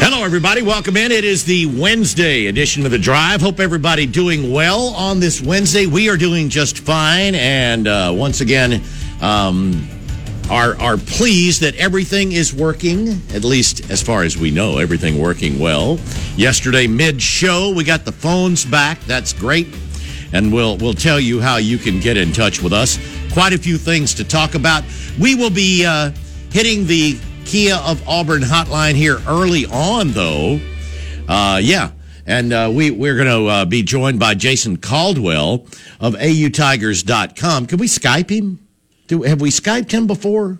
Hello, 0.00 0.24
everybody. 0.24 0.62
Welcome 0.62 0.96
in. 0.96 1.10
It 1.10 1.24
is 1.24 1.44
the 1.44 1.66
Wednesday 1.66 2.46
edition 2.46 2.84
of 2.84 2.92
the 2.92 2.98
Drive. 2.98 3.40
Hope 3.40 3.58
everybody 3.58 4.06
doing 4.06 4.52
well 4.52 4.94
on 4.94 5.18
this 5.18 5.42
Wednesday. 5.42 5.86
We 5.86 6.08
are 6.08 6.16
doing 6.16 6.48
just 6.48 6.78
fine, 6.78 7.34
and 7.34 7.88
uh, 7.88 8.14
once 8.16 8.40
again, 8.40 8.80
um, 9.20 9.88
are 10.50 10.80
are 10.80 10.96
pleased 10.96 11.62
that 11.62 11.74
everything 11.74 12.30
is 12.32 12.54
working. 12.54 13.20
At 13.34 13.42
least 13.42 13.90
as 13.90 14.00
far 14.00 14.22
as 14.22 14.38
we 14.38 14.52
know, 14.52 14.78
everything 14.78 15.18
working 15.18 15.58
well. 15.58 15.98
Yesterday, 16.36 16.86
mid 16.86 17.20
show, 17.20 17.72
we 17.74 17.82
got 17.82 18.04
the 18.04 18.12
phones 18.12 18.64
back. 18.64 19.00
That's 19.00 19.32
great, 19.32 19.66
and 20.32 20.52
we'll 20.52 20.76
we'll 20.78 20.94
tell 20.94 21.18
you 21.18 21.40
how 21.40 21.56
you 21.56 21.76
can 21.76 21.98
get 21.98 22.16
in 22.16 22.32
touch 22.32 22.62
with 22.62 22.72
us. 22.72 22.98
Quite 23.32 23.52
a 23.52 23.58
few 23.58 23.76
things 23.76 24.14
to 24.14 24.24
talk 24.24 24.54
about. 24.54 24.84
We 25.18 25.34
will 25.34 25.50
be 25.50 25.84
uh, 25.84 26.12
hitting 26.50 26.86
the 26.86 27.18
Kia 27.48 27.76
of 27.76 28.06
Auburn 28.06 28.42
hotline 28.42 28.94
here 28.94 29.22
early 29.26 29.64
on, 29.64 30.10
though. 30.10 30.60
Uh, 31.26 31.58
yeah. 31.62 31.92
And 32.26 32.52
uh, 32.52 32.70
we, 32.70 32.90
we're 32.90 33.14
going 33.14 33.26
to 33.26 33.46
uh, 33.50 33.64
be 33.64 33.82
joined 33.82 34.20
by 34.20 34.34
Jason 34.34 34.76
Caldwell 34.76 35.66
of 35.98 36.12
AUTigers.com. 36.14 37.66
Can 37.66 37.78
we 37.78 37.86
Skype 37.86 38.28
him? 38.28 38.58
Do, 39.06 39.22
have 39.22 39.40
we 39.40 39.48
Skyped 39.48 39.90
him 39.92 40.06
before? 40.06 40.58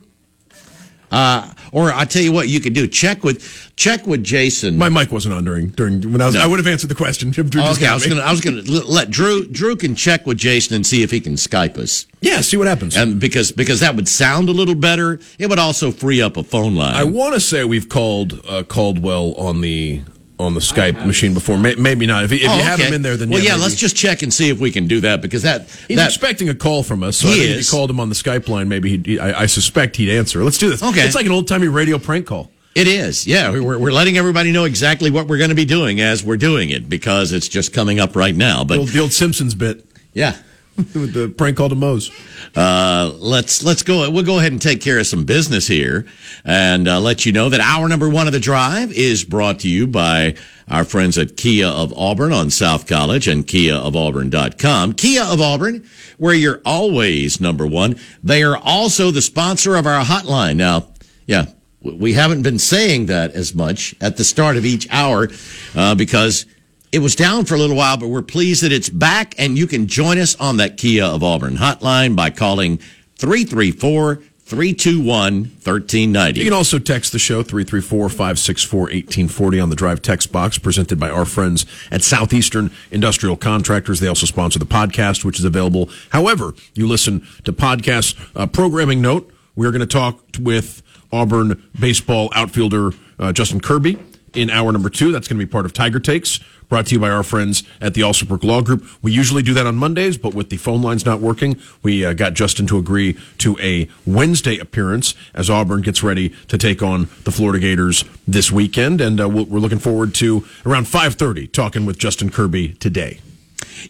Uh, 1.10 1.52
or 1.72 1.90
I 1.92 2.04
tell 2.04 2.22
you 2.22 2.32
what, 2.32 2.48
you 2.48 2.60
could 2.60 2.74
do 2.74 2.86
check 2.86 3.24
with 3.24 3.72
check 3.76 4.06
with 4.06 4.22
Jason. 4.22 4.76
My 4.76 4.88
mic 4.88 5.10
wasn't 5.10 5.34
on 5.34 5.44
during 5.44 5.68
during 5.68 6.00
when 6.12 6.20
I 6.20 6.26
was. 6.26 6.34
No. 6.34 6.42
I 6.42 6.46
would 6.46 6.58
have 6.58 6.66
answered 6.66 6.88
the 6.88 6.94
question. 6.94 7.30
okay, 7.30 7.86
I 7.86 7.94
was 7.94 8.04
me. 8.04 8.10
gonna 8.10 8.22
I 8.22 8.30
was 8.30 8.40
gonna 8.40 8.62
let 8.62 9.10
Drew 9.10 9.46
Drew 9.46 9.74
can 9.76 9.94
check 9.94 10.26
with 10.26 10.36
Jason 10.38 10.76
and 10.76 10.86
see 10.86 11.02
if 11.02 11.10
he 11.10 11.20
can 11.20 11.34
Skype 11.34 11.78
us, 11.78 12.06
Yeah, 12.20 12.40
see 12.42 12.56
what 12.56 12.66
happens. 12.66 12.96
and 12.96 13.18
because 13.20 13.52
because 13.52 13.80
that 13.80 13.96
would 13.96 14.08
sound 14.08 14.48
a 14.48 14.52
little 14.52 14.74
better. 14.74 15.18
It 15.38 15.48
would 15.48 15.58
also 15.58 15.90
free 15.92 16.20
up 16.20 16.36
a 16.36 16.42
phone 16.44 16.74
line. 16.76 16.94
I 16.94 17.04
want 17.04 17.34
to 17.34 17.40
say 17.40 17.64
we've 17.64 17.88
called 17.88 18.40
uh, 18.48 18.62
Caldwell 18.64 19.34
on 19.34 19.60
the 19.62 20.02
on 20.38 20.54
the 20.54 20.60
Skype 20.60 21.04
machine 21.06 21.34
before. 21.34 21.58
May, 21.58 21.74
maybe 21.74 22.06
not. 22.06 22.24
If, 22.24 22.32
if 22.32 22.48
Oh, 22.48 22.56
you 22.56 22.62
have 22.62 22.78
okay. 22.78 22.88
him 22.88 22.94
in 22.94 23.02
there, 23.02 23.16
then 23.16 23.28
well, 23.30 23.42
yeah. 23.42 23.52
maybe. 23.52 23.62
Let's 23.62 23.74
just 23.74 23.96
check 23.96 24.22
and 24.22 24.32
see 24.32 24.50
if 24.50 24.58
we 24.60 24.70
can 24.70 24.86
do 24.86 25.00
that 25.00 25.20
because 25.20 25.42
that 25.42 25.68
He's 25.88 25.96
that 25.96 26.08
expecting 26.08 26.48
a 26.48 26.54
call 26.54 26.82
from 26.82 27.02
us. 27.02 27.16
So 27.18 27.26
He 27.28 27.32
I 27.34 27.36
think 27.38 27.50
if 27.50 27.56
is. 27.58 27.72
you 27.72 27.76
called 27.76 27.90
him 27.90 27.98
on 28.00 28.08
the 28.08 28.14
Skype 28.14 28.48
line, 28.48 28.68
maybe 28.68 28.90
he'd, 28.90 29.06
he, 29.06 29.18
I, 29.18 29.42
I 29.42 29.46
suspect 29.46 29.96
he'd 29.96 30.10
answer. 30.16 30.44
Let's 30.44 30.58
do 30.58 30.70
this. 30.70 30.82
Okay. 30.82 31.00
It's 31.00 31.14
like 31.16 31.26
an 31.26 31.32
old 31.32 31.48
timey 31.48 31.68
radio 31.68 31.98
prank 31.98 32.26
call. 32.26 32.50
It 32.74 32.86
is, 32.86 33.26
yeah. 33.26 33.50
We're, 33.50 33.76
we're 33.78 33.90
letting 33.90 34.16
everybody 34.18 34.52
know 34.52 34.64
exactly 34.64 35.10
what 35.10 35.26
we're 35.26 35.38
going 35.38 35.50
to 35.50 35.56
be 35.56 35.64
doing 35.64 36.00
as 36.00 36.22
we're 36.22 36.36
doing 36.36 36.70
it 36.70 36.88
because 36.88 37.32
it's 37.32 37.48
just 37.48 37.72
coming 37.72 37.98
up 37.98 38.14
right 38.14 38.36
now. 38.36 38.62
The 38.62 38.76
old, 38.76 38.86
But 38.86 38.92
the 38.92 39.00
old 39.00 39.12
Simpsons 39.12 39.56
bit 39.56 39.84
yeah, 40.12 40.36
with 40.94 41.12
the 41.12 41.28
prank 41.28 41.56
call 41.56 41.68
to 41.68 41.74
Moe's. 41.74 42.10
uh, 42.56 43.10
let's 43.18 43.64
let's 43.64 43.82
go. 43.82 44.08
We'll 44.10 44.24
go 44.24 44.38
ahead 44.38 44.52
and 44.52 44.62
take 44.62 44.80
care 44.80 44.98
of 44.98 45.06
some 45.08 45.24
business 45.24 45.66
here 45.66 46.06
and 46.44 46.86
uh, 46.86 47.00
let 47.00 47.26
you 47.26 47.32
know 47.32 47.48
that 47.48 47.60
hour 47.60 47.88
number 47.88 48.08
one 48.08 48.28
of 48.28 48.32
the 48.32 48.38
drive 48.38 48.92
is 48.92 49.24
brought 49.24 49.58
to 49.60 49.68
you 49.68 49.88
by 49.88 50.36
our 50.68 50.84
friends 50.84 51.18
at 51.18 51.36
Kia 51.36 51.66
of 51.66 51.92
Auburn 51.98 52.32
on 52.32 52.50
South 52.50 52.86
College 52.86 53.26
and 53.26 53.44
KiaofAuburn.com. 53.44 54.92
Kia 54.92 55.24
of 55.24 55.40
Auburn, 55.40 55.84
where 56.18 56.34
you're 56.34 56.60
always 56.64 57.40
number 57.40 57.66
one. 57.66 57.98
They 58.22 58.44
are 58.44 58.56
also 58.56 59.10
the 59.10 59.22
sponsor 59.22 59.74
of 59.74 59.86
our 59.86 60.04
hotline. 60.04 60.56
Now, 60.56 60.88
yeah, 61.26 61.46
we 61.80 62.12
haven't 62.12 62.42
been 62.42 62.58
saying 62.60 63.06
that 63.06 63.32
as 63.32 63.54
much 63.54 63.96
at 64.00 64.16
the 64.16 64.24
start 64.24 64.56
of 64.56 64.64
each 64.64 64.86
hour 64.90 65.28
uh, 65.74 65.94
because 65.96 66.46
it 66.92 67.00
was 67.00 67.14
down 67.14 67.44
for 67.44 67.54
a 67.54 67.58
little 67.58 67.76
while, 67.76 67.96
but 67.96 68.08
we're 68.08 68.22
pleased 68.22 68.62
that 68.62 68.72
it's 68.72 68.88
back 68.88 69.34
and 69.38 69.58
you 69.58 69.66
can 69.66 69.86
join 69.86 70.18
us 70.18 70.38
on 70.40 70.56
that 70.58 70.76
Kia 70.76 71.04
of 71.04 71.22
Auburn 71.22 71.56
hotline 71.56 72.16
by 72.16 72.30
calling 72.30 72.78
334 73.16 74.22
321 74.48 75.42
1390. 75.42 76.40
You 76.40 76.46
can 76.46 76.54
also 76.54 76.78
text 76.78 77.12
the 77.12 77.18
show 77.18 77.42
334-564-1840 77.42 79.62
on 79.62 79.68
the 79.68 79.76
drive 79.76 80.00
text 80.00 80.32
box 80.32 80.56
presented 80.56 80.98
by 80.98 81.10
our 81.10 81.26
friends 81.26 81.66
at 81.90 82.02
Southeastern 82.02 82.70
Industrial 82.90 83.36
Contractors. 83.36 84.00
They 84.00 84.08
also 84.08 84.24
sponsor 84.24 84.58
the 84.58 84.64
podcast, 84.64 85.22
which 85.22 85.38
is 85.38 85.44
available. 85.44 85.90
However, 86.10 86.54
you 86.72 86.88
listen 86.88 87.26
to 87.44 87.52
podcasts. 87.52 88.18
Uh, 88.34 88.46
programming 88.46 89.02
note, 89.02 89.30
we're 89.54 89.70
going 89.70 89.80
to 89.80 89.86
talk 89.86 90.18
with 90.40 90.82
Auburn 91.12 91.62
baseball 91.78 92.30
outfielder 92.34 92.92
uh, 93.18 93.34
Justin 93.34 93.60
Kirby 93.60 93.98
in 94.40 94.50
hour 94.50 94.72
number 94.72 94.90
two. 94.90 95.12
That's 95.12 95.28
going 95.28 95.38
to 95.38 95.44
be 95.44 95.50
part 95.50 95.66
of 95.66 95.72
Tiger 95.72 96.00
Takes, 96.00 96.38
brought 96.68 96.86
to 96.86 96.94
you 96.94 97.00
by 97.00 97.10
our 97.10 97.22
friends 97.22 97.62
at 97.80 97.94
the 97.94 98.02
Allsbrook 98.02 98.44
Law 98.44 98.60
Group. 98.60 98.86
We 99.02 99.12
usually 99.12 99.42
do 99.42 99.54
that 99.54 99.66
on 99.66 99.76
Mondays, 99.76 100.16
but 100.16 100.34
with 100.34 100.50
the 100.50 100.56
phone 100.56 100.82
lines 100.82 101.04
not 101.04 101.20
working, 101.20 101.56
we 101.82 102.04
uh, 102.04 102.12
got 102.12 102.34
Justin 102.34 102.66
to 102.68 102.78
agree 102.78 103.18
to 103.38 103.58
a 103.58 103.88
Wednesday 104.06 104.58
appearance 104.58 105.14
as 105.34 105.50
Auburn 105.50 105.82
gets 105.82 106.02
ready 106.02 106.30
to 106.48 106.58
take 106.58 106.82
on 106.82 107.08
the 107.24 107.30
Florida 107.30 107.58
Gators 107.58 108.04
this 108.26 108.50
weekend, 108.52 109.00
and 109.00 109.20
uh, 109.20 109.28
we're 109.28 109.58
looking 109.58 109.78
forward 109.78 110.14
to 110.16 110.44
around 110.64 110.86
5:30 110.86 111.52
talking 111.52 111.86
with 111.86 111.98
Justin 111.98 112.30
Kirby 112.30 112.74
today. 112.74 113.20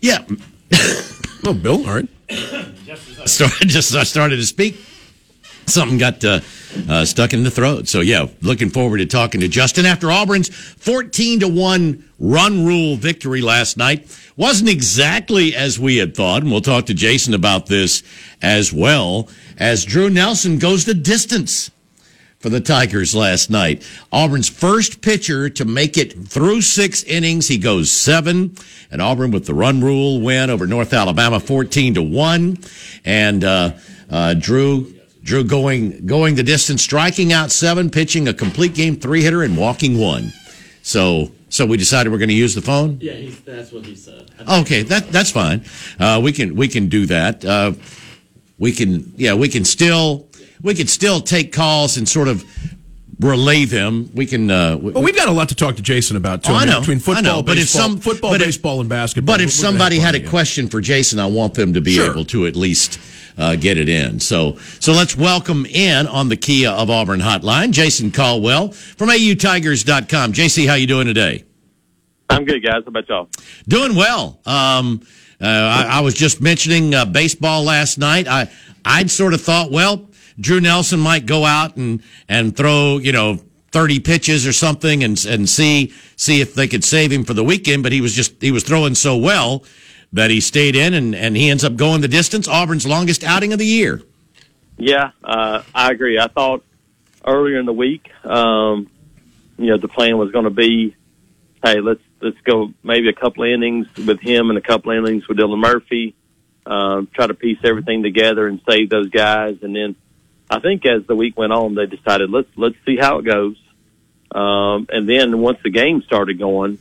Yeah, 0.01 0.25
Oh, 1.47 1.55
Bill, 1.55 1.87
all 1.89 1.95
right. 1.95 2.09
started, 3.27 3.69
just 3.69 3.95
I 3.95 4.03
started 4.03 4.37
to 4.37 4.47
speak. 4.47 4.79
Something 5.79 5.99
got 5.99 6.25
uh, 6.25 6.41
uh, 6.89 7.05
stuck 7.05 7.34
in 7.34 7.45
the 7.45 7.51
throat. 7.51 7.89
So 7.89 8.01
yeah, 8.01 8.27
looking 8.41 8.71
forward 8.71 8.99
to 8.99 9.06
talking 9.06 9.41
to 9.43 9.49
Justin 9.49 9.84
after 9.84 10.11
Auburn's 10.11 10.49
fourteen 10.49 11.41
to 11.41 11.49
one 11.49 12.09
run 12.19 12.65
rule 12.65 12.97
victory 12.97 13.43
last 13.43 13.77
night. 13.77 14.09
Wasn't 14.37 14.69
exactly 14.69 15.55
as 15.55 15.79
we 15.79 15.99
had 15.99 16.17
thought, 16.17 16.43
and 16.43 16.51
we'll 16.51 16.61
talk 16.61 16.87
to 16.87 16.95
Jason 16.95 17.34
about 17.34 17.67
this 17.67 18.03
as 18.41 18.73
well. 18.73 19.29
As 19.59 19.84
Drew 19.84 20.09
Nelson 20.09 20.59
goes 20.59 20.84
the 20.84 20.95
distance 20.95 21.71
for 22.39 22.49
the 22.49 22.61
Tigers 22.61 23.15
last 23.15 23.50
night. 23.50 23.87
Auburn's 24.12 24.49
first 24.49 25.03
pitcher 25.03 25.50
to 25.50 25.65
make 25.65 25.99
it 25.99 26.12
through 26.12 26.62
six 26.62 27.03
innings. 27.03 27.49
He 27.49 27.59
goes 27.59 27.91
seven, 27.91 28.55
and 28.91 29.03
Auburn 29.03 29.33
with 29.33 29.47
the 29.47 29.55
run 29.55 29.81
rule 29.83 30.21
win 30.21 30.49
over 30.49 30.67
North 30.67 30.95
Alabama, 30.95 31.41
fourteen 31.41 31.95
to 31.95 32.03
one, 32.03 32.59
and 33.05 33.45
uh, 33.45 33.73
uh, 34.11 34.35
Drew. 34.35 34.95
Drew 35.28 35.44
going 35.44 36.06
going 36.06 36.37
the 36.37 36.43
distance, 36.43 36.83
striking 36.83 37.34
out 37.34 37.50
seven, 37.50 37.91
pitching 37.91 38.28
a 38.28 38.33
complete 38.34 38.75
game 38.75 38.97
three 38.97 39.22
hitter, 39.22 39.43
and 39.43 39.59
walking 39.59 39.99
one. 39.99 40.33
So 40.83 41.31
so 41.50 41.66
we 41.66 41.77
decided 41.77 42.11
we're 42.11 42.19
going 42.19 42.31
to 42.31 42.34
use 42.34 42.55
the 42.55 42.62
phone. 42.62 42.97
Yeah, 43.03 43.12
he's, 43.12 43.38
that's 43.41 43.71
what 43.71 43.84
he 43.84 43.94
said. 43.94 44.31
Okay, 44.50 44.83
that 44.84 45.11
that's 45.12 45.31
fine. 45.31 45.65
Uh, 46.00 46.19
we 46.25 46.33
can 46.33 46.56
we 46.56 46.67
can 46.67 46.88
do 46.88 47.05
that. 47.06 47.44
Uh, 47.44 47.72
we 48.59 48.72
can 48.72 49.12
yeah 49.19 49.34
we 49.34 49.49
can 49.50 49.67
still 49.67 50.27
we 50.62 50.72
can 50.72 50.87
still 50.87 51.21
take 51.21 51.53
calls 51.53 51.99
and 51.99 52.09
sort 52.09 52.28
of 52.28 52.43
relay 53.21 53.67
them. 53.67 54.09
We 54.15 54.25
can. 54.25 54.50
Uh, 54.50 54.78
we- 54.78 54.93
Well, 54.93 55.03
we've 55.03 55.15
got 55.17 55.28
a 55.28 55.33
lot 55.33 55.50
to 55.50 55.55
talk 55.55 55.77
to 55.77 55.83
Jason 55.83 56.17
about 56.17 56.43
too. 56.44 56.53
Oh, 56.53 56.56
I 56.56 56.65
know, 56.65 56.81
between 56.81 57.00
football, 57.00 57.17
I 57.19 57.21
know, 57.37 57.43
but 57.43 57.59
if 57.59 57.65
baseball, 57.65 57.83
some 57.83 57.99
football, 58.00 58.31
but 58.31 58.41
if- 58.41 58.47
baseball, 58.47 58.81
and 58.81 58.88
basketball. 58.88 59.34
But 59.34 59.41
if 59.43 59.53
somebody 59.53 59.99
had 59.99 60.15
a 60.15 60.27
question 60.27 60.69
for 60.69 60.81
Jason, 60.81 61.19
I 61.19 61.27
want 61.27 61.53
them 61.55 61.75
to 61.75 61.81
be 61.83 61.97
Sure. 61.97 62.11
able 62.11 62.25
to 62.27 62.47
at 62.47 62.56
least 62.56 62.99
uh, 63.38 63.56
get 63.56 63.78
it 63.78 63.88
in. 63.88 64.21
So, 64.21 64.56
so 64.81 64.93
let's 64.93 65.16
welcome 65.16 65.65
in 65.66 66.06
on 66.06 66.28
the 66.28 66.37
Kia 66.37 66.71
of 66.71 66.91
Auburn 66.91 67.21
hotline, 67.21 67.71
Jason 67.71 68.10
Caldwell 68.10 68.73
from 68.73 69.08
AUTigers.com. 69.08 70.32
JC, 70.32 70.67
how 70.67 70.75
you 70.75 70.87
doing 70.87 71.06
today? 71.06 71.44
I'm 72.29 72.44
good, 72.44 72.62
guys. 72.62 72.82
How 72.85 72.88
about 72.88 73.08
y'all? 73.08 73.29
Doing 73.67 73.94
well. 73.94 74.40
Um, 74.44 75.00
uh, 75.40 75.46
I, 75.46 75.88
I 75.93 76.00
was 76.00 76.14
just 76.14 76.40
mentioning 76.40 76.94
uh, 76.94 77.05
baseball 77.05 77.62
last 77.62 77.96
night. 77.96 78.26
I 78.29 78.50
I'd 78.85 79.11
sort 79.11 79.35
of 79.35 79.41
thought, 79.41 79.70
well, 79.70 80.11
Drew 80.38 80.61
Nelson 80.61 81.00
might 81.00 81.26
go 81.26 81.44
out 81.44 81.76
and 81.76 82.02
and 82.29 82.56
throw, 82.56 82.99
you 82.99 83.12
know, 83.12 83.38
thirty 83.70 84.00
pitches 84.00 84.46
or 84.46 84.52
something, 84.52 85.05
and 85.05 85.25
and 85.25 85.49
see 85.49 85.93
see 86.17 86.41
if 86.41 86.55
they 86.55 86.67
could 86.67 86.84
save 86.84 87.12
him 87.12 87.25
for 87.25 87.34
the 87.34 87.44
weekend. 87.44 87.82
But 87.82 87.93
he 87.93 88.00
was 88.00 88.12
just 88.12 88.43
he 88.43 88.50
was 88.50 88.64
throwing 88.64 88.94
so 88.94 89.17
well 89.17 89.64
that 90.12 90.31
he 90.31 90.40
stayed 90.40 90.76
in, 90.76 90.94
and 90.94 91.14
and 91.14 91.37
he 91.37 91.50
ends 91.50 91.64
up 91.64 91.76
going 91.76 92.00
the 92.00 92.08
distance. 92.08 92.49
Auburn's 92.49 92.87
longest 92.87 93.25
outing 93.25 93.52
of 93.52 93.58
the 93.58 93.66
year. 93.66 94.02
Yeah, 94.76 95.10
uh, 95.25 95.62
I 95.75 95.90
agree. 95.90 96.19
I 96.19 96.28
thought 96.28 96.64
earlier 97.26 97.58
in 97.58 97.66
the 97.66 97.72
week, 97.72 98.10
um, 98.25 98.88
you 99.58 99.66
know, 99.66 99.78
the 99.78 99.88
plan 99.88 100.16
was 100.19 100.31
going 100.31 100.44
to 100.44 100.50
be, 100.50 100.96
hey, 101.64 101.81
let's 101.81 102.00
let's 102.20 102.40
go 102.44 102.72
maybe 102.82 103.08
a 103.08 103.12
couple 103.12 103.44
innings 103.44 103.87
with 103.96 104.20
him 104.20 104.50
and 104.50 104.58
a 104.58 104.62
couple 104.62 104.93
innings 104.93 105.28
with 105.28 105.38
Dylan 105.38 105.58
Murphy, 105.58 106.14
um, 106.66 107.08
try 107.12 107.26
to 107.26 107.34
piece 107.34 107.58
everything 107.64 108.02
together 108.02 108.46
and 108.46 108.60
save 108.69 108.88
those 108.90 109.10
guys. 109.10 109.58
And 109.62 109.75
then 109.75 109.96
I 110.49 110.60
think 110.60 110.87
as 110.87 111.06
the 111.06 111.16
week 111.16 111.37
went 111.37 111.52
on, 111.52 111.75
they 111.75 111.87
decided 111.87 112.31
let's 112.31 112.49
let's 112.56 112.76
see 112.87 112.96
how 112.96 113.19
it 113.19 113.25
goes. 113.25 113.56
Um, 114.31 114.87
and 114.90 115.08
then 115.08 115.40
once 115.40 115.58
the 115.62 115.70
game 115.70 116.02
started 116.02 116.38
going, 116.38 116.78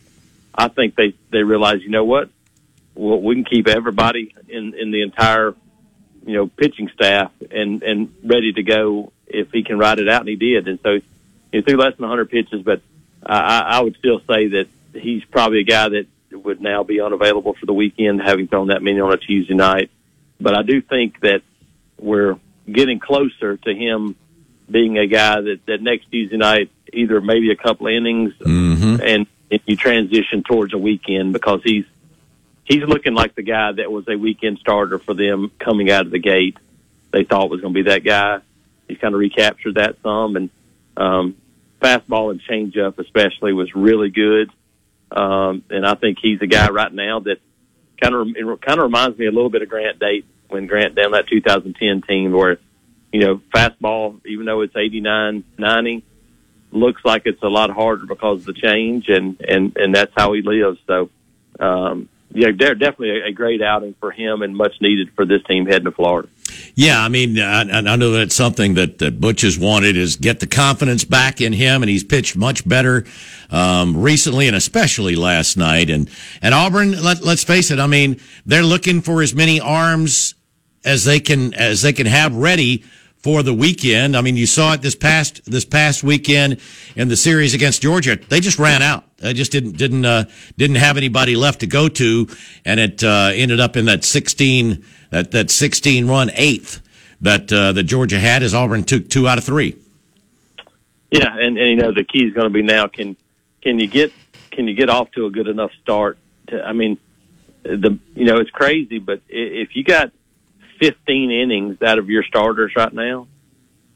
I 0.53 0.67
think 0.67 0.95
they 0.95 1.15
they 1.31 1.43
realized, 1.43 1.83
you 1.83 1.89
know 1.89 2.05
what, 2.05 2.29
well, 2.97 3.21
we 3.21 3.35
can 3.35 3.45
keep 3.45 3.67
everybody 3.67 4.33
in 4.47 4.73
in 4.73 4.91
the 4.91 5.01
entire 5.01 5.53
you 6.25 6.33
know 6.33 6.47
pitching 6.47 6.89
staff 6.93 7.31
and 7.51 7.83
and 7.83 8.13
ready 8.23 8.51
to 8.53 8.63
go 8.63 9.11
if 9.27 9.51
he 9.51 9.63
can 9.63 9.77
ride 9.77 9.99
it 9.99 10.09
out, 10.09 10.21
and 10.21 10.29
he 10.29 10.35
did. 10.35 10.67
And 10.67 10.79
so 10.81 10.99
he 11.51 11.61
threw 11.61 11.77
less 11.77 11.95
than 11.97 12.07
100 12.07 12.29
pitches, 12.29 12.61
but 12.61 12.81
I, 13.25 13.59
I 13.59 13.81
would 13.81 13.97
still 13.97 14.19
say 14.19 14.47
that 14.49 14.67
he's 14.93 15.23
probably 15.25 15.59
a 15.59 15.63
guy 15.63 15.89
that 15.89 16.07
would 16.31 16.61
now 16.61 16.83
be 16.83 17.01
unavailable 17.01 17.53
for 17.53 17.65
the 17.65 17.73
weekend, 17.73 18.21
having 18.21 18.47
thrown 18.47 18.67
that 18.67 18.81
many 18.81 18.99
on 18.99 19.11
a 19.11 19.17
Tuesday 19.17 19.53
night. 19.53 19.91
But 20.39 20.57
I 20.57 20.63
do 20.63 20.81
think 20.81 21.19
that 21.21 21.41
we're 21.99 22.37
getting 22.71 22.99
closer 22.99 23.57
to 23.57 23.73
him 23.73 24.15
being 24.69 24.97
a 24.97 25.07
guy 25.07 25.41
that, 25.41 25.65
that 25.65 25.81
next 25.81 26.11
Tuesday 26.11 26.37
night, 26.37 26.69
either 26.93 27.21
maybe 27.21 27.51
a 27.51 27.55
couple 27.55 27.87
innings 27.87 28.33
Mm-hmm. 28.39 29.01
and 29.01 29.27
if 29.49 29.61
you 29.65 29.77
transition 29.77 30.43
towards 30.43 30.73
a 30.73 30.77
weekend 30.77 31.33
because 31.33 31.61
he's 31.63 31.85
he's 32.67 32.83
looking 32.83 33.13
like 33.13 33.33
the 33.33 33.43
guy 33.43 33.71
that 33.71 33.91
was 33.91 34.07
a 34.07 34.15
weekend 34.15 34.59
starter 34.59 34.99
for 34.99 35.13
them 35.13 35.51
coming 35.57 35.89
out 35.89 36.05
of 36.05 36.11
the 36.11 36.19
gate. 36.19 36.57
They 37.11 37.23
thought 37.23 37.49
was 37.49 37.61
going 37.61 37.73
to 37.73 37.83
be 37.83 37.89
that 37.89 38.03
guy. 38.03 38.39
He's 38.87 38.97
kind 38.97 39.13
of 39.13 39.19
recaptured 39.19 39.75
that 39.75 39.97
some, 40.03 40.35
and 40.35 40.49
um, 40.95 41.37
fastball 41.81 42.31
and 42.31 42.41
changeup 42.41 42.99
especially 42.99 43.53
was 43.53 43.73
really 43.73 44.09
good. 44.09 44.51
Um, 45.11 45.63
and 45.69 45.85
I 45.85 45.95
think 45.95 46.19
he's 46.21 46.41
a 46.41 46.47
guy 46.47 46.69
right 46.69 46.93
now 46.93 47.21
that 47.21 47.39
kind 48.01 48.13
of 48.13 48.27
it 48.35 48.61
kind 48.61 48.79
of 48.79 48.83
reminds 48.83 49.17
me 49.17 49.25
a 49.25 49.31
little 49.31 49.49
bit 49.49 49.61
of 49.61 49.69
Grant 49.69 49.99
Date 49.99 50.25
when 50.49 50.67
Grant 50.67 50.95
down 50.95 51.11
that 51.11 51.27
2010 51.27 52.01
team 52.01 52.31
where 52.33 52.59
you 53.11 53.21
know 53.21 53.41
fastball 53.53 54.19
even 54.25 54.45
though 54.45 54.61
it's 54.61 54.75
89 54.75 55.43
90 55.57 56.03
looks 56.71 57.03
like 57.05 57.23
it's 57.25 57.41
a 57.41 57.47
lot 57.47 57.69
harder 57.69 58.05
because 58.05 58.41
of 58.41 58.45
the 58.45 58.53
change 58.53 59.07
and 59.07 59.39
and 59.41 59.77
and 59.77 59.95
that's 59.95 60.11
how 60.15 60.33
he 60.33 60.41
lives 60.41 60.77
so 60.85 61.09
um 61.59 62.09
yeah 62.31 62.51
definitely 62.51 63.21
a, 63.21 63.27
a 63.27 63.31
great 63.31 63.61
outing 63.61 63.95
for 63.99 64.11
him 64.11 64.41
and 64.41 64.55
much 64.55 64.73
needed 64.81 65.09
for 65.15 65.25
this 65.25 65.43
team 65.43 65.65
heading 65.65 65.85
to 65.85 65.91
Florida 65.91 66.27
Yeah, 66.75 67.03
I 67.03 67.09
mean, 67.09 67.39
I, 67.39 67.61
I 67.61 67.95
know 67.95 68.11
that's 68.11 68.35
something 68.35 68.75
that, 68.75 68.99
that 68.99 69.19
Butch 69.19 69.41
has 69.41 69.57
wanted 69.57 69.97
is 69.97 70.15
get 70.15 70.39
the 70.39 70.47
confidence 70.47 71.03
back 71.03 71.41
in 71.41 71.53
him, 71.53 71.83
and 71.83 71.89
he's 71.89 72.03
pitched 72.03 72.35
much 72.35 72.67
better 72.67 73.05
um, 73.49 73.97
recently, 73.97 74.47
and 74.47 74.55
especially 74.55 75.15
last 75.15 75.57
night. 75.57 75.89
And 75.89 76.09
and 76.41 76.53
Auburn, 76.53 77.01
let, 77.03 77.21
let's 77.21 77.43
face 77.43 77.71
it, 77.71 77.79
I 77.79 77.87
mean, 77.87 78.19
they're 78.45 78.63
looking 78.63 79.01
for 79.01 79.21
as 79.21 79.33
many 79.33 79.59
arms 79.59 80.35
as 80.85 81.03
they 81.03 81.19
can 81.19 81.53
as 81.53 81.81
they 81.81 81.93
can 81.93 82.05
have 82.05 82.35
ready 82.35 82.83
for 83.17 83.43
the 83.43 83.53
weekend. 83.53 84.15
I 84.15 84.21
mean, 84.21 84.37
you 84.37 84.45
saw 84.45 84.73
it 84.73 84.81
this 84.81 84.95
past 84.95 85.45
this 85.45 85.65
past 85.65 86.03
weekend 86.03 86.59
in 86.95 87.07
the 87.07 87.17
series 87.17 87.53
against 87.53 87.81
Georgia. 87.81 88.15
They 88.15 88.39
just 88.39 88.59
ran 88.59 88.81
out. 88.81 89.06
They 89.17 89.33
just 89.33 89.51
didn't 89.51 89.77
didn't 89.77 90.05
uh, 90.05 90.25
didn't 90.57 90.75
have 90.77 90.97
anybody 90.97 91.35
left 91.35 91.61
to 91.61 91.67
go 91.67 91.89
to, 91.89 92.27
and 92.63 92.79
it 92.79 93.03
uh, 93.03 93.31
ended 93.33 93.59
up 93.59 93.75
in 93.75 93.85
that 93.85 94.03
sixteen 94.03 94.85
that 95.09 95.31
that 95.31 95.49
sixteen 95.49 96.07
run 96.07 96.29
eighth 96.35 96.81
that 97.21 97.51
uh, 97.51 97.71
that 97.73 97.83
Georgia 97.83 98.19
had 98.19 98.43
as 98.43 98.53
Auburn 98.53 98.83
took 98.83 99.09
two 99.09 99.27
out 99.27 99.37
of 99.37 99.43
three. 99.43 99.75
Yeah, 101.09 101.35
and, 101.35 101.57
and 101.57 101.69
you 101.69 101.75
know 101.77 101.91
the 101.91 102.03
key 102.03 102.25
is 102.25 102.33
going 102.33 102.47
to 102.47 102.53
be 102.53 102.61
now 102.61 102.87
can 102.87 103.17
can 103.61 103.79
you 103.79 103.87
get 103.87 104.13
can 104.51 104.67
you 104.67 104.75
get 104.75 104.89
off 104.89 105.09
to 105.11 105.25
a 105.25 105.31
good 105.31 105.47
enough 105.47 105.71
start? 105.81 106.17
To, 106.49 106.63
I 106.63 106.73
mean, 106.73 106.99
the 107.63 107.97
you 108.13 108.25
know 108.25 108.37
it's 108.37 108.51
crazy, 108.51 108.99
but 108.99 109.21
if 109.29 109.75
you 109.75 109.83
got 109.83 110.11
15 110.79 111.31
innings 111.31 111.81
out 111.81 111.97
of 111.97 112.09
your 112.09 112.23
starters 112.23 112.73
right 112.75 112.93
now, 112.93 113.27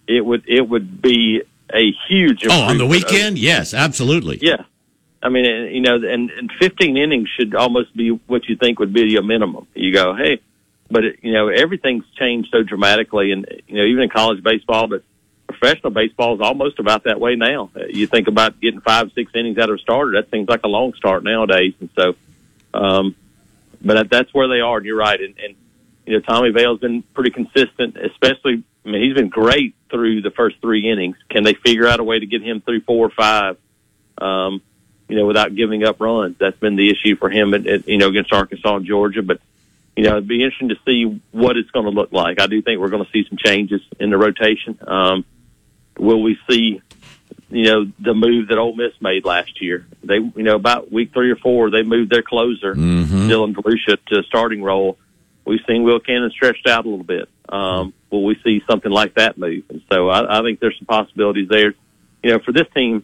it 0.08 0.26
would 0.26 0.46
it 0.48 0.68
would 0.68 1.02
be 1.02 1.44
a 1.72 1.92
huge. 2.08 2.46
Oh, 2.50 2.62
on 2.64 2.78
the 2.78 2.86
over- 2.86 2.92
weekend, 2.92 3.38
yes, 3.38 3.74
absolutely. 3.74 4.40
yeah. 4.42 4.64
I 5.24 5.30
mean, 5.30 5.46
you 5.74 5.82
know, 5.82 5.96
and, 5.96 6.32
and 6.32 6.52
15 6.60 6.98
innings 6.98 7.30
should 7.38 7.54
almost 7.54 7.96
be 7.96 8.10
what 8.10 8.48
you 8.48 8.56
think 8.56 8.80
would 8.80 8.94
be 8.94 9.16
a 9.18 9.22
minimum. 9.22 9.68
You 9.76 9.94
go, 9.94 10.16
hey, 10.16 10.42
but 10.90 11.06
it, 11.06 11.20
you 11.22 11.32
know, 11.32 11.48
everything's 11.48 12.06
changed 12.18 12.50
so 12.52 12.64
dramatically, 12.64 13.32
and 13.32 13.46
you 13.68 13.78
know, 13.78 13.84
even 13.84 14.04
in 14.04 14.10
college 14.10 14.44
baseball, 14.44 14.88
but 14.88 15.04
professional 15.48 15.92
baseball 15.92 16.36
is 16.36 16.42
almost 16.42 16.80
about 16.80 17.04
that 17.04 17.20
way 17.20 17.36
now. 17.36 17.70
Uh, 17.76 17.86
You 17.86 18.08
think 18.08 18.28
about 18.28 18.60
getting 18.60 18.82
five, 18.82 19.12
six 19.14 19.32
innings 19.36 19.58
out 19.58 19.70
of 19.70 19.76
a 19.76 19.80
starter, 19.80 20.14
that 20.14 20.32
seems 20.32 20.50
like 20.50 20.62
a 20.64 20.68
long 20.68 20.94
start 20.96 21.24
nowadays, 21.24 21.74
and 21.80 21.90
so, 21.96 22.16
um, 22.74 23.16
but 23.82 24.10
that's 24.10 24.34
where 24.34 24.48
they 24.48 24.60
are. 24.60 24.78
And 24.78 24.86
you're 24.86 24.98
right, 24.98 25.20
and, 25.20 25.36
and 25.38 25.56
you 26.06 26.14
know, 26.14 26.20
Tommy 26.20 26.50
Vail's 26.50 26.80
been 26.80 27.04
pretty 27.14 27.32
consistent, 27.32 27.98
especially. 27.98 28.64
I 28.84 28.90
mean, 28.90 29.04
he's 29.04 29.14
been 29.14 29.30
great 29.30 29.76
through 29.92 30.24
the 30.24 30.32
first 30.32 30.58
three 30.62 30.90
innings. 30.90 31.16
Can 31.30 31.44
they 31.44 31.54
figure 31.54 31.88
out 31.88 32.00
a 32.00 32.04
way 32.04 32.18
to 32.18 32.26
get 32.26 32.42
him 32.42 32.62
through 32.62 32.82
four 32.82 33.06
or 33.06 33.12
five? 33.12 33.58
Um, 34.18 34.62
you 35.12 35.18
know, 35.18 35.26
without 35.26 35.54
giving 35.54 35.84
up 35.84 36.00
runs. 36.00 36.38
That's 36.40 36.58
been 36.58 36.78
the 36.78 36.90
issue 36.90 37.18
for 37.18 37.30
him, 37.30 37.54
at, 37.54 37.68
at, 37.68 37.88
you 37.88 37.98
know, 37.98 38.08
against 38.08 38.32
Arkansas 38.32 38.78
and 38.78 38.86
Georgia. 38.86 39.22
But 39.22 39.42
you 39.98 40.04
know, 40.04 40.12
it'd 40.12 40.28
be 40.28 40.42
interesting 40.42 40.70
to 40.70 40.78
see 40.86 41.22
what 41.32 41.58
it's 41.58 41.70
going 41.72 41.84
to 41.84 41.92
look 41.92 42.14
like. 42.14 42.40
I 42.40 42.48
do 42.48 42.62
think 42.62 42.80
we're 42.80 42.90
going 42.90 43.04
to 43.04 43.12
see 43.12 43.28
some 43.28 43.38
changes 43.38 43.82
in 44.00 44.10
the 44.10 44.18
rotation. 44.18 44.80
Um, 44.88 45.26
will 45.98 46.22
we 46.22 46.40
see, 46.50 46.82
you 47.50 47.66
know, 47.66 47.92
the 48.00 48.14
move 48.14 48.48
that 48.48 48.58
Ole 48.58 48.74
Miss 48.74 48.94
made 49.02 49.26
last 49.26 49.62
year? 49.62 49.86
They, 50.02 50.16
you 50.16 50.44
know, 50.44 50.56
about 50.56 50.94
week 50.94 51.12
three 51.12 51.30
or 51.30 51.36
four, 51.36 51.70
they 51.70 51.84
moved 51.84 52.10
their 52.10 52.24
closer, 52.24 52.74
Dylan 53.28 53.54
DeLucia, 53.54 53.98
to 54.08 54.20
a 54.20 54.24
starting 54.24 54.64
role. 54.64 54.98
We've 55.44 55.60
seen 55.68 55.84
Will 55.84 56.00
Cannon 56.00 56.32
stretched 56.32 56.68
out 56.68 56.86
a 56.86 56.90
little 56.90 57.04
bit. 57.04 57.28
Um, 57.50 57.94
will 58.10 58.24
we 58.24 58.40
see 58.46 58.64
something 58.70 58.92
like 58.92 59.16
that 59.16 59.38
move? 59.38 59.66
And 59.70 59.82
so 59.92 60.08
I, 60.08 60.40
I 60.40 60.42
think 60.42 60.62
there's 60.62 60.78
some 60.78 60.86
possibilities 60.86 61.50
there. 61.50 61.74
You 62.24 62.32
know, 62.32 62.40
for 62.40 62.54
this 62.54 62.68
team 62.74 63.04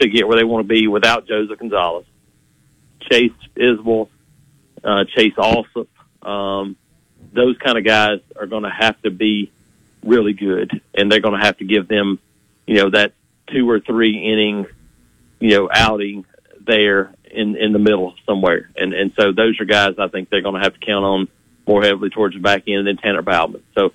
to 0.00 0.08
get 0.08 0.26
where 0.26 0.36
they 0.36 0.44
want 0.44 0.66
to 0.66 0.74
be 0.74 0.86
without 0.88 1.26
Joseph 1.26 1.58
Gonzalez, 1.58 2.06
Chase 3.00 3.32
Isbell, 3.56 4.08
uh, 4.82 5.04
Chase 5.04 5.34
Allsup, 5.34 5.88
um, 6.22 6.76
those 7.32 7.56
kind 7.58 7.78
of 7.78 7.84
guys 7.84 8.20
are 8.36 8.46
going 8.46 8.62
to 8.64 8.70
have 8.70 9.00
to 9.02 9.10
be 9.10 9.50
really 10.04 10.32
good, 10.32 10.80
and 10.94 11.10
they're 11.10 11.20
going 11.20 11.38
to 11.38 11.44
have 11.44 11.58
to 11.58 11.64
give 11.64 11.88
them, 11.88 12.18
you 12.66 12.76
know, 12.76 12.90
that 12.90 13.12
two 13.48 13.68
or 13.68 13.80
three 13.80 14.16
inning, 14.16 14.66
you 15.40 15.50
know, 15.50 15.68
outing 15.72 16.24
there 16.60 17.12
in 17.24 17.56
in 17.56 17.72
the 17.72 17.78
middle 17.78 18.14
somewhere. 18.26 18.70
And 18.76 18.94
and 18.94 19.12
so 19.14 19.32
those 19.32 19.60
are 19.60 19.64
guys 19.64 19.98
I 19.98 20.08
think 20.08 20.30
they're 20.30 20.42
going 20.42 20.54
to 20.54 20.60
have 20.60 20.74
to 20.74 20.80
count 20.80 21.04
on 21.04 21.28
more 21.66 21.82
heavily 21.82 22.10
towards 22.10 22.34
the 22.34 22.40
back 22.40 22.64
end 22.68 22.86
than 22.86 22.96
Tanner 22.96 23.22
Bauman. 23.22 23.62
So 23.74 23.92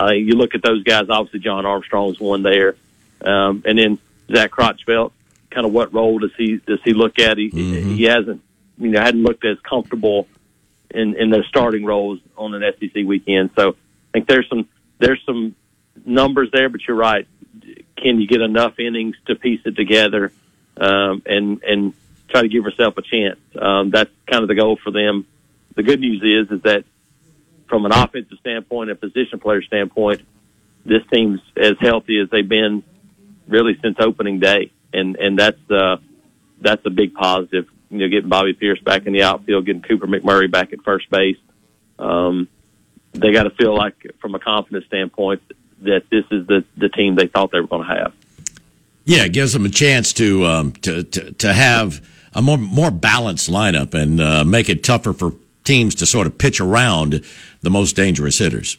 uh, 0.00 0.12
you 0.12 0.34
look 0.36 0.54
at 0.54 0.62
those 0.62 0.82
guys. 0.82 1.08
Obviously, 1.08 1.40
John 1.40 1.66
Armstrong's 1.66 2.20
one 2.20 2.42
there, 2.42 2.76
um, 3.22 3.62
and 3.66 3.78
then 3.78 3.98
Zach 4.34 4.50
Crotchfelt. 4.50 5.12
Kind 5.56 5.66
of 5.66 5.72
what 5.72 5.94
role 5.94 6.18
does 6.18 6.32
he 6.36 6.60
does 6.66 6.80
he 6.84 6.92
look 6.92 7.18
at? 7.18 7.38
He 7.38 7.48
he 7.48 8.02
hasn't 8.02 8.42
you 8.76 8.90
know 8.90 9.00
hadn't 9.00 9.22
looked 9.22 9.42
as 9.46 9.56
comfortable 9.60 10.28
in 10.90 11.16
in 11.16 11.30
their 11.30 11.44
starting 11.44 11.82
roles 11.82 12.20
on 12.36 12.52
an 12.52 12.62
SEC 12.78 13.06
weekend. 13.06 13.52
So 13.56 13.70
I 13.70 14.12
think 14.12 14.28
there's 14.28 14.46
some 14.50 14.68
there's 14.98 15.22
some 15.24 15.56
numbers 16.04 16.50
there, 16.52 16.68
but 16.68 16.82
you're 16.86 16.94
right. 16.94 17.26
Can 17.96 18.20
you 18.20 18.26
get 18.26 18.42
enough 18.42 18.78
innings 18.78 19.16
to 19.28 19.34
piece 19.34 19.62
it 19.64 19.76
together 19.76 20.30
um, 20.76 21.22
and 21.24 21.62
and 21.62 21.94
try 22.28 22.42
to 22.42 22.48
give 22.48 22.64
yourself 22.64 22.98
a 22.98 23.02
chance? 23.02 23.40
Um, 23.58 23.88
that's 23.88 24.10
kind 24.30 24.42
of 24.42 24.48
the 24.48 24.56
goal 24.56 24.78
for 24.84 24.90
them. 24.90 25.24
The 25.74 25.84
good 25.84 26.00
news 26.00 26.20
is 26.22 26.54
is 26.54 26.62
that 26.64 26.84
from 27.66 27.86
an 27.86 27.92
offensive 27.92 28.36
standpoint 28.40 28.90
and 28.90 29.00
position 29.00 29.40
player 29.40 29.62
standpoint, 29.62 30.20
this 30.84 31.00
team's 31.10 31.40
as 31.56 31.76
healthy 31.80 32.20
as 32.20 32.28
they've 32.28 32.46
been 32.46 32.82
really 33.48 33.78
since 33.82 33.96
opening 33.98 34.38
day, 34.38 34.70
and 34.96 35.16
and 35.16 35.38
that's 35.38 35.70
uh, 35.70 35.96
that's 36.60 36.84
a 36.86 36.90
big 36.90 37.14
positive. 37.14 37.66
You 37.90 37.98
know, 37.98 38.08
getting 38.08 38.28
Bobby 38.28 38.52
Peirce 38.52 38.80
back 38.80 39.06
in 39.06 39.12
the 39.12 39.22
outfield, 39.22 39.66
getting 39.66 39.82
Cooper 39.82 40.06
McMurray 40.06 40.50
back 40.50 40.72
at 40.72 40.82
first 40.82 41.08
base. 41.10 41.38
Um, 41.98 42.48
they 43.12 43.32
got 43.32 43.44
to 43.44 43.50
feel 43.50 43.74
like, 43.74 43.94
from 44.20 44.34
a 44.34 44.38
confidence 44.38 44.86
standpoint, 44.86 45.42
that 45.82 46.04
this 46.10 46.24
is 46.30 46.46
the 46.46 46.64
the 46.76 46.88
team 46.88 47.14
they 47.14 47.26
thought 47.28 47.52
they 47.52 47.60
were 47.60 47.66
going 47.66 47.86
to 47.86 47.94
have. 47.94 48.14
Yeah, 49.04 49.24
it 49.24 49.32
gives 49.32 49.52
them 49.52 49.64
a 49.64 49.70
chance 49.70 50.12
to 50.14 50.44
um, 50.46 50.72
to, 50.72 51.04
to 51.04 51.32
to 51.32 51.52
have 51.52 52.04
a 52.34 52.42
more 52.42 52.58
more 52.58 52.90
balanced 52.90 53.50
lineup 53.50 53.94
and 53.94 54.20
uh, 54.20 54.44
make 54.44 54.68
it 54.68 54.82
tougher 54.82 55.12
for 55.12 55.32
teams 55.64 55.94
to 55.96 56.06
sort 56.06 56.26
of 56.26 56.38
pitch 56.38 56.60
around 56.60 57.24
the 57.60 57.70
most 57.70 57.94
dangerous 57.94 58.38
hitters. 58.38 58.78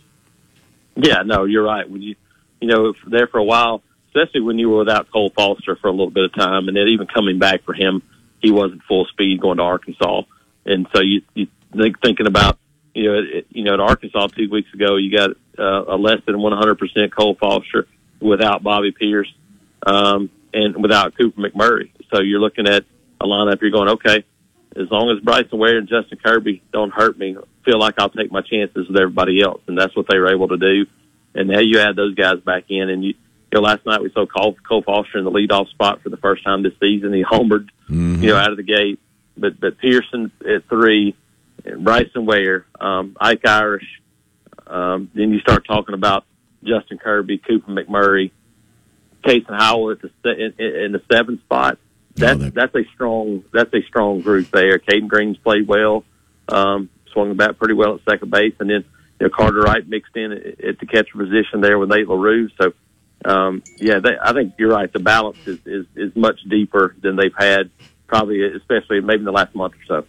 Yeah, 0.95 1.21
no, 1.23 1.45
you're 1.45 1.63
right. 1.63 1.89
When 1.89 2.01
you 2.01 2.15
you 2.59 2.67
know 2.67 2.87
if 2.87 2.97
there 3.05 3.27
for 3.27 3.39
a 3.39 3.43
while, 3.43 3.83
especially 4.17 4.41
when 4.41 4.59
you 4.59 4.69
were 4.69 4.79
without 4.79 5.11
Cole 5.11 5.31
Foster 5.35 5.75
for 5.75 5.87
a 5.87 5.91
little 5.91 6.09
bit 6.09 6.25
of 6.25 6.33
time, 6.33 6.67
and 6.67 6.75
then 6.75 6.87
even 6.87 7.07
coming 7.07 7.39
back 7.39 7.63
for 7.63 7.73
him, 7.73 8.01
he 8.41 8.51
wasn't 8.51 8.83
full 8.83 9.05
speed 9.05 9.41
going 9.41 9.57
to 9.57 9.63
Arkansas, 9.63 10.23
and 10.65 10.87
so 10.93 11.01
you 11.01 11.21
you 11.33 11.47
think 11.75 12.01
thinking 12.01 12.27
about 12.27 12.59
you 12.93 13.11
know 13.11 13.19
it, 13.19 13.47
you 13.49 13.63
know 13.63 13.73
at 13.73 13.79
Arkansas 13.79 14.27
two 14.27 14.49
weeks 14.49 14.73
ago, 14.73 14.95
you 14.95 15.15
got 15.15 15.31
uh, 15.57 15.95
a 15.95 15.97
less 15.97 16.21
than 16.25 16.39
100 16.39 16.75
percent 16.77 17.15
Cole 17.15 17.35
Foster 17.39 17.87
without 18.19 18.63
Bobby 18.63 18.91
Peirce, 18.91 19.31
um, 19.85 20.29
and 20.53 20.81
without 20.81 21.17
Cooper 21.17 21.41
McMurray. 21.41 21.91
So 22.13 22.21
you're 22.21 22.39
looking 22.39 22.67
at 22.67 22.85
a 23.19 23.25
lineup. 23.25 23.61
You're 23.61 23.71
going 23.71 23.89
okay. 23.89 24.23
As 24.75 24.91
long 24.91 25.09
as 25.09 25.23
Bryson 25.23 25.57
Ware 25.57 25.77
and 25.77 25.87
Justin 25.87 26.19
Kirby 26.23 26.61
don't 26.71 26.93
hurt 26.93 27.17
me, 27.17 27.35
feel 27.65 27.79
like 27.79 27.95
I'll 27.97 28.09
take 28.09 28.31
my 28.31 28.41
chances 28.41 28.87
with 28.87 28.97
everybody 28.97 29.41
else, 29.41 29.61
and 29.67 29.77
that's 29.77 29.95
what 29.95 30.05
they 30.09 30.19
were 30.19 30.31
able 30.31 30.49
to 30.49 30.57
do. 30.57 30.85
And 31.33 31.49
now 31.49 31.59
you 31.59 31.79
add 31.79 31.95
those 31.95 32.13
guys 32.13 32.39
back 32.41 32.65
in, 32.69 32.89
and 32.89 33.03
you 33.03 33.15
you 33.51 33.59
know, 33.59 33.61
last 33.61 33.85
night 33.85 34.01
we 34.01 34.11
saw 34.11 34.25
Cole, 34.25 34.57
Cole 34.67 34.81
Foster 34.81 35.17
in 35.17 35.23
the 35.23 35.31
leadoff 35.31 35.69
spot 35.69 36.01
for 36.01 36.09
the 36.09 36.17
first 36.17 36.43
time 36.43 36.63
this 36.63 36.73
season. 36.79 37.13
He 37.13 37.23
homered, 37.23 37.69
mm-hmm. 37.89 38.21
you 38.21 38.29
know, 38.29 38.37
out 38.37 38.51
of 38.51 38.57
the 38.57 38.63
gate. 38.63 38.99
But 39.37 39.59
but 39.59 39.77
Pearson 39.77 40.31
at 40.41 40.67
three, 40.67 41.15
Bryson 41.79 42.25
Ware, 42.25 42.65
um, 42.79 43.15
Ike 43.19 43.45
Irish. 43.45 44.01
Um, 44.65 45.09
then 45.13 45.31
you 45.31 45.39
start 45.39 45.65
talking 45.65 45.93
about 45.93 46.25
Justin 46.63 46.97
Kirby, 46.97 47.37
Cooper 47.37 47.71
McMurray, 47.71 48.31
Kason 49.23 49.55
Howell 49.57 49.91
at 49.91 50.01
the 50.01 50.09
in, 50.31 50.53
in 50.59 50.91
the 50.91 51.01
seventh 51.11 51.41
spot. 51.41 51.77
That's 52.15 52.39
that. 52.39 52.53
that's 52.53 52.75
a 52.75 52.83
strong 52.95 53.45
that's 53.53 53.73
a 53.73 53.81
strong 53.83 54.21
group 54.21 54.49
there. 54.51 54.79
Caden 54.79 55.07
Green's 55.07 55.37
played 55.37 55.67
well, 55.67 56.03
um, 56.49 56.89
swung 57.13 57.29
the 57.29 57.35
bat 57.35 57.57
pretty 57.57 57.75
well 57.75 57.95
at 57.95 58.01
second 58.09 58.31
base, 58.31 58.55
and 58.59 58.69
then 58.69 58.83
you 59.19 59.27
know, 59.27 59.29
Carter 59.29 59.61
Wright 59.61 59.87
mixed 59.87 60.17
in 60.17 60.31
at, 60.31 60.61
at 60.61 60.79
the 60.79 60.85
catcher 60.85 61.17
position 61.17 61.61
there 61.61 61.77
with 61.77 61.89
Nate 61.89 62.07
LaRue. 62.07 62.49
So 62.59 62.73
um, 63.25 63.63
yeah, 63.77 63.99
they, 63.99 64.17
I 64.21 64.33
think 64.33 64.53
you're 64.57 64.71
right. 64.71 64.91
The 64.91 64.99
balance 64.99 65.37
is, 65.45 65.59
is 65.65 65.85
is 65.95 66.15
much 66.15 66.39
deeper 66.49 66.95
than 67.01 67.15
they've 67.15 67.35
had 67.37 67.69
probably 68.07 68.41
especially 68.55 69.01
maybe 69.01 69.19
in 69.19 69.25
the 69.25 69.31
last 69.31 69.53
month 69.53 69.73
or 69.73 69.85
so. 70.01 70.07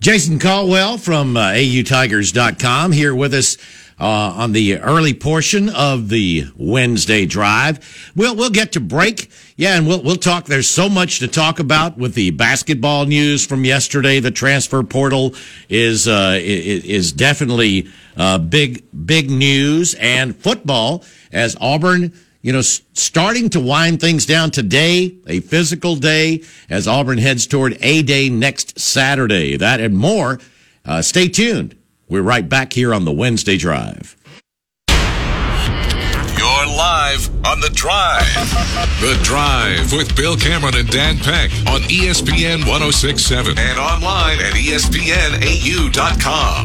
Jason 0.00 0.38
Caldwell 0.38 0.96
from 0.98 1.36
uh, 1.36 1.50
AUTigers.com 1.50 2.92
here 2.92 3.14
with 3.14 3.34
us 3.34 3.58
uh, 4.00 4.04
on 4.04 4.52
the 4.52 4.78
early 4.78 5.14
portion 5.14 5.68
of 5.68 6.08
the 6.08 6.46
Wednesday 6.56 7.26
drive. 7.26 8.12
We'll 8.16 8.34
we'll 8.34 8.50
get 8.50 8.72
to 8.72 8.80
break, 8.80 9.30
yeah, 9.56 9.76
and 9.76 9.86
we'll 9.86 10.02
we'll 10.02 10.16
talk. 10.16 10.46
There's 10.46 10.68
so 10.68 10.88
much 10.88 11.20
to 11.20 11.28
talk 11.28 11.60
about 11.60 11.96
with 11.96 12.14
the 12.14 12.30
basketball 12.30 13.06
news 13.06 13.46
from 13.46 13.64
yesterday. 13.64 14.20
The 14.20 14.30
transfer 14.32 14.82
portal 14.82 15.34
is 15.68 16.08
uh, 16.08 16.38
is 16.40 17.12
definitely 17.12 17.88
uh, 18.16 18.38
big 18.38 18.84
big 19.06 19.30
news, 19.30 19.94
and 19.94 20.34
football 20.34 21.04
as 21.32 21.56
Auburn 21.60 22.12
you 22.44 22.52
know, 22.52 22.60
starting 22.60 23.48
to 23.48 23.58
wind 23.58 24.02
things 24.02 24.26
down 24.26 24.50
today, 24.50 25.16
a 25.26 25.40
physical 25.40 25.96
day 25.96 26.42
as 26.68 26.86
Auburn 26.86 27.16
heads 27.16 27.46
toward 27.46 27.78
A 27.80 28.02
Day 28.02 28.28
next 28.28 28.78
Saturday. 28.78 29.56
That 29.56 29.80
and 29.80 29.96
more. 29.96 30.38
Uh, 30.84 31.00
stay 31.00 31.28
tuned. 31.28 31.74
We're 32.06 32.20
right 32.20 32.46
back 32.46 32.74
here 32.74 32.92
on 32.92 33.06
the 33.06 33.12
Wednesday 33.12 33.56
Drive. 33.56 34.14
You're 36.44 36.66
live 36.66 37.24
on 37.46 37.60
The 37.60 37.70
Drive. 37.70 38.28
The 39.00 39.18
Drive 39.22 39.94
with 39.94 40.14
Bill 40.14 40.36
Cameron 40.36 40.74
and 40.76 40.86
Dan 40.90 41.16
Peck 41.16 41.50
on 41.66 41.80
ESPN 41.88 42.68
1067 42.68 43.58
and 43.58 43.78
online 43.78 44.40
at 44.40 44.52
ESPNAU.com. 44.52 45.00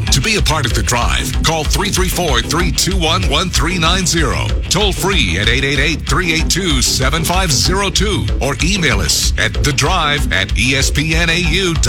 To 0.07 0.19
be 0.19 0.35
a 0.35 0.41
part 0.41 0.65
of 0.65 0.73
The 0.73 0.83
Drive, 0.83 1.31
call 1.43 1.63
334 1.63 2.41
321 2.41 3.29
1390. 3.31 4.67
Toll 4.69 4.91
free 4.91 5.39
at 5.39 5.47
888 5.47 6.01
382 6.01 6.81
7502 6.81 8.43
or 8.43 8.57
email 8.61 8.99
us 8.99 9.31
at 9.39 9.53
The 9.63 9.71
Drive 9.71 10.33
at 10.33 10.49
ESPNAU.com. 10.49 11.79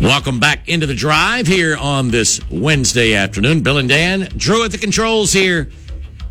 Welcome 0.00 0.38
back 0.38 0.68
into 0.68 0.84
the 0.84 0.94
drive 0.94 1.46
here 1.46 1.74
on 1.74 2.10
this 2.10 2.38
Wednesday 2.50 3.14
afternoon. 3.14 3.62
Bill 3.62 3.78
and 3.78 3.88
Dan, 3.88 4.28
Drew 4.36 4.62
at 4.62 4.70
the 4.70 4.76
controls 4.76 5.32
here 5.32 5.70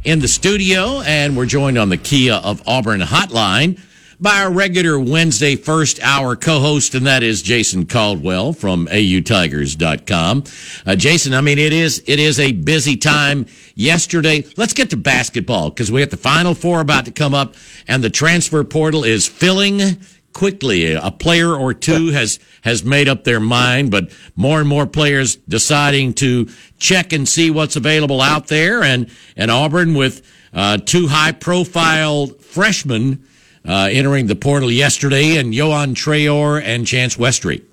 in 0.03 0.19
the 0.19 0.27
studio, 0.27 1.01
and 1.01 1.35
we're 1.35 1.47
joined 1.47 1.79
on 1.79 1.89
the 1.89 1.97
Kia 1.97 2.35
of 2.35 2.61
Auburn 2.67 3.01
hotline 3.01 3.81
by 4.19 4.41
our 4.41 4.51
regular 4.51 4.99
Wednesday 4.99 5.55
first 5.55 5.99
hour 6.03 6.35
co-host, 6.35 6.93
and 6.93 7.07
that 7.07 7.23
is 7.23 7.41
Jason 7.41 7.87
Caldwell 7.87 8.53
from 8.53 8.85
AUTigers.com. 8.85 10.43
Uh, 10.85 10.95
Jason, 10.95 11.33
I 11.33 11.41
mean, 11.41 11.57
it 11.57 11.73
is, 11.73 12.03
it 12.05 12.19
is 12.19 12.39
a 12.39 12.51
busy 12.51 12.95
time 12.95 13.47
yesterday. 13.73 14.45
Let's 14.57 14.73
get 14.73 14.91
to 14.91 14.97
basketball 14.97 15.71
because 15.71 15.91
we 15.91 16.01
have 16.01 16.11
the 16.11 16.17
final 16.17 16.53
four 16.53 16.81
about 16.81 17.05
to 17.05 17.11
come 17.11 17.33
up 17.33 17.55
and 17.87 18.03
the 18.03 18.11
transfer 18.11 18.63
portal 18.63 19.03
is 19.03 19.27
filling 19.27 19.97
quickly. 20.35 20.93
A 20.93 21.09
player 21.09 21.55
or 21.55 21.73
two 21.73 22.11
has 22.11 22.37
has 22.61 22.83
made 22.83 23.07
up 23.07 23.23
their 23.23 23.39
mind, 23.39 23.89
but 23.89 24.11
more 24.35 24.59
and 24.59 24.69
more 24.69 24.85
players 24.85 25.37
deciding 25.37 26.13
to 26.15 26.47
check 26.77 27.13
and 27.13 27.27
see 27.27 27.49
what's 27.49 27.75
available 27.75 28.21
out 28.21 28.47
there. 28.47 28.83
And 28.83 29.09
and 29.35 29.49
Auburn 29.49 29.95
with 29.95 30.21
uh, 30.53 30.77
two 30.77 31.07
high 31.07 31.31
profile 31.31 32.27
freshmen 32.27 33.25
uh, 33.67 33.89
entering 33.91 34.27
the 34.27 34.35
portal 34.35 34.69
yesterday, 34.69 35.37
and 35.37 35.53
Yohan 35.53 35.95
Traore 35.95 36.61
and 36.61 36.85
Chance 36.85 37.15
Westry. 37.15 37.63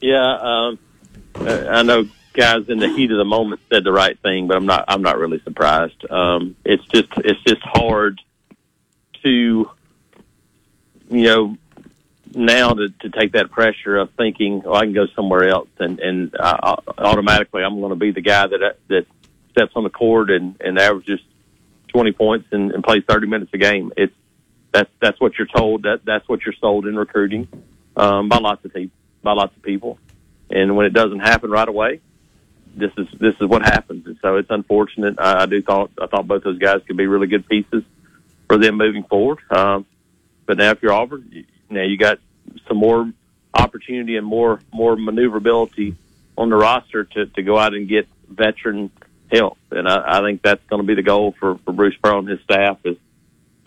Yeah, 0.00 0.36
um, 0.36 0.78
I 1.34 1.82
know 1.82 2.08
guys 2.34 2.68
in 2.68 2.78
the 2.78 2.88
heat 2.88 3.10
of 3.10 3.18
the 3.18 3.24
moment 3.24 3.60
said 3.72 3.84
the 3.84 3.92
right 3.92 4.18
thing, 4.20 4.46
but 4.46 4.56
I'm 4.56 4.66
not. 4.66 4.84
I'm 4.86 5.02
not 5.02 5.18
really 5.18 5.40
surprised. 5.40 6.08
Um, 6.10 6.56
it's 6.64 6.84
just 6.86 7.08
it's 7.16 7.40
just 7.42 7.62
hard 7.62 8.20
to 9.22 9.70
you 11.10 11.24
know 11.24 11.56
now 12.34 12.72
to, 12.72 12.88
to 12.88 13.10
take 13.10 13.32
that 13.32 13.50
pressure 13.50 13.96
of 13.96 14.10
thinking, 14.16 14.62
oh, 14.64 14.74
I 14.74 14.84
can 14.84 14.92
go 14.92 15.06
somewhere 15.14 15.48
else, 15.48 15.68
and 15.78 15.98
and 16.00 16.34
uh, 16.38 16.76
automatically 16.98 17.62
I'm 17.62 17.80
going 17.80 17.90
to 17.90 17.96
be 17.96 18.10
the 18.12 18.20
guy 18.20 18.46
that 18.46 18.76
that 18.88 19.06
steps 19.50 19.72
on 19.74 19.84
the 19.84 19.90
court 19.90 20.30
and 20.30 20.56
and 20.60 20.78
averages 20.78 21.20
20 21.88 22.12
points 22.12 22.48
and, 22.52 22.70
and 22.70 22.84
plays 22.84 23.02
30 23.08 23.26
minutes 23.26 23.50
a 23.52 23.58
game. 23.58 23.92
It's 23.96 24.14
that's 24.72 24.90
that's 25.00 25.20
what 25.20 25.38
you're 25.38 25.48
told. 25.48 25.82
That 25.82 26.04
that's 26.04 26.28
what 26.28 26.44
you're 26.44 26.54
sold 26.60 26.86
in 26.86 26.96
recruiting 26.96 27.48
um, 27.96 28.28
by 28.28 28.38
lots 28.38 28.64
of 28.64 28.72
people. 28.72 28.96
By 29.22 29.34
lots 29.34 29.54
of 29.54 29.62
people, 29.62 29.98
and 30.48 30.76
when 30.76 30.86
it 30.86 30.94
doesn't 30.94 31.20
happen 31.20 31.50
right 31.50 31.68
away, 31.68 32.00
this 32.74 32.90
is 32.96 33.06
this 33.18 33.34
is 33.40 33.46
what 33.48 33.62
happens. 33.62 34.06
And 34.06 34.16
so 34.22 34.36
it's 34.36 34.50
unfortunate. 34.50 35.16
I, 35.18 35.42
I 35.42 35.46
do 35.46 35.60
thought 35.60 35.90
I 36.00 36.06
thought 36.06 36.26
both 36.26 36.44
those 36.44 36.58
guys 36.58 36.80
could 36.86 36.96
be 36.96 37.06
really 37.06 37.26
good 37.26 37.46
pieces 37.46 37.82
for 38.48 38.56
them 38.56 38.76
moving 38.76 39.04
forward. 39.04 39.40
Um, 39.50 39.84
but 40.46 40.56
now 40.56 40.70
if 40.70 40.82
you're 40.82 40.92
Auburn, 40.92 41.44
now 41.70 41.82
you 41.82 41.96
got 41.96 42.18
some 42.68 42.76
more 42.76 43.12
opportunity 43.54 44.16
and 44.16 44.26
more 44.26 44.60
more 44.72 44.96
maneuverability 44.96 45.96
on 46.36 46.50
the 46.50 46.56
roster 46.56 47.04
to, 47.04 47.26
to 47.26 47.42
go 47.42 47.58
out 47.58 47.74
and 47.74 47.88
get 47.88 48.08
veteran 48.28 48.90
help. 49.30 49.58
And 49.70 49.88
I, 49.88 50.18
I 50.18 50.20
think 50.22 50.42
that's 50.42 50.64
going 50.68 50.82
to 50.82 50.86
be 50.86 50.94
the 50.94 51.02
goal 51.02 51.34
for, 51.38 51.58
for 51.58 51.72
Bruce 51.72 51.96
Pearl 52.02 52.20
and 52.20 52.28
his 52.28 52.40
staff 52.40 52.78
is 52.84 52.96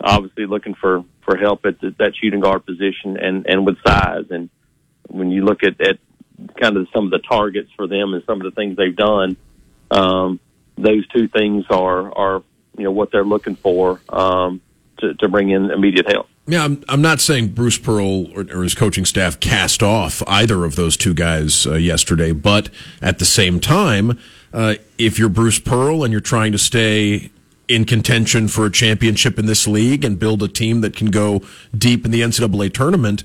obviously 0.00 0.46
looking 0.46 0.74
for, 0.74 1.04
for 1.22 1.36
help 1.36 1.64
at 1.66 1.80
the, 1.80 1.94
that 1.98 2.12
shooting 2.16 2.40
guard 2.40 2.66
position 2.66 3.16
and, 3.16 3.46
and 3.46 3.64
with 3.64 3.76
size. 3.86 4.26
And 4.30 4.50
when 5.08 5.30
you 5.30 5.44
look 5.44 5.62
at, 5.62 5.80
at 5.80 5.98
kind 6.60 6.76
of 6.76 6.88
some 6.92 7.06
of 7.06 7.10
the 7.10 7.20
targets 7.20 7.70
for 7.76 7.86
them 7.86 8.12
and 8.12 8.22
some 8.24 8.40
of 8.40 8.44
the 8.44 8.50
things 8.50 8.76
they've 8.76 8.96
done, 8.96 9.36
um, 9.90 10.40
those 10.76 11.06
two 11.08 11.28
things 11.28 11.64
are, 11.70 12.12
are, 12.12 12.42
you 12.76 12.84
know, 12.84 12.90
what 12.90 13.12
they're 13.12 13.24
looking 13.24 13.56
for, 13.56 14.00
um, 14.08 14.60
to, 15.04 15.14
to 15.14 15.28
bring 15.28 15.50
in 15.50 15.70
immediate 15.70 16.10
help. 16.10 16.28
Yeah, 16.46 16.64
I'm, 16.64 16.84
I'm 16.88 17.00
not 17.00 17.20
saying 17.20 17.48
Bruce 17.48 17.78
Pearl 17.78 18.26
or, 18.36 18.46
or, 18.52 18.62
his 18.62 18.74
coaching 18.74 19.06
staff 19.06 19.40
cast 19.40 19.82
off 19.82 20.22
either 20.26 20.64
of 20.64 20.76
those 20.76 20.96
two 20.96 21.14
guys 21.14 21.66
uh, 21.66 21.74
yesterday, 21.74 22.32
but 22.32 22.68
at 23.00 23.18
the 23.18 23.24
same 23.24 23.60
time, 23.60 24.18
uh, 24.52 24.74
if 24.98 25.18
you're 25.18 25.30
Bruce 25.30 25.58
Pearl 25.58 26.04
and 26.04 26.12
you're 26.12 26.20
trying 26.20 26.52
to 26.52 26.58
stay 26.58 27.30
in 27.66 27.86
contention 27.86 28.48
for 28.48 28.66
a 28.66 28.70
championship 28.70 29.38
in 29.38 29.46
this 29.46 29.66
league 29.66 30.04
and 30.04 30.18
build 30.18 30.42
a 30.42 30.48
team 30.48 30.82
that 30.82 30.94
can 30.94 31.10
go 31.10 31.40
deep 31.76 32.04
in 32.04 32.10
the 32.10 32.20
NCAA 32.20 32.72
tournament, 32.72 33.24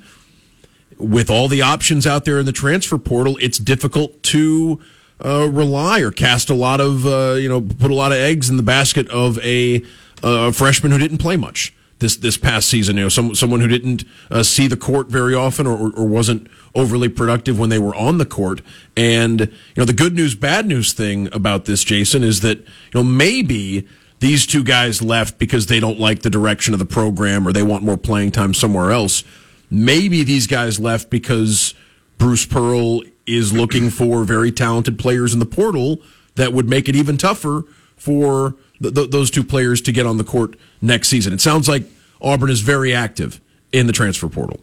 with 0.97 1.29
all 1.29 1.47
the 1.47 1.61
options 1.61 2.07
out 2.07 2.25
there 2.25 2.39
in 2.39 2.45
the 2.45 2.51
transfer 2.51 2.97
portal, 2.97 3.37
it's 3.41 3.57
difficult 3.57 4.21
to 4.23 4.79
uh, 5.23 5.49
rely 5.49 5.99
or 5.99 6.11
cast 6.11 6.49
a 6.49 6.53
lot 6.53 6.79
of, 6.79 7.05
uh, 7.05 7.33
you 7.33 7.49
know, 7.49 7.61
put 7.61 7.91
a 7.91 7.93
lot 7.93 8.11
of 8.11 8.17
eggs 8.17 8.49
in 8.49 8.57
the 8.57 8.63
basket 8.63 9.09
of 9.09 9.37
a, 9.39 9.83
a 10.23 10.51
freshman 10.51 10.91
who 10.91 10.97
didn't 10.97 11.19
play 11.19 11.37
much 11.37 11.73
this 11.99 12.15
this 12.17 12.37
past 12.37 12.67
season. 12.67 12.97
You 12.97 13.03
know, 13.03 13.09
some, 13.09 13.35
someone 13.35 13.59
who 13.59 13.67
didn't 13.67 14.03
uh, 14.31 14.43
see 14.43 14.67
the 14.67 14.77
court 14.77 15.07
very 15.07 15.35
often 15.35 15.67
or, 15.67 15.91
or 15.93 16.05
wasn't 16.05 16.47
overly 16.75 17.09
productive 17.09 17.59
when 17.59 17.69
they 17.69 17.79
were 17.79 17.95
on 17.95 18.17
the 18.17 18.25
court. 18.25 18.61
And 18.97 19.41
you 19.41 19.47
know, 19.77 19.85
the 19.85 19.93
good 19.93 20.15
news, 20.15 20.35
bad 20.35 20.65
news 20.65 20.93
thing 20.93 21.31
about 21.33 21.65
this, 21.65 21.83
Jason, 21.83 22.23
is 22.23 22.41
that 22.41 22.59
you 22.59 22.65
know 22.95 23.03
maybe 23.03 23.87
these 24.19 24.45
two 24.45 24.63
guys 24.63 25.01
left 25.01 25.37
because 25.37 25.67
they 25.67 25.79
don't 25.79 25.99
like 25.99 26.21
the 26.21 26.29
direction 26.29 26.73
of 26.73 26.79
the 26.79 26.85
program 26.85 27.47
or 27.47 27.53
they 27.53 27.63
want 27.63 27.83
more 27.83 27.97
playing 27.97 28.31
time 28.31 28.53
somewhere 28.53 28.91
else. 28.91 29.23
Maybe 29.71 30.23
these 30.23 30.47
guys 30.47 30.79
left 30.79 31.09
because 31.09 31.73
Bruce 32.17 32.45
Pearl 32.45 33.01
is 33.25 33.53
looking 33.53 33.89
for 33.89 34.23
very 34.23 34.51
talented 34.51 34.97
players 34.97 35.33
in 35.33 35.39
the 35.39 35.45
portal 35.45 36.01
that 36.35 36.51
would 36.51 36.67
make 36.67 36.89
it 36.89 36.95
even 36.95 37.17
tougher 37.17 37.63
for 37.99 38.55
th- 38.81 38.95
th- 38.95 39.11
those 39.11 39.29
two 39.29 39.43
players 39.43 39.81
to 39.81 39.91
get 39.91 40.05
on 40.05 40.17
the 40.17 40.23
court 40.23 40.55
next 40.81 41.09
season. 41.09 41.33
It 41.33 41.41
sounds 41.41 41.69
like 41.69 41.83
Auburn 42.21 42.49
is 42.49 42.61
very 42.61 42.93
active 42.93 43.39
in 43.71 43.85
the 43.85 43.93
transfer 43.93 44.27
portal. 44.27 44.59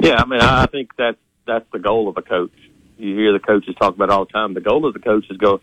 Yeah, 0.00 0.16
I 0.16 0.24
mean, 0.24 0.40
I 0.40 0.66
think 0.66 0.96
that's 0.96 1.18
that's 1.46 1.66
the 1.72 1.78
goal 1.78 2.08
of 2.08 2.16
a 2.16 2.22
coach. 2.22 2.52
You 2.98 3.14
hear 3.14 3.32
the 3.32 3.38
coaches 3.38 3.74
talk 3.78 3.94
about 3.94 4.10
all 4.10 4.24
the 4.24 4.32
time. 4.32 4.54
The 4.54 4.60
goal 4.60 4.86
of 4.86 4.94
the 4.94 5.00
coach 5.00 5.26
is 5.30 5.36
go 5.36 5.60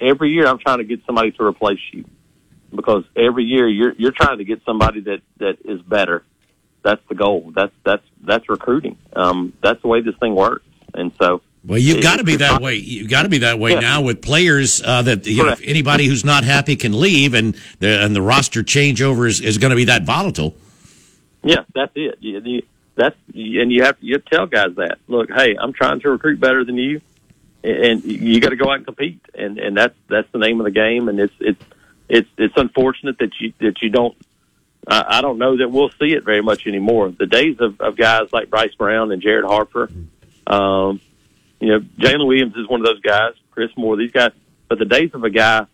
every 0.00 0.30
year. 0.30 0.46
I'm 0.46 0.58
trying 0.58 0.78
to 0.78 0.84
get 0.84 1.04
somebody 1.06 1.32
to 1.32 1.44
replace 1.44 1.80
you 1.92 2.04
because 2.74 3.04
every 3.16 3.44
year 3.44 3.68
you're 3.68 3.94
you're 3.94 4.12
trying 4.12 4.38
to 4.38 4.44
get 4.44 4.62
somebody 4.64 5.00
that 5.02 5.20
that 5.38 5.58
is 5.64 5.82
better. 5.82 6.24
That's 6.82 7.02
the 7.08 7.14
goal. 7.14 7.52
That's 7.54 7.72
that's 7.84 8.04
that's 8.20 8.48
recruiting. 8.48 8.96
Um, 9.14 9.52
that's 9.62 9.80
the 9.82 9.88
way 9.88 10.00
this 10.02 10.14
thing 10.20 10.34
works. 10.34 10.66
And 10.92 11.12
so 11.20 11.42
Well, 11.66 11.78
you've 11.78 12.02
got 12.02 12.18
to 12.18 12.24
be 12.24 12.36
that 12.36 12.60
way. 12.60 12.74
You've 12.76 13.08
got 13.08 13.22
to 13.22 13.28
be 13.30 13.38
that 13.38 13.58
way 13.58 13.72
Yeah. 13.72 13.80
now 13.80 14.02
with 14.02 14.20
players 14.20 14.82
uh, 14.82 15.00
that 15.02 15.26
you 15.26 15.42
know, 15.44 15.52
if 15.52 15.62
anybody 15.62 16.06
who's 16.06 16.24
not 16.24 16.44
happy 16.44 16.76
can 16.76 16.98
leave, 16.98 17.32
and 17.32 17.56
the 17.78 18.04
and 18.04 18.14
the 18.14 18.20
roster 18.20 18.62
changeover 18.62 19.26
is, 19.26 19.40
is 19.40 19.56
going 19.58 19.70
to 19.70 19.76
be 19.76 19.84
that 19.84 20.02
volatile. 20.04 20.54
Yeah, 21.42 21.64
that's 21.74 21.92
it. 21.94 22.18
You, 22.20 22.40
you, 22.44 22.62
that's 22.96 23.16
and 23.34 23.72
you 23.72 23.82
have 23.84 23.98
to 23.98 24.06
you 24.06 24.18
tell 24.18 24.46
guys 24.46 24.74
that. 24.76 24.98
Look, 25.08 25.30
hey, 25.30 25.56
I'm 25.58 25.72
trying 25.72 26.00
to 26.00 26.10
recruit 26.10 26.38
better 26.38 26.64
than 26.64 26.76
you, 26.76 27.00
and 27.62 28.04
you 28.04 28.40
got 28.40 28.50
to 28.50 28.56
go 28.56 28.68
out 28.70 28.76
and 28.76 28.84
compete. 28.84 29.20
And 29.34 29.58
and 29.58 29.76
that's 29.76 29.94
that's 30.08 30.30
the 30.32 30.38
name 30.38 30.60
of 30.60 30.64
the 30.64 30.70
game. 30.70 31.08
And 31.08 31.18
it's 31.18 31.34
it's 31.40 31.62
it's 32.10 32.28
it's 32.36 32.54
unfortunate 32.58 33.18
that 33.18 33.30
you 33.40 33.54
that 33.60 33.80
you 33.80 33.88
don't. 33.88 34.14
I, 34.86 35.18
I 35.18 35.20
don't 35.22 35.38
know 35.38 35.56
that 35.56 35.70
we'll 35.70 35.90
see 35.98 36.12
it 36.12 36.24
very 36.24 36.42
much 36.42 36.66
anymore. 36.66 37.08
The 37.10 37.26
days 37.26 37.56
of, 37.60 37.80
of 37.80 37.96
guys 37.96 38.28
like 38.34 38.50
Bryce 38.50 38.74
Brown 38.74 39.12
and 39.12 39.22
Jared 39.22 39.46
Harper, 39.46 39.90
um, 40.46 41.00
you 41.60 41.68
know, 41.68 41.80
Jalen 41.98 42.26
Williams 42.26 42.54
is 42.56 42.68
one 42.68 42.80
of 42.80 42.86
those 42.86 43.00
guys. 43.00 43.32
Chris 43.50 43.70
Moore, 43.76 43.96
these 43.96 44.12
guys. 44.12 44.32
But 44.68 44.78
the 44.78 44.84
days 44.84 45.10
of 45.14 45.24
a 45.24 45.30
guy 45.30 45.66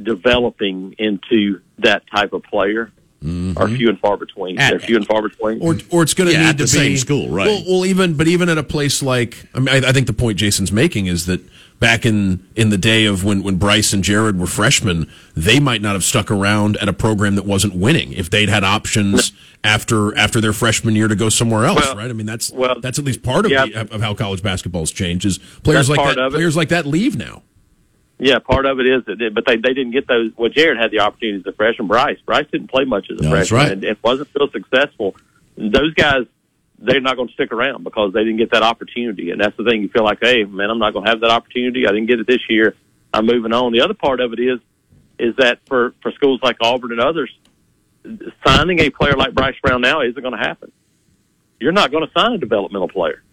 developing 0.00 0.94
into 0.98 1.60
that 1.78 2.02
type 2.10 2.32
of 2.32 2.42
player 2.42 2.90
mm-hmm. 3.22 3.56
are 3.56 3.68
few 3.68 3.88
and 3.88 3.98
far 4.00 4.16
between. 4.16 4.58
At- 4.58 4.70
They're 4.70 4.80
few 4.80 4.96
and 4.96 5.06
far 5.06 5.22
between. 5.22 5.60
or 5.62 5.76
or 5.90 6.02
it's 6.02 6.14
going 6.14 6.28
to 6.28 6.32
Yeah, 6.34 6.42
need 6.42 6.48
at 6.48 6.58
to 6.58 6.64
the 6.64 6.64
be 6.64 6.68
same 6.68 6.96
school, 6.96 7.28
right. 7.28 7.46
Well, 7.46 7.64
well, 7.68 7.86
even 7.86 8.16
but 8.16 8.26
even 8.28 8.48
at 8.48 8.58
a 8.58 8.62
place 8.62 9.02
like 9.02 9.46
I 9.54 9.60
mean, 9.60 9.68
I, 9.84 9.88
I 9.88 9.92
think 9.92 10.06
the 10.06 10.12
point 10.12 10.38
Jason's 10.38 10.72
making 10.72 11.06
is 11.06 11.26
that 11.26 11.40
back 11.80 12.06
in 12.06 12.46
in 12.56 12.70
the 12.70 12.78
day 12.78 13.04
of 13.04 13.24
when 13.24 13.42
when 13.42 13.56
Bryce 13.56 13.92
and 13.92 14.02
Jared 14.02 14.38
were 14.38 14.46
freshmen, 14.46 15.10
they 15.34 15.60
might 15.60 15.82
not 15.82 15.92
have 15.94 16.04
stuck 16.04 16.30
around 16.30 16.76
at 16.78 16.88
a 16.88 16.92
program 16.92 17.34
that 17.36 17.44
wasn't 17.44 17.74
winning 17.74 18.12
if 18.12 18.30
they'd 18.30 18.48
had 18.48 18.64
options 18.64 19.32
after 19.62 20.16
after 20.16 20.40
their 20.40 20.52
freshman 20.52 20.94
year 20.94 21.08
to 21.08 21.16
go 21.16 21.28
somewhere 21.28 21.64
else, 21.64 21.80
Well, 21.80 21.96
right? 21.96 22.10
I 22.10 22.12
mean, 22.12 22.26
that's 22.26 22.50
well, 22.52 22.80
that's 22.80 22.98
at 22.98 23.04
least 23.04 23.22
part 23.22 23.44
of 23.46 23.50
yeah. 23.52 23.66
the, 23.66 23.94
of 23.94 24.00
how 24.00 24.14
college 24.14 24.42
basketball's 24.42 24.90
changed. 24.90 25.24
Is 25.26 25.38
players 25.38 25.88
like 25.90 26.16
that 26.16 26.30
players 26.32 26.56
like 26.56 26.68
that 26.70 26.86
leave 26.86 27.16
now. 27.16 27.42
Yeah, 28.18 28.38
part 28.38 28.64
of 28.64 28.78
it 28.78 28.86
is 28.86 29.04
that, 29.06 29.18
they- 29.18 29.28
but 29.28 29.44
they 29.46 29.56
they 29.56 29.74
didn't 29.74 29.90
get 29.90 30.06
those. 30.06 30.30
Well, 30.36 30.48
Jared 30.48 30.78
had 30.78 30.90
the 30.92 31.00
opportunity 31.00 31.38
as 31.40 31.46
a 31.52 31.56
freshman. 31.56 31.88
Bryce 31.88 32.18
Bryce 32.24 32.46
didn't 32.52 32.68
play 32.70 32.84
much 32.84 33.10
as 33.10 33.18
a 33.18 33.22
No, 33.22 33.30
that's 33.30 33.48
freshman 33.48 33.60
right. 33.60 33.72
and, 33.72 33.84
and 33.84 33.96
wasn't 34.02 34.28
real 34.38 34.48
successful. 34.50 35.16
Those 35.56 35.92
guys, 35.94 36.22
they're 36.78 37.00
not 37.00 37.16
going 37.16 37.28
to 37.28 37.34
stick 37.34 37.52
around 37.52 37.84
because 37.84 38.12
they 38.12 38.20
didn't 38.20 38.38
get 38.38 38.50
that 38.52 38.62
opportunity. 38.62 39.30
And 39.30 39.40
that's 39.40 39.56
the 39.56 39.64
thing. 39.64 39.82
You 39.82 39.88
feel 39.88 40.04
like, 40.04 40.18
hey, 40.20 40.44
man, 40.44 40.70
I'm 40.70 40.78
not 40.78 40.92
going 40.92 41.04
to 41.04 41.10
have 41.10 41.20
that 41.20 41.30
opportunity. 41.30 41.86
I 41.86 41.92
didn't 41.92 42.06
get 42.06 42.20
it 42.20 42.26
this 42.26 42.40
year. 42.48 42.74
I'm 43.12 43.26
moving 43.26 43.52
on. 43.52 43.72
The 43.72 43.80
other 43.80 43.94
part 43.94 44.20
of 44.20 44.32
it 44.32 44.40
is 44.40 44.60
is 45.18 45.34
that 45.36 45.60
for 45.66 45.94
for 46.02 46.10
schools 46.12 46.40
like 46.42 46.56
Auburn 46.60 46.92
and 46.92 47.00
others, 47.00 47.30
signing 48.46 48.80
a 48.80 48.90
player 48.90 49.14
like 49.14 49.34
Bryce 49.34 49.54
Brown 49.62 49.80
now 49.80 50.02
isn't 50.02 50.20
going 50.20 50.36
to 50.36 50.44
happen. 50.44 50.72
You're 51.60 51.72
not 51.72 51.90
going 51.90 52.04
to 52.06 52.12
sign 52.18 52.32
a 52.32 52.38
developmental 52.38 52.88
player 52.88 53.23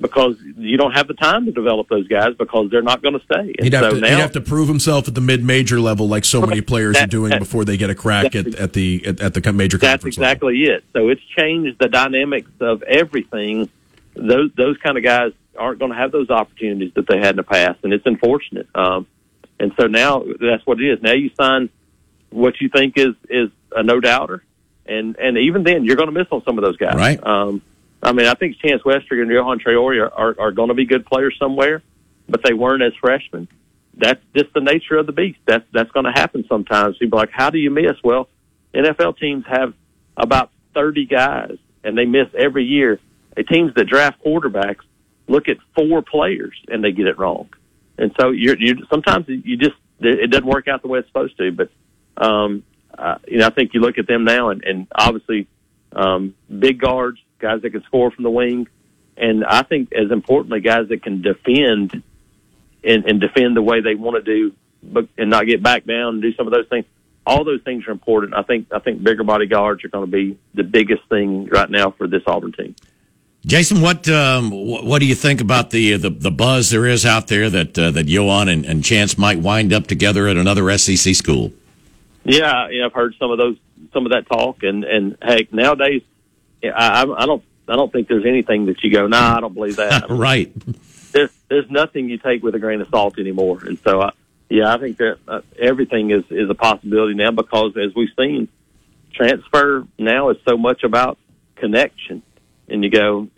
because 0.00 0.36
you 0.58 0.76
don't 0.76 0.92
have 0.92 1.08
the 1.08 1.14
time 1.14 1.46
to 1.46 1.52
develop 1.52 1.88
those 1.88 2.06
guys 2.06 2.34
because 2.38 2.70
they're 2.70 2.82
not 2.82 3.02
going 3.02 3.18
to 3.18 3.24
stay. 3.24 3.54
And 3.56 3.56
He'd 3.62 3.72
have, 3.72 3.84
so 3.84 3.90
to, 3.94 4.00
now, 4.00 4.08
he'd 4.08 4.20
have 4.20 4.32
to 4.32 4.40
prove 4.40 4.68
himself 4.68 5.08
at 5.08 5.14
the 5.14 5.20
mid 5.20 5.42
major 5.42 5.80
level, 5.80 6.06
like 6.08 6.24
so 6.24 6.42
many 6.42 6.60
players 6.60 6.96
are 6.98 7.06
doing 7.06 7.30
that- 7.30 7.38
before 7.38 7.64
they 7.64 7.76
get 7.76 7.88
a 7.90 7.94
crack 7.94 8.34
at, 8.34 8.54
at 8.54 8.72
the 8.74 9.02
at, 9.06 9.20
at 9.20 9.34
the 9.34 9.52
major 9.52 9.78
That's 9.78 10.02
conference 10.02 10.18
level. 10.18 10.48
exactly 10.50 10.62
it. 10.64 10.84
So 10.92 11.08
it's 11.08 11.22
changed 11.38 11.78
the 11.78 11.88
dynamics 11.88 12.50
of 12.60 12.82
everything. 12.82 13.68
Those 14.14 14.50
those 14.56 14.76
kind 14.78 14.98
of 14.98 15.04
guys 15.04 15.32
aren't 15.58 15.78
going 15.78 15.92
to 15.92 15.96
have 15.96 16.12
those 16.12 16.28
opportunities 16.30 16.92
that 16.94 17.06
they 17.06 17.18
had 17.18 17.30
in 17.30 17.36
the 17.36 17.42
past, 17.42 17.78
and 17.82 17.92
it's 17.92 18.04
unfortunate. 18.06 18.68
Um, 18.74 19.06
and 19.58 19.72
so 19.78 19.86
now 19.86 20.22
that's 20.40 20.66
what 20.66 20.80
it 20.80 20.84
is. 20.90 21.02
Now 21.02 21.12
you 21.12 21.30
sign 21.38 21.70
what 22.30 22.60
you 22.60 22.68
think 22.68 22.98
is 22.98 23.14
is 23.30 23.48
a 23.74 23.82
no 23.82 24.00
doubter, 24.00 24.42
and 24.84 25.16
and 25.16 25.38
even 25.38 25.62
then 25.62 25.84
you're 25.84 25.96
going 25.96 26.08
to 26.08 26.18
miss 26.18 26.28
on 26.30 26.42
some 26.44 26.58
of 26.58 26.64
those 26.64 26.76
guys. 26.76 26.94
Right. 26.96 27.26
Um, 27.26 27.62
I 28.02 28.12
mean, 28.12 28.26
I 28.26 28.34
think 28.34 28.58
Chance 28.58 28.82
Westry 28.82 29.22
and 29.22 29.30
Yohan 29.30 29.60
Traore 29.60 30.02
are, 30.02 30.12
are, 30.12 30.36
are 30.38 30.52
going 30.52 30.68
to 30.68 30.74
be 30.74 30.84
good 30.84 31.06
players 31.06 31.36
somewhere, 31.38 31.82
but 32.28 32.42
they 32.44 32.52
weren't 32.52 32.82
as 32.82 32.92
freshmen. 33.00 33.48
That's 33.94 34.20
just 34.36 34.52
the 34.54 34.60
nature 34.60 34.96
of 34.96 35.06
the 35.06 35.12
beast. 35.12 35.38
That's 35.46 35.64
that's 35.72 35.90
going 35.90 36.04
to 36.04 36.12
happen 36.12 36.44
sometimes. 36.48 36.98
People 36.98 37.18
are 37.18 37.22
like, 37.22 37.30
how 37.32 37.48
do 37.50 37.58
you 37.58 37.70
miss? 37.70 37.96
Well, 38.04 38.28
NFL 38.74 39.18
teams 39.18 39.44
have 39.48 39.72
about 40.16 40.50
30 40.74 41.06
guys, 41.06 41.56
and 41.82 41.96
they 41.96 42.04
miss 42.04 42.28
every 42.36 42.64
year. 42.64 43.00
The 43.34 43.44
teams 43.44 43.72
that 43.74 43.86
draft 43.86 44.22
quarterbacks 44.24 44.84
look 45.28 45.48
at 45.48 45.56
four 45.74 46.02
players 46.02 46.54
and 46.68 46.84
they 46.84 46.92
get 46.92 47.06
it 47.06 47.18
wrong. 47.18 47.48
And 47.98 48.12
so 48.20 48.30
you're, 48.30 48.58
you 48.58 48.76
sometimes 48.90 49.26
you 49.28 49.56
just 49.56 49.76
it 50.00 50.30
doesn't 50.30 50.46
work 50.46 50.68
out 50.68 50.82
the 50.82 50.88
way 50.88 50.98
it's 50.98 51.08
supposed 51.08 51.36
to. 51.38 51.52
But 51.52 51.70
um, 52.16 52.62
uh, 52.96 53.16
you 53.26 53.38
know, 53.38 53.46
I 53.46 53.50
think 53.50 53.72
you 53.74 53.80
look 53.80 53.98
at 53.98 54.06
them 54.06 54.24
now, 54.24 54.50
and, 54.50 54.62
and 54.64 54.86
obviously 54.94 55.48
um, 55.92 56.34
big 56.58 56.80
guards, 56.80 57.18
guys 57.46 57.62
that 57.62 57.70
can 57.70 57.82
score 57.84 58.10
from 58.10 58.24
the 58.24 58.30
wing, 58.30 58.68
and 59.16 59.44
I 59.44 59.62
think 59.62 59.92
as 59.92 60.10
importantly, 60.10 60.60
guys 60.60 60.88
that 60.88 61.02
can 61.02 61.22
defend 61.22 62.02
and, 62.82 63.04
and 63.04 63.20
defend 63.20 63.56
the 63.56 63.62
way 63.62 63.80
they 63.80 63.94
want 63.94 64.16
to 64.16 64.22
do, 64.22 64.54
but 64.82 65.08
and 65.16 65.30
not 65.30 65.46
get 65.46 65.62
back 65.62 65.84
down 65.84 66.14
and 66.14 66.22
do 66.22 66.34
some 66.34 66.46
of 66.46 66.52
those 66.52 66.68
things. 66.68 66.84
All 67.24 67.42
those 67.44 67.62
things 67.62 67.86
are 67.88 67.90
important. 67.92 68.34
I 68.34 68.42
think 68.42 68.68
I 68.72 68.78
think 68.78 69.02
bigger 69.02 69.24
body 69.24 69.46
guards 69.46 69.84
are 69.84 69.88
going 69.88 70.06
to 70.06 70.10
be 70.10 70.38
the 70.54 70.62
biggest 70.62 71.02
thing 71.08 71.46
right 71.46 71.70
now 71.70 71.90
for 71.90 72.06
this 72.06 72.22
Auburn 72.26 72.52
team. 72.52 72.74
Jason, 73.44 73.80
what 73.80 74.08
um, 74.08 74.50
what 74.50 74.98
do 74.98 75.06
you 75.06 75.14
think 75.14 75.40
about 75.40 75.70
the 75.70 75.96
the, 75.96 76.10
the 76.10 76.30
buzz 76.30 76.70
there 76.70 76.86
is 76.86 77.06
out 77.06 77.28
there 77.28 77.48
that 77.48 77.78
uh, 77.78 77.90
that 77.92 78.06
Yohan 78.06 78.52
and, 78.52 78.64
and 78.64 78.84
Chance 78.84 79.18
might 79.18 79.38
wind 79.38 79.72
up 79.72 79.86
together 79.86 80.26
at 80.28 80.36
another 80.36 80.76
SEC 80.78 81.14
school? 81.14 81.52
Yeah, 82.24 82.68
yeah, 82.70 82.86
I've 82.86 82.92
heard 82.92 83.14
some 83.20 83.30
of 83.30 83.38
those, 83.38 83.56
some 83.92 84.04
of 84.04 84.12
that 84.12 84.26
talk, 84.26 84.64
and 84.64 84.82
and 84.82 85.16
heck, 85.22 85.52
nowadays, 85.52 86.02
I, 86.64 87.02
I 87.02 87.22
I 87.22 87.26
don't 87.26 87.42
I 87.68 87.76
don't 87.76 87.92
think 87.92 88.08
there's 88.08 88.26
anything 88.26 88.66
that 88.66 88.82
you 88.82 88.92
go, 88.92 89.06
nah, 89.06 89.36
I 89.36 89.40
don't 89.40 89.54
believe 89.54 89.76
that. 89.76 90.06
right. 90.10 90.52
there's 91.12 91.30
there's 91.48 91.70
nothing 91.70 92.08
you 92.08 92.18
take 92.18 92.42
with 92.42 92.54
a 92.54 92.58
grain 92.58 92.80
of 92.80 92.88
salt 92.88 93.18
anymore, 93.18 93.60
and 93.64 93.78
so 93.80 94.02
I, 94.02 94.12
yeah, 94.48 94.72
I 94.72 94.78
think 94.78 94.98
that 94.98 95.18
uh, 95.26 95.40
everything 95.58 96.10
is 96.10 96.24
is 96.30 96.48
a 96.50 96.54
possibility 96.54 97.14
now 97.14 97.30
because 97.30 97.76
as 97.76 97.94
we've 97.94 98.10
seen, 98.18 98.48
transfer 99.12 99.86
now 99.98 100.30
is 100.30 100.36
so 100.48 100.56
much 100.56 100.84
about 100.84 101.18
connection, 101.56 102.22
and 102.68 102.84
you 102.84 102.90
go 102.90 103.28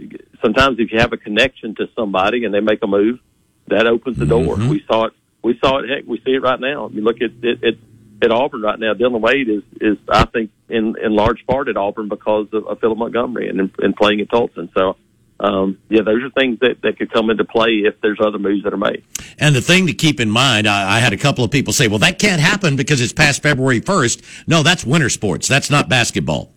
sometimes 0.42 0.78
if 0.78 0.92
you 0.92 0.98
have 0.98 1.12
a 1.12 1.16
connection 1.16 1.74
to 1.76 1.88
somebody 1.96 2.44
and 2.44 2.52
they 2.52 2.60
make 2.60 2.82
a 2.82 2.86
move, 2.86 3.20
that 3.68 3.86
opens 3.86 4.18
the 4.18 4.26
door. 4.26 4.56
We 4.56 4.84
saw 4.86 5.06
it. 5.06 5.12
We 5.42 5.58
saw 5.58 5.78
it. 5.78 5.88
Heck, 5.88 6.04
we 6.06 6.18
see 6.18 6.32
it 6.32 6.42
right 6.42 6.60
now. 6.60 6.88
You 6.92 7.02
look 7.02 7.16
at 7.16 7.30
it. 7.42 7.62
it 7.62 7.78
at 8.22 8.30
Auburn 8.30 8.62
right 8.62 8.78
now, 8.78 8.94
Dylan 8.94 9.20
Wade 9.20 9.48
is, 9.48 9.62
is 9.80 9.98
I 10.08 10.24
think 10.26 10.50
in, 10.68 10.96
in 11.02 11.14
large 11.14 11.46
part 11.46 11.68
at 11.68 11.76
Auburn 11.76 12.08
because 12.08 12.48
of, 12.52 12.66
of 12.66 12.80
Philip 12.80 12.98
Montgomery 12.98 13.48
and, 13.48 13.70
and 13.78 13.96
playing 13.96 14.20
at 14.20 14.30
Tulsa. 14.30 14.68
So, 14.74 14.96
um, 15.40 15.78
yeah, 15.88 16.02
those 16.02 16.22
are 16.22 16.30
things 16.30 16.58
that, 16.60 16.82
that 16.82 16.98
could 16.98 17.12
come 17.12 17.30
into 17.30 17.44
play 17.44 17.82
if 17.84 18.00
there's 18.00 18.18
other 18.20 18.38
moves 18.38 18.64
that 18.64 18.72
are 18.72 18.78
made. 18.78 19.04
And 19.38 19.54
the 19.54 19.60
thing 19.60 19.86
to 19.86 19.92
keep 19.92 20.18
in 20.18 20.30
mind, 20.30 20.66
I, 20.66 20.96
I 20.96 20.98
had 20.98 21.12
a 21.12 21.16
couple 21.16 21.44
of 21.44 21.52
people 21.52 21.72
say, 21.72 21.86
"Well, 21.86 22.00
that 22.00 22.18
can't 22.18 22.40
happen 22.40 22.74
because 22.74 23.00
it's 23.00 23.12
past 23.12 23.42
February 23.42 23.80
1st. 23.80 24.48
No, 24.48 24.64
that's 24.64 24.84
winter 24.84 25.08
sports. 25.08 25.46
That's 25.46 25.70
not 25.70 25.88
basketball. 25.88 26.50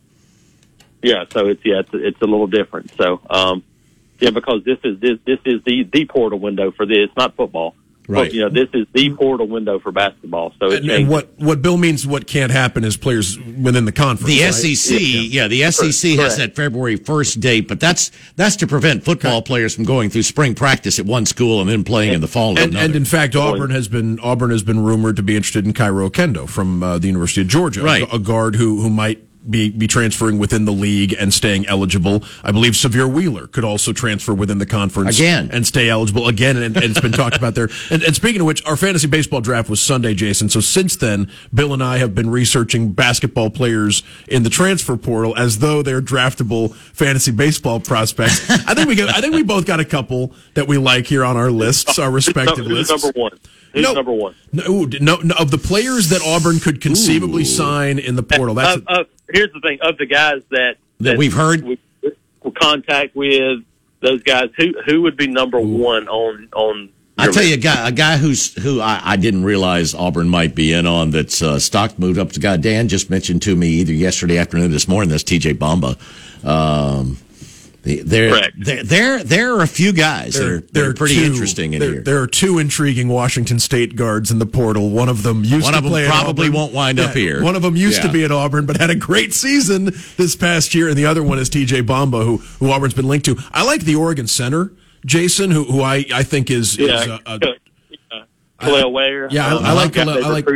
Yeah, 1.03 1.25
so 1.31 1.47
it's 1.47 1.61
yeah, 1.63 1.79
it's, 1.79 1.89
it's 1.93 2.21
a 2.21 2.25
little 2.25 2.47
different. 2.47 2.91
So, 2.95 3.21
um, 3.29 3.63
yeah, 4.19 4.31
because 4.31 4.63
this 4.63 4.79
is 4.83 4.99
this 4.99 5.19
this 5.25 5.39
is 5.45 5.63
the 5.63 5.83
the 5.91 6.05
portal 6.05 6.39
window 6.39 6.71
for 6.71 6.87
this, 6.87 7.09
not 7.15 7.35
football. 7.35 7.75
Right. 8.11 8.25
But, 8.25 8.33
you 8.33 8.41
know, 8.41 8.49
this 8.49 8.67
is 8.73 8.85
the 8.93 9.15
portal 9.15 9.47
window 9.47 9.79
for 9.79 9.91
basketball. 9.91 10.53
So 10.59 10.69
it 10.71 10.81
And, 10.83 10.91
and 10.91 11.09
what 11.09 11.29
what 11.37 11.61
Bill 11.61 11.77
means 11.77 12.05
what 12.05 12.27
can't 12.27 12.51
happen 12.51 12.83
is 12.83 12.97
players 12.97 13.39
within 13.39 13.85
the 13.85 13.91
conference. 13.91 14.27
The 14.27 14.43
right? 14.43 14.53
SEC, 14.53 14.97
yeah, 14.99 15.47
the 15.47 15.71
SEC 15.71 16.11
has 16.19 16.37
that 16.37 16.55
February 16.55 16.97
1st 16.97 17.39
date, 17.39 17.67
but 17.67 17.79
that's 17.79 18.11
that's 18.35 18.57
to 18.57 18.67
prevent 18.67 19.05
football 19.05 19.41
players 19.41 19.75
from 19.75 19.85
going 19.85 20.09
through 20.09 20.23
spring 20.23 20.55
practice 20.55 20.99
at 20.99 21.05
one 21.05 21.25
school 21.25 21.61
and 21.61 21.69
then 21.69 21.83
playing 21.83 22.13
in 22.13 22.21
the 22.21 22.27
fall 22.27 22.59
And, 22.59 22.75
and 22.75 22.95
in 22.95 23.05
fact, 23.05 23.35
Auburn 23.35 23.71
has 23.71 23.87
been 23.87 24.19
Auburn 24.19 24.51
has 24.51 24.63
been 24.63 24.83
rumored 24.83 25.15
to 25.15 25.23
be 25.23 25.35
interested 25.35 25.65
in 25.65 25.73
Kario 25.73 26.09
Oquendo 26.09 26.49
from 26.49 26.83
uh, 26.83 26.97
the 26.97 27.07
University 27.07 27.41
of 27.41 27.47
Georgia, 27.47 27.81
Right. 27.81 28.03
a, 28.03 28.15
a 28.15 28.19
guard 28.19 28.55
who 28.55 28.81
who 28.81 28.89
might 28.89 29.23
be 29.49 29.69
be 29.69 29.87
transferring 29.87 30.37
within 30.37 30.65
the 30.65 30.71
league 30.71 31.15
and 31.19 31.33
staying 31.33 31.65
eligible. 31.67 32.23
I 32.43 32.51
believe 32.51 32.73
Sahvir 32.73 33.11
Wheeler 33.11 33.47
could 33.47 33.63
also 33.63 33.91
transfer 33.93 34.33
within 34.33 34.59
the 34.59 34.65
conference 34.65 35.17
Again. 35.17 35.49
and 35.51 35.65
stay 35.65 35.89
eligible 35.89 36.27
again. 36.27 36.57
And, 36.57 36.75
and 36.75 36.85
it's 36.85 36.99
been 36.99 37.11
talked 37.11 37.37
about 37.37 37.55
there. 37.55 37.69
And, 37.89 38.03
and 38.03 38.15
speaking 38.15 38.39
of 38.41 38.47
which, 38.47 38.63
our 38.65 38.77
fantasy 38.77 39.07
baseball 39.07 39.41
draft 39.41 39.69
was 39.69 39.81
Sunday, 39.81 40.13
Jason. 40.13 40.47
So 40.49 40.59
since 40.61 40.95
then, 40.95 41.29
Bill 41.53 41.73
and 41.73 41.83
I 41.83 41.97
have 41.97 42.13
been 42.15 42.29
researching 42.29 42.91
basketball 42.93 43.49
players 43.49 44.03
in 44.29 44.43
the 44.43 44.49
transfer 44.49 44.95
portal 44.95 45.35
as 45.37 45.59
though 45.59 45.81
they're 45.81 46.01
draftable 46.01 46.73
fantasy 46.73 47.31
baseball 47.31 47.79
prospects. 47.79 48.49
I 48.49 48.73
think 48.75 48.87
we 48.87 48.95
got, 48.95 49.09
I 49.09 49.19
think 49.19 49.33
we 49.33 49.43
both 49.43 49.65
got 49.65 49.79
a 49.79 49.85
couple 49.85 50.33
that 50.53 50.67
we 50.67 50.77
like 50.77 51.05
here 51.07 51.25
on 51.25 51.35
our 51.35 51.51
lists, 51.63 51.99
our 51.99 52.11
respective 52.11 52.65
Who's 52.65 52.89
lists. 52.89 53.03
number 53.03 53.19
one? 53.19 53.37
Who's 53.73 53.83
No. 53.83 53.93
number 53.93 54.11
one? 54.11 54.35
No, 54.51 54.83
no, 54.99 55.15
no, 55.17 55.35
of 55.39 55.49
the 55.51 55.57
players 55.57 56.09
that 56.09 56.21
Auburn 56.25 56.59
could 56.59 56.81
conceivably 56.81 57.45
sign 57.45 57.99
in 57.99 58.15
the 58.15 58.23
portal. 58.23 58.55
That's 58.55 58.77
Of- 58.77 58.87
of- 58.87 59.07
here's 59.31 59.51
the 59.53 59.61
thing: 59.61 59.79
of 59.81 59.97
the 59.97 60.05
guys 60.05 60.41
that 60.51 60.75
That 60.99 61.17
we've 61.17 61.33
heard? 61.33 61.63
we, 61.63 61.77
we 62.43 62.51
contact 62.51 63.15
with 63.15 63.63
those 64.01 64.21
guys, 64.23 64.49
who 64.57 64.73
who 64.85 65.01
would 65.03 65.15
be 65.15 65.27
number 65.27 65.59
one 65.59 66.07
on 66.07 66.47
on? 66.53 66.89
I 67.17 67.29
tell 67.29 67.43
you, 67.43 67.53
a 67.53 67.57
guy, 67.57 67.87
a 67.87 67.91
guy 67.91 68.17
who's 68.17 68.53
who 68.63 68.81
I, 68.81 68.99
I 69.03 69.15
didn't 69.15 69.43
realize 69.43 69.93
Auburn 69.93 70.27
might 70.27 70.55
be 70.55 70.73
in 70.73 70.87
on. 70.87 71.11
That's 71.11 71.41
uh, 71.41 71.59
stock 71.59 71.99
moved 71.99 72.17
up. 72.17 72.31
The 72.31 72.39
guy 72.39 72.57
Dan 72.57 72.87
just 72.87 73.09
mentioned 73.11 73.43
to 73.43 73.55
me 73.55 73.67
either 73.67 73.93
yesterday 73.93 74.37
afternoon, 74.39 74.65
or 74.65 74.69
this 74.69 74.87
morning. 74.87 75.09
That's 75.09 75.21
T.J. 75.23 75.53
Bamba. 75.53 75.97
Um, 76.43 77.17
There, 77.83 78.51
there, 78.55 78.83
there, 78.83 79.23
there 79.23 79.55
are 79.55 79.61
a 79.63 79.67
few 79.67 79.91
guys 79.91 80.35
that 80.35 80.47
are, 80.47 80.59
that 80.61 80.83
are 80.85 80.93
pretty 80.93 81.15
two- 81.15 81.23
interesting 81.23 81.73
in 81.73 81.79
there, 81.79 81.91
here. 81.93 82.01
There 82.03 82.21
are 82.21 82.27
two 82.27 82.59
intriguing 82.59 83.07
Washington 83.07 83.59
State 83.59 83.95
guards 83.95 84.29
in 84.29 84.37
the 84.37 84.45
portal. 84.45 84.91
One 84.91 85.09
of 85.09 85.23
them 85.23 85.43
used 85.43 85.63
One 85.63 85.71
to 85.73 85.77
of 85.79 85.83
them 85.85 85.91
play 85.91 86.05
at 86.05 86.11
probably 86.11 86.47
Auburn. 86.47 86.55
won't 86.59 86.73
wind 86.73 86.99
up 86.99 87.15
here. 87.15 87.43
One 87.43 87.55
of 87.55 87.63
them 87.63 87.75
used 87.75 88.03
to 88.03 88.11
be 88.11 88.23
at 88.23 88.31
Auburn, 88.31 88.67
but 88.67 88.77
had 88.77 88.91
a 88.91 88.95
great 88.95 89.33
season 89.33 89.85
this 90.17 90.35
past 90.35 90.75
year, 90.75 90.89
and 90.89 90.95
the 90.97 91.07
other 91.07 91.23
one 91.23 91.39
is 91.39 91.49
T.J. 91.49 91.81
Bamba, 91.81 92.23
who 92.23 92.37
who 92.37 92.69
Auburn's 92.71 92.93
been 92.93 93.07
linked 93.07 93.25
to. 93.25 93.35
I 93.51 93.63
like 93.65 93.81
the 93.81 93.95
Oregon 93.95 94.27
center, 94.27 94.71
Jason, 95.03 95.49
who 95.49 95.63
who 95.63 95.81
I 95.81 96.05
I 96.13 96.21
think 96.21 96.51
is, 96.51 96.77
is 96.77 96.87
Yeah, 96.87 97.17
a, 97.25 97.31
a, 97.31 97.39
uh, 98.11 98.23
Kel'el 98.59 98.91
Ware. 98.91 99.27
yeah, 99.31 99.55
I- 99.55 99.69
I 99.71 99.73
like 99.73 99.93
guy 99.93 100.03
Khalil- 100.03 100.21
they 100.21 100.27
I 100.27 100.29
like- 100.29 100.47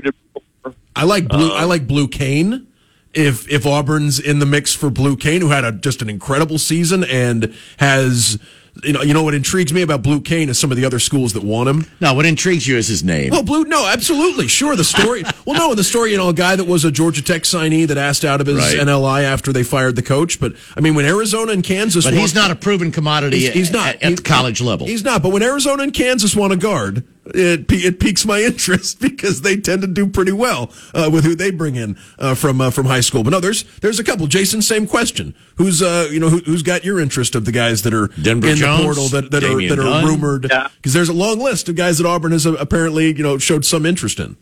I 0.96 1.04
like 1.06 1.28
blue. 1.28 1.52
Uh, 1.52 1.56
I 1.56 1.64
like 1.64 1.88
Blue 1.88 2.08
Cain. 2.08 2.68
If 3.16 3.50
if 3.50 3.66
Auburn's 3.66 4.20
in 4.20 4.40
the 4.40 4.46
mix 4.46 4.74
for 4.74 4.90
Blue 4.90 5.16
Cain, 5.16 5.42
who 5.42 5.50
had 5.50 5.64
a, 5.64 5.72
just 5.72 6.02
an 6.02 6.10
incredible 6.10 6.58
season 6.58 7.04
and 7.06 7.54
has 7.78 8.38
you 8.84 8.92
know 8.92 9.02
you 9.02 9.14
know 9.14 9.24
what 9.24 9.34
intrigues 9.34 9.72
me 9.72 9.82
about 9.84 10.02
Blue 10.04 10.20
Cain 10.20 10.50
is 10.50 10.60
some 10.60 10.70
of 10.70 10.76
the 10.76 10.84
other 10.84 11.00
schools 11.00 11.32
that 11.32 11.44
want 11.44 11.70
him. 11.70 11.86
no, 12.02 12.14
what 12.14 12.26
intrigues 12.26 12.68
you 12.68 12.76
is 12.76 12.88
his 12.90 13.06
name. 13.06 13.30
Well, 13.32 13.42
Blue, 13.44 13.64
no, 13.64 13.88
absolutely, 13.88 14.50
sure. 14.50 14.76
The 14.76 14.84
story, 14.84 15.24
well, 15.46 15.58
no, 15.58 15.76
the 15.76 15.84
story, 15.84 16.12
you 16.12 16.18
know, 16.18 16.28
a 16.28 16.34
guy 16.34 16.58
that 16.58 16.66
was 16.68 16.84
a 16.84 16.92
Georgia 16.92 17.22
Tech 17.22 17.44
signee 17.44 17.88
that 17.88 17.98
asked 17.98 18.26
out 18.26 18.42
of 18.42 18.48
his 18.48 18.58
Right. 18.58 18.80
NLI 18.80 19.24
after 19.24 19.54
they 19.54 19.64
fired 19.64 19.96
the 19.96 20.04
coach. 20.04 20.42
But 20.42 20.56
I 20.76 20.82
mean, 20.82 20.94
when 20.94 21.06
Arizona 21.06 21.54
and 21.54 21.64
Kansas, 21.64 22.04
but 22.04 22.12
want- 22.14 22.20
he's 22.22 22.36
not 22.36 22.52
a 22.52 22.56
proven 22.56 22.92
commodity 22.92 23.40
He's, 23.40 23.54
he's 23.54 23.72
not 23.72 23.96
at, 23.96 24.04
at 24.04 24.10
He- 24.10 24.16
the 24.16 24.22
college 24.24 24.60
level. 24.60 24.88
He's 24.88 25.06
not. 25.06 25.24
But 25.24 25.32
when 25.32 25.42
Arizona 25.42 25.84
and 25.84 25.94
Kansas 25.94 26.36
want 26.36 26.52
a 26.52 26.58
guard, 26.58 27.06
it 27.34 27.66
it 27.72 28.00
piques 28.00 28.26
my 28.26 28.42
interest 28.42 29.00
because 29.02 29.42
they 29.42 29.58
tend 29.58 29.82
to 29.82 29.88
do 29.88 30.08
pretty 30.08 30.32
well 30.32 30.72
uh, 30.94 31.10
with 31.12 31.24
who 31.24 31.36
they 31.36 31.50
bring 31.52 31.76
in 31.76 31.98
uh, 32.20 32.36
from 32.36 32.62
uh, 32.62 32.70
from 32.70 32.86
high 32.86 33.00
school. 33.02 33.24
But 33.24 33.32
no, 33.32 33.40
there's 33.40 33.64
there's 33.80 34.00
a 34.00 34.04
couple. 34.04 34.28
Jason, 34.28 34.62
same 34.62 34.86
question. 34.88 35.34
Who's 35.56 35.82
uh 35.82 36.08
you 36.12 36.20
know 36.20 36.30
who, 36.30 36.40
who's 36.40 36.62
got 36.64 36.84
your 36.84 37.00
interest 37.00 37.34
of 37.36 37.46
the 37.46 37.52
guys 37.52 37.82
that 37.84 37.94
are 37.94 38.08
Denver 38.22 38.50
in 38.50 38.58
Jones, 38.58 38.80
the 38.80 38.84
portal 38.86 39.08
that, 39.10 39.32
that 39.32 39.44
are 39.44 39.50
Damian 39.50 39.70
that 39.70 39.80
are 39.80 39.84
Dunn. 40.02 40.06
rumored 40.06 40.48
Yeah. 40.50 40.68
because 40.76 40.94
there's 40.94 41.10
a 41.10 41.14
long 41.14 41.40
list 41.40 41.68
of 41.70 41.76
guys 41.76 41.98
that 41.98 42.06
Auburn 42.06 42.32
has 42.34 42.46
uh, 42.46 42.54
apparently 42.60 43.08
you 43.08 43.24
know 43.24 43.38
showed 43.38 43.66
some 43.66 43.86
interest 43.86 44.20
in. 44.20 44.38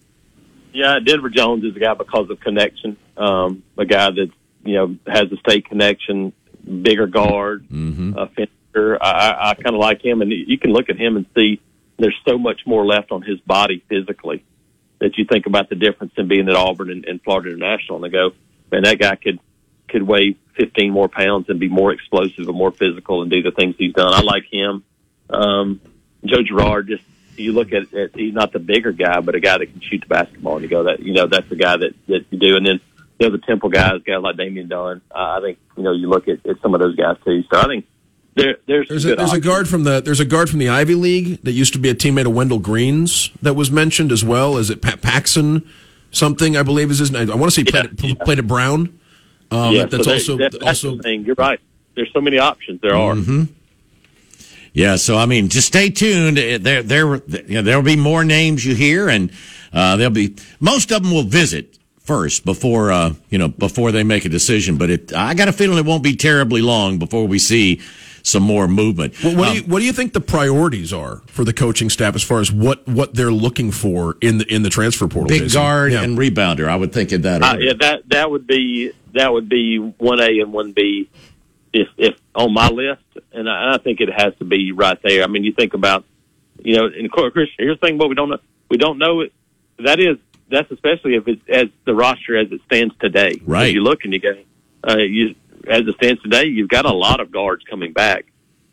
Yeah, 0.73 0.97
Denver 0.99 1.29
Jones 1.29 1.63
is 1.63 1.75
a 1.75 1.79
guy 1.79 1.93
because 1.93 2.29
of 2.31 2.39
connection. 2.39 2.97
Um, 3.15 3.63
a 3.77 3.85
guy 3.85 4.09
that 4.09 4.29
you 4.65 4.73
know 4.75 4.95
has 5.07 5.31
a 5.31 5.37
state 5.37 5.65
connection, 5.69 6.33
bigger 6.81 7.07
guard, 7.07 7.67
Mm-hmm. 7.69 8.17
a 8.17 8.27
finisher. 8.27 8.97
I, 9.01 9.11
I, 9.11 9.49
I 9.51 9.53
kind 9.53 9.75
of 9.75 9.79
like 9.79 10.03
him, 10.03 10.21
and 10.23 10.31
you 10.31 10.57
can 10.57 10.71
look 10.73 10.89
at 10.89 10.97
him 10.97 11.15
and 11.15 11.27
see 11.37 11.61
there's 12.03 12.19
so 12.27 12.37
much 12.37 12.61
more 12.65 12.85
left 12.85 13.11
on 13.11 13.21
his 13.21 13.39
body 13.39 13.81
physically 13.87 14.43
that 14.99 15.17
you 15.17 15.23
think 15.23 15.45
about 15.45 15.69
the 15.69 15.75
difference 15.75 16.11
in 16.17 16.27
being 16.27 16.49
at 16.49 16.55
Auburn 16.55 16.91
and, 16.91 17.05
and 17.05 17.21
Florida 17.21 17.49
International, 17.49 17.95
and 17.95 18.03
they 18.03 18.09
go, 18.09 18.31
man, 18.71 18.83
that 18.83 18.99
guy 18.99 19.15
could 19.15 19.39
could 19.87 20.03
weigh 20.03 20.35
15 20.57 20.91
more 20.91 21.07
pounds 21.07 21.47
and 21.49 21.59
be 21.59 21.69
more 21.69 21.91
explosive 21.91 22.47
and 22.47 22.57
more 22.57 22.71
physical 22.71 23.21
and 23.21 23.31
do 23.31 23.41
the 23.41 23.51
things 23.51 23.75
he's 23.77 23.93
done. 23.93 24.13
I 24.13 24.21
like 24.21 24.43
him. 24.51 24.83
Um, 25.29 25.81
Joe 26.25 26.41
Girard, 26.41 26.87
just 26.87 27.03
you 27.37 27.53
look 27.53 27.71
at, 27.71 27.93
at 27.93 28.15
he's 28.15 28.33
not 28.33 28.51
the 28.51 28.59
bigger 28.59 28.91
guy, 28.91 29.21
but 29.21 29.35
a 29.35 29.39
guy 29.39 29.57
that 29.57 29.67
can 29.67 29.79
shoot 29.79 30.01
the 30.01 30.07
basketball, 30.07 30.55
and 30.55 30.63
you 30.63 30.69
go 30.69 30.83
that 30.83 30.99
you 30.99 31.13
know 31.13 31.27
that's 31.27 31.47
the 31.47 31.55
guy 31.55 31.77
that 31.77 31.93
that 32.07 32.25
you 32.31 32.37
do. 32.37 32.57
And 32.57 32.65
then 32.65 32.81
you 33.17 33.29
know 33.29 33.37
the 33.37 33.45
Temple 33.45 33.69
guys, 33.69 34.01
guys 34.05 34.21
like 34.21 34.35
Damian 34.35 34.67
Dunn. 34.67 35.01
Uh, 35.09 35.37
I 35.37 35.41
think 35.41 35.57
you 35.77 35.83
know 35.83 35.93
you 35.93 36.09
look 36.09 36.27
at, 36.27 36.45
at 36.45 36.59
some 36.61 36.73
of 36.73 36.81
those 36.81 36.97
guys 36.97 37.15
too. 37.23 37.43
So 37.49 37.59
I 37.59 37.67
think 37.67 37.85
there 38.35 38.57
there's 38.67 38.87
There's 38.89 39.05
a, 39.05 39.09
good 39.09 39.19
there's 39.19 39.33
a 39.33 39.39
guard 39.39 39.67
from 39.69 39.83
the 39.83 40.01
there's 40.01 40.19
a 40.19 40.25
guard 40.25 40.49
from 40.49 40.59
the 40.59 40.69
Ivy 40.69 40.95
League 40.95 41.41
that 41.43 41.51
used 41.51 41.73
to 41.73 41.79
be 41.79 41.89
a 41.89 41.95
teammate 41.95 42.25
of 42.25 42.33
Wendell 42.33 42.59
Green's 42.59 43.29
that 43.41 43.53
was 43.55 43.69
mentioned 43.71 44.11
as 44.11 44.23
well. 44.23 44.57
Is 44.57 44.69
it 44.69 44.81
Pat 44.81 45.01
Paxson? 45.01 45.67
Something 46.11 46.55
I 46.57 46.63
believe 46.63 46.91
is 46.91 46.99
his 46.99 47.11
name. 47.11 47.31
I 47.31 47.35
want 47.35 47.51
to 47.51 47.55
say 47.55 47.61
he 47.63 47.71
played, 47.71 47.99
Yeah. 48.03 48.11
at, 48.11 48.19
played 48.25 48.39
at 48.39 48.47
Brown. 48.47 48.99
Um, 49.49 49.73
yeah, 49.73 49.85
that's 49.85 50.03
so 50.03 50.09
they- 50.09 50.13
also 50.13 50.37
that- 50.37 50.51
that's 50.51 50.63
also 50.65 50.95
the 50.97 51.03
thing. 51.03 51.25
You're 51.25 51.35
right. 51.37 51.59
There's 51.95 52.11
so 52.13 52.21
many 52.21 52.37
options. 52.39 52.81
There 52.81 52.95
are. 52.95 53.15
Yeah, 54.73 54.95
so 54.95 55.17
I 55.17 55.25
mean, 55.27 55.49
just 55.49 55.67
stay 55.67 55.89
tuned. 55.89 56.39
Uh, 56.39 56.57
There, 56.59 56.81
there, 56.81 57.15
you 57.47 57.55
know, 57.55 57.61
there'll 57.61 57.83
be 57.83 57.95
more 57.95 58.23
names 58.23 58.65
you 58.65 58.73
hear, 58.73 59.07
and 59.07 59.31
uh, 59.71 59.95
there'll 59.97 60.11
be 60.13 60.35
most 60.59 60.91
of 60.91 61.03
them 61.03 61.11
will 61.11 61.23
visit 61.23 61.77
first 61.99 62.43
before 62.43 62.91
uh, 62.91 63.13
you 63.29 63.37
know 63.37 63.47
before 63.49 63.91
they 63.91 64.03
make 64.03 64.25
a 64.25 64.29
decision. 64.29 64.77
But 64.77 64.89
it, 64.89 65.13
I 65.13 65.35
got 65.35 65.47
a 65.47 65.53
feeling 65.53 65.77
it 65.77 65.85
won't 65.85 66.03
be 66.03 66.15
terribly 66.15 66.61
long 66.61 66.97
before 66.97 67.27
we 67.27 67.37
see 67.37 67.81
some 68.23 68.41
more 68.41 68.67
movement. 68.67 69.13
What, 69.21 69.35
what, 69.35 69.47
Um, 69.49 69.53
do 69.53 69.59
you, 69.59 69.65
what 69.67 69.79
do 69.79 69.85
you 69.85 69.93
think 69.93 70.13
the 70.13 70.21
priorities 70.21 70.91
are 70.93 71.21
for 71.27 71.43
the 71.43 71.53
coaching 71.53 71.89
staff 71.89 72.15
as 72.15 72.23
far 72.23 72.39
as 72.39 72.51
what, 72.51 72.87
what 72.87 73.13
they're 73.13 73.31
looking 73.31 73.71
for 73.71 74.17
in 74.21 74.37
the 74.39 74.45
in 74.51 74.63
the 74.63 74.69
transfer 74.69 75.07
portal? 75.07 75.27
big 75.27 75.43
Jason? 75.43 75.61
guard 75.61 75.91
Yeah. 75.91 76.03
and 76.03 76.17
rebounder. 76.17 76.67
I 76.67 76.75
would 76.75 76.93
think 76.93 77.11
of 77.11 77.21
that. 77.23 77.43
Uh, 77.43 77.57
yeah, 77.59 77.73
that 77.79 78.09
that 78.09 78.31
would 78.31 78.47
be 78.47 78.93
that 79.13 79.31
would 79.31 79.49
be 79.49 79.77
one 79.77 80.19
A 80.21 80.39
and 80.39 80.51
one 80.53 80.71
B, 80.71 81.09
if 81.73 81.89
if 81.97 82.15
on 82.33 82.53
my 82.53 82.69
list, 82.69 83.03
and 83.33 83.49
I, 83.49 83.75
I 83.75 83.77
think 83.77 83.99
it 83.99 84.09
has 84.09 84.33
to 84.39 84.45
be 84.45 84.71
right 84.71 84.99
there. 85.03 85.23
I 85.23 85.27
mean, 85.27 85.43
you 85.43 85.51
think 85.51 85.73
about, 85.73 86.05
you 86.63 86.77
know, 86.77 86.85
and 86.85 87.05
of 87.05 87.11
course, 87.11 87.33
Chris, 87.33 87.49
here's 87.57 87.79
the 87.79 87.85
thing: 87.85 87.97
what 87.97 88.09
we 88.09 88.15
don't 88.15 88.29
know, 88.29 88.39
we 88.69 88.77
don't 88.77 88.97
know 88.97 89.19
it. 89.21 89.33
That 89.79 89.99
is 89.99 90.17
that's 90.49 90.71
especially 90.71 91.15
if 91.15 91.27
it's 91.27 91.41
as 91.49 91.67
the 91.85 91.93
roster 91.93 92.37
as 92.37 92.51
it 92.51 92.61
stands 92.67 92.93
today. 92.99 93.41
Right. 93.45 93.67
If 93.67 93.73
you 93.75 93.83
look 93.83 94.03
and 94.05 94.13
you 94.13 94.19
go, 94.19 94.33
uh, 94.87 94.97
you 94.97 95.35
as 95.67 95.87
it 95.87 95.95
stands 95.95 96.21
today, 96.21 96.45
you've 96.45 96.69
got 96.69 96.85
a 96.85 96.93
lot 96.93 97.19
of 97.19 97.31
guards 97.31 97.63
coming 97.63 97.93
back, 97.93 98.25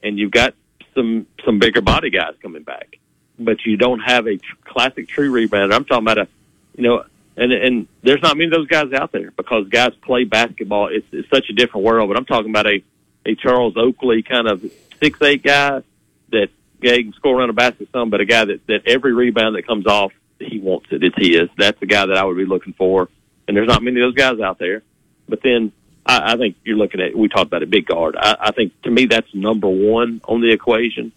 and 0.03 0.19
you've 0.19 0.31
got 0.31 0.55
some 0.95 1.27
some 1.45 1.59
bigger 1.59 1.81
body 1.81 2.11
guys 2.11 2.35
coming 2.43 2.63
back, 2.63 2.99
but 3.39 3.65
you 3.65 3.77
don't 3.77 4.01
have 4.01 4.27
a 4.27 4.37
tr- 4.37 4.57
classic 4.65 5.09
true 5.09 5.31
rebounder. 5.31 5.75
I'm 5.75 5.85
talking 5.85 6.05
about 6.05 6.19
a, 6.19 6.29
you 6.77 6.85
know, 6.85 7.05
and 7.37 7.53
and 7.53 7.89
there's 8.03 8.23
not 8.23 8.37
many 8.37 8.47
of 8.47 8.53
those 8.53 8.67
guys 8.67 8.93
out 8.93 9.13
there 9.13 9.31
because 9.31 9.69
guys 9.69 9.93
play 10.03 10.25
basketball. 10.25 10.89
It's, 10.89 11.07
it's 11.13 11.29
such 11.31 11.49
a 11.49 11.53
different 11.53 11.85
world. 11.85 12.09
But 12.09 12.17
I'm 12.17 12.27
talking 12.27 12.51
about 12.51 12.67
a 12.67 12.83
a 13.27 13.35
Charles 13.35 13.75
Oakley 13.77 14.23
kind 14.23 14.49
of 14.49 14.65
six 15.01 15.21
eight 15.23 15.43
guy 15.43 15.83
that 16.31 16.49
yeah, 16.83 16.97
can 16.97 17.13
score 17.13 17.39
around 17.39 17.51
a 17.51 17.55
basket 17.55 17.89
some, 17.93 18.11
but 18.11 18.21
a 18.21 18.25
guy 18.25 18.45
that 18.45 18.67
that 18.67 18.87
every 18.87 19.13
rebound 19.13 19.57
that 19.57 19.67
comes 19.67 19.87
off, 19.87 20.13
he 20.39 20.59
wants 20.59 20.87
it. 20.91 21.05
It's 21.05 21.17
his. 21.17 21.49
That's 21.57 21.79
the 21.81 21.87
guy 21.87 22.07
that 22.07 22.17
I 22.17 22.25
would 22.25 22.37
be 22.37 22.47
looking 22.47 22.73
for. 22.73 23.09
And 23.47 23.57
there's 23.57 23.69
not 23.69 23.83
many 23.83 24.01
of 24.01 24.07
those 24.07 24.15
guys 24.15 24.41
out 24.41 24.59
there. 24.59 24.83
But 25.29 25.43
then 25.43 25.73
I, 26.11 26.33
I 26.33 26.37
think 26.37 26.57
you're 26.65 26.77
looking 26.77 27.01
at. 27.01 27.17
We 27.17 27.29
talked 27.29 27.47
about 27.47 27.63
a 27.63 27.67
big 27.67 27.87
guard. 27.87 28.17
I, 28.19 28.37
I 28.41 28.51
think 28.51 28.81
to 28.83 28.91
me 28.91 29.07
that's 29.07 29.33
number 29.33 29.69
one 29.69 30.21
on 30.25 30.41
the 30.41 30.51
equation. 30.51 31.13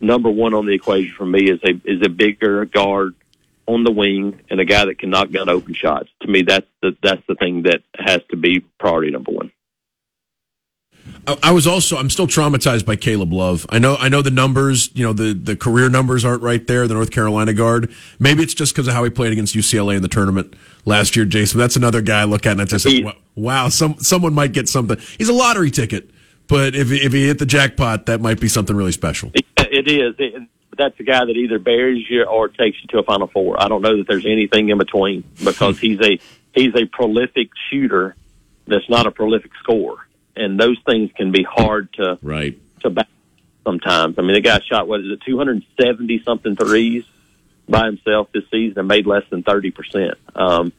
Number 0.00 0.30
one 0.30 0.54
on 0.54 0.66
the 0.66 0.72
equation 0.72 1.14
for 1.16 1.26
me 1.26 1.50
is 1.50 1.60
a 1.64 1.80
is 1.84 2.02
a 2.02 2.08
bigger 2.08 2.64
guard 2.64 3.14
on 3.66 3.82
the 3.82 3.90
wing 3.90 4.40
and 4.48 4.60
a 4.60 4.64
guy 4.64 4.84
that 4.84 4.98
can 4.98 5.10
knock 5.10 5.30
down 5.30 5.48
open 5.48 5.74
shots. 5.74 6.08
To 6.22 6.28
me, 6.28 6.42
that's 6.42 6.66
the 6.80 6.96
that's 7.02 7.22
the 7.26 7.34
thing 7.34 7.62
that 7.62 7.82
has 7.98 8.20
to 8.30 8.36
be 8.36 8.60
priority 8.78 9.10
number 9.10 9.32
one. 9.32 9.52
I, 11.42 11.52
was 11.52 11.66
also 11.66 11.96
I'm 11.96 12.10
still 12.10 12.26
traumatized 12.26 12.84
by 12.84 12.94
Caleb 12.94 13.32
Love. 13.32 13.66
I 13.68 13.78
know 13.78 13.96
I 13.96 14.08
know 14.08 14.22
the 14.22 14.30
numbers, 14.30 14.90
you 14.94 15.04
know 15.04 15.12
the 15.12 15.32
the 15.34 15.56
career 15.56 15.88
numbers 15.88 16.24
aren't 16.24 16.42
right 16.42 16.64
there. 16.66 16.86
The 16.86 16.94
North 16.94 17.10
Carolina 17.10 17.52
guard. 17.52 17.92
Maybe 18.20 18.42
it's 18.42 18.54
just 18.54 18.74
because 18.74 18.86
of 18.86 18.94
how 18.94 19.02
he 19.02 19.10
played 19.10 19.32
against 19.32 19.54
UCLA 19.54 19.96
in 19.96 20.02
the 20.02 20.08
tournament 20.08 20.54
last 20.84 21.16
year, 21.16 21.24
Jason. 21.24 21.58
That's 21.58 21.74
another 21.74 22.00
guy 22.00 22.20
I 22.20 22.24
look 22.24 22.46
at 22.46 22.52
and 22.52 22.62
I 22.62 22.64
just 22.64 22.84
say, 22.84 23.12
wow, 23.36 23.68
some 23.68 23.98
someone 23.98 24.34
might 24.34 24.52
get 24.52 24.68
something. 24.68 24.98
He's 25.18 25.28
a 25.28 25.34
lottery 25.34 25.70
ticket, 25.70 26.10
but 26.48 26.74
if 26.74 26.90
if 26.90 27.12
he 27.12 27.26
hit 27.26 27.38
the 27.38 27.46
jackpot, 27.46 28.06
that 28.06 28.20
might 28.20 28.40
be 28.40 28.48
something 28.48 28.74
really 28.74 28.92
special. 28.92 29.30
It, 29.34 29.44
it 29.56 29.88
is. 29.88 30.14
It, 30.18 30.48
that's 30.76 30.98
a 31.00 31.04
guy 31.04 31.24
that 31.24 31.36
either 31.36 31.58
buries 31.58 32.08
you 32.08 32.24
or 32.24 32.48
takes 32.48 32.76
you 32.82 32.88
to 32.88 32.98
a 32.98 33.02
Final 33.02 33.28
Four. 33.28 33.62
I 33.62 33.68
don't 33.68 33.82
know 33.82 33.98
that 33.98 34.06
there's 34.08 34.26
anything 34.26 34.68
in 34.68 34.78
between 34.78 35.24
because 35.44 35.78
he's 35.78 36.00
a 36.00 36.18
he's 36.54 36.74
a 36.74 36.86
prolific 36.86 37.50
shooter 37.70 38.16
that's 38.66 38.88
not 38.88 39.06
a 39.06 39.10
prolific 39.10 39.52
scorer, 39.62 39.98
and 40.34 40.58
those 40.58 40.78
things 40.84 41.10
can 41.16 41.32
be 41.32 41.44
hard 41.44 41.92
to 41.94 42.18
right. 42.22 42.58
to 42.80 42.90
back 42.90 43.08
sometimes. 43.64 44.18
I 44.18 44.22
mean, 44.22 44.34
the 44.34 44.40
guy 44.40 44.60
shot 44.60 44.88
what 44.88 45.00
is 45.00 45.12
it, 45.12 45.20
270 45.24 46.22
something 46.24 46.56
threes 46.56 47.04
by 47.68 47.86
himself 47.86 48.28
this 48.32 48.44
season 48.50 48.78
and 48.78 48.88
made 48.88 49.06
less 49.06 49.24
than 49.30 49.42
30 49.42 49.70
percent. 49.70 50.14
Um, 50.34 50.72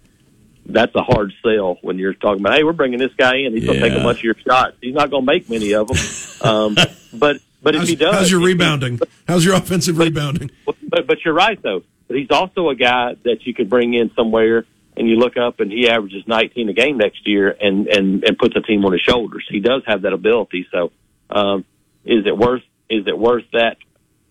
that's 0.70 0.94
a 0.96 1.02
hard 1.02 1.34
sell 1.44 1.78
when 1.82 1.98
you're 1.98 2.14
talking 2.14 2.42
about, 2.42 2.56
hey, 2.56 2.64
we're 2.64 2.74
bringing 2.74 3.00
this 3.00 3.14
guy 3.18 3.38
in. 3.38 3.54
He's 3.54 3.66
going 3.66 3.80
to 3.80 3.90
take 3.90 3.98
a 3.98 4.04
bunch 4.04 4.20
of 4.20 4.24
your 4.24 4.36
shots. 4.46 4.78
He's 4.82 4.94
not 4.94 5.10
going 5.10 5.24
to 5.24 5.26
make 5.26 5.50
many 5.50 5.74
of 5.74 5.88
them, 5.88 5.98
um, 6.42 6.76
but 7.14 7.38
but 7.62 7.76
if 7.76 7.88
he 7.88 7.96
does, 7.96 8.14
how's 8.14 8.32
your 8.32 8.42
rebounding? 8.42 9.00
How's 9.28 9.44
your 9.44 9.56
offensive 9.56 9.98
rebounding? 9.98 10.52
but 10.66 11.08
but 11.08 11.18
you're 11.24 11.34
right 11.34 11.62
though. 11.62 11.84
But 12.08 12.18
he's 12.18 12.32
also 12.32 12.70
a 12.70 12.76
guy 12.76 13.16
that 13.24 13.46
you 13.46 13.54
could 13.54 13.70
bring 13.70 13.94
in 13.94 14.12
somewhere, 14.16 14.66
and 14.96 15.10
you 15.10 15.18
look 15.18 15.36
up 15.38 15.60
and 15.60 15.72
he 15.72 15.90
averages 15.90 16.24
19 16.28 16.70
a 16.70 16.74
game 16.74 16.98
next 16.98 17.28
year, 17.28 17.50
and 17.50 17.88
and 17.88 18.24
and 18.24 18.38
puts 18.38 18.56
a 18.56 18.62
team 18.62 18.86
on 18.86 18.92
his 18.92 19.02
shoulders. 19.02 19.46
He 19.50 19.60
does 19.60 19.84
have 19.88 20.04
that 20.04 20.14
ability. 20.14 20.68
So, 20.72 20.92
um, 21.30 21.66
is 22.06 22.26
it 22.26 22.38
worth 22.38 22.64
is 22.90 23.08
it 23.08 23.18
worth 23.18 23.46
that 23.54 23.78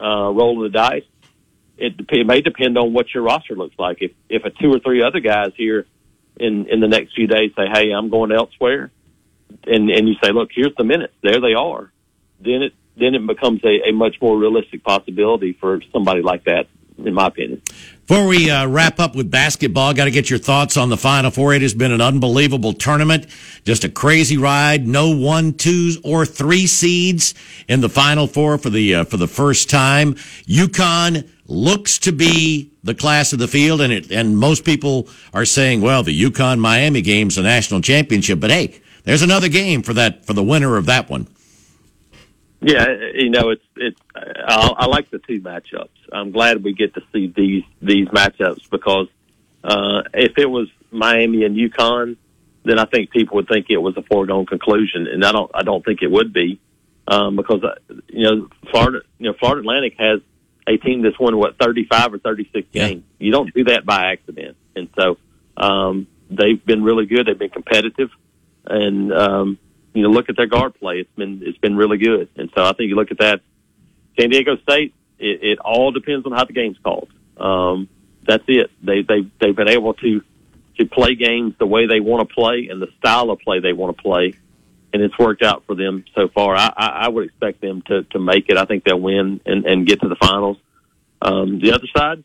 uh, 0.01 0.31
roll 0.33 0.65
of 0.65 0.73
the 0.73 0.79
dice? 0.79 1.05
It, 1.79 1.93
it 2.09 2.27
may 2.27 2.41
depend 2.41 2.79
on 2.79 2.95
what 2.95 3.13
your 3.13 3.23
roster 3.23 3.55
looks 3.55 3.79
like. 3.79 3.99
If 4.01 4.13
if 4.31 4.45
a 4.45 4.51
two 4.51 4.73
or 4.73 4.79
three 4.79 5.03
other 5.03 5.21
guys 5.21 5.53
here 5.57 5.87
in 6.39 6.67
in 6.69 6.81
the 6.81 6.89
next 6.89 7.15
few 7.15 7.27
days 7.27 7.53
say, 7.57 7.67
"Hey, 7.73 7.91
I'm 7.91 8.09
going 8.09 8.33
elsewhere," 8.33 8.91
and 9.67 9.91
and 9.91 10.09
you 10.09 10.15
say, 10.23 10.33
"Look, 10.33 10.51
here's 10.55 10.75
the 10.77 10.85
minutes. 10.85 11.15
There 11.23 11.41
they 11.41 11.55
are," 11.55 11.91
then 12.41 12.63
it 12.63 12.73
then 12.97 13.15
it 13.15 13.27
becomes 13.27 13.63
a, 13.65 13.89
a 13.89 13.93
much 13.93 14.17
more 14.21 14.39
realistic 14.39 14.83
possibility 14.83 15.53
for 15.53 15.81
somebody 15.93 16.23
like 16.23 16.45
that 16.45 16.67
in 16.99 17.15
my 17.15 17.27
opinion. 17.27 17.63
Before 18.07 18.27
we 18.27 18.51
uh, 18.51 18.67
wrap 18.69 19.01
up 19.01 19.17
with 19.17 19.31
basketball, 19.31 19.93
got 19.93 20.05
to 20.05 20.11
get 20.11 20.31
your 20.31 20.39
thoughts 20.39 20.77
on 20.77 20.89
the 20.89 20.97
Final 20.97 21.31
Four. 21.31 21.55
It 21.55 21.63
has 21.63 21.75
been 21.75 21.93
an 21.93 22.01
unbelievable 22.01 22.73
tournament, 22.73 23.27
just 23.65 23.85
a 23.85 23.89
crazy 23.89 24.37
ride. 24.37 24.87
No 24.87 25.11
one, 25.11 25.53
twos, 25.55 25.99
or 26.05 26.25
three 26.25 26.67
seeds 26.67 27.35
in 27.69 27.81
the 27.81 27.89
Final 27.89 28.27
Four 28.27 28.59
for 28.59 28.71
the 28.71 28.95
uh, 28.95 29.05
for 29.05 29.17
the 29.17 29.27
first 29.27 29.69
time. 29.69 30.15
UConn 30.45 31.29
looks 31.49 31.99
to 32.01 32.13
be 32.13 32.73
the 32.83 32.95
class 32.95 33.33
of 33.33 33.39
the 33.39 33.49
field, 33.49 33.81
and 33.81 33.93
it 33.93 34.11
and 34.11 34.37
most 34.37 34.65
people 34.65 35.09
are 35.33 35.45
saying, 35.45 35.81
well, 35.81 36.03
the 36.03 36.23
UConn 36.23 36.59
Miami 36.59 37.03
game's 37.03 37.39
a 37.39 37.43
national 37.43 37.81
championship. 37.81 38.41
But 38.41 38.51
hey, 38.51 38.81
there's 39.05 39.23
another 39.23 39.49
game 39.49 39.83
for 39.83 39.95
that 39.95 40.25
for 40.25 40.33
the 40.33 40.43
winner 40.43 40.77
of 40.77 40.87
that 40.87 41.09
one. 41.09 41.29
Yeah, 42.61 42.87
you 43.15 43.31
know, 43.31 43.51
it's 43.51 43.65
it's. 43.77 44.01
I, 44.15 44.73
I 44.77 44.87
like 44.87 45.11
the 45.11 45.19
two 45.19 45.41
matchups. 45.41 45.89
I'm 46.13 46.31
glad 46.31 46.65
we 46.65 46.73
get 46.73 46.95
to 46.95 47.03
see 47.13 47.33
these 47.35 47.65
these 47.81 48.09
matchups 48.09 48.69
because 48.71 49.09
uh, 49.63 50.03
if 50.15 50.39
it 50.39 50.47
was 50.47 50.69
Miami 50.91 51.45
and 51.45 51.57
UConn, 51.57 52.17
then 52.65 52.79
I 52.79 52.85
think 52.87 53.11
people 53.11 53.37
would 53.37 53.49
think 53.49 53.67
it 53.69 53.77
was 53.77 53.97
a 53.97 54.03
foregone 54.03 54.47
conclusion, 54.47 55.07
and 55.07 55.25
I 55.25 55.33
don't. 55.33 55.51
I 55.55 55.63
don't 55.63 55.85
think 55.85 56.03
it 56.03 56.11
would 56.11 56.33
be 56.33 56.59
um, 57.07 57.37
because 57.37 57.63
uh, 57.63 57.75
you 58.09 58.25
know 58.25 58.49
Florida. 58.71 59.01
You 59.19 59.31
know, 59.31 59.37
Florida 59.39 59.61
Atlantic 59.61 59.95
has 59.99 60.21
a 60.67 60.77
team 60.79 61.03
that's 61.03 61.19
won 61.19 61.37
what 61.37 61.59
35 61.59 62.15
or 62.15 62.19
36 62.19 62.67
Yeah. 62.73 62.89
games. 62.89 63.05
You 63.19 63.31
don't 63.33 63.53
do 63.55 63.65
that 63.65 63.85
by 63.87 64.13
accident, 64.13 64.57
and 64.75 64.89
so 64.99 65.19
um, 65.57 66.07
they've 66.31 66.65
been 66.65 66.83
really 66.83 67.07
good. 67.07 67.27
They've 67.27 67.39
been 67.39 67.51
competitive, 67.51 68.11
and 68.67 69.13
um, 69.13 69.59
you 69.95 70.03
know, 70.03 70.11
look 70.11 70.29
at 70.29 70.37
their 70.37 70.47
guard 70.47 70.75
play. 70.75 70.99
It's 71.01 71.11
been 71.17 71.43
it's 71.45 71.59
been 71.59 71.77
really 71.77 71.99
good, 71.99 72.29
and 72.37 72.51
so 72.55 72.65
I 72.65 72.73
think 72.73 72.89
you 72.89 72.97
look 72.97 73.11
at 73.11 73.19
that. 73.19 73.41
San 74.19 74.31
Diego 74.31 74.57
State. 74.59 74.95
It, 75.19 75.43
it 75.43 75.59
all 75.61 75.93
depends 75.93 76.27
on 76.27 76.33
how 76.33 76.45
the 76.45 76.53
game's 76.53 76.77
called. 76.85 77.09
Um, 77.39 77.89
that's 78.27 78.45
it. 78.49 78.71
They 78.83 79.03
they 79.03 79.27
they've 79.41 79.57
been 79.57 79.69
able 79.69 79.95
to 79.95 80.23
to 80.79 80.85
play 80.87 81.15
games 81.15 81.55
the 81.59 81.67
way 81.67 81.87
they 81.87 82.01
want 82.01 82.29
to 82.29 82.35
play 82.35 82.69
and 82.71 82.83
the 82.83 82.89
style 82.99 83.31
of 83.31 83.39
play 83.41 83.61
they 83.61 83.73
want 83.73 83.97
to 83.97 84.03
play, 84.03 84.35
and 84.97 85.05
it's 85.05 85.19
worked 85.19 85.43
out 85.43 85.65
for 85.67 85.75
them 85.75 86.07
so 86.15 86.29
far. 86.29 86.57
I, 86.57 86.73
I, 86.75 86.87
I 86.87 87.09
would 87.09 87.27
expect 87.27 87.61
them 87.61 87.83
to 87.83 88.05
to 88.05 88.19
make 88.19 88.49
it. 88.49 88.57
I 88.57 88.65
think 88.65 88.85
they'll 88.85 88.99
win 88.99 89.43
and, 89.45 89.67
and 89.67 89.87
get 89.87 90.01
to 90.01 90.09
the 90.09 90.17
finals. 90.17 90.57
Um, 91.21 91.61
the 91.61 91.73
other 91.73 91.87
side, 91.95 92.25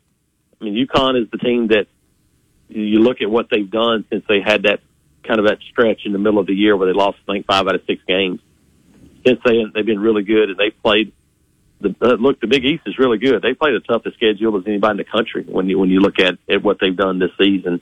I 0.59 0.63
mean, 0.63 0.87
UConn 0.87 1.21
is 1.21 1.29
the 1.31 1.37
team 1.37 1.67
that 1.67 1.87
you 2.69 2.99
look 2.99 3.21
at 3.21 3.29
what 3.29 3.49
they've 3.49 3.69
done 3.69 4.05
since 4.09 4.23
they 4.29 4.39
had 4.39 4.63
that 4.63 4.79
kind 5.21 5.39
of 5.39 5.47
that 5.47 5.59
stretch 5.69 6.05
in 6.05 6.13
the 6.13 6.17
middle 6.17 6.39
of 6.39 6.47
the 6.47 6.53
year 6.53 6.77
where 6.77 6.87
they 6.87 6.97
lost, 6.97 7.17
I 7.27 7.33
think, 7.33 7.45
five 7.45 7.67
out 7.67 7.75
of 7.75 7.81
six 7.85 8.01
games. 8.07 8.39
Since 9.27 9.41
they 9.43 9.65
they've 9.73 9.85
been 9.85 9.99
really 9.99 10.23
good 10.23 10.49
and 10.49 10.57
they've 10.57 10.81
played. 10.81 11.11
The, 11.81 11.93
uh, 12.01 12.13
look, 12.13 12.39
the 12.39 12.47
Big 12.47 12.63
East 12.63 12.83
is 12.85 12.97
really 12.97 13.17
good. 13.17 13.41
They 13.41 13.53
play 13.53 13.73
the 13.73 13.81
toughest 13.81 14.15
schedule 14.15 14.55
as 14.55 14.63
anybody 14.65 14.91
in 14.91 14.97
the 14.97 15.03
country 15.03 15.43
when 15.43 15.67
you 15.67 15.77
when 15.77 15.89
you 15.89 15.99
look 15.99 16.19
at, 16.19 16.37
at 16.49 16.63
what 16.63 16.77
they've 16.79 16.95
done 16.95 17.19
this 17.19 17.31
season. 17.37 17.81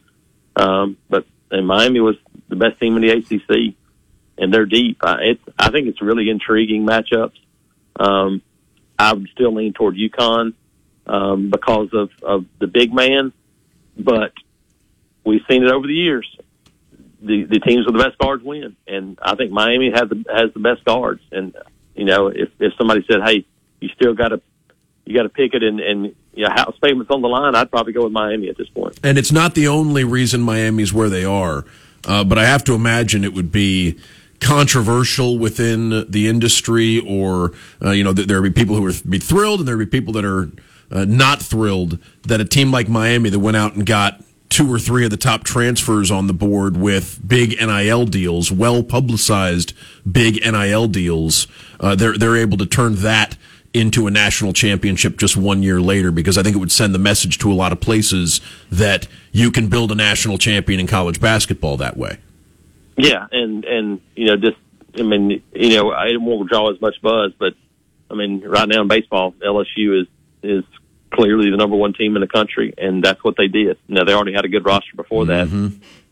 Um, 0.56 0.98
but 1.10 1.26
and 1.52 1.68
Miami 1.68 2.00
was 2.00 2.16
the 2.48 2.56
best 2.56 2.80
team 2.80 2.96
in 2.98 3.04
the 3.04 3.10
ACC, 3.12 3.76
and 4.40 4.54
they're 4.54 4.66
deep. 4.66 4.98
I, 5.02 5.18
it's 5.22 5.44
I 5.58 5.70
think 5.70 5.88
it's 5.88 6.02
really 6.02 6.30
intriguing 6.30 6.86
matchups. 6.86 7.38
Um, 8.00 8.42
I 8.98 9.14
would 9.14 9.30
still 9.30 9.54
lean 9.54 9.74
toward 9.74 9.96
UConn 9.96 10.54
um, 11.06 11.50
because 11.50 11.90
of 11.94 12.10
of 12.24 12.46
the 12.60 12.68
big 12.68 12.94
man, 12.94 13.34
but 13.98 14.34
we've 15.24 15.42
seen 15.50 15.64
it 15.64 15.72
over 15.72 15.86
the 15.86 15.94
years. 15.94 16.28
The 17.22 17.44
the 17.44 17.60
teams 17.60 17.86
with 17.86 17.96
the 17.96 18.04
best 18.04 18.18
guards 18.18 18.44
win, 18.44 18.76
and 18.88 19.20
I 19.22 19.36
think 19.36 19.52
Miami 19.52 19.92
has 19.92 20.10
the 20.10 20.24
has 20.34 20.54
the 20.54 20.60
best 20.60 20.86
guards. 20.86 21.22
And 21.32 21.56
you 21.96 22.06
know, 22.06 22.28
if 22.28 22.50
if 22.60 22.74
somebody 22.78 23.06
said, 23.10 23.22
"Hey, 23.24 23.46
you 23.82 23.90
still 23.90 24.14
got 24.14 24.30
to 24.30 24.42
you 25.06 25.16
got 25.16 25.24
to 25.24 25.30
pick 25.30 25.54
it," 25.54 25.64
and 25.64 25.80
and 25.82 26.16
you 26.34 26.46
know, 26.46 26.50
house 26.50 26.78
payments 26.82 27.12
on 27.12 27.22
the 27.22 27.28
line, 27.28 27.56
I'd 27.56 27.70
probably 27.70 27.92
go 27.92 28.04
with 28.04 28.14
Miami 28.14 28.48
at 28.50 28.58
this 28.58 28.70
point. 28.70 28.98
And 29.04 29.18
it's 29.18 29.32
not 29.32 29.56
the 29.56 29.68
only 29.68 30.06
reason 30.06 30.42
Miami's 30.42 30.94
where 30.94 31.10
they 31.10 31.26
are, 31.26 31.66
uh, 32.08 32.24
but 32.24 32.38
I 32.38 32.46
have 32.46 32.64
to 32.66 32.74
imagine 32.74 33.26
it 33.26 33.34
would 33.34 33.52
be 33.52 34.00
controversial 34.40 35.38
within 35.38 36.06
the 36.10 36.28
industry, 36.28 37.00
or 37.06 37.54
uh, 37.84 37.92
you 37.92 38.04
know, 38.04 38.14
th- 38.14 38.28
there 38.28 38.42
would 38.42 38.54
be 38.54 38.62
people 38.62 38.76
who 38.76 38.84
would 38.84 39.10
be 39.10 39.20
thrilled, 39.20 39.60
and 39.60 39.68
there 39.68 39.78
would 39.78 39.90
be 39.90 40.00
people 40.00 40.14
that 40.14 40.26
are 40.26 40.50
uh, 40.92 41.06
not 41.06 41.42
thrilled 41.42 42.00
that 42.24 42.42
a 42.42 42.46
team 42.46 42.72
like 42.72 42.90
Miami 42.90 43.30
that 43.30 43.40
went 43.40 43.58
out 43.58 43.76
and 43.76 43.86
got 43.86 44.22
two 44.50 44.72
or 44.72 44.80
three 44.80 45.06
of 45.06 45.12
the 45.12 45.18
top 45.18 45.44
transfers 45.44 46.10
on 46.10 46.28
the 46.28 46.34
board 46.34 46.76
with 46.76 47.20
big 47.26 47.52
NIL 47.60 48.06
deals, 48.06 48.52
well 48.52 48.84
publicized 48.84 49.74
big 50.10 50.42
NIL 50.42 50.88
deals, 50.88 51.48
uh, 51.80 51.96
they're 51.96 52.18
they're 52.18 52.38
able 52.38 52.58
to 52.58 52.66
turn 52.66 52.96
that 52.96 53.38
into 53.72 54.08
a 54.08 54.12
national 54.12 54.52
championship 54.52 55.18
just 55.18 55.38
one 55.38 55.62
year 55.62 55.80
later 55.80 56.12
because 56.12 56.38
I 56.38 56.44
think 56.44 56.56
it 56.56 56.60
would 56.60 56.72
send 56.72 56.96
the 56.96 57.00
message 57.00 57.38
to 57.40 57.52
a 57.52 57.54
lot 57.54 57.72
of 57.72 57.80
places 57.80 58.42
that 58.72 59.08
you 59.32 59.52
can 59.52 59.68
build 59.68 59.92
a 59.92 59.96
national 59.96 60.40
champion 60.40 60.80
in 60.80 60.88
college 60.88 61.22
basketball 61.22 61.78
that 61.78 61.96
way. 61.96 62.18
Yeah, 63.00 63.28
and 63.32 63.64
and 63.66 64.02
you 64.16 64.28
know, 64.28 64.36
just 64.36 64.58
I 64.98 65.04
mean, 65.04 65.42
you 65.54 65.76
know, 65.76 65.92
I 65.92 66.18
won't 66.18 66.50
draw 66.50 66.70
as 66.72 66.82
much 66.82 67.02
buzz, 67.02 67.32
but 67.40 67.54
I 68.12 68.16
mean, 68.16 68.42
right 68.42 68.68
now 68.68 68.82
in 68.82 68.88
baseball, 68.88 69.34
LSU 69.34 70.02
is 70.02 70.08
is 70.44 70.64
clearly 71.12 71.50
the 71.50 71.58
number 71.58 71.76
one 71.76 71.94
team 71.94 72.16
in 72.16 72.22
the 72.22 72.28
country, 72.28 72.74
and 72.78 73.04
that's 73.04 73.24
what 73.24 73.36
they 73.38 73.48
did. 73.48 73.78
Now 73.88 74.04
they 74.04 74.14
already 74.14 74.34
had 74.34 74.46
a 74.46 74.50
good 74.50 74.66
roster 74.66 74.96
before 74.96 75.26
that, 75.28 75.48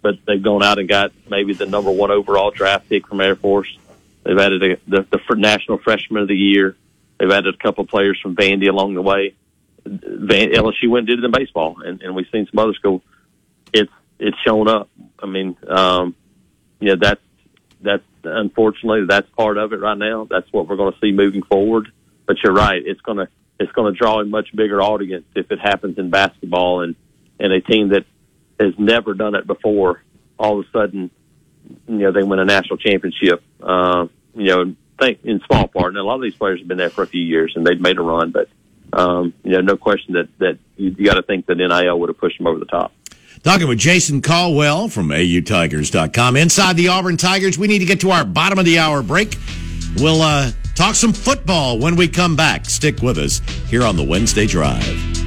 but 0.01 0.15
they've 0.25 0.41
gone 0.41 0.63
out 0.63 0.79
and 0.79 0.87
got 0.87 1.11
maybe 1.29 1.53
the 1.53 1.65
number 1.65 1.91
one 1.91 2.11
overall 2.11 2.51
draft 2.51 2.87
pick 2.87 3.07
from 3.07 3.19
Air 3.19 3.35
Force. 3.35 3.77
They've 4.23 4.37
added 4.37 4.63
a, 4.63 4.77
the 4.87 5.07
the 5.11 5.35
national 5.35 5.79
freshman 5.79 6.21
of 6.21 6.27
the 6.27 6.37
year. 6.37 6.75
They've 7.19 7.31
added 7.31 7.53
a 7.53 7.57
couple 7.57 7.83
of 7.83 7.89
players 7.89 8.19
from 8.21 8.35
Vandy 8.35 8.69
along 8.69 8.93
the 8.93 9.01
way. 9.01 9.33
Van, 9.85 10.51
LSU 10.51 10.89
went 10.89 11.07
and 11.09 11.17
did 11.17 11.19
it 11.19 11.25
in 11.25 11.31
baseball, 11.31 11.81
and, 11.83 12.01
and 12.01 12.15
we've 12.15 12.27
seen 12.31 12.47
some 12.51 12.59
others 12.59 12.77
go. 12.79 13.01
It's 13.73 13.91
it's 14.19 14.37
shown 14.45 14.67
up. 14.67 14.89
I 15.19 15.25
mean, 15.25 15.57
um, 15.67 16.15
you 16.79 16.89
know 16.89 16.95
that's 17.01 17.21
that's 17.81 18.03
unfortunately 18.23 19.05
that's 19.07 19.29
part 19.31 19.57
of 19.57 19.73
it 19.73 19.79
right 19.79 19.97
now. 19.97 20.27
That's 20.29 20.51
what 20.51 20.67
we're 20.67 20.77
going 20.77 20.93
to 20.93 20.99
see 20.99 21.11
moving 21.11 21.43
forward. 21.43 21.91
But 22.25 22.37
you're 22.43 22.53
right; 22.53 22.81
it's 22.85 23.01
going 23.01 23.17
to 23.17 23.27
it's 23.59 23.71
going 23.71 23.93
to 23.93 23.97
draw 23.97 24.19
a 24.21 24.25
much 24.25 24.55
bigger 24.55 24.81
audience 24.81 25.25
if 25.35 25.51
it 25.51 25.59
happens 25.59 25.97
in 25.97 26.09
basketball 26.09 26.81
and 26.81 26.95
and 27.39 27.53
a 27.53 27.61
team 27.61 27.89
that 27.89 28.05
has 28.59 28.73
never 28.77 29.13
done 29.13 29.35
it 29.35 29.45
before. 29.45 30.03
All 30.39 30.59
of 30.59 30.65
a 30.65 30.69
sudden, 30.71 31.09
you 31.87 31.97
know, 31.97 32.11
they 32.11 32.23
win 32.23 32.39
a 32.39 32.45
national 32.45 32.77
championship. 32.77 33.43
Uh, 33.61 34.07
you 34.35 34.45
know, 34.45 34.75
think 34.99 35.19
in 35.23 35.41
small 35.45 35.67
part. 35.67 35.89
And 35.89 35.97
a 35.97 36.03
lot 36.03 36.15
of 36.15 36.21
these 36.21 36.35
players 36.35 36.59
have 36.59 36.67
been 36.67 36.77
there 36.77 36.89
for 36.89 37.03
a 37.03 37.07
few 37.07 37.21
years 37.21 37.53
and 37.55 37.65
they've 37.65 37.79
made 37.79 37.97
a 37.97 38.01
run, 38.01 38.31
but 38.31 38.49
um, 38.93 39.33
you 39.43 39.51
know, 39.51 39.61
no 39.61 39.77
question 39.77 40.13
that 40.13 40.29
that 40.39 40.59
you, 40.77 40.95
you 40.97 41.05
got 41.05 41.15
to 41.15 41.21
think 41.21 41.45
that 41.47 41.55
NIL 41.55 41.99
would 41.99 42.09
have 42.09 42.17
pushed 42.17 42.37
them 42.37 42.47
over 42.47 42.59
the 42.59 42.65
top. 42.65 42.93
Talking 43.43 43.67
with 43.67 43.77
Jason 43.79 44.21
Caldwell 44.21 44.89
from 44.89 45.09
AUTigers.com. 45.09 46.35
Inside 46.35 46.75
the 46.75 46.89
Auburn 46.89 47.17
Tigers, 47.17 47.57
we 47.57 47.67
need 47.67 47.79
to 47.79 47.85
get 47.85 48.01
to 48.01 48.11
our 48.11 48.25
bottom 48.25 48.59
of 48.59 48.65
the 48.65 48.79
hour 48.79 49.01
break. 49.01 49.37
We'll 49.97 50.21
uh, 50.21 50.51
talk 50.75 50.95
some 50.95 51.13
football 51.13 51.79
when 51.79 51.95
we 51.95 52.07
come 52.07 52.35
back. 52.35 52.65
Stick 52.65 53.01
with 53.01 53.17
us 53.17 53.39
here 53.69 53.83
on 53.83 53.95
the 53.95 54.03
Wednesday 54.03 54.47
Drive. 54.47 55.26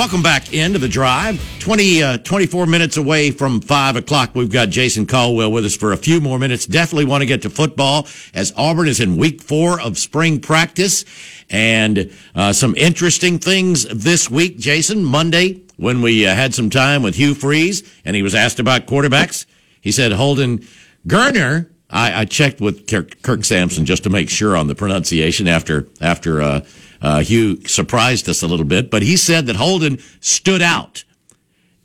Welcome 0.00 0.22
back 0.22 0.54
into 0.54 0.78
the 0.78 0.88
drive. 0.88 1.38
20, 1.60 2.02
uh, 2.02 2.16
24 2.16 2.64
minutes 2.64 2.96
away 2.96 3.30
from 3.32 3.60
5 3.60 3.96
o'clock. 3.96 4.34
We've 4.34 4.50
got 4.50 4.70
Jason 4.70 5.04
Caldwell 5.04 5.52
with 5.52 5.66
us 5.66 5.76
for 5.76 5.92
a 5.92 5.96
few 5.98 6.22
more 6.22 6.38
minutes. 6.38 6.64
Definitely 6.64 7.04
want 7.04 7.20
to 7.20 7.26
get 7.26 7.42
to 7.42 7.50
football 7.50 8.06
as 8.32 8.50
Auburn 8.56 8.88
is 8.88 8.98
in 8.98 9.18
week 9.18 9.42
four 9.42 9.78
of 9.78 9.98
spring 9.98 10.40
practice. 10.40 11.04
And 11.50 12.10
uh, 12.34 12.54
some 12.54 12.74
interesting 12.76 13.38
things 13.38 13.84
this 13.88 14.30
week, 14.30 14.58
Jason. 14.58 15.04
Monday, 15.04 15.60
when 15.76 16.00
we 16.00 16.26
uh, 16.26 16.34
had 16.34 16.54
some 16.54 16.70
time 16.70 17.02
with 17.02 17.16
Hugh 17.16 17.34
Freeze 17.34 17.82
and 18.02 18.16
he 18.16 18.22
was 18.22 18.34
asked 18.34 18.58
about 18.58 18.86
quarterbacks, 18.86 19.44
he 19.82 19.92
said 19.92 20.12
Holden 20.12 20.66
Geriner, 21.06 21.68
I, 21.90 22.20
I 22.20 22.24
checked 22.24 22.62
with 22.62 22.86
Kirk, 22.86 23.20
Kirk, 23.20 23.44
Sampson 23.44 23.84
just 23.84 24.04
to 24.04 24.10
make 24.10 24.30
sure 24.30 24.56
on 24.56 24.66
the 24.66 24.74
pronunciation 24.74 25.46
after 25.46 25.88
after 26.00 26.62
uh, 27.02 27.20
Hugh 27.20 27.66
surprised 27.66 28.28
us 28.28 28.42
a 28.42 28.46
little 28.46 28.66
bit, 28.66 28.90
but 28.90 29.02
he 29.02 29.16
said 29.16 29.46
that 29.46 29.56
Holden 29.56 29.98
stood 30.20 30.62
out 30.62 31.04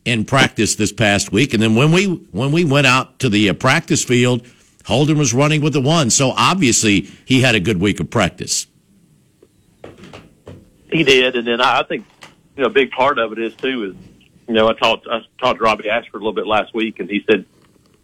in 0.03 0.25
practice 0.25 0.75
this 0.75 0.91
past 0.91 1.31
week, 1.31 1.53
and 1.53 1.61
then 1.61 1.75
when 1.75 1.91
we 1.91 2.05
when 2.05 2.51
we 2.51 2.63
went 2.63 2.87
out 2.87 3.19
to 3.19 3.29
the 3.29 3.49
uh, 3.49 3.53
practice 3.53 4.03
field, 4.03 4.45
Holden 4.85 5.17
was 5.17 5.33
running 5.33 5.61
with 5.61 5.73
the 5.73 5.81
one, 5.81 6.09
so 6.09 6.31
obviously 6.37 7.09
he 7.25 7.41
had 7.41 7.55
a 7.55 7.59
good 7.59 7.79
week 7.79 7.99
of 7.99 8.09
practice. 8.09 8.67
He 10.91 11.03
did, 11.03 11.35
and 11.35 11.47
then 11.47 11.59
I 11.59 11.83
think 11.83 12.05
you 12.55 12.63
know 12.63 12.69
a 12.69 12.73
big 12.73 12.91
part 12.91 13.17
of 13.17 13.31
it 13.31 13.39
is 13.39 13.55
too 13.55 13.83
is 13.83 13.95
you 14.47 14.53
know 14.53 14.67
I 14.67 14.73
talked 14.73 15.07
I 15.07 15.21
talked 15.39 15.59
to 15.59 15.63
Robby 15.63 15.89
Ashford 15.89 16.21
a 16.21 16.23
little 16.23 16.33
bit 16.33 16.45
last 16.45 16.73
week, 16.73 16.99
and 16.99 17.09
he 17.09 17.25
said 17.27 17.45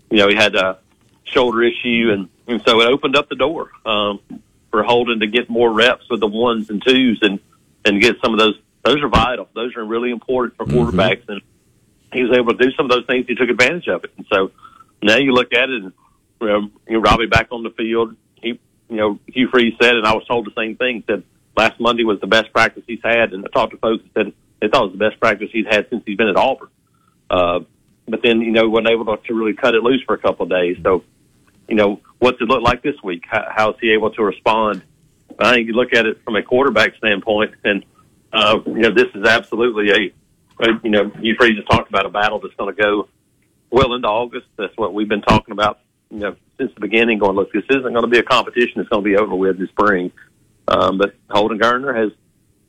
you 0.10 0.18
know 0.18 0.28
he 0.28 0.36
had 0.36 0.56
a 0.56 0.80
shoulder 1.24 1.64
issue, 1.64 2.10
and, 2.12 2.30
and 2.48 2.62
so 2.66 2.82
it 2.82 2.88
opened 2.88 3.16
up 3.16 3.30
the 3.30 3.36
door. 3.36 3.72
Um, 3.86 4.20
for 4.72 4.84
Holden 4.84 5.20
to 5.20 5.28
get 5.28 5.50
more 5.50 5.72
reps 5.72 6.10
with 6.10 6.22
the 6.22 6.28
ones 6.28 6.70
and 6.70 6.82
twos, 6.86 7.20
and 7.22 7.40
and 7.86 8.02
get 8.02 8.16
some 8.24 8.34
of 8.34 8.40
those. 8.40 8.56
Those 8.84 9.02
are 9.04 9.10
vital. 9.10 9.48
Those 9.54 9.76
are 9.76 9.86
really 9.86 10.10
important 10.10 10.58
for 10.58 10.66
quarterbacks, 10.66 11.22
mm-hmm. 11.22 11.34
and 11.34 11.42
he 12.14 12.24
was 12.24 12.36
able 12.36 12.54
to 12.54 12.64
do 12.64 12.72
some 12.72 12.86
of 12.86 12.92
those 12.92 13.06
things. 13.06 13.28
He 13.28 13.36
took 13.36 13.50
advantage 13.50 13.88
of 13.88 14.04
it, 14.04 14.12
and 14.18 14.26
so 14.32 14.52
now 15.04 15.18
you 15.18 15.34
look 15.34 15.54
at 15.54 15.70
it, 15.70 15.84
and 15.84 15.94
you 16.42 16.48
know, 16.48 16.70
you 16.88 16.94
know 16.94 17.00
Robby 17.00 17.28
back 17.28 17.50
on 17.52 17.64
the 17.64 17.70
field. 17.72 18.16
He, 18.42 18.60
you 18.90 18.96
know, 18.96 19.20
Hugh 19.28 19.50
Freeze 19.50 19.76
said, 19.82 19.96
and 19.96 20.06
I 20.06 20.14
was 20.14 20.26
told 20.26 20.46
the 20.46 20.54
same 20.58 20.76
thing. 20.78 21.04
Said 21.08 21.24
last 21.56 21.80
Monday 21.80 22.04
was 22.04 22.20
the 22.20 22.28
best 22.28 22.52
practice 22.52 22.84
he's 22.88 23.02
had, 23.04 23.34
and 23.34 23.46
I 23.46 23.50
talked 23.50 23.72
to 23.72 23.78
folks 23.78 24.04
that 24.04 24.26
said 24.26 24.34
they 24.62 24.68
thought 24.68 24.86
it 24.86 24.92
was 24.92 25.00
the 25.00 25.10
best 25.10 25.20
practice 25.20 25.50
he's 25.52 25.68
had 25.68 25.88
since 25.90 26.04
he's 26.06 26.18
been 26.18 26.28
at 26.28 26.38
Auburn. 26.38 26.70
Uh, 27.30 27.60
but 28.08 28.22
then 28.24 28.42
you 28.42 28.52
know 28.52 28.68
wasn't 28.70 28.90
able 28.90 29.06
to, 29.06 29.24
to 29.28 29.34
really 29.34 29.54
cut 29.54 29.76
it 29.76 29.84
loose 29.84 30.04
for 30.06 30.16
a 30.16 30.20
couple 30.20 30.44
of 30.44 30.50
days. 30.50 30.78
So, 30.84 31.04
you 31.68 31.76
know, 31.76 32.02
what's 32.22 32.40
it 32.40 32.48
look 32.48 32.62
like 32.62 32.84
this 32.84 32.96
week? 33.04 33.24
How, 33.28 33.48
how's 33.50 33.76
he 33.82 33.92
able 33.92 34.12
to 34.12 34.24
respond? 34.24 34.84
I 35.40 35.54
think 35.54 35.68
you 35.68 35.74
look 35.74 35.94
at 35.94 36.06
it 36.06 36.24
from 36.24 36.36
a 36.36 36.44
quarterback 36.44 36.96
standpoint, 36.96 37.56
and 37.64 37.84
uh, 38.32 38.60
you 38.66 38.80
know 38.80 38.92
this 38.92 39.08
is 39.16 39.26
absolutely 39.26 39.90
a, 39.90 40.64
a 40.64 40.80
you 40.84 40.92
know 40.92 41.10
Freeze 41.10 41.58
has 41.58 41.66
talked 41.66 41.90
about 41.90 42.06
a 42.06 42.10
battle 42.10 42.40
that's 42.40 42.54
going 42.56 42.74
to 42.74 42.82
go 42.82 43.10
well 43.72 43.94
into 43.94 44.08
August. 44.08 44.48
That's 44.56 44.76
what 44.78 44.94
we've 44.94 45.10
been 45.10 45.24
talking 45.24 45.52
about, 45.52 45.80
you 46.12 46.20
know, 46.20 46.36
since 46.60 46.72
the 46.76 46.80
beginning. 46.80 47.18
Going, 47.18 47.36
look, 47.36 47.52
this 47.52 47.64
isn't 47.70 47.92
going 47.92 48.04
to 48.04 48.08
be 48.08 48.20
a 48.20 48.24
competition; 48.24 48.82
it's 48.82 48.90
going 48.90 49.04
to 49.04 49.10
be 49.10 49.18
over 49.18 49.36
with 49.36 49.58
this 49.58 49.70
spring. 49.70 50.12
Um, 50.68 51.00
but 51.00 51.16
Holden 51.30 51.60
Geriner 51.60 51.96
has, 51.96 52.12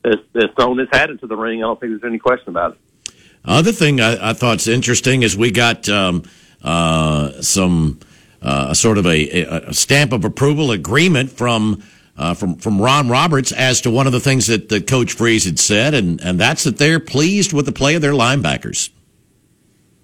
has 0.03 0.17
has 0.35 0.49
thrown 0.55 0.79
his 0.79 0.89
hat 0.91 1.11
into 1.11 1.27
the 1.27 1.37
ring. 1.37 1.63
I 1.63 1.67
don't 1.67 1.79
think 1.79 1.91
there's 1.91 2.09
any 2.09 2.19
question 2.19 2.49
about 2.49 2.73
it. 2.73 3.13
Other 3.45 3.71
thing 3.71 3.99
I, 3.99 4.29
I 4.29 4.33
thought's 4.33 4.67
interesting 4.67 5.21
is 5.21 5.37
we 5.37 5.51
got 5.51 5.87
um, 5.89 6.23
uh, 6.63 7.41
some 7.41 7.99
uh, 8.43 8.73
sort 8.73 8.97
of 8.97 9.05
a, 9.05 9.43
a, 9.43 9.73
stamp 9.73 10.11
of 10.13 10.25
approval 10.25 10.71
agreement 10.71 11.31
from. 11.31 11.83
Uh, 12.15 12.35
from 12.35 12.57
from 12.57 12.79
Ron 12.79 13.09
Roberts 13.09 13.51
as 13.51 13.81
to 13.81 13.89
one 13.89 14.05
of 14.05 14.13
the 14.13 14.19
things 14.19 14.45
that 14.45 14.69
the 14.69 14.79
coach 14.79 15.13
Freeze 15.13 15.45
had 15.45 15.57
said, 15.57 15.95
and, 15.95 16.21
and 16.21 16.39
that's 16.39 16.63
that 16.65 16.77
they're 16.77 16.99
pleased 16.99 17.53
with 17.53 17.65
the 17.65 17.71
play 17.71 17.95
of 17.95 18.03
their 18.03 18.11
linebackers. 18.11 18.91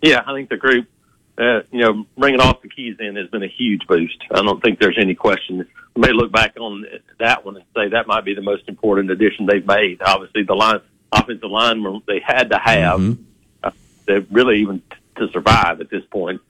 Yeah, 0.01 0.23
I 0.25 0.33
think 0.33 0.49
the 0.49 0.57
group, 0.57 0.87
uh, 1.37 1.61
you 1.71 1.81
know, 1.81 2.05
bringing 2.17 2.39
off 2.39 2.63
the 2.63 2.67
Keys 2.67 2.95
in 2.99 3.15
has 3.15 3.27
been 3.27 3.43
a 3.43 3.47
huge 3.47 3.85
boost. 3.87 4.17
I 4.31 4.41
don't 4.41 4.59
think 4.59 4.79
there's 4.79 4.97
any 4.99 5.13
question. 5.13 5.67
We 5.95 6.01
may 6.01 6.11
look 6.11 6.31
back 6.31 6.55
on 6.59 6.83
that 7.19 7.45
one 7.45 7.57
and 7.57 7.65
say 7.75 7.89
that 7.89 8.07
might 8.07 8.25
be 8.25 8.33
the 8.33 8.41
most 8.41 8.67
important 8.67 9.11
addition 9.11 9.45
they've 9.45 9.65
made. 9.65 10.01
Obviously, 10.01 10.41
the 10.41 10.55
line, 10.55 10.79
offensive 11.11 11.51
line, 11.51 12.01
they 12.07 12.19
had 12.25 12.49
to 12.49 12.57
have. 12.57 12.99
Mm-hmm. 12.99 13.23
Uh, 13.63 13.71
they 14.07 14.19
really 14.31 14.61
even 14.61 14.79
t- 14.79 14.97
to 15.17 15.27
survive 15.31 15.81
at 15.81 15.91
this 15.91 16.03
point. 16.05 16.41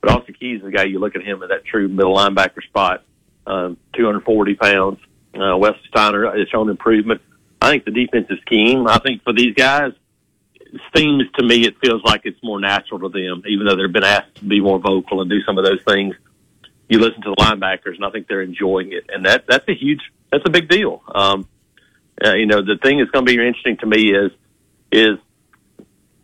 But 0.00 0.12
Austin 0.12 0.34
Keys 0.38 0.58
is 0.58 0.64
the 0.64 0.70
guy 0.70 0.84
you 0.84 0.98
look 0.98 1.16
at 1.16 1.22
him 1.22 1.42
in 1.42 1.48
that 1.48 1.64
true 1.64 1.88
middle 1.88 2.16
linebacker 2.16 2.62
spot, 2.62 3.04
um, 3.46 3.76
240 3.94 4.54
pounds. 4.54 4.98
Uh, 5.34 5.56
Wes 5.56 5.74
Steiner 5.88 6.30
has 6.36 6.48
shown 6.48 6.70
improvement. 6.70 7.20
I 7.60 7.70
think 7.70 7.84
the 7.84 7.90
defensive 7.90 8.38
scheme. 8.42 8.86
I 8.86 8.98
think 8.98 9.22
for 9.22 9.32
these 9.32 9.54
guys, 9.54 9.92
seems 10.94 11.24
to 11.32 11.44
me 11.44 11.66
it 11.66 11.78
feels 11.82 12.02
like 12.04 12.22
it's 12.24 12.42
more 12.42 12.60
natural 12.60 13.00
to 13.00 13.08
them, 13.08 13.42
even 13.46 13.66
though 13.66 13.76
they've 13.76 13.92
been 13.92 14.04
asked 14.04 14.36
to 14.36 14.44
be 14.44 14.60
more 14.60 14.78
vocal 14.78 15.20
and 15.20 15.30
do 15.30 15.42
some 15.42 15.58
of 15.58 15.64
those 15.64 15.82
things. 15.86 16.14
You 16.88 16.98
listen 16.98 17.22
to 17.22 17.30
the 17.30 17.36
linebackers, 17.36 17.96
and 17.96 18.04
I 18.04 18.10
think 18.10 18.26
they're 18.26 18.42
enjoying 18.42 18.92
it, 18.92 19.10
and 19.12 19.24
that 19.26 19.44
that's 19.46 19.68
a 19.68 19.74
huge 19.74 20.00
that's 20.30 20.44
a 20.46 20.50
big 20.50 20.68
deal. 20.68 21.02
Um, 21.14 21.48
uh, 22.24 22.34
you 22.34 22.46
know, 22.46 22.62
the 22.62 22.76
thing 22.76 22.98
that's 22.98 23.10
going 23.10 23.24
to 23.24 23.32
be 23.32 23.38
interesting 23.38 23.76
to 23.78 23.86
me 23.86 24.12
is 24.12 24.32
is 24.90 25.18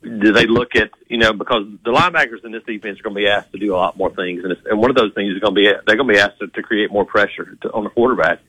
do 0.06 0.32
they 0.32 0.46
look 0.46 0.74
at 0.76 0.90
you 1.08 1.18
know 1.18 1.32
because 1.32 1.64
the 1.84 1.92
linebackers 1.92 2.44
in 2.44 2.52
this 2.52 2.62
defense 2.64 2.98
are 3.00 3.02
going 3.02 3.14
to 3.14 3.20
be 3.20 3.28
asked 3.28 3.52
to 3.52 3.58
do 3.58 3.74
a 3.74 3.76
lot 3.76 3.96
more 3.96 4.14
things, 4.14 4.42
and, 4.44 4.56
and 4.64 4.78
one 4.78 4.90
of 4.90 4.96
those 4.96 5.12
things 5.14 5.34
is 5.34 5.40
going 5.40 5.54
to 5.54 5.60
be 5.60 5.64
they're 5.86 5.96
going 5.96 6.08
to 6.08 6.14
be 6.14 6.18
asked 6.18 6.38
to, 6.40 6.48
to 6.48 6.62
create 6.62 6.90
more 6.90 7.04
pressure 7.04 7.56
to, 7.62 7.72
on 7.72 7.84
the 7.84 7.90
quarterback. 7.90 8.40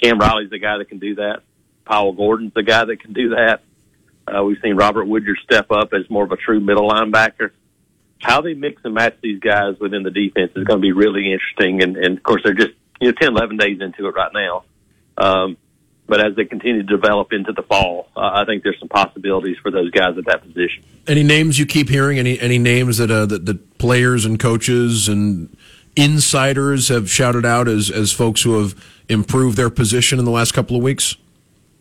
Cam 0.00 0.18
Riley's 0.18 0.50
the 0.50 0.58
guy 0.58 0.78
that 0.78 0.88
can 0.88 0.98
do 0.98 1.16
that. 1.16 1.40
Powell 1.84 2.12
Gordon's 2.12 2.52
the 2.54 2.62
guy 2.62 2.84
that 2.84 3.00
can 3.00 3.12
do 3.12 3.30
that. 3.30 3.62
Uh, 4.26 4.42
we've 4.42 4.58
seen 4.62 4.76
Robert 4.76 5.04
Woodyard 5.04 5.38
step 5.44 5.70
up 5.70 5.92
as 5.92 6.10
more 6.10 6.24
of 6.24 6.32
a 6.32 6.36
true 6.36 6.60
middle 6.60 6.90
linebacker. 6.90 7.50
How 8.20 8.40
they 8.40 8.54
mix 8.54 8.82
and 8.84 8.94
match 8.94 9.16
these 9.22 9.40
guys 9.40 9.78
within 9.80 10.02
the 10.02 10.10
defense 10.10 10.52
is 10.56 10.64
going 10.64 10.80
to 10.80 10.82
be 10.82 10.92
really 10.92 11.32
interesting. 11.32 11.82
And, 11.82 11.96
and 11.96 12.16
of 12.18 12.22
course, 12.22 12.42
they're 12.44 12.54
just 12.54 12.72
you 13.00 13.08
know 13.08 13.14
10, 13.20 13.28
11 13.28 13.56
days 13.56 13.80
into 13.80 14.06
it 14.08 14.14
right 14.14 14.32
now. 14.34 14.64
Um, 15.18 15.56
but 16.06 16.24
as 16.24 16.36
they 16.36 16.44
continue 16.44 16.82
to 16.82 16.96
develop 16.96 17.32
into 17.32 17.52
the 17.52 17.62
fall, 17.62 18.08
uh, 18.16 18.30
I 18.34 18.44
think 18.44 18.62
there's 18.62 18.78
some 18.78 18.88
possibilities 18.88 19.56
for 19.62 19.70
those 19.70 19.90
guys 19.90 20.16
at 20.16 20.24
that 20.26 20.42
position. 20.42 20.84
Any 21.06 21.22
names 21.22 21.58
you 21.58 21.66
keep 21.66 21.88
hearing? 21.88 22.18
Any 22.18 22.38
any 22.40 22.58
names 22.58 22.98
that 22.98 23.10
uh, 23.10 23.26
that, 23.26 23.46
that 23.46 23.78
players 23.78 24.24
and 24.24 24.38
coaches 24.38 25.08
and 25.08 25.56
insiders 25.96 26.88
have 26.88 27.10
shouted 27.10 27.44
out 27.44 27.68
as 27.68 27.90
as 27.90 28.12
folks 28.12 28.42
who 28.42 28.60
have 28.60 28.74
improved 29.08 29.56
their 29.56 29.70
position 29.70 30.18
in 30.18 30.24
the 30.24 30.30
last 30.30 30.52
couple 30.52 30.76
of 30.76 30.82
weeks? 30.82 31.16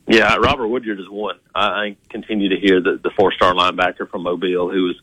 Yeah, 0.07 0.35
Robert 0.35 0.67
Woodyard 0.67 0.99
is 0.99 1.09
one. 1.09 1.39
I, 1.53 1.65
I 1.67 1.97
continue 2.09 2.49
to 2.49 2.59
hear 2.59 2.79
the, 2.79 2.99
the 3.01 3.09
four 3.11 3.31
star 3.31 3.53
linebacker 3.53 4.09
from 4.09 4.23
Mobile 4.23 4.69
who 4.71 4.83
was 4.83 4.95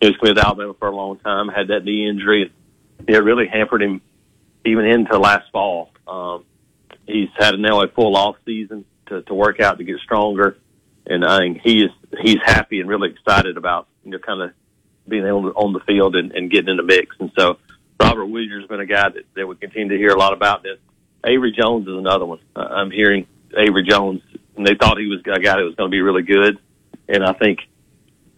who 0.00 0.08
was 0.08 0.16
with 0.20 0.38
Alabama 0.38 0.74
for 0.74 0.88
a 0.88 0.96
long 0.96 1.18
time, 1.18 1.48
had 1.48 1.68
that 1.68 1.84
knee 1.84 2.08
injury. 2.08 2.52
It 3.06 3.16
really 3.16 3.46
hampered 3.46 3.82
him 3.82 4.00
even 4.64 4.84
into 4.84 5.18
last 5.18 5.50
fall. 5.50 5.90
Um, 6.06 6.44
he's 7.08 7.30
had 7.36 7.58
now 7.58 7.82
a 7.82 7.88
full 7.88 8.16
off 8.16 8.36
season 8.44 8.84
to, 9.06 9.22
to 9.22 9.34
work 9.34 9.60
out 9.60 9.78
to 9.78 9.84
get 9.84 9.98
stronger, 10.00 10.58
and 11.06 11.24
I 11.24 11.38
think 11.38 11.60
he 11.62 11.82
is 11.82 11.90
he's 12.20 12.38
happy 12.44 12.80
and 12.80 12.88
really 12.88 13.10
excited 13.10 13.56
about 13.56 13.88
you 14.04 14.10
know 14.10 14.18
kind 14.18 14.42
of 14.42 14.52
being 15.08 15.24
on 15.24 15.44
the, 15.44 15.50
on 15.50 15.72
the 15.72 15.80
field 15.80 16.16
and, 16.16 16.32
and 16.32 16.50
getting 16.50 16.68
in 16.68 16.76
the 16.76 16.82
mix. 16.82 17.16
And 17.18 17.32
so 17.36 17.58
Robert 18.00 18.26
Woodyard's 18.26 18.68
been 18.68 18.80
a 18.80 18.86
guy 18.86 19.08
that, 19.08 19.24
that 19.34 19.46
we 19.46 19.56
continue 19.56 19.88
to 19.88 19.96
hear 19.96 20.10
a 20.10 20.18
lot 20.18 20.34
about. 20.34 20.62
This 20.62 20.78
Avery 21.24 21.52
Jones 21.58 21.88
is 21.88 21.94
another 21.94 22.26
one. 22.26 22.40
I'm 22.54 22.90
hearing 22.90 23.26
Avery 23.56 23.84
Jones 23.88 24.22
and 24.58 24.66
they 24.66 24.74
thought 24.74 24.98
he 24.98 25.06
was 25.06 25.20
a 25.20 25.40
guy 25.40 25.56
that 25.56 25.64
was 25.64 25.76
going 25.76 25.88
to 25.88 25.94
be 25.94 26.02
really 26.02 26.22
good. 26.22 26.58
And 27.08 27.24
I 27.24 27.32
think, 27.32 27.60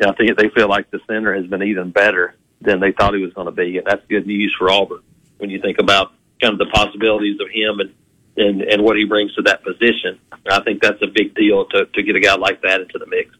I 0.01 0.13
think 0.13 0.37
they 0.37 0.51
feel 0.51 0.69
like 0.69 0.91
the 0.91 1.01
center 1.09 1.35
has 1.35 1.47
been 1.47 1.63
even 1.63 1.91
better 1.91 2.37
than 2.61 2.79
they 2.79 2.93
thought 2.93 3.15
he 3.15 3.23
was 3.23 3.33
going 3.33 3.47
to 3.47 3.53
be, 3.53 3.79
and 3.79 3.87
that's 3.87 4.05
good 4.07 4.27
news 4.27 4.55
for 4.59 4.71
Auburn 4.71 5.01
when 5.39 5.49
you 5.49 5.61
think 5.61 5.79
about 5.79 6.13
kind 6.41 6.53
of 6.53 6.59
the 6.59 6.67
possibilities 6.67 7.41
of 7.41 7.49
him 7.51 7.81
and 7.81 7.95
and 8.41 8.63
and 8.63 8.83
what 8.83 8.97
he 8.97 9.05
brings 9.05 9.35
to 9.35 9.43
that 9.43 9.63
position. 9.63 10.19
I 10.51 10.61
think 10.61 10.83
that's 10.83 11.03
a 11.03 11.07
big 11.07 11.35
deal 11.35 11.67
to 11.67 11.87
to 11.87 12.03
get 12.03 12.17
a 12.17 12.21
guy 12.21 12.35
like 12.37 12.63
that 12.63 12.81
into 12.81 12.99
the 12.99 13.07
mix. 13.07 13.31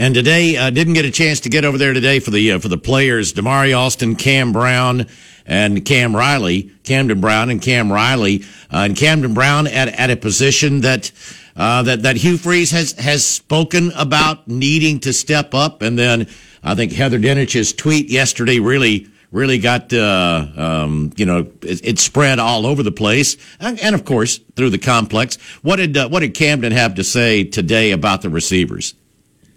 And 0.00 0.14
today, 0.14 0.56
uh, 0.56 0.70
didn't 0.70 0.94
get 0.94 1.04
a 1.04 1.10
chance 1.10 1.40
to 1.40 1.48
get 1.48 1.64
over 1.64 1.76
there 1.76 1.92
today 1.92 2.20
for 2.20 2.30
the 2.30 2.52
uh, 2.52 2.58
for 2.60 2.68
the 2.68 2.78
players. 2.78 3.32
Damari 3.32 3.76
Alston, 3.76 4.14
Cam 4.14 4.52
Brown, 4.52 5.06
and 5.44 5.84
Cam 5.84 6.14
Riley, 6.14 6.70
Camden 6.84 7.20
Brown, 7.20 7.50
and 7.50 7.60
Cam 7.60 7.90
Riley, 7.90 8.44
uh, 8.72 8.86
and 8.86 8.96
Camden 8.96 9.34
Brown 9.34 9.66
at 9.66 9.88
at 9.88 10.10
a 10.10 10.16
position 10.16 10.82
that 10.82 11.10
uh, 11.56 11.82
that 11.82 12.02
that 12.02 12.16
Hugh 12.16 12.38
Freeze 12.38 12.70
has 12.70 12.92
has 12.92 13.26
spoken 13.26 13.90
about 13.96 14.46
needing 14.46 15.00
to 15.00 15.12
step 15.12 15.52
up, 15.52 15.82
and 15.82 15.98
then 15.98 16.28
I 16.62 16.76
think 16.76 16.92
Heather 16.92 17.18
Dinich's 17.18 17.72
tweet 17.72 18.08
yesterday 18.08 18.60
really 18.60 19.08
really 19.30 19.58
got 19.58 19.92
uh, 19.92 20.46
um, 20.56 21.12
you 21.16 21.26
know 21.26 21.50
it, 21.62 21.86
it, 21.86 21.98
spread 21.98 22.38
all 22.38 22.66
over 22.66 22.82
the 22.82 22.92
place, 22.92 23.36
and, 23.60 23.94
of 23.94 24.04
course 24.04 24.38
through 24.56 24.70
the 24.70 24.78
complex. 24.78 25.36
What 25.62 25.76
did 25.76 25.96
uh, 25.96 26.08
what 26.08 26.20
did 26.20 26.34
Camden 26.34 26.72
have 26.72 26.94
to 26.96 27.04
say 27.04 27.44
today 27.44 27.92
about 27.92 28.22
the 28.22 28.30
receivers? 28.30 28.94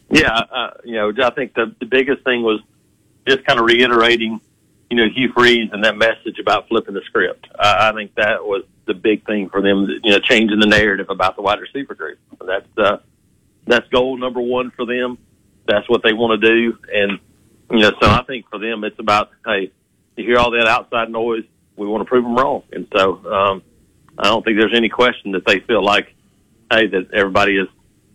Yeah, 0.09 0.27
uh, 0.51 0.71
you 0.83 0.95
know, 0.95 1.11
I 1.23 1.29
think 1.31 1.53
the 1.53 1.73
the 1.79 1.85
biggest 1.85 2.23
thing 2.23 2.43
was 2.43 2.61
just 3.27 3.45
kind 3.45 3.59
of 3.59 3.65
reiterating, 3.65 4.41
you 4.89 4.97
know, 4.97 5.07
Hugh 5.07 5.31
Freeze 5.33 5.69
and 5.71 5.83
that 5.85 5.95
message 5.95 6.39
about 6.39 6.67
flipping 6.67 6.93
the 6.93 7.01
script. 7.05 7.47
I 7.57 7.91
think 7.93 8.15
that 8.15 8.43
was 8.43 8.63
the 8.85 8.93
big 8.93 9.25
thing 9.25 9.49
for 9.49 9.61
them, 9.61 9.87
you 10.03 10.11
know, 10.11 10.19
changing 10.19 10.59
the 10.59 10.65
narrative 10.65 11.09
about 11.09 11.35
the 11.35 11.41
wide 11.41 11.59
receiver 11.59 11.95
group. 11.95 12.19
That's 12.45 12.67
uh, 12.77 12.97
that's 13.65 13.87
goal 13.89 14.17
number 14.17 14.41
one 14.41 14.71
for 14.71 14.85
them. 14.85 15.17
That's 15.65 15.87
what 15.87 16.03
they 16.03 16.11
want 16.11 16.41
to 16.41 16.47
do, 16.47 16.77
and 16.91 17.19
you 17.71 17.79
know, 17.79 17.91
so 18.01 18.09
I 18.09 18.23
think 18.23 18.49
for 18.49 18.59
them, 18.59 18.83
it's 18.83 18.99
about 18.99 19.31
hey, 19.45 19.71
you 20.15 20.25
hear 20.25 20.37
all 20.37 20.51
that 20.51 20.67
outside 20.67 21.09
noise, 21.09 21.43
we 21.75 21.87
want 21.87 22.01
to 22.01 22.05
prove 22.05 22.23
them 22.23 22.35
wrong, 22.35 22.63
and 22.71 22.87
so 22.95 23.25
um, 23.31 23.63
I 24.17 24.25
don't 24.25 24.43
think 24.43 24.57
there's 24.57 24.75
any 24.75 24.89
question 24.89 25.31
that 25.33 25.45
they 25.45 25.59
feel 25.59 25.83
like 25.83 26.13
hey 26.71 26.87
that 26.87 27.13
everybody 27.13 27.57
is 27.57 27.67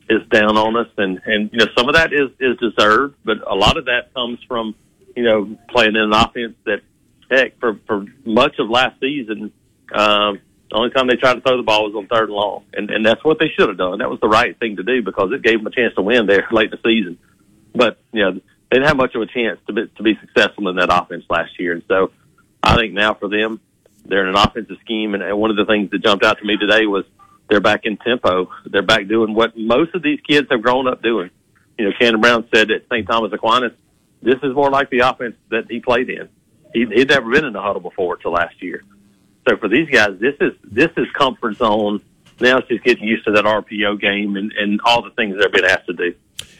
is 0.08 0.26
down 0.28 0.56
on 0.56 0.76
us, 0.76 0.88
and 0.96 1.20
and 1.26 1.50
you 1.52 1.58
know 1.58 1.66
some 1.76 1.88
of 1.88 1.94
that 1.94 2.12
is 2.12 2.30
is 2.38 2.56
deserved, 2.58 3.16
but 3.24 3.38
a 3.46 3.54
lot 3.54 3.76
of 3.76 3.86
that 3.86 4.12
comes 4.14 4.38
from 4.46 4.74
you 5.14 5.24
know 5.24 5.56
playing 5.70 5.96
in 5.96 6.02
an 6.02 6.12
offense 6.12 6.54
that 6.64 6.80
heck, 7.30 7.58
for 7.58 7.78
for 7.86 8.04
much 8.24 8.58
of 8.58 8.70
last 8.70 8.98
season, 9.00 9.52
um, 9.92 10.40
the 10.70 10.76
only 10.76 10.90
time 10.90 11.06
they 11.06 11.16
tried 11.16 11.34
to 11.34 11.40
throw 11.40 11.56
the 11.56 11.62
ball 11.62 11.84
was 11.84 11.94
on 11.94 12.06
third 12.06 12.28
and 12.28 12.36
long, 12.36 12.64
and 12.72 12.90
and 12.90 13.04
that's 13.04 13.24
what 13.24 13.38
they 13.38 13.48
should 13.56 13.68
have 13.68 13.78
done. 13.78 13.98
That 13.98 14.10
was 14.10 14.20
the 14.20 14.28
right 14.28 14.58
thing 14.58 14.76
to 14.76 14.82
do 14.82 15.02
because 15.02 15.30
it 15.32 15.42
gave 15.42 15.58
them 15.58 15.66
a 15.66 15.70
chance 15.70 15.94
to 15.94 16.02
win 16.02 16.26
there 16.26 16.46
late 16.52 16.72
in 16.72 16.78
the 16.82 16.88
season. 16.88 17.18
But 17.74 17.98
you 18.12 18.22
know, 18.22 18.40
they 18.70 18.76
didn't 18.76 18.88
have 18.88 18.96
much 18.96 19.14
of 19.14 19.22
a 19.22 19.26
chance 19.26 19.60
to 19.66 19.72
be 19.72 19.86
to 19.96 20.02
be 20.02 20.18
successful 20.20 20.68
in 20.68 20.76
that 20.76 20.88
offense 20.90 21.24
last 21.30 21.58
year, 21.58 21.72
and 21.72 21.82
so 21.88 22.10
I 22.62 22.74
think 22.76 22.94
now 22.94 23.14
for 23.14 23.28
them, 23.28 23.60
they're 24.04 24.22
in 24.22 24.28
an 24.28 24.36
offensive 24.36 24.78
scheme, 24.80 25.14
and, 25.14 25.38
one 25.38 25.50
of 25.50 25.56
the 25.56 25.64
things 25.64 25.90
that 25.90 26.02
jumped 26.02 26.24
out 26.24 26.38
to 26.38 26.44
me 26.44 26.56
today 26.56 26.86
was 26.86 27.04
they're 27.48 27.60
back 27.60 27.84
in 27.84 27.96
tempo. 27.96 28.50
They're 28.64 28.82
back 28.82 29.06
doing 29.06 29.34
what 29.34 29.56
most 29.56 29.94
of 29.94 30.02
these 30.02 30.20
kids 30.20 30.48
have 30.50 30.62
grown 30.62 30.88
up 30.88 31.02
doing. 31.02 31.30
You 31.78 31.86
know, 31.86 31.92
Camden 31.98 32.20
Brown 32.20 32.48
said 32.52 32.70
at 32.70 32.82
St. 32.90 33.06
Thomas 33.06 33.32
Aquinas, 33.32 33.72
this 34.22 34.36
is 34.42 34.54
more 34.54 34.70
like 34.70 34.90
the 34.90 35.00
offense 35.00 35.36
that 35.50 35.66
he 35.70 35.80
played 35.80 36.10
in. 36.10 36.28
He, 36.72 36.86
he'd 36.86 37.08
never 37.08 37.30
been 37.30 37.44
in 37.44 37.52
the 37.52 37.62
huddle 37.62 37.80
before 37.80 38.14
until 38.14 38.32
last 38.32 38.60
year. 38.62 38.82
So 39.48 39.56
for 39.58 39.68
these 39.68 39.88
guys, 39.88 40.18
this 40.18 40.34
is 40.40 40.52
this 40.64 40.90
is 40.96 41.06
comfort 41.16 41.56
zone. 41.56 42.02
Now 42.40 42.58
it's 42.58 42.68
just 42.68 42.82
getting 42.82 43.04
used 43.04 43.24
to 43.26 43.32
that 43.32 43.44
RPO 43.44 44.00
game 44.00 44.36
and, 44.36 44.52
and 44.52 44.80
all 44.84 45.02
the 45.02 45.10
things 45.10 45.36
they're 45.38 45.48
being 45.48 45.64
asked 45.64 45.86
to 45.86 45.92
do. 45.92 46.14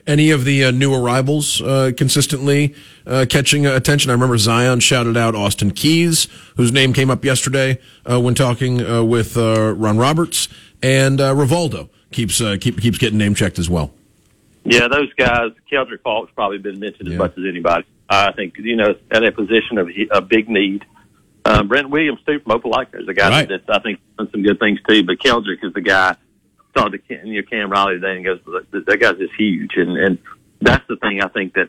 Any 0.06 0.30
of 0.30 0.44
the 0.44 0.64
uh, 0.64 0.70
new 0.70 0.94
arrivals 0.94 1.60
uh, 1.60 1.90
consistently 1.96 2.76
uh, 3.06 3.26
catching 3.28 3.66
attention? 3.66 4.10
I 4.10 4.14
remember 4.14 4.38
Zion 4.38 4.78
shouted 4.78 5.16
out 5.16 5.34
Austin 5.34 5.72
Keys, 5.72 6.28
whose 6.56 6.70
name 6.72 6.92
came 6.92 7.10
up 7.10 7.24
yesterday 7.24 7.80
uh, 8.08 8.20
when 8.20 8.36
talking 8.36 8.80
uh, 8.80 9.02
with 9.02 9.36
uh, 9.36 9.72
Ron 9.72 9.98
Roberts, 9.98 10.48
and 10.80 11.18
Rivaldo 11.18 11.88
keeps 12.12 12.38
keep, 12.60 12.80
keeps 12.80 12.98
getting 12.98 13.18
name 13.18 13.34
checked 13.34 13.58
as 13.58 13.68
well. 13.68 13.92
Yeah, 14.64 14.86
those 14.86 15.12
guys. 15.14 15.50
Keldrick 15.70 16.02
Faulk's 16.02 16.32
probably 16.34 16.58
been 16.58 16.78
mentioned 16.78 17.08
as 17.08 17.12
yeah. 17.12 17.18
much 17.18 17.32
as 17.36 17.44
anybody. 17.48 17.84
I 18.08 18.30
think 18.30 18.54
you 18.58 18.76
know 18.76 18.94
at 19.10 19.24
a 19.24 19.32
position 19.32 19.78
of 19.78 19.90
a 20.12 20.20
big 20.20 20.48
need. 20.48 20.84
Um, 21.44 21.66
Brent 21.68 21.90
Williams 21.90 22.20
too 22.26 22.40
from 22.40 22.60
Opelika 22.60 23.00
is 23.00 23.08
a 23.08 23.14
guy 23.14 23.28
right. 23.28 23.48
that's 23.48 23.68
I 23.68 23.80
think 23.80 24.00
done 24.18 24.30
some 24.30 24.42
good 24.42 24.60
things 24.60 24.78
too. 24.88 25.02
But 25.04 25.18
Keldrick 25.18 25.64
is 25.64 25.72
the 25.72 25.80
guy. 25.80 26.16
Saw 26.76 26.88
the 26.88 27.00
you 27.08 27.40
know, 27.40 27.48
Cam 27.48 27.70
Riley 27.70 27.94
today 27.94 28.16
and 28.16 28.24
goes 28.24 28.40
that 28.72 29.00
guy's 29.00 29.18
just 29.18 29.34
huge, 29.38 29.72
and 29.76 29.96
and 29.96 30.18
that's 30.60 30.86
the 30.88 30.96
thing 30.96 31.22
I 31.22 31.28
think 31.28 31.54
that 31.54 31.68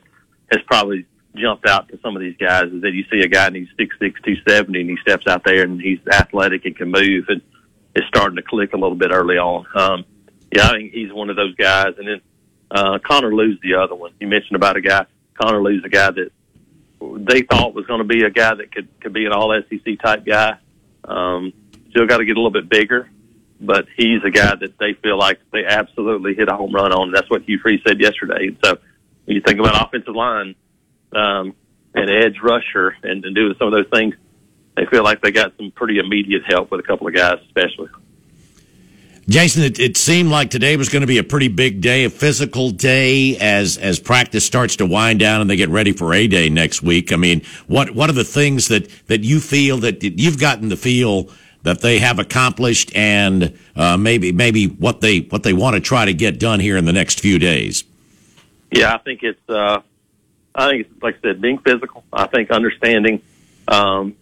has 0.52 0.62
probably 0.68 1.06
jumped 1.36 1.68
out 1.68 1.88
to 1.90 2.00
some 2.02 2.16
of 2.16 2.22
these 2.22 2.36
guys 2.38 2.66
is 2.72 2.82
that 2.82 2.94
you 2.94 3.06
see 3.12 3.22
a 3.22 3.28
guy 3.28 3.48
and 3.48 3.56
he's 3.56 3.68
six 3.78 3.96
six 4.00 4.20
two 4.24 4.36
seventy 4.48 4.82
and 4.82 4.90
he 4.90 4.98
steps 4.98 5.28
out 5.28 5.44
there 5.46 5.64
and 5.64 5.80
he's 5.80 6.00
athletic 6.08 6.66
and 6.66 6.76
can 6.76 6.90
move 6.90 7.26
and 7.30 7.42
it's 7.98 8.08
starting 8.08 8.36
to 8.36 8.44
click 8.44 8.74
a 8.74 8.78
little 8.78 8.96
bit 8.96 9.12
early 9.12 9.38
on. 9.38 9.66
Um, 9.74 10.06
yeah, 10.52 10.68
I 10.68 10.72
think 10.72 10.94
he's 10.94 11.12
one 11.12 11.30
of 11.30 11.36
those 11.36 11.56
guys, 11.56 11.96
and 11.98 12.08
then 12.08 12.22
uh, 12.70 13.00
Connor 13.00 13.34
Lew's 13.34 13.60
the 13.62 13.76
other 13.76 13.96
one. 13.96 14.12
You 14.20 14.28
mentioned 14.28 14.56
about 14.56 14.78
a 14.78 14.82
guy. 14.82 15.06
Connor 15.34 15.62
Lew's 15.62 15.84
a 15.84 15.90
guy 15.90 16.12
that 16.12 16.32
they 17.00 17.42
thought 17.42 17.74
was 17.74 17.86
going 17.86 18.00
to 18.00 18.08
be 18.08 18.24
a 18.24 18.30
guy 18.30 18.54
that 18.54 18.72
could 18.72 18.88
could 19.00 19.14
be 19.14 19.26
an 19.26 19.32
all 19.32 19.60
SEC 19.70 20.00
type 20.00 20.26
guy. 20.26 20.58
Um, 21.04 21.54
still 21.90 22.06
got 22.06 22.18
to 22.18 22.26
get 22.26 22.38
a 22.38 22.40
little 22.40 22.52
bit 22.52 22.70
bigger, 22.70 23.10
but 23.60 23.88
he's 23.96 24.24
a 24.24 24.30
guy 24.30 24.56
that 24.56 24.78
they 24.80 24.94
feel 24.94 25.18
like 25.18 25.40
they 25.52 25.66
absolutely 25.66 26.36
hit 26.36 26.50
a 26.50 26.56
home 26.56 26.74
run 26.74 26.92
on. 26.92 27.12
That's 27.12 27.30
what 27.30 27.44
Hugh 27.44 27.60
Freeze 27.60 27.82
said 27.88 28.00
yesterday. 28.00 28.56
So 28.64 28.78
when 29.26 29.36
you 29.36 29.42
think 29.46 29.60
about 29.60 29.88
offensive 29.88 30.16
line 30.16 30.56
um, 31.14 31.56
and 31.94 32.10
edge 32.10 32.38
rusher 32.42 32.96
and, 33.04 33.24
and 33.26 33.36
doing 33.36 33.56
some 33.58 33.68
of 33.68 33.74
those 33.74 33.90
things, 33.92 34.16
they 34.76 34.86
feel 34.86 35.04
like 35.04 35.22
they 35.22 35.32
got 35.32 35.54
some 35.58 35.72
pretty 35.72 35.98
immediate 35.98 36.44
help 36.46 36.72
with 36.72 36.80
a 36.80 36.84
couple 36.84 37.08
of 37.08 37.16
guys, 37.16 37.40
especially. 37.48 37.90
Jason, 39.30 39.64
it, 39.64 39.78
it, 39.78 39.98
seemed 39.98 40.30
like 40.30 40.50
today 40.50 40.78
was 40.78 40.88
going 40.88 41.02
to 41.02 41.08
be 41.08 41.18
a 41.18 41.24
pretty 41.24 41.50
big 41.50 41.82
day, 41.82 42.06
a 42.06 42.10
physical 42.10 42.70
day 42.70 43.36
as 43.38 43.78
as 43.78 44.00
practice 44.00 44.46
starts 44.46 44.78
to 44.78 44.86
wind 44.86 45.20
down 45.20 45.42
and 45.42 45.50
they 45.50 45.58
get 45.58 45.68
ready 45.68 45.92
for 45.92 46.14
a 46.14 46.28
day 46.28 46.48
next 46.48 46.82
week. 46.82 47.12
I 47.12 47.18
mean, 47.18 47.42
what 47.68 47.92
what 47.92 48.10
are 48.10 48.14
the 48.14 48.24
things 48.24 48.70
that 48.70 48.90
that 49.08 49.26
you 49.26 49.42
feel 49.42 49.80
that 49.80 50.02
you've 50.02 50.40
gotten 50.40 50.70
the 50.70 50.78
feel 50.78 51.30
that 51.68 51.82
they 51.82 52.00
have 52.00 52.18
accomplished, 52.18 52.96
and 52.96 53.60
uh, 53.76 53.98
maybe 53.98 54.32
maybe 54.32 54.68
what 54.68 55.02
they 55.02 55.20
what 55.20 55.44
they 55.44 55.52
want 55.52 55.74
to 55.76 55.82
try 55.82 56.06
to 56.06 56.14
get 56.14 56.40
done 56.40 56.62
here 56.62 56.78
in 56.78 56.86
the 56.86 56.94
next 56.94 57.20
few 57.20 57.38
days? 57.38 57.84
Yeah, 58.72 58.94
I 58.94 59.00
think 59.00 59.22
it's 59.22 59.50
uh, 59.50 59.82
I 60.56 60.70
think 60.70 60.88
it's 60.88 61.04
like 61.04 61.18
I 61.18 61.28
said, 61.28 61.42
being 61.42 61.58
physical. 61.58 62.06
I 62.14 62.28
think 62.28 62.52
understanding, 62.52 63.22
um, 63.68 64.16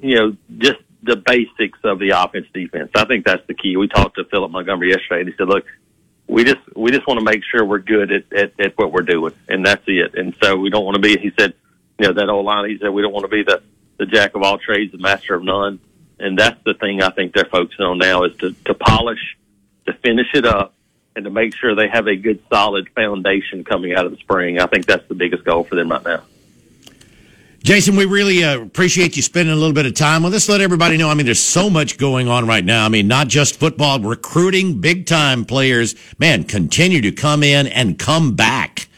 you 0.00 0.14
know, 0.14 0.36
just 0.58 0.78
the 1.02 1.16
basics 1.16 1.80
of 1.82 1.98
the 1.98 2.10
offense 2.10 2.46
defense. 2.54 2.92
I 2.94 3.04
think 3.04 3.26
that's 3.26 3.44
the 3.48 3.54
key. 3.54 3.76
We 3.76 3.88
talked 3.88 4.16
to 4.18 4.24
Philip 4.24 4.52
Montgomery 4.52 4.90
yesterday, 4.90 5.22
and 5.22 5.28
he 5.28 5.34
said, 5.36 5.48
"Look, 5.48 5.64
we 6.28 6.44
just 6.44 6.60
we 6.76 6.92
just 6.92 7.08
want 7.08 7.18
to 7.18 7.24
make 7.24 7.42
sure 7.50 7.64
we're 7.64 7.80
good 7.80 8.12
at, 8.12 8.32
at 8.32 8.60
at 8.60 8.78
what 8.78 8.92
we're 8.92 9.02
doing, 9.02 9.34
and 9.48 9.66
that's 9.66 9.82
it. 9.88 10.14
And 10.14 10.36
so 10.40 10.56
we 10.56 10.70
don't 10.70 10.84
want 10.84 10.94
to 10.94 11.02
be." 11.02 11.18
He 11.18 11.32
said, 11.36 11.54
"You 11.98 12.06
know 12.06 12.12
that 12.12 12.28
old 12.28 12.46
line." 12.46 12.70
He 12.70 12.78
said, 12.78 12.90
"We 12.90 13.02
don't 13.02 13.12
want 13.12 13.24
to 13.24 13.28
be 13.28 13.42
the 13.42 13.60
the 13.98 14.06
jack 14.06 14.36
of 14.36 14.42
all 14.42 14.58
trades, 14.58 14.92
the 14.92 14.98
master 14.98 15.34
of 15.34 15.42
none." 15.42 15.80
And 16.22 16.38
that's 16.38 16.62
the 16.64 16.74
thing 16.74 17.02
I 17.02 17.10
think 17.10 17.34
they're 17.34 17.44
focusing 17.44 17.84
on 17.84 17.98
now 17.98 18.22
is 18.22 18.36
to 18.38 18.52
to 18.66 18.74
polish, 18.74 19.36
to 19.86 19.92
finish 19.92 20.28
it 20.34 20.46
up, 20.46 20.72
and 21.16 21.24
to 21.24 21.30
make 21.30 21.54
sure 21.54 21.74
they 21.74 21.88
have 21.88 22.06
a 22.06 22.16
good 22.16 22.40
solid 22.48 22.88
foundation 22.94 23.64
coming 23.64 23.94
out 23.94 24.06
of 24.06 24.12
the 24.12 24.18
spring. 24.18 24.60
I 24.60 24.66
think 24.66 24.86
that's 24.86 25.06
the 25.08 25.14
biggest 25.14 25.44
goal 25.44 25.64
for 25.64 25.74
them 25.74 25.90
right 25.90 26.04
now. 26.04 26.22
Jason, 27.64 27.94
we 27.94 28.06
really 28.06 28.42
uh, 28.42 28.60
appreciate 28.60 29.14
you 29.14 29.22
spending 29.22 29.52
a 29.52 29.56
little 29.56 29.74
bit 29.74 29.86
of 29.86 29.94
time 29.94 30.24
with 30.24 30.34
us. 30.34 30.48
Let 30.48 30.60
everybody 30.60 30.96
know. 30.96 31.08
I 31.08 31.14
mean, 31.14 31.26
there's 31.26 31.42
so 31.42 31.70
much 31.70 31.96
going 31.96 32.26
on 32.26 32.46
right 32.46 32.64
now. 32.64 32.84
I 32.84 32.88
mean, 32.88 33.06
not 33.06 33.28
just 33.28 33.58
football, 33.58 34.00
recruiting 34.00 34.80
big 34.80 35.06
time 35.06 35.44
players. 35.44 35.94
Man, 36.18 36.42
continue 36.42 37.00
to 37.02 37.12
come 37.12 37.44
in 37.44 37.68
and 37.68 37.98
come 37.98 38.34
back 38.34 38.88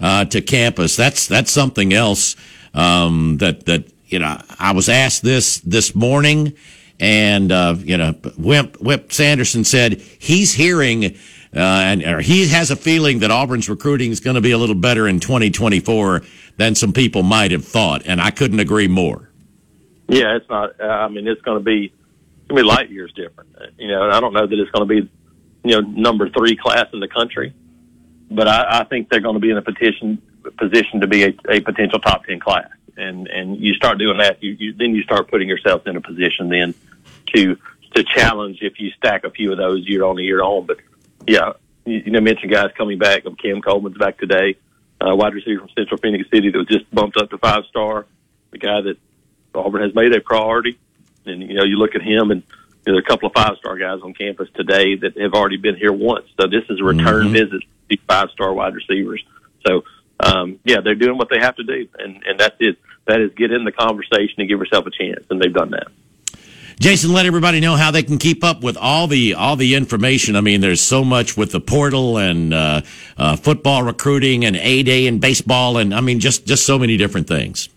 uh, 0.00 0.26
to 0.26 0.42
campus. 0.42 0.96
That's 0.96 1.28
that's 1.28 1.50
something 1.50 1.94
else 1.94 2.36
um, 2.74 3.38
that 3.38 3.66
that 3.66 3.90
you 4.10 4.18
know. 4.18 4.40
I 4.58 4.72
was 4.72 4.88
asked 4.88 5.22
this 5.22 5.60
this 5.60 5.94
morning, 5.94 6.54
and 6.98 7.50
uh, 7.50 7.76
you 7.78 7.96
know, 7.96 8.14
Wimp 8.36 8.80
Whip 8.80 9.12
Sanderson 9.12 9.64
said 9.64 10.00
he's 10.00 10.52
hearing 10.52 11.16
uh, 11.54 11.58
and 11.58 12.04
or 12.04 12.20
he 12.20 12.46
has 12.48 12.70
a 12.70 12.76
feeling 12.76 13.20
that 13.20 13.30
Auburn's 13.30 13.68
recruiting 13.68 14.12
is 14.12 14.20
going 14.20 14.34
to 14.34 14.40
be 14.40 14.52
a 14.52 14.58
little 14.58 14.76
better 14.76 15.08
in 15.08 15.18
2024 15.18 16.22
than 16.56 16.74
some 16.74 16.92
people 16.92 17.22
might 17.22 17.50
have 17.50 17.64
thought, 17.64 18.02
and 18.06 18.20
I 18.20 18.30
couldn't 18.30 18.60
agree 18.60 18.86
more. 18.86 19.30
Yeah, 20.08 20.36
it's 20.36 20.48
not. 20.48 20.80
I 20.80 21.08
mean, 21.08 21.26
it's 21.26 21.40
going 21.42 21.58
to 21.58 21.64
be 21.64 21.86
it's 21.86 22.48
going 22.48 22.56
to 22.56 22.62
be 22.62 22.68
light 22.68 22.90
years 22.90 23.12
different. 23.14 23.50
You 23.78 23.88
know, 23.88 24.10
I 24.10 24.20
don't 24.20 24.32
know 24.32 24.46
that 24.46 24.58
it's 24.58 24.70
going 24.70 24.88
to 24.88 25.02
be 25.02 25.10
you 25.64 25.80
know 25.80 25.88
number 25.88 26.28
three 26.30 26.56
class 26.56 26.86
in 26.92 27.00
the 27.00 27.08
country, 27.08 27.52
but 28.30 28.46
I, 28.46 28.80
I 28.80 28.84
think 28.84 29.08
they're 29.08 29.20
going 29.20 29.34
to 29.34 29.40
be 29.40 29.50
in 29.50 29.56
a 29.56 29.62
petition 29.62 30.22
position 30.56 31.00
to 31.00 31.08
be 31.08 31.24
a, 31.24 31.34
a 31.48 31.60
potential 31.60 31.98
top 31.98 32.24
ten 32.26 32.38
class. 32.38 32.68
And 32.96 33.28
and 33.28 33.56
you 33.56 33.74
start 33.74 33.98
doing 33.98 34.18
that, 34.18 34.42
you, 34.42 34.56
you 34.58 34.72
then 34.72 34.94
you 34.94 35.02
start 35.02 35.30
putting 35.30 35.48
yourself 35.48 35.86
in 35.86 35.96
a 35.96 36.00
position 36.00 36.48
then 36.48 36.74
to 37.34 37.56
to 37.94 38.04
challenge 38.04 38.58
if 38.60 38.78
you 38.78 38.90
stack 38.90 39.24
a 39.24 39.30
few 39.30 39.52
of 39.52 39.58
those 39.58 39.86
year 39.86 40.04
on 40.04 40.18
year 40.18 40.42
on. 40.42 40.66
But 40.66 40.78
yeah, 41.26 41.52
you, 41.84 42.02
you 42.06 42.10
know, 42.12 42.20
mentioned 42.20 42.52
guys 42.52 42.70
coming 42.76 42.98
back. 42.98 43.24
Cam 43.42 43.60
Coleman's 43.62 43.98
back 43.98 44.18
today, 44.18 44.56
uh, 45.00 45.14
wide 45.14 45.34
receiver 45.34 45.60
from 45.60 45.70
Central 45.76 45.98
Phoenix 45.98 46.28
City 46.30 46.50
that 46.50 46.58
was 46.58 46.68
just 46.68 46.92
bumped 46.94 47.16
up 47.16 47.30
to 47.30 47.38
five 47.38 47.64
star. 47.68 48.06
The 48.50 48.58
guy 48.58 48.80
that 48.82 48.96
Auburn 49.54 49.82
has 49.82 49.94
made 49.94 50.14
a 50.14 50.20
priority, 50.20 50.78
and 51.24 51.42
you 51.42 51.54
know, 51.54 51.64
you 51.64 51.76
look 51.76 51.94
at 51.94 52.02
him 52.02 52.30
and. 52.30 52.42
You 52.86 52.94
know, 52.94 52.96
there 52.96 53.02
are 53.02 53.04
a 53.04 53.08
couple 53.10 53.28
of 53.28 53.34
five 53.34 53.58
star 53.58 53.76
guys 53.76 54.00
on 54.02 54.14
campus 54.14 54.48
today 54.54 54.96
that 54.96 55.14
have 55.18 55.34
already 55.34 55.58
been 55.58 55.76
here 55.76 55.92
once. 55.92 56.24
So 56.40 56.46
this 56.46 56.64
is 56.70 56.80
a 56.80 56.82
return 56.82 57.24
mm-hmm. 57.26 57.34
visit 57.34 57.62
to 57.90 57.96
five 58.08 58.30
star 58.30 58.54
wide 58.54 58.74
receivers. 58.74 59.22
So 59.66 59.84
um, 60.22 60.58
yeah, 60.64 60.80
they're 60.82 60.94
doing 60.94 61.18
what 61.18 61.28
they 61.30 61.38
have 61.38 61.56
to 61.56 61.64
do, 61.64 61.88
and 61.98 62.22
and 62.24 62.38
that's 62.38 62.56
it. 62.60 62.76
That 63.06 63.20
is 63.20 63.32
get 63.34 63.52
in 63.52 63.64
the 63.64 63.72
conversation 63.72 64.34
and 64.38 64.48
give 64.48 64.58
yourself 64.58 64.86
a 64.86 64.90
chance, 64.90 65.24
and 65.30 65.40
they've 65.40 65.52
done 65.52 65.70
that. 65.70 65.88
Jason, 66.80 67.12
let 67.12 67.26
everybody 67.26 67.60
know 67.60 67.76
how 67.76 67.90
they 67.90 68.02
can 68.02 68.16
keep 68.16 68.42
up 68.42 68.62
with 68.62 68.78
all 68.78 69.06
the 69.06 69.34
all 69.34 69.54
the 69.54 69.74
information. 69.74 70.34
I 70.34 70.40
mean, 70.40 70.62
there's 70.62 70.80
so 70.80 71.04
much 71.04 71.36
with 71.36 71.52
the 71.52 71.60
portal 71.60 72.16
and 72.16 72.54
uh, 72.54 72.80
uh, 73.18 73.36
football 73.36 73.82
recruiting 73.82 74.46
and 74.46 74.56
A 74.56 74.82
Day 74.82 75.06
and 75.06 75.20
baseball, 75.20 75.76
and 75.76 75.94
I 75.94 76.00
mean, 76.00 76.20
just 76.20 76.46
just 76.46 76.64
so 76.64 76.78
many 76.78 76.96
different 76.96 77.28
things. 77.28 77.68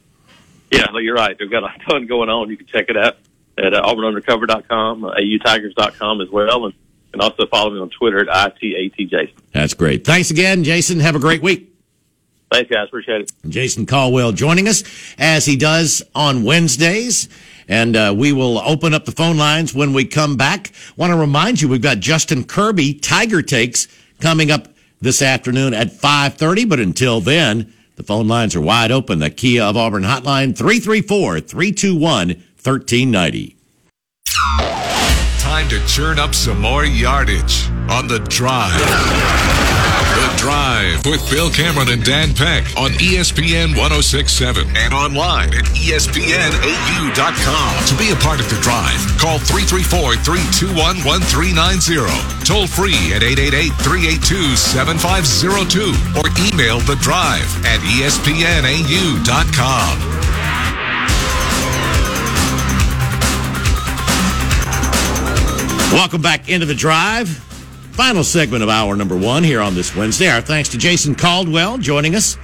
Yeah, 0.71 0.85
no, 0.91 0.99
you're 0.99 1.15
right. 1.15 1.37
They've 1.37 1.51
got 1.51 1.63
a 1.63 1.73
ton 1.89 2.07
going 2.07 2.29
on. 2.29 2.49
You 2.49 2.55
can 2.55 2.67
check 2.67 2.85
it 2.87 2.95
out 2.95 3.17
at 3.57 3.73
uh, 3.73 3.81
auburnundercover.com, 3.81 5.03
uh, 5.03 5.15
autigers.com 5.15 6.21
as 6.21 6.29
well, 6.29 6.65
and, 6.65 6.73
and 7.11 7.21
also 7.21 7.45
follow 7.47 7.71
me 7.71 7.79
on 7.79 7.89
Twitter 7.89 8.19
at 8.19 8.55
ITAT 8.55 9.09
Jason. 9.09 9.35
That's 9.51 9.73
great. 9.73 10.05
Thanks 10.05 10.31
again, 10.31 10.63
Jason. 10.63 11.01
Have 11.01 11.15
a 11.15 11.19
great 11.19 11.41
week. 11.41 11.72
Thanks, 12.53 12.69
guys. 12.69 12.87
Appreciate 12.87 13.21
it. 13.21 13.31
Jason 13.49 13.87
Caldwell 13.87 14.31
joining 14.31 14.67
us 14.67 14.83
as 15.17 15.43
he 15.43 15.55
does 15.55 16.03
on 16.13 16.43
Wednesdays. 16.43 17.27
And 17.67 17.95
uh, 17.95 18.13
we 18.15 18.31
will 18.31 18.59
open 18.59 18.93
up 18.93 19.05
the 19.05 19.11
phone 19.11 19.37
lines 19.37 19.73
when 19.73 19.91
we 19.91 20.05
come 20.05 20.37
back. 20.37 20.71
Want 20.95 21.11
to 21.11 21.17
remind 21.17 21.61
you, 21.61 21.67
we've 21.67 21.81
got 21.81 21.97
Justin 21.97 22.43
Kirby 22.43 22.93
Tiger 22.93 23.41
Takes 23.41 23.87
coming 24.19 24.51
up 24.51 24.67
this 25.01 25.23
afternoon 25.23 25.73
at 25.73 25.87
5.30. 25.87 26.69
But 26.69 26.79
until 26.79 27.21
then, 27.21 27.73
the 27.95 28.03
phone 28.03 28.27
lines 28.27 28.55
are 28.55 28.61
wide 28.61 28.91
open. 28.91 29.17
The 29.17 29.31
Kia 29.31 29.63
of 29.63 29.75
Auburn 29.75 30.03
hotline, 30.03 30.55
334-321-1390. 30.55 33.55
Time 35.39 35.67
to 35.69 35.83
churn 35.87 36.19
up 36.19 36.35
some 36.35 36.61
more 36.61 36.85
yardage 36.85 37.67
on 37.89 38.07
the 38.07 38.19
drive. 38.29 38.79
The 40.13 40.29
Drive 40.37 41.05
with 41.05 41.27
Bill 41.31 41.49
Cameron 41.49 41.89
and 41.89 42.03
Dan 42.03 42.35
Peck 42.35 42.63
on 42.77 42.91
ESPN 43.01 43.73
1067 43.75 44.67
and 44.77 44.93
online 44.93 45.49
at 45.49 45.65
ESPNAU.com. 45.73 47.15
To 47.87 47.95
be 47.97 48.11
a 48.11 48.15
part 48.21 48.39
of 48.39 48.47
The 48.49 48.59
Drive, 48.61 49.01
call 49.17 49.39
334 49.39 50.15
321 50.21 51.01
1390. 51.01 52.05
Toll 52.45 52.67
free 52.67 53.13
at 53.17 53.23
888 53.25 53.73
382 53.81 54.55
7502 54.55 56.21
or 56.21 56.29
email 56.45 56.77
The 56.85 56.95
Drive 57.01 57.49
at 57.65 57.81
ESPNAU.com. 57.81 59.33
Welcome 65.93 66.21
back 66.21 66.49
into 66.49 66.65
the 66.65 66.73
drive. 66.75 67.52
Final 67.93 68.23
segment 68.23 68.63
of 68.63 68.69
hour 68.69 68.95
number 68.95 69.15
one 69.15 69.43
here 69.43 69.61
on 69.61 69.75
this 69.75 69.95
Wednesday. 69.95 70.27
Our 70.27 70.41
thanks 70.41 70.69
to 70.69 70.79
Jason 70.79 71.13
Caldwell 71.13 71.77
joining 71.77 72.15
us. 72.15 72.37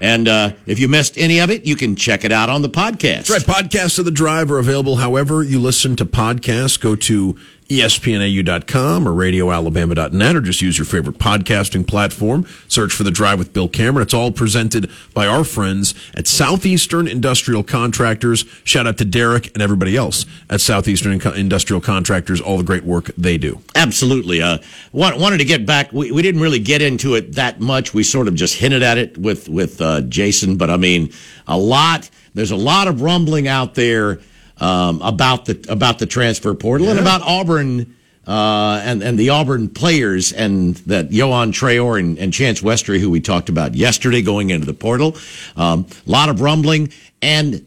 And 0.00 0.26
uh, 0.26 0.52
if 0.66 0.80
you 0.80 0.88
missed 0.88 1.16
any 1.16 1.38
of 1.38 1.48
it, 1.48 1.64
you 1.64 1.76
can 1.76 1.94
check 1.94 2.24
it 2.24 2.32
out 2.32 2.50
on 2.50 2.60
the 2.62 2.68
podcast. 2.68 3.28
That's 3.28 3.46
right. 3.48 3.64
Podcasts 3.64 4.00
of 4.00 4.04
the 4.04 4.10
drive 4.10 4.50
are 4.50 4.58
available 4.58 4.96
however 4.96 5.44
you 5.44 5.60
listen 5.60 5.94
to 5.96 6.04
podcasts. 6.04 6.78
Go 6.78 6.96
to 6.96 7.36
ESPNAU.com 7.68 9.08
or 9.08 9.12
RadioAlabama.net 9.12 10.36
or 10.36 10.40
just 10.40 10.62
use 10.62 10.78
your 10.78 10.84
favorite 10.84 11.18
podcasting 11.18 11.86
platform. 11.86 12.46
Search 12.68 12.92
for 12.92 13.02
The 13.02 13.10
Drive 13.10 13.38
with 13.38 13.52
Bill 13.52 13.68
Cameron. 13.68 14.02
It's 14.02 14.14
all 14.14 14.30
presented 14.30 14.88
by 15.14 15.26
our 15.26 15.42
friends 15.42 15.94
at 16.14 16.28
Southeastern 16.28 17.08
Industrial 17.08 17.64
Contractors. 17.64 18.44
Shout 18.62 18.86
out 18.86 18.98
to 18.98 19.04
Derek 19.04 19.52
and 19.54 19.62
everybody 19.62 19.96
else 19.96 20.26
at 20.48 20.60
Southeastern 20.60 21.20
Industrial 21.34 21.80
Contractors, 21.80 22.40
all 22.40 22.56
the 22.56 22.64
great 22.64 22.84
work 22.84 23.10
they 23.18 23.36
do. 23.36 23.60
Absolutely. 23.74 24.40
Uh, 24.40 24.58
wanted 24.92 25.38
to 25.38 25.44
get 25.44 25.66
back. 25.66 25.92
We, 25.92 26.12
we 26.12 26.22
didn't 26.22 26.40
really 26.40 26.60
get 26.60 26.82
into 26.82 27.14
it 27.14 27.34
that 27.34 27.60
much. 27.60 27.92
We 27.92 28.04
sort 28.04 28.28
of 28.28 28.34
just 28.34 28.54
hinted 28.54 28.82
at 28.82 28.98
it 28.98 29.18
with 29.18 29.48
with 29.48 29.80
uh, 29.80 30.02
Jason, 30.02 30.56
but 30.56 30.70
I 30.70 30.76
mean, 30.76 31.12
a 31.46 31.58
lot. 31.58 32.08
There's 32.34 32.50
a 32.50 32.56
lot 32.56 32.86
of 32.86 33.00
rumbling 33.00 33.48
out 33.48 33.74
there 33.74 34.20
um, 34.58 35.00
about 35.02 35.44
the 35.46 35.66
about 35.68 35.98
the 35.98 36.06
transfer 36.06 36.54
portal 36.54 36.88
and 36.88 36.98
about 36.98 37.22
Auburn. 37.22 37.94
Uh, 38.28 38.82
and, 38.82 39.04
and 39.04 39.16
the 39.16 39.30
Auburn 39.30 39.68
players 39.68 40.32
and 40.32 40.74
that 40.78 41.10
Yohan 41.10 41.52
Traore 41.52 42.00
and, 42.00 42.18
and 42.18 42.32
Chance 42.32 42.60
Westry, 42.60 42.98
who 42.98 43.08
we 43.08 43.20
talked 43.20 43.48
about 43.48 43.76
yesterday 43.76 44.20
going 44.20 44.50
into 44.50 44.66
the 44.66 44.74
portal. 44.74 45.16
Um, 45.56 45.86
a 46.04 46.10
lot 46.10 46.28
of 46.28 46.40
rumbling 46.40 46.92
and 47.22 47.64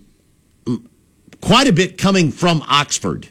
quite 1.40 1.70
a 1.70 1.72
bit 1.72 1.98
coming 1.98 2.32
from 2.32 2.62
Oxford 2.68 3.30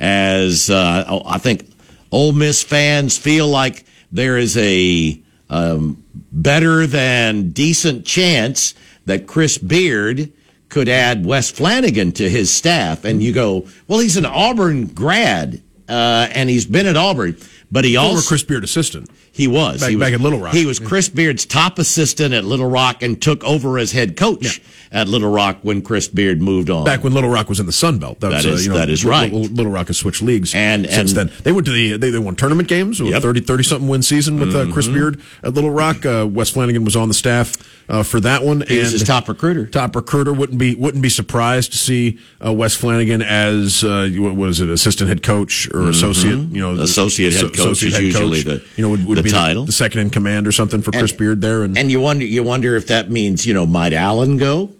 as 0.00 0.70
uh, 0.70 1.20
I 1.26 1.38
think 1.38 1.70
Ole 2.10 2.32
Miss 2.32 2.62
fans 2.62 3.16
feel 3.16 3.46
like 3.46 3.84
there 4.10 4.36
is 4.38 4.56
a 4.56 5.20
um, 5.48 6.02
better 6.32 6.86
than 6.86 7.50
decent 7.50 8.06
chance 8.06 8.74
that 9.06 9.26
Chris 9.26 9.58
Beard 9.58 10.32
could 10.70 10.88
add 10.88 11.26
Wes 11.26 11.52
Flanigan 11.52 12.14
to 12.14 12.30
his 12.30 12.50
staff. 12.52 13.04
And 13.04 13.22
you 13.22 13.32
go, 13.32 13.66
well, 13.86 13.98
he's 13.98 14.16
an 14.16 14.24
Auburn 14.24 14.86
grad, 14.86 15.60
uh, 15.88 16.28
and 16.32 16.48
he's 16.48 16.64
been 16.64 16.86
at 16.86 16.96
Auburn, 16.96 17.36
but 17.70 17.84
he 17.84 17.96
Former 17.96 18.10
also 18.10 18.28
Chris 18.28 18.42
Beard 18.42 18.64
assistant. 18.64 19.10
He 19.32 19.46
was. 19.46 19.80
Back- 19.80 19.90
he 19.90 19.96
was 19.96 20.04
back 20.06 20.12
at 20.14 20.20
Little 20.20 20.40
Rock. 20.40 20.54
He 20.54 20.66
was 20.66 20.78
Chris 20.78 21.08
Beard's 21.08 21.46
top 21.46 21.78
assistant 21.78 22.34
at 22.34 22.44
Little 22.44 22.68
Rock 22.68 23.02
and 23.02 23.20
took 23.20 23.42
over 23.44 23.78
as 23.78 23.92
head 23.92 24.16
coach 24.16 24.60
at 24.92 25.08
Little 25.08 25.30
Rock 25.30 25.58
when 25.62 25.82
Chris 25.82 26.08
Beard 26.08 26.42
moved 26.42 26.68
on. 26.68 26.84
Back 26.84 27.04
when 27.04 27.14
Little 27.14 27.30
Rock 27.30 27.48
was 27.48 27.60
in 27.60 27.66
the 27.66 27.72
Sun 27.72 27.98
Belt. 28.00 28.20
That 28.20 28.32
was, 28.32 28.44
is- 28.44 28.60
uh, 28.60 28.62
you 28.64 28.68
know, 28.70 28.78
that 28.78 28.90
is 28.90 29.04
right. 29.04 29.32
Little, 29.32 29.70
Rock 29.72 29.86
has 29.86 29.98
switched 29.98 30.20
leagues 30.20 30.54
And- 30.54 30.84
since 30.90 31.12
and- 31.16 31.30
then. 31.30 31.36
They 31.44 31.52
went 31.52 31.64
to 31.66 31.72
the 31.72 31.96
they, 31.96 32.10
they 32.10 32.18
won 32.18 32.34
tournament 32.36 32.68
games, 32.68 33.00
with 33.00 33.12
Yep. 33.12 33.22
30 33.22 33.40
30 33.40 33.62
something 33.62 33.88
win 33.88 34.02
season 34.02 34.40
with 34.40 34.54
uh, 34.54 34.70
Chris 34.72 34.86
Mm-hmm. 34.86 34.94
Beard 34.94 35.20
at 35.44 35.54
Little 35.54 35.70
Rock. 35.70 36.04
Uh, 36.04 36.26
Wes 36.30 36.50
Flanigan 36.52 36.84
was 36.84 36.96
on 36.96 37.08
the 37.08 37.14
staff 37.14 37.54
uh, 37.88 38.02
for 38.02 38.18
that 38.20 38.42
one. 38.42 38.62
He 38.68 38.78
was 38.78 38.92
his 38.92 39.04
top 39.04 39.28
recruiter. 39.28 39.66
Top 39.66 39.94
recruiter 39.94 40.32
wouldn't 40.32 40.58
be 40.58 40.74
wouldn't 40.74 41.02
be 41.02 41.08
surprised 41.08 41.72
to 41.72 41.78
see 41.78 42.18
uh, 42.44 42.52
Wes 42.52 42.76
Flanigan 42.76 43.22
as 43.24 43.84
uh, 43.84 44.10
what 44.16 44.34
was 44.34 44.60
it 44.60 44.68
assistant 44.68 45.08
head 45.08 45.22
coach 45.22 45.68
or 45.72 45.88
associate 45.88 46.36
you 46.50 46.60
know 46.60 46.70
Mm-hmm. 46.70 46.82
Associate 46.82 47.32
head 47.32 47.54
coach 47.56 47.82
is 47.82 47.98
usually 47.98 48.42
the- 48.42 48.62
you 48.76 48.82
know 48.84 48.90
would, 48.90 49.06
would 49.06 49.19
the 49.22 49.28
be 49.28 49.30
title. 49.30 49.64
the, 49.64 49.72
second 49.72 50.00
in 50.00 50.10
command 50.10 50.46
or 50.46 50.52
something 50.52 50.82
for 50.82 50.92
Chris 50.92 51.12
Beard 51.12 51.40
there 51.40 51.62
and, 51.62 51.76
And 51.76 51.90
you 51.90 52.00
wonder, 52.00 52.24
you 52.24 52.42
wonder 52.42 52.76
if 52.76 52.88
that 52.88 53.10
means 53.10 53.46
you 53.46 53.54
know 53.54 53.66
might 53.66 53.92
Allen 53.92 54.36
go 54.36 54.70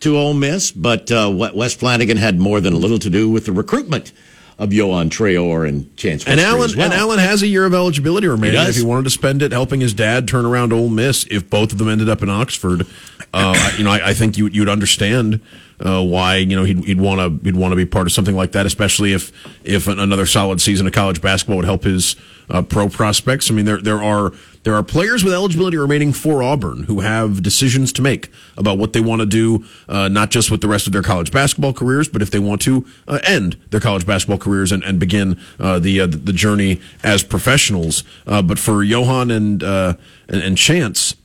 to 0.00 0.16
Ole 0.16 0.34
Miss, 0.34 0.70
but 0.70 1.10
uh, 1.10 1.30
Wes 1.32 1.76
Flanigan 1.76 2.16
had 2.16 2.38
more 2.38 2.60
than 2.60 2.72
a 2.72 2.76
little 2.76 2.98
to 2.98 3.10
do 3.10 3.30
with 3.30 3.46
the 3.46 3.52
recruitment 3.52 4.12
of 4.60 4.70
Yohan 4.70 5.08
Traore 5.08 5.66
and 5.66 5.96
Chance. 5.96 6.26
And 6.26 6.38
Allen 6.38 6.70
well. 6.76 6.84
and 6.84 6.94
Allen 6.94 7.18
has 7.18 7.42
a 7.42 7.46
year 7.46 7.64
of 7.64 7.72
eligibility 7.72 8.28
remaining. 8.28 8.60
He. 8.60 8.68
If 8.68 8.76
he 8.76 8.84
wanted 8.84 9.04
to 9.04 9.10
spend 9.10 9.40
it 9.40 9.52
helping 9.52 9.80
his 9.80 9.94
dad 9.94 10.28
turn 10.28 10.44
around 10.44 10.72
Ole 10.72 10.90
Miss, 10.90 11.26
if 11.30 11.48
both 11.48 11.72
of 11.72 11.78
them 11.78 11.88
ended 11.88 12.10
up 12.10 12.22
in 12.22 12.28
Oxford, 12.28 12.86
uh, 13.32 13.72
you 13.78 13.84
know, 13.84 13.90
I, 13.90 14.10
I 14.10 14.14
think 14.14 14.36
you, 14.36 14.48
you'd 14.48 14.68
understand 14.68 15.40
uh, 15.80 16.04
why 16.04 16.36
you 16.36 16.54
know 16.54 16.64
he'd, 16.64 16.84
he'd 16.84 17.00
want 17.00 17.20
to 17.20 17.44
he'd 17.44 17.56
want 17.56 17.72
to 17.72 17.76
be 17.76 17.86
part 17.86 18.06
of 18.06 18.12
something 18.12 18.36
like 18.36 18.52
that, 18.52 18.66
especially 18.66 19.14
if 19.14 19.32
if 19.64 19.88
another 19.88 20.26
solid 20.26 20.60
season 20.60 20.86
of 20.86 20.92
college 20.92 21.22
basketball 21.22 21.56
would 21.56 21.64
help 21.64 21.84
his 21.84 22.16
uh, 22.50 22.62
pro 22.62 22.88
prospects. 22.88 23.50
I 23.50 23.54
mean, 23.54 23.64
there 23.64 23.80
there 23.80 24.02
are 24.02 24.32
there 24.62 24.74
are 24.74 24.82
players 24.82 25.24
with 25.24 25.32
eligibility 25.32 25.76
remaining 25.78 26.12
for 26.12 26.42
Auburn 26.42 26.82
who 26.84 27.00
have 27.00 27.42
decisions 27.42 27.92
to 27.94 28.02
make 28.02 28.30
about 28.58 28.76
what 28.76 28.92
they 28.92 29.00
want 29.00 29.20
to 29.20 29.26
do, 29.26 29.64
uh, 29.88 30.08
not 30.08 30.30
just 30.30 30.50
with 30.50 30.60
the 30.60 30.68
rest 30.68 30.86
of 30.86 30.92
their 30.92 31.02
college 31.02 31.32
basketball 31.32 31.72
careers, 31.72 32.08
but 32.08 32.20
if 32.20 32.30
they 32.30 32.38
want 32.38 32.60
to 32.62 32.84
uh, 33.08 33.20
end 33.24 33.56
their 33.70 33.80
college 33.80 34.06
basketball 34.06 34.38
careers 34.38 34.70
and, 34.70 34.82
and 34.84 35.00
begin 35.00 35.40
uh, 35.58 35.78
the 35.78 36.00
uh, 36.00 36.06
the 36.06 36.32
journey 36.32 36.80
as 37.02 37.22
professionals. 37.22 38.04
Uh, 38.26 38.42
but 38.42 38.58
for 38.58 38.84
Yohan 38.84 39.34
and, 39.34 39.62
uh, 39.62 39.94
and 40.28 40.42
and 40.42 40.58
Chance, 40.58 41.16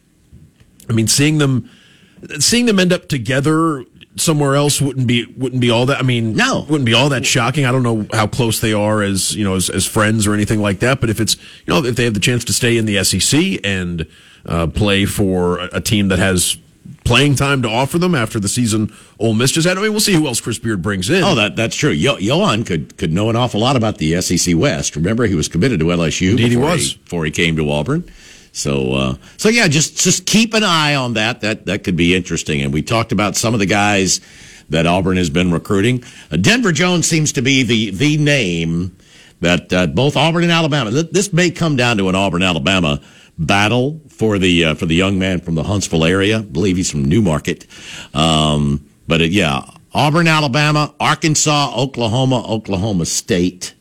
I 0.89 0.93
mean, 0.93 1.07
seeing 1.07 1.39
them 1.39 1.69
seeing 2.39 2.65
them 2.65 2.80
end 2.80 2.93
up 2.93 3.07
together 3.07 3.84
somewhere 4.18 4.55
else 4.55 4.82
wouldn't 4.82 5.07
be 5.07 5.26
wouldn't 5.38 5.61
be 5.61 5.70
all 5.70 5.86
that. 5.88 5.99
I 5.99 6.03
mean, 6.03 6.36
No. 6.36 6.66
wouldn't 6.70 6.86
be 6.86 6.93
all 6.93 7.09
that 7.09 7.26
shocking. 7.26 7.66
I 7.66 7.72
don't 7.72 7.84
know 7.84 8.07
how 8.13 8.28
close 8.28 8.59
they 8.59 8.74
are 8.74 9.01
as 9.01 9.36
you 9.36 9.43
know 9.43 9.55
as, 9.55 9.70
as 9.70 9.86
friends 9.86 10.26
or 10.28 10.34
anything 10.34 10.61
like 10.61 10.80
that. 10.80 11.01
But 11.01 11.09
if 11.09 11.20
it's 11.20 11.36
you 11.66 11.74
know 11.74 11.84
if 11.84 11.95
they 11.95 12.03
have 12.05 12.13
the 12.13 12.20
chance 12.20 12.43
to 12.45 12.53
stay 12.53 12.78
in 12.78 12.86
the 12.86 13.03
SEC 13.03 13.59
and 13.63 14.05
uh, 14.45 14.68
play 14.68 15.05
for 15.05 15.59
a, 15.59 15.70
a 15.74 15.82
team 15.82 16.07
that 16.09 16.20
has 16.20 16.57
playing 17.03 17.36
time 17.36 17.61
to 17.63 17.68
offer 17.70 17.97
them 17.99 18.13
after 18.16 18.39
the 18.39 18.47
season 18.47 18.91
Ole 19.20 19.34
Miss 19.34 19.51
just 19.51 19.68
had. 19.68 19.78
I 19.78 19.82
mean, 19.82 19.91
we'll 19.91 19.99
see 19.99 20.13
who 20.13 20.26
else 20.28 20.39
Chris 20.41 20.57
Beard 20.59 20.82
brings 20.82 21.09
in. 21.09 21.24
Oh, 21.24 21.36
that 21.36 21.55
that's 21.55 21.76
true. 21.76 21.89
Yo- 21.91 22.18
Yohan 22.18 22.66
could 22.66 22.97
could 22.97 23.11
know 23.11 23.30
an 23.30 23.36
awful 23.36 23.59
lot 23.59 23.76
about 23.76 23.97
the 23.97 24.22
SEC 24.22 24.55
West. 24.55 24.95
Remember, 24.95 25.26
he 25.26 25.36
was 25.36 25.47
committed 25.47 25.80
to 25.80 25.86
LSU. 25.88 26.32
Indeed 26.32 26.49
he 26.49 26.55
before 26.55 26.72
was. 26.72 26.93
before 26.93 27.26
he 27.26 27.32
came 27.32 27.55
to 27.57 27.70
Auburn. 27.70 28.03
So, 28.55 28.93
uh, 28.93 29.15
so 29.35 29.49
yeah, 29.49 29.67
just 29.67 29.97
just 29.97 30.25
keep 30.25 30.53
an 30.53 30.63
eye 30.63 30.95
on 30.95 31.13
that. 31.15 31.41
That 31.41 31.65
that 31.65 31.83
could 31.83 31.97
be 31.97 32.15
interesting. 32.15 32.61
And 32.61 32.73
we 32.73 32.81
talked 32.81 33.11
about 33.11 33.35
some 33.35 33.53
of 33.53 33.59
the 33.59 33.65
guys 33.65 34.21
that 34.69 34.85
Auburn 34.87 35.17
has 35.17 35.29
been 35.29 35.51
recruiting. 35.51 36.03
Uh, 36.31 36.37
Denver 36.37 36.71
Jones 36.71 37.05
seems 37.05 37.33
to 37.33 37.41
be 37.41 37.63
the 37.63 37.91
the 37.91 38.17
name 38.17 38.95
that 39.41 39.73
uh, 39.73 39.87
both 39.87 40.15
Auburn 40.15 40.43
and 40.43 40.51
Alabama. 40.53 40.89
th- 40.89 41.11
This 41.11 41.33
may 41.33 41.51
come 41.51 41.75
down 41.75 41.97
to 41.97 42.07
an 42.07 42.15
Auburn 42.15 42.41
Alabama 42.43 43.01
battle 43.37 43.99
for 44.07 44.39
the 44.39 44.63
uh, 44.63 44.75
for 44.75 44.85
the 44.85 44.95
young 44.95 45.19
man 45.19 45.41
from 45.41 45.55
the 45.55 45.63
Huntsville 45.63 46.05
area. 46.05 46.39
I 46.39 46.41
believe 46.41 46.77
he's 46.77 46.89
from 46.89 47.03
Newmarket. 47.03 47.67
Um, 48.13 48.89
but 49.05 49.19
it, 49.21 49.31
yeah, 49.31 49.69
Auburn, 49.93 50.27
Alabama, 50.29 50.95
Arkansas, 50.99 51.73
Oklahoma, 51.75 52.41
Oklahoma 52.47 53.05
State 53.05 53.74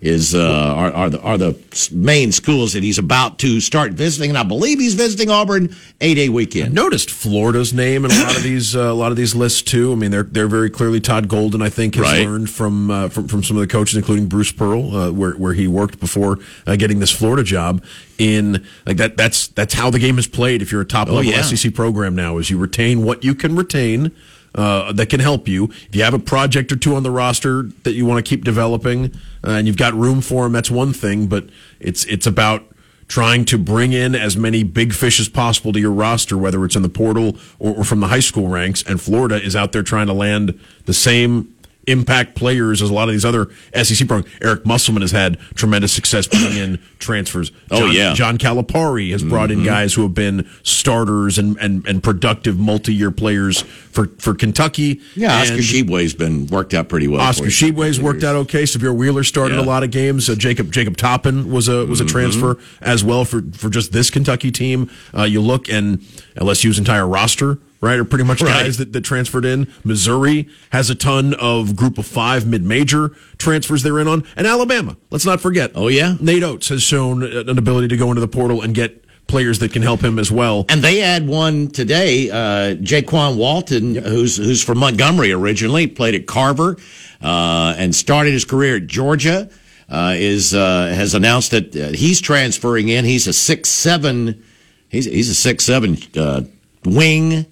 is 0.00 0.32
uh, 0.34 0.40
are, 0.76 0.92
are 0.92 1.10
the 1.10 1.20
are 1.22 1.36
the 1.38 1.58
main 1.92 2.30
schools 2.30 2.72
that 2.74 2.82
he's 2.84 2.98
about 2.98 3.38
to 3.40 3.60
start 3.60 3.92
visiting, 3.92 4.30
and 4.30 4.38
I 4.38 4.44
believe 4.44 4.78
he's 4.78 4.94
visiting 4.94 5.28
Auburn 5.30 5.74
a 6.00 6.14
day 6.14 6.28
weekend. 6.28 6.72
noticed 6.72 7.10
Florida's 7.10 7.74
name 7.74 8.04
in 8.04 8.12
a 8.12 8.14
lot 8.22 8.36
of 8.36 8.42
these 8.44 8.76
uh, 8.76 8.80
a 8.80 8.92
lot 8.94 9.10
of 9.10 9.16
these 9.16 9.34
lists 9.34 9.62
too. 9.62 9.92
I 9.92 9.96
mean, 9.96 10.10
they're 10.12 10.22
they're 10.22 10.46
very 10.46 10.70
clearly 10.70 11.00
Todd 11.00 11.28
Golden. 11.28 11.60
I 11.62 11.68
think 11.68 11.96
has 11.96 12.02
Right. 12.04 12.26
learned 12.26 12.48
from, 12.48 12.90
uh, 12.90 13.08
from 13.08 13.26
from 13.26 13.42
some 13.42 13.56
of 13.56 13.60
the 13.60 13.66
coaches, 13.66 13.96
including 13.96 14.26
Bruce 14.26 14.52
Pearl, 14.52 14.94
uh, 14.94 15.10
where 15.10 15.32
where 15.32 15.54
he 15.54 15.66
worked 15.66 15.98
before 15.98 16.38
uh, 16.66 16.76
getting 16.76 17.00
this 17.00 17.10
Florida 17.10 17.42
job. 17.42 17.82
In 18.18 18.64
like 18.86 18.96
that, 18.98 19.16
that's 19.16 19.48
that's 19.48 19.74
how 19.74 19.90
the 19.90 19.98
game 19.98 20.18
is 20.18 20.26
played. 20.26 20.62
If 20.62 20.70
you're 20.72 20.80
a 20.80 20.84
top 20.84 21.08
level 21.08 21.18
Oh, 21.18 21.22
yeah. 21.22 21.42
SEC 21.42 21.72
program 21.74 22.14
now, 22.14 22.38
is 22.38 22.50
you 22.50 22.58
retain 22.58 23.04
what 23.04 23.24
you 23.24 23.34
can 23.34 23.54
retain. 23.56 24.12
Uh, 24.54 24.92
that 24.92 25.10
can 25.10 25.20
help 25.20 25.46
you. 25.46 25.64
If 25.64 25.94
you 25.94 26.02
have 26.02 26.14
a 26.14 26.18
project 26.18 26.72
or 26.72 26.76
two 26.76 26.94
on 26.94 27.02
the 27.02 27.10
roster 27.10 27.64
that 27.84 27.92
you 27.92 28.06
want 28.06 28.24
to 28.24 28.28
keep 28.28 28.44
developing, 28.44 29.14
uh, 29.44 29.50
and 29.50 29.66
you've 29.66 29.76
got 29.76 29.94
room 29.94 30.20
for 30.20 30.44
them, 30.44 30.52
that's 30.52 30.70
one 30.70 30.92
thing. 30.92 31.26
But 31.26 31.44
it's 31.80 32.04
it's 32.06 32.26
about 32.26 32.64
trying 33.08 33.44
to 33.46 33.58
bring 33.58 33.92
in 33.92 34.14
as 34.14 34.36
many 34.36 34.62
big 34.62 34.92
fish 34.92 35.18
as 35.18 35.28
possible 35.28 35.72
to 35.72 35.80
your 35.80 35.92
roster, 35.92 36.36
whether 36.36 36.64
it's 36.64 36.76
in 36.76 36.82
the 36.82 36.88
portal 36.88 37.36
or, 37.58 37.76
or 37.76 37.84
from 37.84 38.00
the 38.00 38.08
high 38.08 38.20
school 38.20 38.48
ranks. 38.48 38.82
And 38.82 39.00
Florida 39.00 39.42
is 39.42 39.56
out 39.56 39.72
there 39.72 39.82
trying 39.82 40.06
to 40.06 40.12
land 40.12 40.58
the 40.84 40.94
same 40.94 41.54
impact 41.88 42.34
players 42.34 42.82
as 42.82 42.90
a 42.90 42.92
lot 42.94 43.08
of 43.08 43.12
these 43.14 43.24
other 43.24 43.48
SEC 43.82 44.06
programs. 44.06 44.34
Eric 44.42 44.64
Musselman 44.66 45.02
has 45.02 45.12
had 45.12 45.38
tremendous 45.54 45.92
success 45.92 46.26
bringing 46.26 46.56
in 46.56 46.78
transfers. 46.98 47.50
Oh, 47.70 47.86
yeah. 47.86 48.14
John 48.14 48.38
Calipari 48.38 49.10
has 49.12 49.22
brought 49.24 49.50
in 49.50 49.64
guys 49.64 49.94
who 49.94 50.02
have 50.02 50.14
been 50.14 50.48
starters 50.62 51.38
and, 51.38 51.56
and, 51.58 51.86
and 51.86 52.02
productive 52.02 52.58
multi-year 52.58 53.10
players 53.10 53.62
for, 53.62 54.06
for 54.18 54.34
Kentucky. 54.34 55.00
Yeah, 55.16 55.34
Oscar 55.40 55.54
And 55.54 55.62
Tshiebwe's 55.62 56.14
been 56.14 56.46
worked 56.48 56.74
out 56.74 56.88
pretty 56.88 57.08
well. 57.08 57.20
Oscar. 57.20 57.46
Tshiebwe's 57.46 58.00
worked 58.00 58.22
out 58.24 58.36
okay. 58.36 58.64
Sahvir 58.64 58.94
Wheeler 58.94 59.24
started 59.24 59.56
Yeah. 59.56 59.62
a 59.62 59.66
lot 59.66 59.82
of 59.82 59.90
games. 59.90 60.28
Uh, 60.28 60.34
Jacob 60.34 60.70
Jacob 60.72 60.96
Toppin 60.96 61.50
was 61.50 61.68
a 61.68 61.86
was 61.86 62.00
a 62.00 62.04
transfer 62.04 62.58
as 62.80 63.02
well 63.02 63.24
for 63.24 63.42
for 63.52 63.70
just 63.70 63.92
this 63.92 64.10
Kentucky 64.10 64.50
team. 64.50 64.90
Uh, 65.16 65.22
you 65.22 65.40
look 65.40 65.68
and 65.68 66.00
LSU's 66.36 66.78
entire 66.78 67.06
roster. 67.06 67.58
Right, 67.80 67.98
are 67.98 68.04
pretty 68.04 68.24
much 68.24 68.42
Right. 68.42 68.64
guys 68.64 68.78
that, 68.78 68.92
that 68.92 69.02
transferred 69.02 69.44
in. 69.44 69.68
Missouri 69.84 70.48
has 70.70 70.90
a 70.90 70.96
ton 70.96 71.34
of 71.34 71.76
group 71.76 71.96
of 71.96 72.06
five 72.06 72.44
mid 72.44 72.64
major 72.64 73.12
transfers 73.38 73.84
they're 73.84 74.00
in 74.00 74.08
on. 74.08 74.24
And 74.36 74.48
Alabama, 74.48 74.96
let's 75.10 75.24
not 75.24 75.40
forget. 75.40 75.70
Oh, 75.76 75.86
yeah? 75.86 76.16
Nate 76.20 76.42
Oats 76.42 76.68
has 76.70 76.82
shown 76.82 77.22
an 77.22 77.56
ability 77.56 77.86
to 77.88 77.96
go 77.96 78.08
into 78.08 78.20
the 78.20 78.26
portal 78.26 78.62
and 78.62 78.74
get 78.74 79.04
players 79.28 79.60
that 79.60 79.72
can 79.72 79.82
help 79.82 80.00
him 80.02 80.18
as 80.18 80.32
well. 80.32 80.64
And 80.68 80.82
they 80.82 80.98
had 80.98 81.28
one 81.28 81.68
today, 81.68 82.30
uh, 82.30 82.74
Jaykwon 82.76 83.36
Walton, 83.36 83.94
who's 83.94 84.36
who's 84.38 84.64
from 84.64 84.78
Montgomery 84.78 85.30
originally, 85.32 85.86
played 85.86 86.16
at 86.16 86.26
Carver, 86.26 86.78
uh, 87.22 87.74
and 87.76 87.94
started 87.94 88.32
his 88.32 88.44
career 88.44 88.76
at 88.76 88.86
Georgia. 88.88 89.48
Uh, 89.90 90.14
is 90.16 90.52
uh, 90.52 90.92
has 90.94 91.14
announced 91.14 91.52
that 91.52 91.74
uh, 91.76 91.88
he's 91.90 92.20
transferring 92.20 92.88
in. 92.88 93.04
He's 93.04 93.26
a 93.26 93.32
six 93.32 93.68
seven. 93.70 94.42
He's 94.88 95.04
he's 95.04 95.30
a 95.30 95.34
six 95.34 95.64
seven 95.64 95.96
uh, 96.16 96.42
wing 96.84 97.46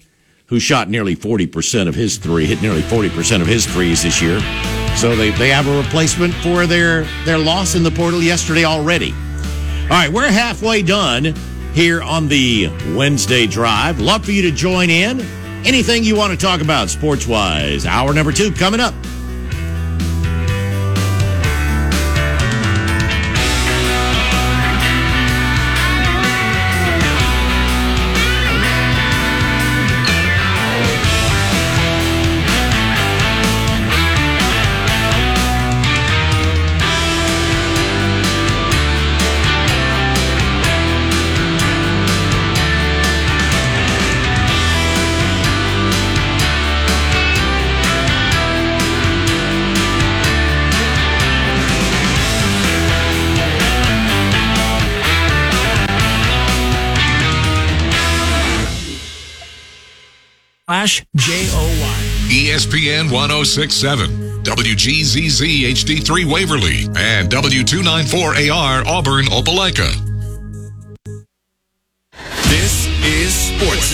who 0.47 0.59
shot 0.59 0.89
nearly 0.89 1.15
forty 1.15 1.47
percent 1.47 1.87
of 1.87 1.95
his 1.95 2.17
three, 2.17 2.45
hit 2.45 2.61
nearly 2.61 2.81
forty 2.81 3.09
percent 3.09 3.41
of 3.41 3.47
his 3.47 3.65
threes 3.65 4.03
this 4.03 4.21
year. 4.21 4.39
So 4.95 5.15
they, 5.15 5.29
they 5.31 5.49
have 5.49 5.67
a 5.67 5.77
replacement 5.81 6.33
for 6.35 6.65
their 6.65 7.03
their 7.25 7.37
loss 7.37 7.75
in 7.75 7.83
the 7.83 7.91
portal 7.91 8.21
yesterday 8.21 8.65
already. 8.65 9.13
All 9.83 9.89
right, 9.89 10.11
we're 10.11 10.31
halfway 10.31 10.81
done 10.81 11.33
here 11.73 12.01
on 12.01 12.27
the 12.27 12.67
Wednesday 12.95 13.45
drive. 13.45 13.99
Love 13.99 14.25
for 14.25 14.31
you 14.31 14.41
to 14.43 14.51
join 14.51 14.89
in. 14.89 15.21
Anything 15.65 16.03
you 16.03 16.15
want 16.15 16.31
to 16.31 16.37
talk 16.37 16.61
about 16.61 16.89
sports 16.89 17.27
wise. 17.27 17.85
Hour 17.85 18.13
number 18.13 18.31
two 18.31 18.51
coming 18.51 18.79
up. 18.79 18.93
Slash 60.87 61.05
J 61.15 61.49
O 61.51 61.67
Y. 61.81 62.27
ESPN 62.29 63.11
1067, 63.11 64.43
WGZZ 64.43 65.71
HD3 65.71 66.31
Waverly, 66.31 66.83
and 66.97 67.29
W294AR 67.29 68.85
Auburn 68.85 69.25
Opelika. 69.25 69.91
This 72.49 72.87
is 73.03 73.33
Sports 73.33 73.91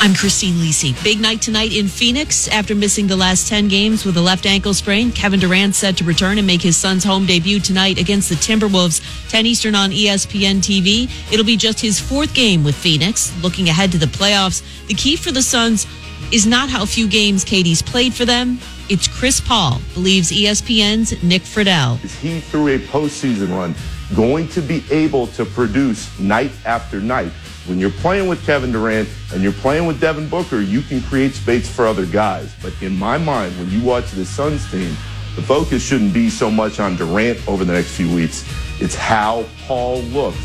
I'm 0.00 0.14
Christine 0.14 0.54
Lisi. 0.54 0.94
Big 1.02 1.20
night 1.20 1.42
tonight 1.42 1.76
in 1.76 1.88
Phoenix. 1.88 2.46
After 2.46 2.76
missing 2.76 3.08
the 3.08 3.16
last 3.16 3.48
10 3.48 3.66
games 3.66 4.04
with 4.04 4.16
a 4.16 4.20
left 4.20 4.46
ankle 4.46 4.72
sprain, 4.72 5.10
Kevin 5.10 5.40
Durant 5.40 5.74
set 5.74 5.96
to 5.96 6.04
return 6.04 6.38
and 6.38 6.46
make 6.46 6.62
his 6.62 6.76
Suns 6.76 7.02
home 7.02 7.26
debut 7.26 7.58
tonight 7.58 7.98
against 7.98 8.28
the 8.28 8.36
Timberwolves, 8.36 9.02
10 9.28 9.44
Eastern 9.46 9.74
on 9.74 9.90
ESPN 9.90 10.58
TV. 10.58 11.10
It'll 11.32 11.44
be 11.44 11.56
just 11.56 11.80
his 11.80 11.98
fourth 11.98 12.32
game 12.32 12.62
with 12.62 12.76
Phoenix. 12.76 13.34
Looking 13.42 13.68
ahead 13.68 13.90
to 13.90 13.98
the 13.98 14.06
playoffs, 14.06 14.62
the 14.86 14.94
key 14.94 15.16
for 15.16 15.32
the 15.32 15.42
Suns 15.42 15.84
is 16.30 16.46
not 16.46 16.68
how 16.68 16.86
few 16.86 17.08
games 17.08 17.44
KD's 17.44 17.82
played 17.82 18.14
for 18.14 18.24
them. 18.24 18.60
It's 18.88 19.08
Chris 19.08 19.40
Paul, 19.40 19.80
believes 19.94 20.30
ESPN's 20.30 21.20
Nick 21.24 21.42
Friedell. 21.42 22.02
is 22.04 22.14
he 22.20 22.38
through 22.38 22.68
a 22.68 22.78
postseason 22.78 23.50
run 23.50 23.74
going 24.14 24.46
to 24.48 24.60
be 24.62 24.84
able 24.92 25.26
to 25.28 25.44
produce 25.44 26.18
night 26.20 26.52
after 26.64 27.00
night? 27.00 27.32
When 27.68 27.78
you're 27.78 27.90
playing 27.90 28.28
with 28.28 28.42
Kevin 28.46 28.72
Durant 28.72 29.10
and 29.30 29.42
you're 29.42 29.52
playing 29.52 29.86
with 29.86 30.00
Devin 30.00 30.26
Booker, 30.30 30.58
you 30.58 30.80
can 30.80 31.02
create 31.02 31.34
space 31.34 31.68
for 31.68 31.86
other 31.86 32.06
guys. 32.06 32.54
But 32.62 32.72
in 32.80 32.96
my 32.96 33.18
mind, 33.18 33.58
when 33.58 33.68
you 33.70 33.82
watch 33.82 34.10
the 34.12 34.24
Suns 34.24 34.68
team, 34.70 34.96
the 35.36 35.42
focus 35.42 35.82
shouldn't 35.84 36.14
be 36.14 36.30
so 36.30 36.50
much 36.50 36.80
on 36.80 36.96
Durant 36.96 37.46
over 37.46 37.66
the 37.66 37.74
next 37.74 37.94
few 37.94 38.12
weeks. 38.14 38.42
It's 38.80 38.94
how 38.94 39.44
Paul 39.66 40.00
looks 40.00 40.38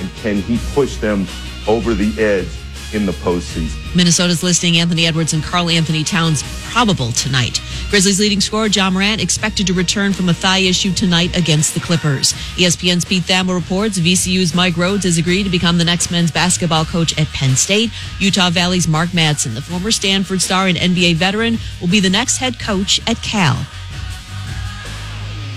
and 0.00 0.10
can 0.16 0.36
he 0.36 0.58
push 0.72 0.96
them 0.96 1.26
over 1.68 1.92
the 1.92 2.18
edge 2.18 2.48
in 2.94 3.04
the 3.04 3.12
postseason. 3.12 3.94
Minnesota's 3.94 4.42
listing 4.42 4.78
Anthony 4.78 5.06
Edwards 5.06 5.34
and 5.34 5.42
Karl-Anthony 5.42 6.02
Towns 6.02 6.42
probable 6.72 7.12
tonight. 7.12 7.60
Grizzlies 7.90 8.20
leading 8.20 8.40
scorer 8.40 8.68
Ja 8.68 8.88
Morant 8.88 9.20
expected 9.20 9.66
to 9.66 9.72
return 9.72 10.12
from 10.12 10.28
a 10.28 10.32
thigh 10.32 10.58
issue 10.58 10.92
tonight 10.92 11.36
against 11.36 11.74
the 11.74 11.80
Clippers. 11.80 12.34
ESPN's 12.54 13.04
Pete 13.04 13.24
Thamel 13.24 13.52
reports 13.52 13.98
VCU's 13.98 14.54
Mike 14.54 14.74
Rhoades 14.74 15.02
has 15.02 15.18
agreed 15.18 15.42
to 15.42 15.50
become 15.50 15.76
the 15.76 15.84
next 15.84 16.08
men's 16.08 16.30
basketball 16.30 16.84
coach 16.84 17.18
at 17.18 17.26
Penn 17.28 17.56
State. 17.56 17.90
Utah 18.20 18.50
Valley's 18.50 18.86
Mark 18.86 19.08
Madsen, 19.08 19.54
the 19.54 19.60
former 19.60 19.90
Stanford 19.90 20.40
star 20.40 20.68
and 20.68 20.78
NBA 20.78 21.16
veteran, 21.16 21.58
will 21.80 21.88
be 21.88 21.98
the 21.98 22.08
next 22.08 22.36
head 22.36 22.60
coach 22.60 23.00
at 23.08 23.20
Cal. 23.22 23.66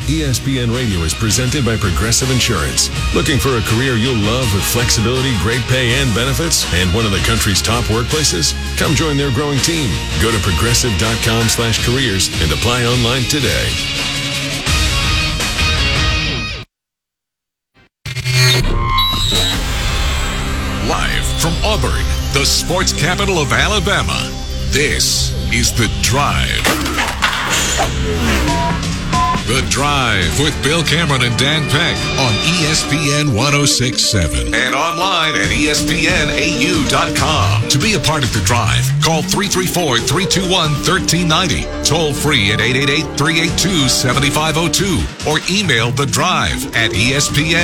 ESPN 0.08 0.76
Radio 0.76 0.99
is 1.08 1.14
presented 1.14 1.64
by 1.64 1.78
Progressive 1.78 2.30
Insurance. 2.30 2.91
Looking 3.16 3.39
for 3.39 3.56
a 3.56 3.62
career 3.62 3.95
you'll 3.95 4.20
love 4.20 4.51
with 4.54 4.64
flexibility, 4.64 5.32
great 5.39 5.62
pay, 5.72 5.95
and 5.95 6.14
benefits, 6.14 6.68
and 6.74 6.93
one 6.93 7.06
of 7.06 7.12
the 7.12 7.24
country's 7.24 7.62
top 7.62 7.86
workplaces? 7.86 8.51
Come 8.78 8.95
join 8.95 9.16
their 9.16 9.32
growing 9.32 9.60
team. 9.60 9.89
Go 10.22 10.30
to 10.30 10.39
progressive.com 10.43 11.47
slash 11.47 11.86
careers 11.88 12.28
and 12.43 12.51
apply 12.51 12.84
online 12.84 13.24
today. 13.32 13.72
Live 20.91 21.26
from 21.39 21.56
Auburn, 21.64 22.04
the 22.34 22.43
sports 22.43 22.91
capital 22.91 23.38
of 23.39 23.54
Alabama. 23.54 24.20
This 24.68 25.32
is 25.54 25.72
The 25.72 25.88
Drive. 26.01 26.60
The 29.46 29.62
Drive 29.70 30.39
with 30.39 30.56
Bill 30.64 30.84
Cameron 30.84 31.22
and 31.22 31.38
Dan 31.38 31.70
Peck 31.70 31.98
on 32.18 32.32
ESPN 32.64 33.36
1067 33.36 34.54
and 34.54 34.74
online 34.74 35.36
at 35.36 35.50
ESPNAU.com. 35.52 36.88
To 37.68 37.78
be 37.78 37.96
a 37.96 38.00
part 38.00 38.24
of 38.24 38.32
The 38.32 38.39
Drive, 38.46 38.89
call 39.04 39.22
334 39.22 40.00
321 40.00 40.72
1390, 40.88 41.68
toll 41.84 42.14
free 42.14 42.54
at 42.54 42.62
888 42.62 43.18
382 43.18 43.89
7502, 43.89 45.30
or 45.30 45.39
email 45.52 45.91
The 45.91 46.06
Drive 46.06 46.66
at 46.76 46.91
ESPNAU.com. 46.91 47.64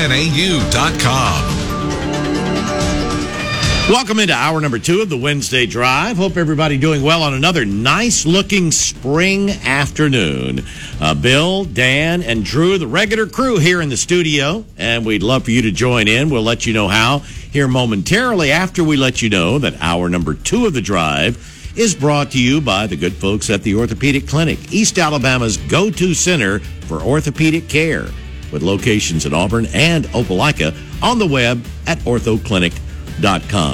Welcome 3.90 4.20
into 4.20 4.36
hour 4.36 4.62
number 4.62 4.78
two 4.78 5.02
of 5.02 5.10
the 5.10 5.18
Wednesday 5.18 5.66
Drive. 5.66 6.18
Hope 6.18 6.38
everybody 6.38 6.78
doing 6.78 7.02
well 7.02 7.24
on 7.24 7.34
another 7.34 7.66
nice 7.66 8.24
looking 8.24 8.70
spring 8.70 9.50
afternoon. 9.50 10.62
Uh, 11.02 11.16
Bill, 11.16 11.66
Dan, 11.66 12.22
and 12.22 12.46
Drew, 12.46 12.78
the 12.78 12.86
regular 12.86 13.26
crew 13.26 13.58
here 13.58 13.82
in 13.82 13.90
the 13.90 13.98
studio, 13.98 14.64
and 14.78 15.08
we'd 15.08 15.24
love 15.24 15.46
for 15.46 15.50
you 15.50 15.64
to 15.64 15.72
join 15.72 16.08
in. 16.08 16.30
We'll 16.30 16.44
let 16.44 16.68
you 16.68 16.74
know 16.74 16.88
how 16.88 17.20
here 17.52 17.68
momentarily 17.68 18.52
after 18.52 18.84
we 18.84 18.96
let 18.96 19.24
you 19.24 19.30
know 19.32 19.58
that 19.58 19.82
hour 19.82 20.08
number 20.08 20.36
two 20.36 20.68
of 20.68 20.76
the 20.76 20.82
Drive 20.82 21.74
is 21.76 21.96
brought 21.96 22.30
to 22.34 22.40
you 22.40 22.62
by 22.62 22.86
the 22.86 22.96
good 22.96 23.14
folks 23.14 23.50
at 23.50 23.64
the 23.64 23.74
Orthopedic 23.74 24.28
Clinic, 24.28 24.72
East 24.72 25.00
Alabama's 25.00 25.58
go 25.58 25.90
to 25.90 26.14
center 26.14 26.60
for 26.60 27.02
orthopedic 27.02 27.68
care, 27.68 28.06
with 28.52 28.62
locations 28.62 29.26
in 29.26 29.34
Auburn 29.34 29.66
and 29.74 30.06
Opelika 30.10 30.78
on 31.02 31.18
the 31.18 31.26
web 31.26 31.66
at 31.88 31.98
orthoclinic.com. 32.02 32.89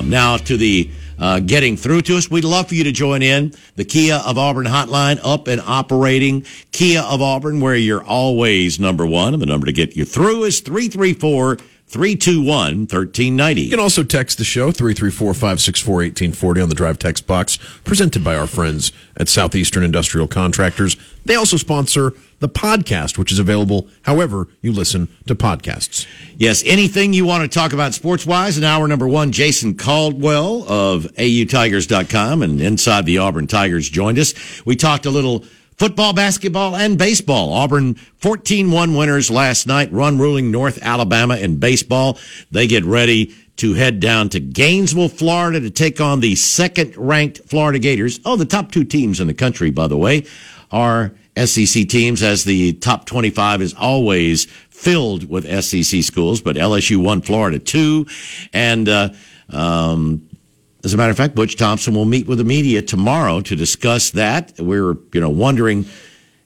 Now, 0.10 0.38
to 0.38 0.58
the 0.58 0.90
uh, 1.18 1.40
getting 1.40 1.78
through 1.78 2.02
to 2.04 2.18
us, 2.18 2.30
we'd 2.30 2.44
love 2.44 2.68
for 2.68 2.76
you 2.76 2.84
to 2.84 2.92
join 2.92 3.22
in. 3.22 3.54
The 3.76 3.86
Kia 3.86 4.16
of 4.26 4.38
Auburn 4.38 4.66
hotline 4.66 5.20
up 5.24 5.48
and 5.48 5.62
operating. 5.62 6.46
Kia 6.72 7.02
of 7.02 7.22
Auburn, 7.22 7.62
where 7.62 7.76
you're 7.76 8.04
always 8.04 8.80
number 8.80 9.06
one. 9.06 9.34
And 9.34 9.42
the 9.42 9.46
number 9.46 9.66
to 9.66 9.72
get 9.72 9.96
you 9.96 10.06
through 10.06 10.44
is 10.44 10.60
334 10.60 11.58
321 11.88 12.80
1390. 12.80 13.62
You 13.62 13.70
can 13.70 13.80
also 13.80 14.04
text 14.04 14.38
the 14.38 14.44
show 14.44 14.72
334-564-1840 14.72 16.64
on 16.64 16.70
the 16.70 16.76
drive 16.76 16.98
text 17.00 17.28
box 17.28 17.58
presented 17.84 18.24
by 18.24 18.36
our 18.36 18.48
friends 18.48 18.92
at 19.18 19.30
Southeastern 19.30 19.84
Industrial 19.84 20.28
Contractors. 20.28 20.98
They 21.26 21.36
also 21.36 21.58
sponsor 21.58 22.14
the 22.40 22.50
podcast 22.50 23.18
which 23.18 23.32
is 23.32 23.40
available 23.40 23.88
however 24.02 24.48
you 24.62 24.72
listen 24.72 25.08
to 25.28 25.36
podcasts. 25.36 26.06
Yes, 26.38 26.64
anything 26.66 27.14
you 27.14 27.26
want 27.26 27.50
to 27.50 27.60
talk 27.60 27.72
about 27.72 27.94
sports 27.94 28.26
wise, 28.26 28.58
in 28.58 28.64
hour 28.64 28.88
number 28.88 29.08
one, 29.08 29.32
Jason 29.32 29.76
Caldwell 29.76 30.64
of 30.68 31.04
AUTigers.com 31.14 32.42
and 32.42 32.62
Inside 32.62 33.06
the 33.06 33.20
Auburn 33.20 33.48
Tigers 33.48 33.90
joined 33.90 34.20
us. 34.20 34.34
We 34.66 34.76
talked 34.76 35.06
a 35.06 35.12
little 35.12 35.46
football, 35.78 36.14
basketball, 36.14 36.76
and 36.76 36.98
baseball. 36.98 37.54
Auburn 37.54 37.96
14 37.96 38.72
1 38.72 38.96
winners 38.96 39.30
last 39.30 39.68
night, 39.68 39.92
run 39.92 40.18
ruling 40.18 40.52
North 40.52 40.80
Alabama 40.82 41.38
in 41.38 41.58
baseball. 41.58 42.18
They 42.52 42.68
get 42.68 42.84
ready 42.86 43.34
to 43.58 43.74
head 43.74 44.00
down 44.00 44.30
to 44.30 44.40
Gainesville, 44.40 45.10
Florida 45.10 45.60
to 45.62 45.70
take 45.70 46.02
on 46.02 46.20
the 46.20 46.36
second 46.36 46.96
ranked 46.98 47.40
Florida 47.46 47.80
Gators. 47.80 48.20
Oh, 48.26 48.36
the 48.36 48.46
top 48.46 48.72
two 48.72 48.84
teams 48.84 49.20
in 49.20 49.28
the 49.28 49.34
country, 49.34 49.72
by 49.72 49.88
the 49.88 49.98
way, 49.98 50.26
are 50.72 51.14
SEC 51.38 51.88
teams, 51.88 52.22
as 52.24 52.44
the 52.44 52.74
top 52.74 53.06
25 53.06 53.62
is 53.62 53.74
always 53.74 54.46
filled 54.70 55.30
with 55.30 55.46
SEC 55.64 56.04
schools, 56.04 56.42
but 56.42 56.56
LSU 56.56 57.02
one 57.02 57.22
Florida 57.22 57.60
two. 57.60 58.06
And, 58.54 58.90
uh, 58.90 59.10
um, 59.50 60.28
as 60.86 60.94
a 60.94 60.98
matter 60.98 61.10
of 61.10 61.18
fact, 61.18 61.34
Butch 61.34 61.56
Thompson 61.56 61.96
will 61.96 62.06
meet 62.06 62.28
with 62.28 62.38
the 62.38 62.44
media 62.44 62.80
tomorrow 62.80 63.42
to 63.42 63.56
discuss 63.56 64.12
that. 64.12 64.54
We're, 64.60 64.94
you 65.14 65.20
know, 65.20 65.32
wondering, 65.32 65.88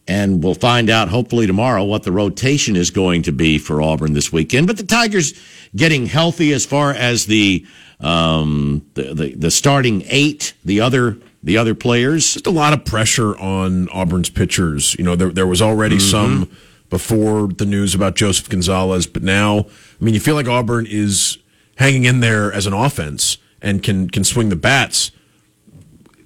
and 0.08 0.42
we'll 0.42 0.56
find 0.56 0.90
out 0.90 1.10
hopefully 1.10 1.46
tomorrow 1.46 1.84
what 1.84 2.04
the 2.04 2.14
rotation 2.14 2.78
is 2.78 2.90
going 2.90 3.24
to 3.24 3.34
be 3.34 3.58
for 3.58 3.82
Auburn 3.82 4.14
this 4.14 4.32
weekend. 4.32 4.66
But 4.66 4.78
the 4.78 4.86
Tigers 4.86 5.34
getting 5.76 6.06
healthy 6.06 6.54
as 6.54 6.66
far 6.66 6.92
as 6.92 7.26
the 7.26 7.68
um, 8.00 8.86
the, 8.94 9.14
the, 9.14 9.36
the 9.36 9.52
starting 9.52 10.04
eight, 10.08 10.54
the 10.64 10.80
other 10.80 11.18
the 11.44 11.58
other 11.58 11.76
players. 11.76 12.34
Just 12.34 12.48
a 12.48 12.52
lot 12.52 12.72
of 12.72 12.86
pressure 12.86 13.38
on 13.38 13.90
Auburn's 13.90 14.30
pitchers. 14.30 14.96
You 14.96 15.04
know, 15.04 15.18
there 15.18 15.32
there 15.32 15.48
was 15.48 15.62
already 15.62 15.98
mm-hmm. 15.98 16.10
some 16.10 16.52
before 16.90 17.50
the 17.50 17.66
news 17.66 17.94
about 17.94 18.16
Joseph 18.16 18.48
Gonzalez, 18.48 19.06
but 19.06 19.22
now, 19.22 19.60
I 19.60 20.04
mean, 20.04 20.14
you 20.14 20.20
feel 20.22 20.36
like 20.36 20.48
Auburn 20.48 20.88
is 20.90 21.38
hanging 21.76 22.06
in 22.06 22.22
there 22.22 22.52
as 22.54 22.66
an 22.66 22.74
offense 22.74 23.38
and 23.62 23.84
can 23.84 24.10
can 24.10 24.24
swing 24.24 24.50
the 24.50 24.56
bats. 24.56 25.12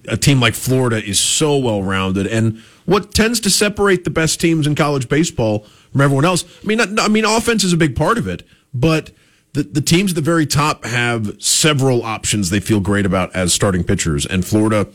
A 0.06 0.16
team 0.16 0.38
like 0.40 0.54
Florida 0.54 1.02
is 1.02 1.18
so 1.18 1.56
well 1.56 1.82
rounded, 1.82 2.26
and 2.26 2.58
what 2.84 3.14
tends 3.14 3.40
to 3.40 3.50
separate 3.50 4.04
the 4.04 4.10
best 4.10 4.40
teams 4.40 4.66
in 4.66 4.74
college 4.74 5.08
baseball 5.08 5.60
from 5.92 6.00
everyone 6.00 6.24
else. 6.24 6.44
I 6.62 6.66
mean, 6.66 6.80
I 6.98 7.08
mean, 7.08 7.24
offense 7.24 7.64
is 7.64 7.72
a 7.72 7.76
big 7.76 7.96
part 7.96 8.18
of 8.18 8.28
it, 8.28 8.46
but 8.74 9.10
the 9.54 9.62
the 9.62 9.80
teams 9.80 10.12
at 10.12 10.16
the 10.16 10.22
very 10.22 10.46
top 10.46 10.84
have 10.84 11.40
several 11.42 12.02
options 12.02 12.50
they 12.50 12.60
feel 12.60 12.80
great 12.80 13.06
about 13.06 13.34
as 13.34 13.52
starting 13.52 13.84
pitchers, 13.84 14.26
and 14.26 14.44
Florida. 14.44 14.88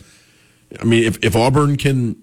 I 0.80 0.84
mean, 0.84 1.04
if 1.04 1.18
if 1.24 1.36
Auburn 1.36 1.78
can, 1.78 2.22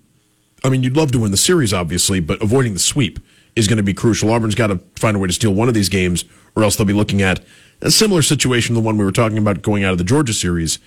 I 0.62 0.68
mean, 0.68 0.84
you'd 0.84 0.96
love 0.96 1.10
to 1.12 1.18
win 1.18 1.32
the 1.32 1.36
series, 1.36 1.72
obviously, 1.72 2.20
but 2.20 2.40
avoiding 2.40 2.74
the 2.74 2.78
sweep 2.78 3.18
is 3.56 3.66
going 3.66 3.78
to 3.78 3.82
be 3.82 3.94
crucial. 3.94 4.30
Auburn's 4.30 4.54
got 4.54 4.68
to 4.68 4.80
find 4.94 5.16
a 5.16 5.18
way 5.18 5.26
to 5.26 5.32
steal 5.32 5.52
one 5.52 5.66
of 5.66 5.74
these 5.74 5.88
games, 5.88 6.24
or 6.54 6.62
else 6.62 6.76
they'll 6.76 6.86
be 6.86 6.92
looking 6.92 7.22
at 7.22 7.40
a 7.80 7.90
similar 7.90 8.22
situation 8.22 8.74
to 8.74 8.80
the 8.80 8.84
one 8.84 8.96
we 8.96 9.04
were 9.04 9.12
talking 9.12 9.38
about 9.38 9.62
going 9.62 9.84
out 9.84 9.92
of 9.92 9.98
the 9.98 10.04
Georgia 10.04 10.32
series. 10.32 10.78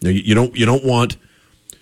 You, 0.00 0.08
know, 0.08 0.14
you 0.14 0.34
don't 0.34 0.56
you 0.56 0.66
don't 0.66 0.84
want 0.84 1.16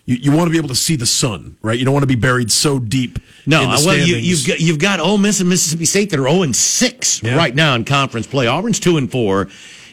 you, 0.05 0.17
you 0.17 0.33
want 0.33 0.49
to 0.49 0.51
be 0.51 0.59
able 0.59 0.69
to 0.69 0.75
see 0.75 0.97
the 0.97 1.07
sun, 1.07 1.57
right? 1.63 1.79
You 1.79 1.85
don't 1.85 1.95
want 1.95 2.03
to 2.03 2.09
be 2.09 2.17
buried 2.17 2.51
so 2.51 2.79
deep. 2.79 3.19
No, 3.47 3.61
well, 3.85 3.97
you, 3.97 4.37
have 4.37 4.47
got 4.47 4.61
you've 4.61 4.79
got 4.79 5.01
Ole 5.01 5.19
Miss 5.19 5.41
and 5.41 5.49
Mississippi 5.49 5.85
State 5.85 6.11
that 6.11 6.19
are 6.19 6.29
zero 6.29 6.43
and 6.43 6.55
six 6.55 7.23
yeah. 7.23 7.37
right 7.37 7.55
now 7.55 7.75
in 7.75 7.85
conference 7.85 8.27
play. 8.27 8.47
Auburn's 8.47 8.81
two 8.81 8.97
and 8.97 9.11
four. 9.11 9.49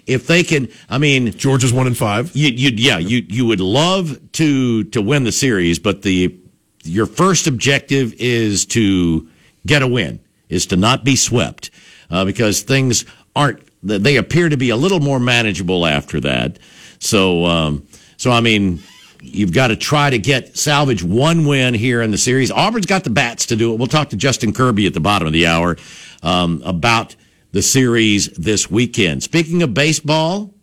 If 0.08 0.26
they 0.26 0.42
can, 0.42 0.70
I 0.90 0.98
mean, 0.98 1.32
Georgia's 1.34 1.72
one 1.72 1.86
and 1.86 1.96
five. 1.96 2.36
You, 2.36 2.50
you 2.50 2.72
yeah, 2.76 2.98
you 2.98 3.24
you 3.28 3.46
would 3.46 3.60
love 3.60 4.20
to 4.34 4.84
to 4.86 5.02
win 5.02 5.24
the 5.24 5.32
series, 5.32 5.78
but 5.78 6.02
the 6.02 6.36
your 6.84 7.06
first 7.06 7.46
objective 7.46 8.14
is 8.16 8.66
to 8.68 9.30
get 9.68 9.84
a 9.84 9.88
win, 9.88 10.20
is 10.48 10.66
to 10.68 10.78
not 10.78 11.04
be 11.04 11.16
swept, 11.16 11.70
uh, 12.10 12.26
because 12.26 12.64
things 12.64 13.06
aren't 13.36 13.62
they 13.82 14.18
appear 14.18 14.50
to 14.50 14.58
be 14.58 14.70
a 14.70 14.76
little 14.76 15.00
more 15.00 15.20
manageable 15.20 15.86
after 15.86 16.20
that. 16.22 16.60
So, 17.00 17.46
um, 17.46 17.88
so 18.18 18.32
I 18.32 18.42
mean, 18.42 18.82
you've 19.22 19.54
got 19.54 19.68
to 19.68 19.76
try 19.76 20.10
to 20.10 20.18
get 20.18 20.58
salvage 20.58 21.04
one 21.04 21.46
win 21.46 21.74
here 21.74 22.02
in 22.02 22.12
the 22.12 22.18
series. 22.18 22.52
Auburn's 22.52 22.86
got 22.86 23.04
the 23.04 23.10
bats 23.10 23.48
to 23.48 23.56
do 23.56 23.74
it. 23.74 23.78
We'll 23.78 23.88
talk 23.88 24.10
to 24.10 24.18
Justin 24.18 24.54
Kirby 24.54 24.86
at 24.86 24.94
the 24.94 25.00
bottom 25.00 25.28
of 25.28 25.34
the 25.34 25.48
hour 25.48 25.78
um, 26.24 26.62
about 26.66 27.16
the 27.52 27.62
series 27.62 28.28
this 28.30 28.70
weekend. 28.70 29.24
Speaking 29.24 29.64
of 29.64 29.74
baseball, 29.74 30.54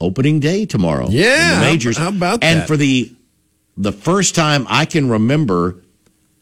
opening 0.00 0.40
day 0.40 0.66
tomorrow. 0.66 1.08
Yeah, 1.08 1.56
the 1.56 1.60
majors. 1.60 1.96
How, 1.96 2.04
how 2.04 2.16
about 2.16 2.44
and 2.44 2.60
that? 2.60 2.68
for 2.68 2.76
the 2.76 3.14
the 3.76 3.92
first 3.92 4.34
time 4.34 4.66
I 4.68 4.84
can 4.84 5.08
remember, 5.08 5.82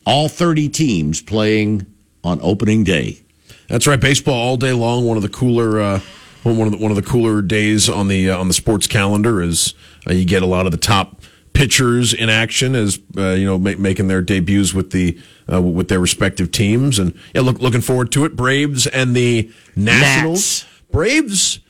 all 0.04 0.28
thirty 0.28 0.68
teams 0.68 1.20
playing 1.20 1.86
on 2.24 2.40
opening 2.42 2.84
day. 2.84 3.22
That's 3.68 3.86
right. 3.86 4.00
Baseball 4.00 4.34
all 4.34 4.56
day 4.56 4.72
long. 4.72 5.04
One 5.04 5.16
of 5.16 5.22
the 5.22 5.28
cooler, 5.28 5.80
uh, 5.80 6.00
one 6.42 6.60
of 6.66 6.72
the, 6.72 6.78
one 6.78 6.90
of 6.90 6.96
the 6.96 7.02
cooler 7.02 7.42
days 7.42 7.88
on 7.88 8.08
the 8.08 8.30
uh, 8.30 8.38
on 8.38 8.48
the 8.48 8.54
sports 8.54 8.86
calendar 8.86 9.42
is 9.42 9.74
uh, 10.08 10.12
you 10.12 10.24
get 10.24 10.42
a 10.42 10.46
lot 10.46 10.66
of 10.66 10.72
the 10.72 10.78
top 10.78 11.20
pitchers 11.52 12.12
in 12.12 12.28
action 12.28 12.74
as 12.74 12.98
uh, 13.16 13.30
you 13.30 13.46
know 13.46 13.58
make, 13.58 13.78
making 13.78 14.08
their 14.08 14.20
debuts 14.20 14.74
with 14.74 14.90
the 14.90 15.18
uh, 15.50 15.60
with 15.60 15.88
their 15.88 16.00
respective 16.00 16.52
teams 16.52 16.98
and 16.98 17.18
yeah 17.34 17.40
look, 17.40 17.58
looking 17.60 17.80
forward 17.80 18.12
to 18.12 18.24
it 18.24 18.36
Braves 18.36 18.86
and 18.86 19.16
the 19.16 19.50
Nationals 19.74 20.64
Nats. 20.64 20.66
Braves 20.92 21.60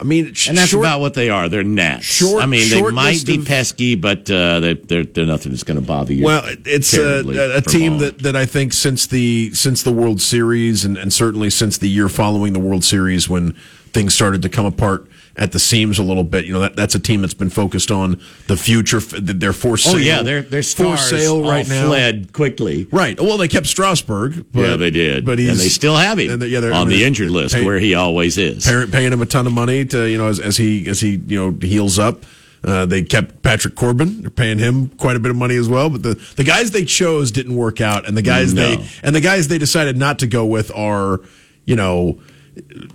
I 0.00 0.04
mean, 0.04 0.26
and 0.26 0.56
that's 0.56 0.70
short, 0.70 0.84
about 0.84 1.00
what 1.00 1.14
they 1.14 1.28
are. 1.28 1.48
They're 1.48 1.64
gnats. 1.64 2.04
Short, 2.04 2.42
I 2.42 2.46
mean, 2.46 2.70
they 2.70 2.82
might 2.82 3.24
be 3.26 3.38
of, 3.38 3.46
pesky, 3.46 3.96
but 3.96 4.30
uh, 4.30 4.60
they're, 4.60 4.74
they're, 4.74 5.04
they're 5.04 5.26
nothing 5.26 5.50
that's 5.50 5.64
going 5.64 5.80
to 5.80 5.84
bother 5.84 6.12
you. 6.12 6.24
Well, 6.24 6.42
it's 6.64 6.94
a, 6.94 7.56
a 7.56 7.60
team 7.60 7.98
that, 7.98 8.20
that 8.20 8.36
I 8.36 8.46
think 8.46 8.72
since 8.72 9.08
the 9.08 9.52
since 9.54 9.82
the 9.82 9.92
World 9.92 10.20
Series 10.20 10.84
and, 10.84 10.96
and 10.96 11.12
certainly 11.12 11.50
since 11.50 11.78
the 11.78 11.88
year 11.88 12.08
following 12.08 12.52
the 12.52 12.60
World 12.60 12.84
Series 12.84 13.28
when 13.28 13.54
things 13.92 14.14
started 14.14 14.42
to 14.42 14.48
come 14.48 14.66
apart 14.66 15.08
at 15.38 15.52
the 15.52 15.58
seams 15.58 15.98
a 15.98 16.02
little 16.02 16.24
bit. 16.24 16.44
You 16.44 16.52
know, 16.52 16.60
that, 16.60 16.76
that's 16.76 16.94
a 16.94 16.98
team 16.98 17.20
that's 17.20 17.34
been 17.34 17.48
focused 17.48 17.90
on 17.90 18.20
the 18.48 18.56
future. 18.56 18.98
They're 19.00 19.52
for 19.52 19.76
sale. 19.76 19.94
Oh 19.94 19.98
yeah, 19.98 20.22
they're 20.22 20.42
they're 20.42 20.62
for 20.62 20.96
sale 20.96 21.42
right 21.42 21.66
now. 21.66 21.86
Fled 21.86 22.32
quickly. 22.32 22.86
Right. 22.90 23.18
Well, 23.18 23.38
they 23.38 23.48
kept 23.48 23.66
Strasburg. 23.66 24.46
But, 24.52 24.60
yeah, 24.60 24.76
they 24.76 24.90
did. 24.90 25.24
But 25.24 25.38
he's, 25.38 25.50
and 25.50 25.58
they 25.58 25.68
still 25.68 25.96
have 25.96 26.18
him. 26.18 26.42
yeah, 26.42 26.58
on 26.58 26.72
I 26.72 26.80
mean, 26.80 26.88
the 26.88 27.04
injured 27.04 27.30
list 27.30 27.54
pay, 27.54 27.64
where 27.64 27.78
he 27.78 27.94
always 27.94 28.36
is. 28.36 28.66
Parent 28.66 28.92
paying 28.92 29.12
him 29.12 29.22
a 29.22 29.26
ton 29.26 29.46
of 29.46 29.52
money 29.52 29.84
to 29.86 30.04
you 30.06 30.18
know 30.18 30.28
as, 30.28 30.40
as 30.40 30.56
he 30.56 30.86
as 30.88 31.00
he 31.00 31.20
you 31.26 31.38
know 31.38 31.58
heals 31.60 31.98
up. 31.98 32.24
Uh, 32.64 32.84
they 32.84 33.02
kept 33.02 33.40
Patrick 33.42 33.76
Corbin. 33.76 34.22
They're 34.22 34.30
paying 34.30 34.58
him 34.58 34.88
quite 34.88 35.14
a 35.14 35.20
bit 35.20 35.30
of 35.30 35.36
money 35.36 35.54
as 35.54 35.68
well. 35.68 35.90
But 35.90 36.02
the, 36.02 36.14
the 36.34 36.42
guys 36.42 36.72
they 36.72 36.84
chose 36.84 37.30
didn't 37.30 37.54
work 37.54 37.80
out, 37.80 38.08
and 38.08 38.16
the 38.16 38.22
guys 38.22 38.52
no. 38.52 38.74
they 38.74 38.88
and 39.04 39.14
the 39.14 39.20
guys 39.20 39.46
they 39.46 39.58
decided 39.58 39.96
not 39.96 40.18
to 40.18 40.26
go 40.26 40.44
with 40.44 40.72
are, 40.74 41.20
you 41.64 41.76
know, 41.76 42.18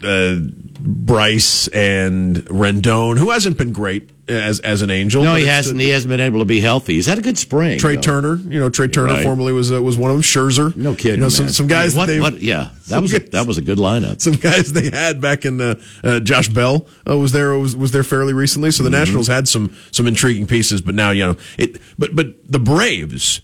uh, 0.03 0.35
Bryce 0.79 1.67
and 1.69 2.37
Rendon, 2.45 3.17
who 3.17 3.31
hasn't 3.31 3.57
been 3.57 3.73
great 3.73 4.09
as 4.27 4.59
as 4.61 4.81
an 4.81 4.89
angel. 4.89 5.23
No, 5.23 5.35
he 5.35 5.45
hasn't. 5.45 5.79
he 5.79 5.89
hasn't 5.89 6.09
been 6.09 6.19
able 6.19 6.39
to 6.39 6.45
be 6.45 6.61
healthy. 6.61 6.93
He's 6.93 7.05
had 7.05 7.17
a 7.17 7.21
good 7.21 7.37
spring. 7.37 7.79
Trea 7.79 7.95
though. 7.95 8.01
Turner, 8.01 8.35
you 8.35 8.59
know, 8.59 8.69
Trea 8.69 8.87
Turner 8.87 9.13
right. 9.13 9.23
formerly 9.23 9.53
was 9.53 9.71
uh, 9.71 9.81
was 9.81 9.97
one 9.97 10.11
of 10.11 10.15
them. 10.15 10.23
Scherzer, 10.23 10.75
no 10.75 10.95
kidding. 10.95 11.15
You 11.15 11.21
know, 11.21 11.29
some, 11.29 11.49
some 11.49 11.67
guys. 11.67 11.95
what, 11.95 12.09
what, 12.19 12.41
yeah, 12.41 12.69
that 12.87 13.01
was 13.01 13.11
guys, 13.11 13.21
a, 13.21 13.29
that 13.31 13.47
was 13.47 13.57
a 13.57 13.61
good 13.61 13.77
lineup. 13.77 14.21
Some 14.21 14.33
guys 14.33 14.73
they 14.73 14.89
had 14.89 15.19
back 15.21 15.45
in 15.45 15.57
the 15.57 15.83
uh, 16.03 16.19
Josh 16.19 16.47
Bell 16.47 16.87
uh, 17.09 17.17
was 17.17 17.31
there 17.31 17.57
was 17.57 17.75
was 17.75 17.91
there 17.91 18.03
fairly 18.03 18.33
recently. 18.33 18.71
So 18.71 18.83
the 18.83 18.89
mm-hmm. 18.89 18.99
Nationals 18.99 19.27
had 19.27 19.47
some 19.47 19.75
some 19.91 20.07
intriguing 20.07 20.47
pieces, 20.47 20.81
but 20.81 20.95
now 20.95 21.11
you 21.11 21.25
know 21.25 21.35
it. 21.57 21.81
But 21.97 22.15
but 22.15 22.51
the 22.51 22.59
Braves 22.59 23.41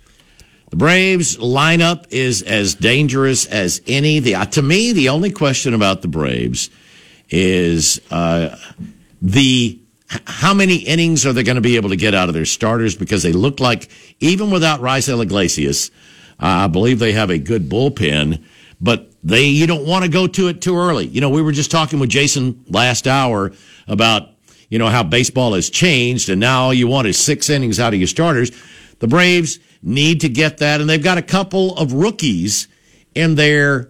the 0.70 0.76
Braves 0.76 1.38
lineup 1.38 2.06
is 2.12 2.44
as 2.44 2.76
dangerous 2.76 3.46
as 3.46 3.82
any. 3.88 4.20
The, 4.20 4.36
uh, 4.36 4.46
to 4.46 4.62
me, 4.62 4.94
the 4.94 5.10
only 5.10 5.32
question 5.32 5.74
about 5.74 6.02
the 6.02 6.08
Braves 6.08 6.70
is 7.30 8.00
uh, 8.12 8.56
the 9.22 9.80
how 10.26 10.54
many 10.54 10.78
innings 10.78 11.26
are 11.26 11.34
they 11.34 11.44
going 11.44 11.56
to 11.56 11.62
be 11.62 11.76
able 11.76 11.90
to 11.90 11.96
get 11.96 12.16
out 12.16 12.30
of 12.30 12.34
their 12.34 12.46
starters? 12.46 12.96
Because 12.96 13.24
they 13.24 13.34
look 13.34 13.60
like 13.60 13.90
even 14.20 14.52
without 14.52 14.80
Raisel 14.80 15.22
Iglesias, 15.22 15.92
uh, 16.40 16.46
I 16.46 16.68
believe 16.68 17.00
they 17.00 17.12
have 17.12 17.30
a 17.30 17.38
good 17.38 17.70
bullpen. 17.70 18.44
But 18.82 19.12
they 19.24 19.46
you 19.46 19.68
don't 19.68 19.86
want 19.86 20.06
to 20.06 20.12
go 20.12 20.28
to 20.28 20.48
it 20.48 20.62
too 20.62 20.78
early. 20.78 21.08
You 21.08 21.20
know, 21.22 21.30
we 21.30 21.42
were 21.42 21.52
just 21.52 21.72
talking 21.72 22.00
with 22.00 22.10
Jason 22.10 22.64
last 22.70 23.08
hour 23.08 23.52
about 23.88 24.30
you 24.70 24.78
know 24.78 24.88
how 24.88 25.04
baseball 25.04 25.54
has 25.54 25.70
changed, 25.70 26.30
and 26.30 26.40
now 26.40 26.64
all 26.64 26.74
you 26.74 26.88
want 26.88 27.08
is 27.08 27.18
six 27.18 27.50
innings 27.50 27.80
out 27.80 27.94
of 27.94 28.00
your 28.00 28.08
starters. 28.08 28.52
The 29.00 29.08
Braves 29.08 29.60
need 29.82 30.22
to 30.22 30.30
get 30.30 30.58
that. 30.58 30.82
And 30.82 30.90
they've 30.90 31.04
got 31.04 31.18
a 31.18 31.24
couple 31.24 31.76
of 31.78 31.94
rookies 31.94 32.68
in 33.16 33.36
there 33.36 33.90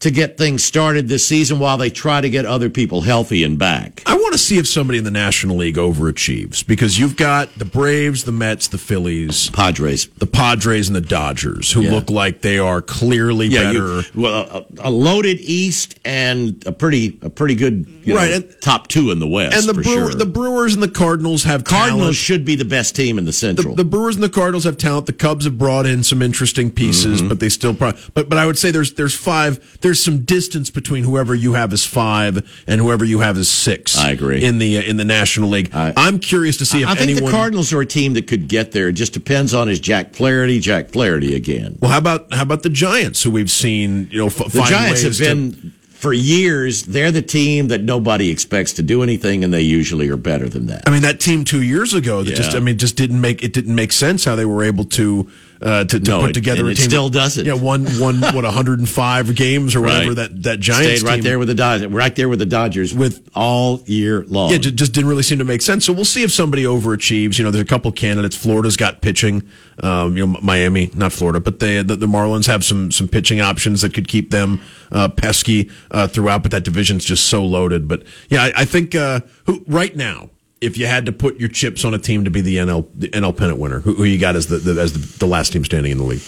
to 0.00 0.10
get 0.10 0.38
things 0.38 0.62
started 0.62 1.08
this 1.08 1.26
season 1.26 1.58
while 1.58 1.76
they 1.76 1.90
try 1.90 2.20
to 2.20 2.30
get 2.30 2.46
other 2.46 2.70
people 2.70 3.00
healthy 3.00 3.42
and 3.42 3.58
back. 3.58 4.02
I 4.06 4.14
want 4.28 4.38
to 4.38 4.44
see 4.44 4.58
if 4.58 4.68
somebody 4.68 4.98
in 4.98 5.04
the 5.04 5.10
National 5.10 5.56
League 5.56 5.76
overachieves 5.76 6.66
because 6.66 6.98
you've 6.98 7.16
got 7.16 7.48
the 7.58 7.64
Braves, 7.64 8.24
the 8.24 8.32
Mets, 8.32 8.68
the 8.68 8.76
Phillies, 8.76 9.48
Padres. 9.50 10.06
the 10.18 10.26
Padres, 10.26 10.88
and 10.88 10.94
the 10.96 11.00
Dodgers, 11.00 11.72
who 11.72 11.80
Yeah. 11.82 11.92
look 11.92 12.10
like 12.10 12.42
they 12.42 12.58
are 12.58 12.82
clearly 12.82 13.46
Yeah, 13.46 13.72
better. 13.72 14.02
well, 14.14 14.66
a, 14.82 14.88
a 14.88 14.90
loaded 14.90 15.38
East 15.40 15.98
and 16.04 16.62
a 16.66 16.72
pretty 16.72 17.18
a 17.22 17.30
pretty 17.30 17.54
good 17.54 17.86
you 18.04 18.12
know, 18.14 18.20
Right, 18.20 18.32
and- 18.32 18.54
top 18.60 18.88
two 18.88 19.10
in 19.10 19.18
the 19.18 19.26
West. 19.26 19.56
and 19.56 19.66
the 19.66 19.82
Brewer, 19.82 20.10
sure. 20.10 20.14
the 20.14 20.26
Brewers 20.26 20.74
and 20.74 20.82
the 20.82 20.88
Cardinals 20.88 21.44
have 21.44 21.64
Cardinals 21.64 22.00
talent. 22.02 22.16
should 22.16 22.44
be 22.44 22.54
the 22.54 22.64
best 22.66 22.94
team 22.94 23.18
in 23.18 23.24
the 23.24 23.28
The, 23.28 23.32
Central. 23.32 23.74
the 23.74 23.84
Brewers 23.84 24.14
and 24.16 24.24
the 24.24 24.28
Cardinals 24.28 24.64
have 24.64 24.76
talent. 24.76 25.06
The 25.06 25.12
Cubs 25.14 25.44
have 25.46 25.56
brought 25.58 25.86
in 25.86 26.02
some 26.02 26.20
interesting 26.22 26.70
pieces, 26.70 27.20
Mm-hmm. 27.20 27.28
but 27.28 27.40
they 27.40 27.48
still. 27.48 27.72
Pro- 27.74 27.92
but 28.14 28.28
but 28.28 28.36
I 28.36 28.44
would 28.46 28.58
say 28.58 28.70
there's 28.70 28.92
there's 28.92 29.14
five. 29.14 29.78
There's 29.80 30.02
some 30.02 30.20
distance 30.20 30.68
between 30.70 31.04
whoever 31.04 31.34
you 31.34 31.54
have 31.54 31.72
as 31.72 31.84
five 31.86 32.42
and 32.66 32.80
whoever 32.80 33.04
you 33.04 33.20
have 33.20 33.38
as 33.38 33.48
six. 33.48 33.96
I 33.98 34.10
agree. 34.18 34.42
in 34.44 34.58
the 34.58 34.78
uh, 34.78 34.82
in 34.82 34.96
the 34.96 35.04
National 35.04 35.48
League. 35.48 35.70
I- 35.74 35.92
I'm 35.96 36.18
curious 36.18 36.56
to 36.58 36.66
see 36.66 36.82
if 36.82 36.88
I 36.88 36.94
think 36.94 37.10
anyone. 37.10 37.24
the 37.24 37.30
Cardinals 37.30 37.72
are 37.72 37.80
a 37.80 37.86
team 37.86 38.14
that 38.14 38.26
could 38.26 38.48
get 38.48 38.72
there. 38.72 38.88
It 38.88 38.94
just 38.94 39.12
depends 39.12 39.54
on 39.54 39.68
his 39.68 39.80
Jack 39.80 40.14
Flaherty, 40.14 40.60
Jack 40.60 40.88
Flaherty 40.90 41.34
again. 41.34 41.78
well, 41.80 41.90
how 41.90 41.98
about 41.98 42.32
how 42.32 42.42
about 42.42 42.62
the 42.62 42.70
Giants, 42.70 43.22
who 43.22 43.30
we've 43.30 43.50
seen 43.50 44.08
you 44.10 44.18
know 44.18 44.26
f- 44.26 44.36
The 44.36 44.50
find 44.50 44.68
Giants 44.68 45.02
have 45.02 45.10
ways 45.10 45.18
to- 45.18 45.24
been 45.24 45.72
for 45.90 46.12
years. 46.12 46.84
They're 46.84 47.10
the 47.10 47.22
team 47.22 47.68
that 47.68 47.82
nobody 47.82 48.30
expects 48.30 48.72
to 48.74 48.82
do 48.82 49.02
anything, 49.02 49.42
and 49.42 49.52
they 49.52 49.62
usually 49.62 50.08
are 50.08 50.16
better 50.16 50.48
than 50.48 50.66
that. 50.66 50.84
I 50.86 50.90
mean, 50.90 51.02
that 51.02 51.18
team 51.18 51.44
two 51.44 51.62
years 51.62 51.92
ago 51.94 52.22
that 52.22 52.34
just 52.36 52.54
I 52.54 52.60
mean, 52.60 52.78
just 52.78 52.96
didn't 52.96 53.20
make 53.20 53.42
it 53.42 53.52
didn't 53.52 53.74
make 53.74 53.90
sense 53.92 54.24
how 54.24 54.36
they 54.36 54.44
were 54.44 54.62
able 54.62 54.84
to 54.84 55.28
uh, 55.60 55.84
to, 55.84 55.98
to 56.00 56.10
No, 56.10 56.20
put 56.20 56.30
it- 56.30 56.32
together 56.34 56.68
it 56.68 56.76
team. 56.76 56.88
still 56.88 57.08
doesn't. 57.08 57.44
Yeah, 57.46 57.54
one 57.54 57.84
one 57.98 58.20
what 58.20 58.44
105 58.44 59.34
games 59.34 59.74
or 59.74 59.80
whatever 59.80 60.08
Right. 60.08 60.16
that 60.16 60.42
that 60.44 60.60
Giants 60.60 61.00
Stayed 61.00 61.08
right 61.08 61.22
there 61.22 61.38
with 61.38 61.48
the 61.48 61.54
Dodgers, 61.54 61.88
right 61.88 62.14
there 62.14 62.28
with 62.28 62.38
the 62.38 62.46
Dodgers 62.46 62.94
With- 62.94 63.28
all 63.34 63.82
year 63.86 64.24
long. 64.28 64.50
Yeah, 64.52 64.58
ju- 64.58 64.70
just 64.70 64.92
didn't 64.92 65.08
really 65.10 65.22
seem 65.22 65.38
to 65.38 65.44
make 65.44 65.62
sense. 65.62 65.84
So 65.84 65.92
we'll 65.92 66.04
see 66.04 66.22
if 66.22 66.32
somebody 66.32 66.64
overachieves. 66.64 67.38
You 67.38 67.44
know, 67.44 67.50
there's 67.50 67.62
a 67.62 67.66
couple 67.66 67.90
candidates. 67.92 68.36
Florida's 68.36 68.76
got 68.76 69.00
pitching. 69.00 69.42
Um, 69.82 70.16
you 70.16 70.26
know, 70.26 70.38
Miami, 70.42 70.90
not 70.94 71.12
Florida, 71.12 71.38
but 71.40 71.60
they, 71.60 71.82
the, 71.82 71.94
the 71.94 72.06
Marlins 72.06 72.46
have 72.46 72.64
some 72.64 72.90
some 72.90 73.06
pitching 73.08 73.40
options 73.40 73.82
that 73.82 73.94
could 73.94 74.08
keep 74.08 74.30
them 74.30 74.60
uh, 74.90 75.08
pesky 75.08 75.70
uh, 75.90 76.08
throughout. 76.08 76.42
But 76.42 76.50
that 76.52 76.64
division's 76.64 77.04
just 77.04 77.26
so 77.26 77.44
loaded. 77.44 77.86
But 77.88 78.02
yeah, 78.28 78.44
I, 78.44 78.52
I 78.58 78.64
think 78.64 78.94
uh, 78.94 79.20
who 79.46 79.64
right 79.68 79.94
now, 79.94 80.30
if 80.60 80.76
you 80.76 80.86
had 80.86 81.06
to 81.06 81.12
put 81.12 81.38
your 81.38 81.48
chips 81.48 81.84
on 81.84 81.94
a 81.94 81.98
team 81.98 82.24
to 82.24 82.30
be 82.30 82.40
the 82.40 82.56
NL 82.56 82.88
the 82.94 83.08
NL 83.08 83.36
pennant 83.36 83.58
winner, 83.58 83.80
who, 83.80 83.94
who 83.94 84.04
you 84.04 84.18
got 84.18 84.36
as 84.36 84.46
the, 84.46 84.58
the 84.58 84.80
as 84.80 84.92
the, 84.92 85.18
the 85.18 85.26
last 85.26 85.52
team 85.52 85.64
standing 85.64 85.92
in 85.92 85.98
the 85.98 86.04
league? 86.04 86.22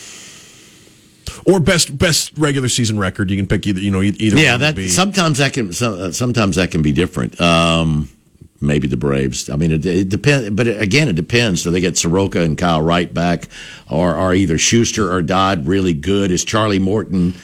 Or 1.46 1.58
best 1.58 1.96
best 1.96 2.36
regular 2.36 2.68
season 2.68 2.98
record. 2.98 3.30
You 3.30 3.36
can 3.36 3.46
pick 3.46 3.66
either. 3.66 3.80
You 3.80 3.90
know, 3.90 4.02
either. 4.02 4.38
yeah, 4.38 4.56
that 4.58 4.76
be. 4.76 4.88
sometimes 4.88 5.38
that 5.38 5.52
can 5.52 5.68
uh, 5.68 6.12
sometimes 6.12 6.56
that 6.56 6.70
can 6.70 6.82
be 6.82 6.92
different. 6.92 7.40
Um, 7.40 8.08
maybe 8.60 8.86
the 8.86 8.96
Braves. 8.96 9.48
I 9.48 9.56
mean, 9.56 9.72
it, 9.72 9.86
it 9.86 10.08
depends. 10.08 10.50
But 10.50 10.66
again, 10.66 11.08
it 11.08 11.16
depends. 11.16 11.62
Do 11.62 11.70
they 11.70 11.80
get 11.80 11.96
Soroka 11.96 12.42
and 12.42 12.58
Kyle 12.58 12.82
Wright 12.82 13.12
back, 13.12 13.48
or 13.90 14.14
are 14.14 14.34
either 14.34 14.58
Shuster 14.58 15.10
or 15.10 15.22
Dodd 15.22 15.66
really 15.66 15.94
good? 15.94 16.30
Is 16.30 16.44
Charlie 16.44 16.78
Morton, 16.78 17.34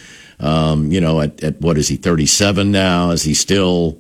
um, 0.41 0.93
you 0.93 1.01
know, 1.01 1.21
at, 1.21 1.43
at 1.43 1.61
what 1.61 1.79
is 1.79 1.89
he 1.89 1.97
thirty 1.97 2.27
seven 2.27 2.71
now? 2.71 3.11
Is 3.11 3.23
he 3.23 3.35
still 3.35 3.99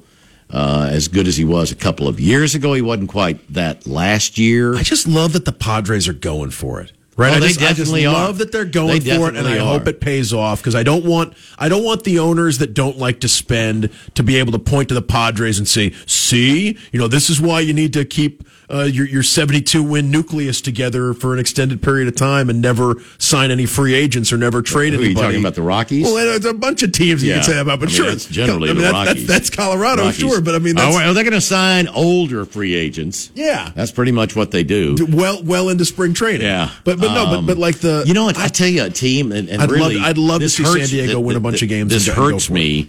uh, 0.51 0.88
as 0.90 1.09
good 1.09 1.26
as 1.26 1.36
he 1.36 1.44
was 1.44 1.72
a 1.72 1.76
couple 1.76 2.09
of 2.09 2.20
years 2.20 2.55
ago? 2.55 2.72
He 2.74 2.82
wasn't 2.82 3.11
quite 3.11 3.53
that 3.53 3.86
last 3.86 4.38
year. 4.38 4.76
I 4.76 4.82
just 4.82 5.07
love 5.07 5.32
that 5.34 5.44
the 5.44 5.53
Padres 5.53 6.09
are 6.09 6.12
going 6.12 6.51
for 6.51 6.80
it. 6.80 6.92
Right, 7.18 7.32
Oh, 7.32 7.36
I 7.36 7.40
just, 7.49 7.59
I 7.62 7.68
just 7.68 7.78
definitely 7.78 8.05
are. 8.05 8.12
love 8.12 8.36
that 8.38 8.53
they're 8.53 8.66
going 8.66 9.01
They 9.03 9.16
for 9.16 9.24
it, 9.28 9.36
and 9.36 9.38
I 9.38 9.55
definitely 9.55 9.66
hope 9.78 9.88
it 9.88 10.01
pays 10.03 10.34
off 10.34 10.61
because 10.61 10.74
I 10.74 10.82
don't 10.82 11.07
want 11.07 11.32
I 11.59 11.70
don't 11.70 11.82
want 11.82 12.05
the 12.05 12.18
owners 12.18 12.59
that 12.59 12.74
don't 12.74 12.99
like 12.99 13.20
to 13.20 13.28
spend 13.28 13.90
to 14.16 14.22
be 14.22 14.36
able 14.36 14.53
to 14.53 14.59
point 14.59 14.88
to 14.90 14.94
the 14.94 15.01
Padres 15.01 15.57
and 15.59 15.66
say, 15.66 15.94
"See, 16.05 16.76
you 16.92 16.99
know, 17.01 17.09
this 17.09 17.30
is 17.30 17.40
why 17.40 17.61
you 17.61 17.72
need 17.72 17.94
to 17.94 18.05
keep 18.05 18.47
uh, 18.69 18.83
your 18.83 19.07
your 19.07 19.23
72 19.23 19.83
win 19.83 20.11
nucleus 20.11 20.61
together 20.61 21.14
for 21.14 21.33
an 21.33 21.39
extended 21.39 21.81
period 21.83 22.09
of 22.09 22.17
time 22.17 22.51
and 22.51 22.61
never 22.61 22.97
sign 23.19 23.51
any 23.51 23.64
free 23.67 23.95
agents 23.95 24.33
or 24.33 24.37
never 24.39 24.61
trade 24.62 24.93
Who 24.93 24.99
are 24.99 25.03
you 25.03 25.07
anybody." 25.11 25.27
talking 25.29 25.41
about, 25.41 25.55
the 25.55 25.62
Rockies? 25.62 26.05
Well, 26.05 26.14
there's 26.17 26.45
a 26.45 26.53
bunch 26.55 26.83
of 26.83 26.93
teams 26.93 27.23
you 27.23 27.33
can 27.35 27.43
say 27.45 27.53
that 27.55 27.61
about, 27.62 27.81
but 27.81 27.89
I 27.89 27.93
mean, 27.93 27.97
sure, 27.97 28.07
that's 28.11 28.27
generally 28.27 28.71
I 28.71 28.73
mean, 28.73 28.83
the 28.83 28.89
that- 28.89 28.93
that's, 28.93 29.09
Rockies. 29.09 29.27
that's 29.29 29.51
Colorado, 29.51 30.03
Rockies. 30.03 30.19
sure, 30.21 30.41
but 30.41 30.55
I 30.55 30.59
mean, 30.59 30.75
that's 30.75 30.95
oh, 30.95 30.99
well, 30.99 31.14
they're 31.14 31.25
going 31.25 31.35
to 31.35 31.41
sign 31.41 31.87
older 31.89 32.45
free 32.45 32.75
agents. 32.75 33.31
Yeah. 33.35 33.71
that's 33.75 33.93
pretty 33.93 34.12
much 34.12 34.35
what 34.35 34.51
they 34.51 34.64
do. 34.64 34.97
well 35.11 35.43
well 35.45 35.69
into 35.69 35.85
spring 35.85 36.12
training. 36.14 36.43
Yeah, 36.43 36.71
but 36.85 36.99
but 37.01 37.12
no, 37.14 37.27
but 37.27 37.39
Um, 37.39 37.47
but 37.47 37.59
like 37.59 37.77
the 37.79 38.03
you 38.07 38.14
know 38.14 38.25
what? 38.25 38.37
I 38.39 38.49
tell 38.49 38.69
you, 38.69 38.85
a 38.85 38.91
team, 38.91 39.31
and, 39.33 39.49
and 39.49 39.62
I'd 39.62 39.71
love- 39.71 39.93
I'd 39.93 40.19
love 40.19 40.41
to 40.41 40.49
see 40.49 40.64
San 40.64 40.73
hurts- 40.79 40.91
Diego 40.91 41.21
win 41.21 41.37
a 41.37 41.41
bunch 41.41 41.62
of 41.62 41.69
games 41.69 41.91
This 41.93 42.09
and 42.09 42.17
go- 42.17 42.23
and 42.23 42.31
go 42.33 42.35
hurts 42.37 42.51
me 42.51 42.89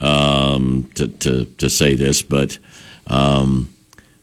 um, 0.00 0.90
to 0.94 1.08
to 1.08 1.44
to 1.44 1.70
say 1.70 1.94
this, 1.94 2.22
but 2.22 2.58
um, 3.06 3.68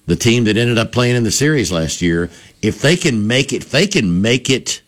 the 0.05 0.15
team 0.15 0.45
that 0.45 0.57
ended 0.57 0.77
up 0.77 0.91
playing 0.91 1.15
in 1.15 1.23
the 1.23 1.31
series 1.31 1.71
last 1.71 2.01
year, 2.01 2.29
if 2.61 2.81
they 2.81 2.95
can 2.95 3.27
make 3.27 3.53
it, 3.53 3.63
if 3.63 3.71
they 3.71 3.87
can 3.87 4.21
make 4.21 4.49
it 4.49 4.81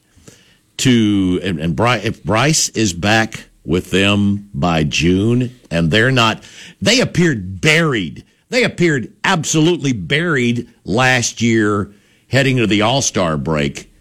to, 0.77 1.39
and, 1.43 1.59
and 1.59 1.79
if 1.79 2.23
Bryce 2.23 2.69
is 2.69 2.93
back 2.93 3.45
with 3.65 3.91
them 3.91 4.49
by 4.53 4.83
June, 4.83 5.57
and 5.71 5.91
they're 5.91 6.11
not, 6.11 6.43
they 6.81 6.99
appeared 6.99 7.61
buried. 7.61 8.25
They 8.49 8.63
appeared 8.63 9.13
absolutely 9.23 9.93
buried 9.93 10.69
last 10.83 11.41
year, 11.41 11.93
heading 12.29 12.57
to 12.57 12.67
the 12.67 12.81
All 12.81 13.01
Star 13.01 13.37
break 13.37 13.92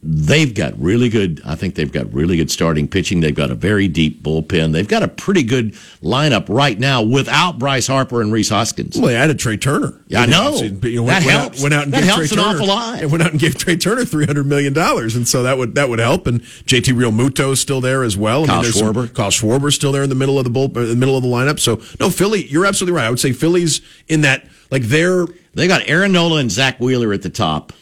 they've 0.00 0.54
got 0.54 0.78
really 0.80 1.08
good 1.08 1.40
i 1.44 1.56
think 1.56 1.74
they've 1.74 1.90
got 1.90 2.12
really 2.14 2.36
good 2.36 2.50
starting 2.52 2.86
pitching 2.86 3.18
they've 3.18 3.34
got 3.34 3.50
a 3.50 3.54
very 3.56 3.88
deep 3.88 4.22
bullpen 4.22 4.70
they've 4.72 4.86
got 4.86 5.02
a 5.02 5.08
pretty 5.08 5.42
good 5.42 5.72
lineup 6.02 6.46
right 6.48 6.78
now 6.78 7.02
without 7.02 7.58
bryce 7.58 7.88
harper 7.88 8.22
and 8.22 8.32
rhys 8.32 8.48
hoskins 8.48 8.96
Well, 8.96 9.08
they 9.08 9.16
added 9.16 9.40
Trea 9.40 9.56
Turner. 9.56 10.00
Yeah, 10.06 10.20
I 10.20 10.26
know. 10.26 10.54
You 10.62 10.70
know, 11.00 11.06
That 11.06 11.22
went, 11.22 11.24
helps. 11.24 11.58
Out, 11.58 11.62
went 11.62 11.74
out 11.74 11.82
and 11.84 11.92
That 11.92 12.00
gave 12.04 12.10
helps 12.10 12.28
Trea 12.28 12.38
an 12.38 12.44
Turner, 12.44 12.56
awful 12.62 12.68
lot. 12.68 13.02
and 13.02 13.10
went 13.10 13.22
out 13.24 13.30
and 13.32 13.40
gave 13.40 13.56
Trea 13.58 13.76
Turner 13.76 14.04
three 14.04 14.24
hundred 14.24 14.46
million 14.46 14.72
dollars, 14.72 15.16
and 15.16 15.26
so 15.26 15.42
that 15.42 15.58
would 15.58 15.74
that 15.74 15.88
would 15.88 15.98
help. 15.98 16.26
And 16.28 16.42
JT 16.42 16.94
Realmuto 16.94 17.52
is 17.52 17.60
still 17.60 17.80
there 17.80 18.04
as 18.04 18.16
well. 18.16 18.46
Kyle 18.46 18.62
there's 18.62 18.78
some- 18.78 18.94
Schwarber. 18.94 19.12
Kyle 19.12 19.30
Schwarber's 19.30 19.74
still 19.74 19.90
there 19.90 20.04
in 20.04 20.08
the 20.10 20.14
middle 20.14 20.38
of 20.38 20.44
the 20.44 20.50
bull, 20.50 20.68
the 20.68 20.94
middle 20.94 21.16
of 21.16 21.22
the 21.24 21.28
lineup. 21.28 21.58
So 21.58 21.80
no, 21.98 22.08
Philly, 22.08 22.46
you're 22.46 22.66
absolutely 22.66 22.96
right. 22.96 23.06
I 23.06 23.10
would 23.10 23.18
say 23.20 23.32
Philly's 23.32 23.80
in 24.06 24.20
that 24.20 24.46
like 24.70 24.82
they're 24.84 25.26
they 25.54 25.66
got 25.66 25.82
aaron 25.88 26.12
nola 26.12 26.36
and 26.38 26.50
zack 26.52 26.78
wheeler 26.78 27.12
at 27.12 27.22
the 27.22 27.30
top 27.30 27.72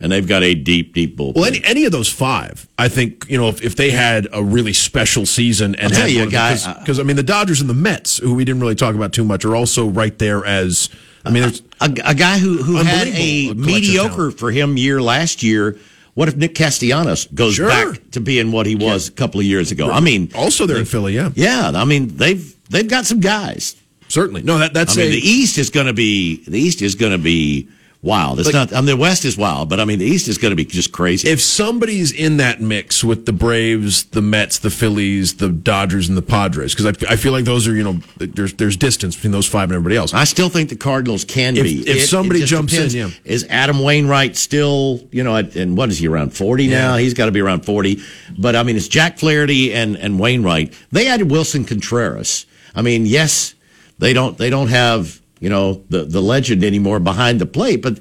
and 0.00 0.12
they've 0.12 0.26
got 0.28 0.42
a 0.42 0.54
deep 0.54 0.92
deep 0.94 1.16
bullpen 1.16 1.34
well 1.36 1.44
any 1.46 1.64
any 1.64 1.84
of 1.84 1.92
those 1.92 2.08
five. 2.08 2.66
I 2.78 2.88
think 2.88 3.24
you 3.28 3.38
know 3.38 3.48
if, 3.48 3.62
if 3.62 3.76
they 3.76 3.90
had 3.90 4.28
a 4.32 4.42
really 4.42 4.72
special 4.72 5.24
season 5.26 5.74
and 5.76 5.84
I'll 5.84 5.90
tell 5.90 6.00
had 6.02 6.10
you, 6.10 6.16
one 6.18 6.24
of 6.26 6.30
the- 6.30 6.36
guy, 6.36 6.50
'cause- 6.52 6.66
uh, 6.66 6.74
because 6.80 7.00
I 7.00 7.02
mean 7.02 7.16
the 7.16 7.22
Dodgers 7.22 7.60
and 7.60 7.68
the 7.70 7.74
Mets, 7.74 8.18
who 8.18 8.34
we 8.34 8.44
didn't 8.44 8.60
really 8.60 8.74
talk 8.74 8.94
about 8.94 9.12
too 9.12 9.24
much, 9.24 9.44
are 9.44 9.56
also 9.56 9.86
right 9.88 10.16
there 10.18 10.44
as 10.44 10.88
I 11.24 11.30
mean 11.30 11.42
there's. 11.42 11.62
a, 11.80 11.92
a 12.04 12.14
guy 12.14 12.38
who, 12.38 12.62
who 12.62 12.76
had 12.76 13.08
a 13.08 13.52
mediocre 13.54 14.14
talent. 14.16 14.38
for 14.38 14.50
him 14.50 14.76
year 14.76 15.00
last 15.02 15.42
year 15.42 15.76
what 16.14 16.28
if 16.28 16.36
nick 16.36 16.54
castellanos 16.54 17.26
goes 17.34 17.54
Sure. 17.56 17.68
back 17.68 18.00
to 18.12 18.20
being 18.20 18.50
what 18.52 18.64
he 18.64 18.74
was 18.76 19.08
a 19.08 19.12
couple 19.12 19.40
of 19.40 19.44
years 19.46 19.70
ago 19.72 19.90
i 19.90 20.00
mean 20.00 20.30
Also 20.34 20.64
there 20.66 20.78
in 20.78 20.84
Philly, 20.86 21.14
yeah. 21.14 21.30
yeah 21.34 21.72
i 21.74 21.84
mean 21.84 22.16
they've 22.16 22.54
they've 22.70 22.88
got 22.88 23.04
some 23.06 23.20
guys 23.20 23.76
Certainly. 24.08 24.42
No, 24.44 24.58
that 24.58 24.72
that's 24.72 24.96
I 24.96 25.00
mean, 25.00 25.10
the 25.10 25.18
East 25.18 25.58
is 25.58 25.68
going 25.70 25.88
to 25.88 25.92
be 25.92 26.44
the 26.46 26.60
East 26.60 26.80
is 26.80 26.94
going 26.94 27.10
to 27.10 27.18
be 27.18 27.68
wild. 28.02 28.38
It's 28.38 28.46
Like- 28.46 28.54
not. 28.54 28.72
I 28.72 28.76
mean, 28.76 28.86
the 28.86 28.96
West 28.96 29.24
is 29.24 29.36
wild, 29.36 29.68
but 29.68 29.80
I 29.80 29.84
mean, 29.84 29.98
the 29.98 30.04
East 30.06 30.28
is 30.28 30.38
going 30.38 30.50
to 30.50 30.56
be 30.56 30.64
just 30.64 30.92
crazy. 30.92 31.28
if 31.28 31.40
somebody's 31.40 32.12
in 32.12 32.36
that 32.36 32.60
mix 32.60 33.02
with 33.02 33.26
the 33.26 33.32
Braves, 33.32 34.04
the 34.04 34.22
Mets, 34.22 34.58
the 34.58 34.70
Phillies, 34.70 35.34
the 35.34 35.48
Dodgers, 35.48 36.08
and 36.08 36.16
the 36.16 36.22
Padres, 36.22 36.74
because 36.74 36.86
I, 36.86 37.12
I 37.12 37.16
feel 37.16 37.32
like 37.32 37.44
those 37.44 37.66
are 37.66 37.74
you 37.74 37.82
know 37.82 37.98
there's 38.18 38.54
there's 38.54 38.76
distance 38.76 39.16
between 39.16 39.32
those 39.32 39.46
five 39.46 39.64
and 39.70 39.72
everybody 39.72 39.96
else. 39.96 40.14
I 40.14 40.24
still 40.24 40.48
think 40.48 40.68
the 40.68 40.76
Cardinals 40.76 41.24
can 41.24 41.56
If- 41.56 41.64
be. 41.64 41.88
if 41.88 42.04
somebody 42.08 42.40
just 42.40 42.50
jumps 42.50 42.74
in, 42.74 42.90
yeah. 42.90 43.10
Is 43.24 43.44
Adam 43.50 43.80
Wainwright 43.80 44.36
still, 44.36 45.00
you 45.10 45.24
know, 45.24 45.36
at, 45.36 45.56
and 45.56 45.76
what 45.76 45.88
is 45.90 45.98
he 45.98 46.06
around 46.08 46.30
40 46.34 46.68
now? 46.68 46.96
He's 46.96 47.14
got 47.14 47.26
to 47.26 47.32
be 47.32 47.40
around 47.40 47.64
40. 47.64 48.00
But 48.38 48.54
I 48.56 48.62
mean, 48.62 48.76
it's 48.76 48.88
Jack 48.88 49.18
Flaherty 49.18 49.72
and, 49.72 49.96
and 49.96 50.18
Wainwright. 50.20 50.72
They 50.92 51.08
added 51.08 51.28
Willson 51.30 51.64
Contreras. 51.66 52.46
I 52.74 52.82
mean, 52.82 53.06
yes, 53.06 53.54
they 53.98 54.12
don't, 54.12 54.36
they 54.36 54.50
don't 54.50 54.68
have, 54.68 55.20
you 55.40 55.48
know, 55.50 55.82
the, 55.90 56.04
the 56.04 56.20
legend 56.20 56.64
anymore 56.64 56.98
behind 57.00 57.40
the 57.40 57.46
plate, 57.46 57.82
but 57.82 57.98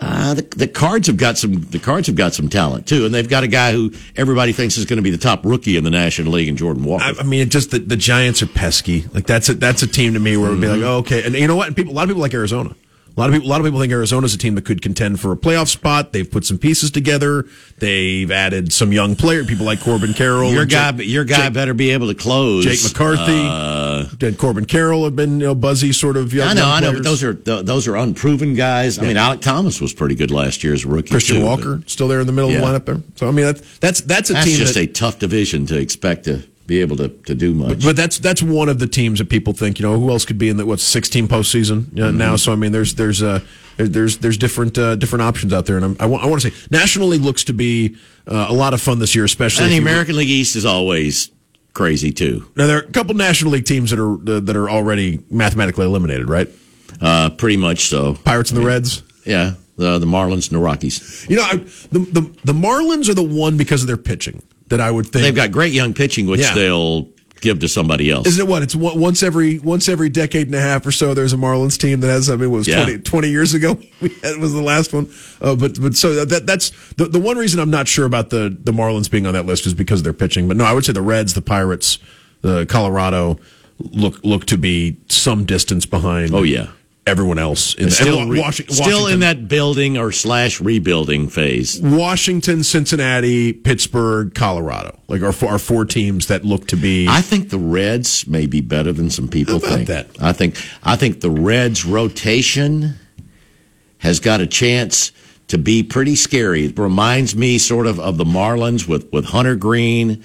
uh, 0.00 0.34
the, 0.34 0.42
the 0.56 0.66
Cards 0.66 1.06
have 1.06 1.16
got 1.16 1.38
some. 1.38 1.60
The 1.62 1.78
Cards 1.78 2.08
have 2.08 2.16
got 2.16 2.34
some 2.34 2.48
talent 2.48 2.88
too, 2.88 3.04
and 3.06 3.14
they've 3.14 3.28
got 3.28 3.44
a 3.44 3.48
guy 3.48 3.70
who 3.70 3.92
everybody 4.16 4.50
thinks 4.52 4.76
is 4.76 4.84
going 4.84 4.96
to 4.96 5.02
be 5.02 5.10
the 5.12 5.16
top 5.18 5.44
rookie 5.44 5.76
in 5.76 5.84
the 5.84 5.90
National 5.90 6.32
League, 6.32 6.48
in 6.48 6.56
Jordan 6.56 6.82
Walker. 6.82 7.04
I, 7.04 7.14
I 7.20 7.22
mean, 7.22 7.40
it 7.40 7.50
just 7.50 7.70
the, 7.70 7.78
the 7.78 7.96
Giants 7.96 8.42
are 8.42 8.48
pesky. 8.48 9.02
Like 9.14 9.26
that's 9.26 9.48
a 9.48 9.54
that's 9.54 9.82
a 9.82 9.86
team 9.86 10.14
to 10.14 10.18
me 10.20 10.36
where 10.36 10.48
it 10.48 10.54
would 10.54 10.60
be 10.60 10.66
like, 10.66 10.78
Mm-hmm. 10.78 10.84
oh, 10.88 10.96
okay. 10.98 11.24
And 11.24 11.36
you 11.36 11.46
know 11.46 11.54
what? 11.54 11.68
And 11.68 11.76
people, 11.76 11.92
a 11.92 11.94
lot 11.94 12.02
of 12.02 12.08
people 12.08 12.20
like 12.22 12.34
Arizona. 12.34 12.74
A 13.14 13.20
lot 13.20 13.28
of 13.28 13.34
people, 13.34 13.48
a 13.48 13.50
lot 13.50 13.60
of 13.60 13.66
people 13.66 13.78
think 13.78 13.92
Arizona's 13.92 14.32
a 14.32 14.38
team 14.38 14.54
that 14.54 14.64
could 14.64 14.80
contend 14.80 15.20
for 15.20 15.32
a 15.32 15.36
playoff 15.36 15.68
spot. 15.68 16.12
They've 16.12 16.28
put 16.30 16.46
some 16.46 16.56
pieces 16.56 16.90
together. 16.90 17.44
They've 17.78 18.30
added 18.30 18.72
some 18.72 18.90
young 18.90 19.16
players. 19.16 19.46
People 19.46 19.66
like 19.66 19.80
Corbin 19.80 20.14
Carroll. 20.14 20.50
your 20.50 20.64
guy, 20.64 20.92
Jake- 20.92 21.08
your 21.08 21.24
guy 21.24 21.44
Jake- 21.46 21.52
better 21.52 21.74
be 21.74 21.90
able 21.90 22.08
to 22.08 22.14
close. 22.14 22.64
Jake 22.64 22.82
McCarthy, 22.82 23.46
Uh, 23.46 24.04
and 24.22 24.38
Corbin 24.38 24.64
Carroll 24.64 25.04
have 25.04 25.14
been 25.14 25.40
you 25.40 25.46
know, 25.46 25.54
buzzy 25.54 25.92
sort 25.92 26.16
of 26.16 26.32
young. 26.32 26.48
I 26.48 26.52
know, 26.54 26.60
young 26.62 26.70
I 26.70 26.80
know, 26.80 26.92
but 26.94 27.02
those 27.04 27.22
are 27.22 27.34
th- 27.34 27.66
those 27.66 27.86
are 27.86 27.96
unproven 27.96 28.54
guys. 28.54 28.98
I 28.98 29.02
mean, 29.02 29.16
Alek 29.16 29.40
Thomas 29.42 29.78
was 29.80 29.92
pretty 29.92 30.14
good 30.14 30.30
last 30.30 30.64
year 30.64 30.72
as 30.72 30.84
a 30.84 30.88
rookie. 30.88 31.10
Christian 31.10 31.36
too, 31.36 31.44
Walker 31.44 31.76
but 31.76 31.90
still 31.90 32.08
there 32.08 32.20
in 32.20 32.26
the 32.26 32.32
middle 32.32 32.50
Yeah. 32.50 32.62
of 32.62 32.62
the 32.72 32.78
lineup 32.80 32.84
there. 32.86 33.02
So 33.16 33.28
I 33.28 33.30
mean 33.32 33.44
that's 33.44 33.60
that's 33.80 34.00
that's 34.00 34.30
a 34.30 34.34
team. 34.34 34.36
That's 34.36 34.46
team 34.48 34.58
just 34.58 34.74
that, 34.74 34.80
a 34.80 34.86
tough 34.86 35.18
division 35.18 35.66
to 35.66 35.76
expect 35.78 36.24
to 36.24 36.42
be 36.66 36.80
able 36.80 36.96
to, 36.96 37.08
to 37.08 37.34
do 37.34 37.52
much. 37.54 37.84
But 37.84 37.96
that's 37.96 38.18
that's 38.18 38.42
one 38.42 38.68
of 38.68 38.78
the 38.78 38.86
teams 38.86 39.18
that 39.18 39.28
people 39.28 39.52
think 39.52 39.78
you 39.78 39.86
know 39.86 39.98
who 39.98 40.10
else 40.10 40.24
could 40.24 40.38
be 40.38 40.48
in 40.48 40.56
the 40.56 40.64
what's 40.66 40.82
16 40.84 41.28
postseason 41.28 41.86
uh, 41.98 42.08
Mm-hmm. 42.08 42.18
now. 42.18 42.36
So 42.36 42.52
I 42.52 42.56
mean, 42.56 42.72
there's 42.72 42.94
there's 42.94 43.22
uh, 43.22 43.40
there's 43.76 44.18
there's 44.18 44.36
different 44.36 44.78
uh, 44.78 44.96
different 44.96 45.22
options 45.22 45.52
out 45.52 45.66
there, 45.66 45.76
and 45.76 45.84
I'm, 45.84 45.96
I 46.00 46.06
want 46.06 46.22
I 46.22 46.26
want 46.26 46.42
to 46.42 46.50
say 46.50 46.56
National 46.70 47.08
League 47.08 47.22
looks 47.22 47.44
to 47.44 47.52
be 47.52 47.96
uh, 48.26 48.46
a 48.48 48.52
lot 48.54 48.74
of 48.74 48.80
fun 48.80 48.98
this 48.98 49.14
year, 49.14 49.24
especially 49.24 49.64
and 49.64 49.72
the 49.72 49.76
if 49.76 49.82
you- 49.82 49.88
American 49.88 50.16
League 50.16 50.28
East 50.30 50.56
is 50.56 50.64
always 50.64 51.30
crazy 51.74 52.12
too. 52.12 52.46
Now 52.56 52.66
there 52.66 52.76
are 52.78 52.82
a 52.82 52.90
couple 52.92 53.14
National 53.14 53.52
League 53.52 53.64
teams 53.64 53.90
that 53.90 53.98
are 53.98 54.14
uh, 54.14 54.40
that 54.40 54.56
are 54.56 54.68
already 54.70 55.20
mathematically 55.30 55.86
eliminated, 55.86 56.28
right? 56.28 56.48
Uh, 57.00 57.30
pretty 57.30 57.56
much 57.56 57.86
so. 57.86 58.14
Pirates 58.14 58.50
and 58.52 58.60
the 58.60 58.64
Reds. 58.66 59.02
Yeah, 59.24 59.54
the 59.76 59.98
the 59.98 60.06
Marlins 60.06 60.48
and 60.50 60.58
the 60.58 60.62
Rockies. 60.62 61.26
You 61.28 61.36
know, 61.36 61.42
I, 61.42 61.56
the, 61.56 61.98
the 61.98 62.20
the 62.44 62.52
Marlins 62.52 63.08
are 63.08 63.14
the 63.14 63.22
one 63.22 63.56
because 63.56 63.80
of 63.82 63.86
their 63.88 63.96
pitching 63.96 64.42
that 64.72 64.80
I 64.80 64.90
would 64.90 65.06
think 65.06 65.22
They've 65.22 65.34
got 65.34 65.52
great 65.52 65.72
young 65.72 65.94
pitching, 65.94 66.26
which 66.26 66.40
Yeah. 66.40 66.54
they'll 66.54 67.08
give 67.40 67.58
to 67.58 67.68
somebody 67.68 68.08
else. 68.10 68.26
Isn't 68.26 68.46
it 68.46 68.48
what? 68.48 68.62
It's 68.62 68.74
once 68.74 69.22
every 69.22 69.58
once 69.58 69.88
every 69.88 70.08
decade 70.08 70.46
and 70.46 70.54
a 70.54 70.60
half 70.60 70.86
or 70.86 70.92
so. 70.92 71.12
There's 71.12 71.32
a 71.32 71.36
Marlins 71.36 71.76
team 71.78 72.00
that 72.00 72.06
has. 72.08 72.30
I 72.30 72.36
mean, 72.36 72.44
it 72.44 72.48
was 72.48 72.66
Yeah. 72.68 72.84
20, 72.84 72.98
20 73.00 73.28
years 73.30 73.52
ago. 73.54 73.78
Had, 74.22 74.38
was 74.38 74.52
the 74.52 74.62
last 74.62 74.92
one. 74.92 75.08
Uh, 75.40 75.54
but 75.56 75.80
but 75.80 75.94
so 75.96 76.24
that 76.24 76.46
that's 76.46 76.70
the 76.96 77.06
the 77.06 77.18
one 77.20 77.36
reason 77.36 77.60
I'm 77.60 77.70
not 77.70 77.88
sure 77.88 78.06
about 78.06 78.30
the 78.30 78.56
the 78.62 78.72
Marlins 78.72 79.10
being 79.10 79.26
on 79.26 79.34
that 79.34 79.44
list 79.46 79.66
is 79.66 79.74
because 79.74 80.00
of 80.00 80.04
their 80.04 80.12
pitching. 80.12 80.48
But 80.48 80.56
no, 80.56 80.64
I 80.64 80.72
would 80.72 80.84
say 80.84 80.92
the 80.92 81.02
Reds, 81.02 81.34
the 81.34 81.42
Pirates, 81.42 81.98
the 82.42 82.64
Colorado 82.66 83.38
look 83.78 84.20
look 84.24 84.46
to 84.46 84.56
be 84.56 84.96
some 85.08 85.44
distance 85.44 85.84
behind. 85.84 86.32
Oh, 86.34 86.44
yeah. 86.44 86.68
Everyone 87.04 87.38
else 87.38 87.74
in 87.74 87.90
still, 87.90 88.28
re- 88.28 88.40
Washington, 88.40 88.74
still 88.76 89.06
in 89.08 89.20
that 89.20 89.48
building 89.48 89.98
or 89.98 90.12
slash 90.12 90.60
rebuilding 90.60 91.28
phase. 91.28 91.80
Washington, 91.82 92.62
Cincinnati, 92.62 93.52
Pittsburgh, 93.52 94.32
Colorado, 94.34 94.98
like 95.08 95.20
our 95.22 95.32
four, 95.32 95.50
our 95.50 95.58
four 95.58 95.84
teams 95.84 96.28
that 96.28 96.44
look 96.44 96.68
to 96.68 96.76
be. 96.76 97.08
I 97.08 97.20
think 97.20 97.50
the 97.50 97.58
Reds 97.58 98.26
may 98.28 98.46
be 98.46 98.60
better 98.60 98.92
than 98.92 99.10
some 99.10 99.26
people 99.26 99.58
think. 99.58 99.88
that? 99.88 100.08
I 100.20 100.32
think 100.32 100.56
I 100.84 100.94
think 100.94 101.20
the 101.20 101.30
Reds 101.30 101.84
rotation 101.84 102.94
has 103.98 104.20
got 104.20 104.40
a 104.40 104.46
chance 104.46 105.10
to 105.48 105.58
be 105.58 105.82
pretty 105.82 106.14
scary. 106.14 106.66
It 106.66 106.78
reminds 106.78 107.34
me 107.34 107.58
sort 107.58 107.86
of 107.86 107.98
of 107.98 108.16
the 108.16 108.24
Marlins 108.24 108.86
with 108.86 109.12
with 109.12 109.24
Hunter 109.24 109.56
Greene, 109.56 110.22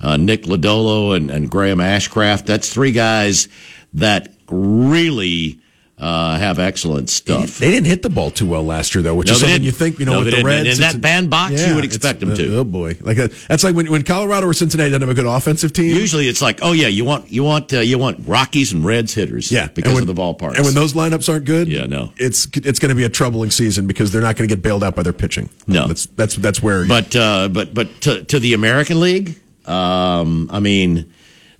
uh, 0.00 0.16
Nick 0.16 0.44
Lodolo, 0.44 1.16
and, 1.16 1.30
and 1.30 1.50
Graham 1.50 1.78
Ashcraft. 1.78 2.46
That's 2.46 2.72
three 2.72 2.92
guys 2.92 3.48
that 3.94 4.32
really 4.48 5.59
uh, 6.00 6.38
have 6.38 6.58
excellent 6.58 7.10
stuff. 7.10 7.58
They 7.58 7.70
didn't 7.70 7.86
hit 7.86 8.00
the 8.02 8.08
ball 8.08 8.30
too 8.30 8.46
well 8.46 8.64
last 8.64 8.94
year, 8.94 9.02
though, 9.02 9.14
which 9.14 9.26
No, 9.28 9.34
is 9.34 9.40
something 9.40 9.54
didn't. 9.56 9.66
you 9.66 9.70
think, 9.70 9.98
you 9.98 10.06
know, 10.06 10.12
No, 10.14 10.24
with 10.24 10.34
the. 10.34 10.42
Reds. 10.42 10.60
In 10.78 10.80
that 10.80 10.94
it's- 10.94 10.96
bandbox, 10.96 11.66
you 11.66 11.74
would 11.74 11.84
expect 11.84 12.20
them 12.20 12.34
to. 12.34 12.56
Oh 12.56 12.64
boy, 12.64 12.96
like 13.02 13.18
uh 13.18 13.28
that's 13.48 13.62
like 13.62 13.74
when, 13.76 13.90
when 13.90 14.02
Colorado 14.02 14.46
or 14.46 14.54
Cincinnati 14.54 14.88
doesn't 14.90 15.02
have 15.02 15.10
a 15.10 15.14
good 15.14 15.26
offensive 15.26 15.72
team. 15.74 15.94
Usually, 15.94 16.26
it's 16.28 16.40
like, 16.40 16.60
oh 16.62 16.72
yeah, 16.72 16.86
you 16.88 17.04
want 17.04 17.30
you 17.30 17.44
want 17.44 17.72
uh, 17.74 17.80
you 17.80 17.98
want 17.98 18.26
Rockies 18.26 18.72
and 18.72 18.84
Reds 18.84 19.12
hitters, 19.14 19.52
yeah, 19.52 19.68
because 19.68 19.92
when- 19.94 20.02
of 20.02 20.06
the 20.06 20.14
ballparks. 20.14 20.56
And 20.56 20.64
when 20.64 20.74
those 20.74 20.94
lineups 20.94 21.28
aren't 21.30 21.44
good, 21.44 21.68
Yeah, 21.68 21.84
no. 21.86 22.12
it's 22.16 22.48
it's 22.54 22.78
going 22.78 22.88
to 22.88 22.94
be 22.94 23.04
a 23.04 23.08
troubling 23.10 23.50
season 23.50 23.86
because 23.86 24.10
they're 24.10 24.22
not 24.22 24.36
going 24.36 24.48
to 24.48 24.54
get 24.54 24.62
bailed 24.62 24.82
out 24.82 24.96
by 24.96 25.02
their 25.02 25.12
pitching. 25.12 25.50
No. 25.66 25.86
that's 25.86 26.06
that's 26.06 26.36
that's 26.36 26.62
where. 26.62 26.86
But 26.86 27.14
uh, 27.14 27.48
but 27.48 27.74
but 27.74 28.00
to, 28.02 28.24
to 28.24 28.38
the 28.40 28.54
American 28.54 29.00
League, 29.00 29.36
um, 29.66 30.48
I 30.50 30.60
mean, 30.60 31.12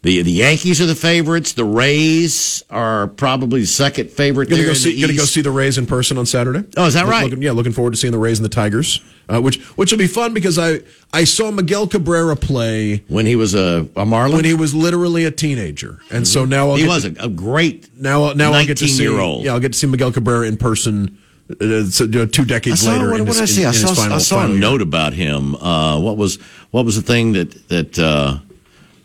the 0.02 0.22
the 0.22 0.30
Yankees 0.32 0.80
are 0.80 0.86
the 0.86 0.94
favorites. 0.94 1.52
The 1.52 1.64
Rays 1.64 2.62
are 2.70 3.06
probably 3.08 3.60
the 3.60 3.66
second 3.66 4.10
favorite. 4.10 4.48
Gonna 4.48 4.62
go 4.64 4.72
see, 4.74 4.98
gonna 5.00 5.12
go 5.14 5.24
see 5.24 5.42
the 5.42 5.50
Rays 5.50 5.76
in 5.78 5.86
person 5.86 6.16
on 6.16 6.24
Saturday. 6.26 6.64
Oh, 6.76 6.86
is 6.86 6.94
that 6.94 7.04
Look- 7.04 7.10
right? 7.12 7.24
Looking, 7.24 7.42
yeah, 7.42 7.52
looking 7.52 7.72
forward 7.72 7.90
to 7.92 7.96
seeing 7.96 8.12
the 8.12 8.18
Rays 8.18 8.38
and 8.38 8.44
the 8.44 8.48
Tigers, 8.54 9.00
uh, 9.28 9.40
which 9.42 9.58
which 9.76 9.90
will 9.92 9.98
be 9.98 10.06
fun 10.06 10.32
because 10.32 10.58
I 10.58 10.80
I 11.12 11.24
saw 11.24 11.50
Miguel 11.50 11.86
Cabrera 11.86 12.34
play 12.36 13.04
when 13.08 13.26
he 13.26 13.36
was 13.36 13.54
a, 13.54 13.86
a 13.96 14.06
Marlin. 14.06 14.36
when 14.36 14.44
he 14.46 14.54
was 14.54 14.74
literally 14.74 15.24
a 15.26 15.30
teenager, 15.30 15.98
and 16.10 16.26
so 16.26 16.44
now 16.46 16.70
I'll 16.70 16.76
he 16.76 16.86
was 16.88 17.02
to- 17.02 17.22
a, 17.24 17.28
great 17.28 17.88
now 18.00 18.32
now 18.32 18.52
I'll 18.52 18.64
get 18.66 18.78
to 18.78 18.88
see 18.88 19.04
19-year-old. 19.04 19.44
yeah 19.44 19.52
I'll 19.52 19.60
get 19.60 19.72
to 19.72 19.78
see 19.78 19.86
Miguel 19.86 20.12
Cabrera 20.12 20.46
in 20.46 20.56
person. 20.56 21.18
Uh, 21.60 21.82
so, 21.86 22.04
you 22.04 22.10
know, 22.10 22.26
two 22.26 22.42
I 22.42 22.44
decades 22.44 22.80
saw, 22.80 22.92
later. 22.92 23.10
what, 23.10 23.20
in 23.20 23.26
what 23.26 23.36
his, 23.36 23.56
did 23.56 23.66
I 23.66 23.72
see? 23.72 23.80
in- 23.80 23.86
I 23.86 23.92
saw, 23.92 23.94
final- 24.02 24.16
I 24.16 24.18
saw 24.20 24.44
a 24.44 24.48
year. 24.48 24.58
note 24.60 24.80
about 24.80 25.12
him. 25.14 25.56
Uh, 25.56 25.98
what 25.98 26.16
was 26.16 26.36
what 26.70 26.84
was 26.86 26.94
the 26.96 27.02
thing 27.02 27.32
that 27.32 27.68
that 27.68 27.98
uh, 27.98 28.38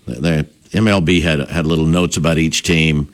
the 0.06 0.46
MLB 0.76 1.22
had 1.22 1.50
had 1.50 1.66
little 1.66 1.86
notes 1.86 2.18
about 2.18 2.38
each 2.38 2.64
team. 2.64 3.14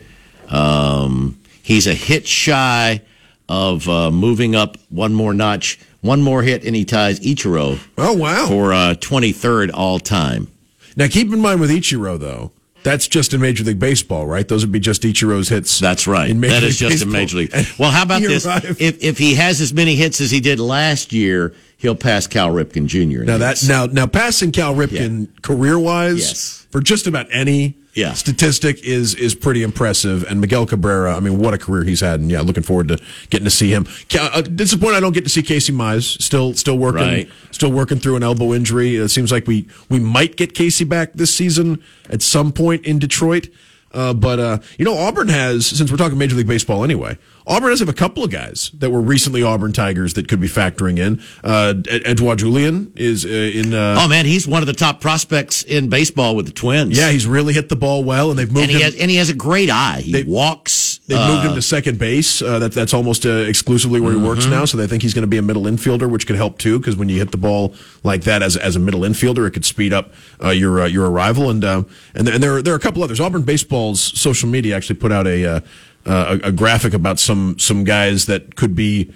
Um, 0.50 1.40
he's 1.64 1.88
a 1.88 1.94
hit 1.94 2.28
shy 2.28 3.02
of 3.48 3.88
uh, 3.88 4.12
moving 4.12 4.56
up 4.56 4.78
one 4.90 5.14
more 5.14 5.34
notch, 5.34 5.80
one 6.02 6.22
more 6.22 6.42
hit, 6.44 6.64
and 6.66 6.76
he 6.76 6.86
ties 6.86 7.20
Ichiro 7.20 7.80
Oh 7.98 8.14
wow! 8.14 8.48
for 8.48 8.74
uh, 8.74 8.96
23rd 8.96 9.72
all 9.74 10.00
time. 10.00 10.48
Now 10.96 11.08
keep 11.08 11.32
in 11.32 11.40
mind 11.40 11.60
with 11.60 11.70
Ichiro 11.70 12.20
though, 12.20 12.52
that's 12.84 13.08
just 13.08 13.34
in 13.34 13.42
Major 13.42 13.64
League 13.64 13.80
Baseball, 13.80 14.26
right? 14.26 14.48
Those 14.48 14.66
would 14.66 14.72
be 14.72 14.80
just 14.80 15.04
Ichiro's 15.04 15.50
hits. 15.50 15.80
That's 15.80 16.08
right. 16.08 16.34
That 16.42 16.64
is 16.64 16.82
League 16.82 16.92
just 16.92 17.04
in 17.04 17.12
Major 17.12 17.38
League. 17.38 17.54
Well, 17.80 17.92
how 17.92 18.04
about 18.04 18.22
this? 18.22 18.46
If 18.46 19.04
if 19.04 19.18
he 19.18 19.36
has 19.36 19.62
as 19.62 19.74
many 19.74 19.96
hits 19.96 20.20
as 20.22 20.32
he 20.32 20.40
did 20.40 20.60
last 20.60 21.14
year, 21.14 21.54
he'll 21.82 21.96
pass 21.96 22.28
Cal 22.28 22.50
Ripken 22.50 22.86
Jr. 22.88 23.24
now 23.24 23.38
that 23.38 23.62
now 23.68 23.86
now 23.88 24.08
passing 24.08 24.52
Cal 24.52 24.74
Ripken 24.76 25.28
career 25.42 25.78
wise 25.78 26.20
Yes. 26.20 26.68
for 26.72 26.80
just 26.82 27.08
about 27.08 27.28
any 27.32 27.76
Yeah. 27.94 28.14
statistic 28.14 28.80
is 28.86 29.16
is 29.16 29.36
pretty 29.36 29.64
impressive. 29.64 30.24
And 30.30 30.40
Miguel 30.40 30.66
Cabrera, 30.66 31.16
I 31.18 31.20
mean, 31.20 31.38
what 31.40 31.54
a 31.54 31.58
career 31.58 31.84
he's 31.84 32.00
had, 32.00 32.20
and 32.22 32.32
yeah, 32.32 32.40
looking 32.42 32.64
forward 32.64 32.88
to 32.88 32.98
getting 33.30 33.44
to 33.46 33.52
see 33.52 33.72
him. 33.74 33.86
Uh, 34.18 34.42
disappointed 34.42 34.96
I 34.96 35.00
don't 35.02 35.14
get 35.14 35.24
to 35.26 35.30
see 35.30 35.42
Casey 35.44 35.74
Mize 35.74 36.22
still 36.22 36.54
still 36.54 36.78
working 36.78 37.02
Right. 37.02 37.30
still 37.52 37.72
working 37.72 38.00
through 38.00 38.16
an 38.16 38.24
elbow 38.24 38.54
injury. 38.54 38.96
It 38.96 39.10
seems 39.10 39.32
like 39.32 39.48
we 39.48 39.66
we 39.90 40.00
might 40.00 40.38
get 40.38 40.54
Casey 40.54 40.86
back 40.86 41.12
this 41.16 41.34
season 41.36 41.80
at 42.10 42.22
some 42.22 42.52
point 42.54 42.86
in 42.86 42.98
Detroit. 43.00 43.50
Uh, 43.94 44.14
but 44.14 44.40
uh, 44.40 44.58
you 44.78 44.86
know, 44.86 44.96
Auburn 44.98 45.28
has 45.28 45.66
since 45.66 45.92
we're 45.92 45.98
talking 45.98 46.18
Major 46.18 46.38
League 46.38 46.48
Baseball 46.48 46.86
anyway. 46.86 47.18
Auburn 47.48 47.70
does 47.72 47.80
have 47.80 47.90
a 47.90 47.94
couple 47.94 48.24
of 48.24 48.30
guys 48.30 48.70
that 48.76 48.90
were 48.92 49.02
recently 49.02 49.42
Auburn 49.44 49.74
Tigers 49.74 50.14
that 50.14 50.28
could 50.28 50.40
be 50.40 50.48
factoring 50.48 51.00
in. 51.00 51.22
Uh, 51.44 51.74
Edouard 51.90 52.40
Julien 52.40 52.92
is 52.96 53.26
uh, 53.26 53.30
in. 53.30 53.74
Uh, 53.74 53.96
Oh 54.00 54.08
man, 54.08 54.26
he's 54.26 54.48
one 54.48 54.62
of 54.64 54.68
the 54.68 54.74
top 54.74 55.02
prospects 55.02 55.64
in 55.64 55.90
baseball 55.90 56.36
with 56.36 56.46
the 56.46 56.52
Twins. 56.52 56.98
yeah, 56.98 57.10
he's 57.12 57.26
really 57.28 57.54
hit 57.54 57.70
the 57.70 57.76
ball 57.76 58.04
well, 58.04 58.30
and 58.30 58.40
they've 58.40 58.52
moved 58.52 58.64
and 58.64 58.72
he 58.72 58.78
him. 58.78 58.84
has 58.84 58.96
and 58.96 59.10
he 59.12 59.18
has 59.18 59.30
a 59.30 59.34
great 59.34 59.70
eye. 59.70 60.02
He 60.02 60.12
They- 60.12 60.24
walks. 60.24 61.00
They've 61.08 61.18
uh, 61.20 61.28
moved 61.36 61.46
him 61.48 61.56
to 61.56 61.62
second 61.62 62.00
base. 62.00 62.42
Uh, 62.42 62.60
that, 62.60 62.72
that's 62.72 62.94
almost 62.94 63.26
uh, 63.26 63.30
exclusively 63.30 64.00
where 64.00 64.14
he 64.14 64.18
works 64.20 64.42
Mm-hmm. 64.46 64.52
now. 64.52 64.66
So 64.66 64.78
they 64.78 64.88
think 64.88 65.02
he's 65.02 65.14
going 65.14 65.24
to 65.24 65.28
be 65.28 65.38
a 65.38 65.42
middle 65.42 65.64
infielder, 65.64 66.10
which 66.10 66.26
could 66.26 66.38
help 66.38 66.58
too. 66.58 66.80
Because 66.80 66.96
when 66.96 67.10
you 67.10 67.18
hit 67.18 67.32
the 67.32 67.38
ball 67.38 67.76
like 68.04 68.22
that 68.24 68.42
as, 68.42 68.56
as 68.56 68.78
a 68.78 68.80
middle 68.80 69.02
infielder, 69.02 69.46
it 69.46 69.52
could 69.52 69.66
speed 69.66 69.92
up 69.92 70.14
uh, 70.42 70.52
your 70.52 70.82
uh, 70.82 70.86
your 70.88 71.10
arrival. 71.12 71.50
And 71.50 71.66
uh, 71.66 71.84
and 72.16 72.30
and 72.30 72.42
there 72.42 72.56
are, 72.58 72.62
there 72.62 72.74
are 72.74 72.78
a 72.78 72.80
couple 72.80 73.04
others. 73.04 73.20
Auburn 73.20 73.42
baseball's 73.42 74.00
social 74.00 74.48
media 74.48 74.76
actually 74.78 75.00
put 75.00 75.12
out 75.12 75.28
a 75.28 75.62
uh, 76.06 76.40
a, 76.44 76.48
a 76.48 76.52
graphic 76.52 76.94
about 76.94 77.20
some 77.20 77.58
some 77.60 77.84
guys 77.84 78.26
that 78.26 78.56
could 78.56 78.76
be 78.76 79.12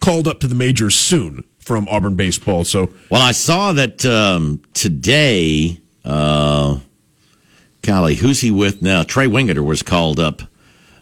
called 0.00 0.28
up 0.28 0.40
to 0.40 0.46
the 0.46 0.54
majors 0.54 0.94
soon 0.94 1.44
from 1.58 1.88
Auburn 1.88 2.14
baseball. 2.14 2.64
So 2.64 2.90
Well, 3.10 3.22
I 3.22 3.32
saw 3.32 3.72
that 3.72 4.04
um, 4.06 4.62
today. 4.74 5.80
Uh, 6.04 6.78
golly, 7.82 8.14
who's 8.14 8.40
he 8.40 8.50
with 8.50 8.80
now? 8.80 9.02
Trey 9.02 9.26
Wingenter 9.26 9.64
was 9.64 9.82
called 9.82 10.18
up, 10.18 10.42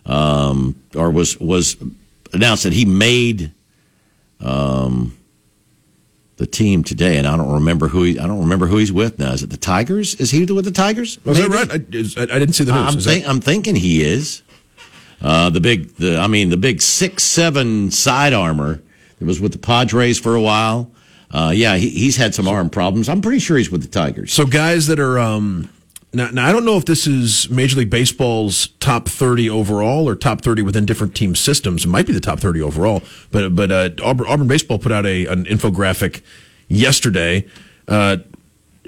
um, 0.05 0.81
or 0.95 1.11
was 1.11 1.39
was 1.39 1.77
announced 2.33 2.65
that 2.65 2.73
he 2.73 2.85
made 2.85 3.53
um, 4.41 5.17
the 6.37 6.47
team 6.47 6.85
today, 6.85 7.17
and 7.17 7.27
I 7.27 7.37
don't 7.37 7.53
remember 7.53 7.89
who 7.89 8.03
he, 8.03 8.19
I 8.19 8.27
don't 8.27 8.41
remember 8.41 8.67
who 8.67 8.77
he's 8.77 8.93
with 8.93 9.19
now. 9.19 9.33
Is 9.33 9.43
it 9.43 9.51
the 9.51 9.57
Tigers? 9.57 10.15
Is 10.17 10.31
he 10.31 10.45
with 10.45 10.65
the 10.65 10.71
Tigers? 10.71 11.19
was 11.25 11.39
that 11.39 11.49
right? 11.49 11.71
I, 11.71 12.35
I, 12.35 12.39
didn't 12.39 12.55
see 12.55 12.65
the 12.65 12.73
news. 12.73 12.93
I'm, 12.93 12.99
Is 12.99 13.05
that- 13.05 13.11
think, 13.11 13.29
I'm 13.29 13.41
thinking 13.41 13.75
he 13.77 14.03
is. 14.03 14.43
Uh, 15.21 15.51
the 15.51 15.61
big, 15.61 15.95
the 15.97 16.19
I 16.19 16.27
mean, 16.27 16.51
the 16.51 16.57
big 16.57 16.83
six 16.83 17.25
seven 17.25 17.91
side 17.91 18.33
armor 18.33 18.83
that 19.19 19.25
was 19.25 19.41
with 19.41 19.53
the 19.53 19.59
Padres 19.59 20.19
for 20.19 20.35
a 20.35 20.43
while. 20.43 20.91
Uh, 21.31 21.53
yeah, 21.55 21.77
he, 21.77 21.91
he's 21.91 22.17
had 22.17 22.35
some 22.35 22.47
arm 22.47 22.71
problems. 22.71 23.09
I'm 23.09 23.21
pretty 23.21 23.41
sure 23.41 23.57
he's 23.57 23.71
with 23.71 23.83
the 23.83 23.89
Tigers. 23.89 24.33
So 24.33 24.47
guys 24.47 24.87
that 24.87 25.01
are 25.01 25.19
um 25.19 25.69
now, 26.13 26.31
now 26.31 26.47
I 26.47 26.53
don't 26.53 26.65
know 26.65 26.77
if 26.77 26.85
this 26.85 27.07
is 27.07 27.51
Major 27.51 27.79
League 27.79 27.91
Baseball's 27.91 28.69
top 28.81 29.09
30 29.09 29.51
overall 29.51 30.09
or 30.09 30.15
top 30.15 30.41
30 30.41 30.63
within 30.63 30.87
different 30.87 31.15
team 31.15 31.35
systems. 31.35 31.85
It 31.85 31.89
might 31.89 32.07
be 32.07 32.13
the 32.13 32.21
top 32.21 32.41
30 32.41 32.63
overall, 32.63 33.03
but 33.31 33.55
but 33.55 33.71
uh, 33.71 33.91
Auburn, 34.03 34.27
Auburn 34.27 34.49
Baseball 34.49 34.79
put 34.79 34.93
out 34.93 35.05
a 35.07 35.27
an 35.27 35.45
infographic 35.45 36.23
yesterday. 36.69 37.47
Uh, 37.89 38.19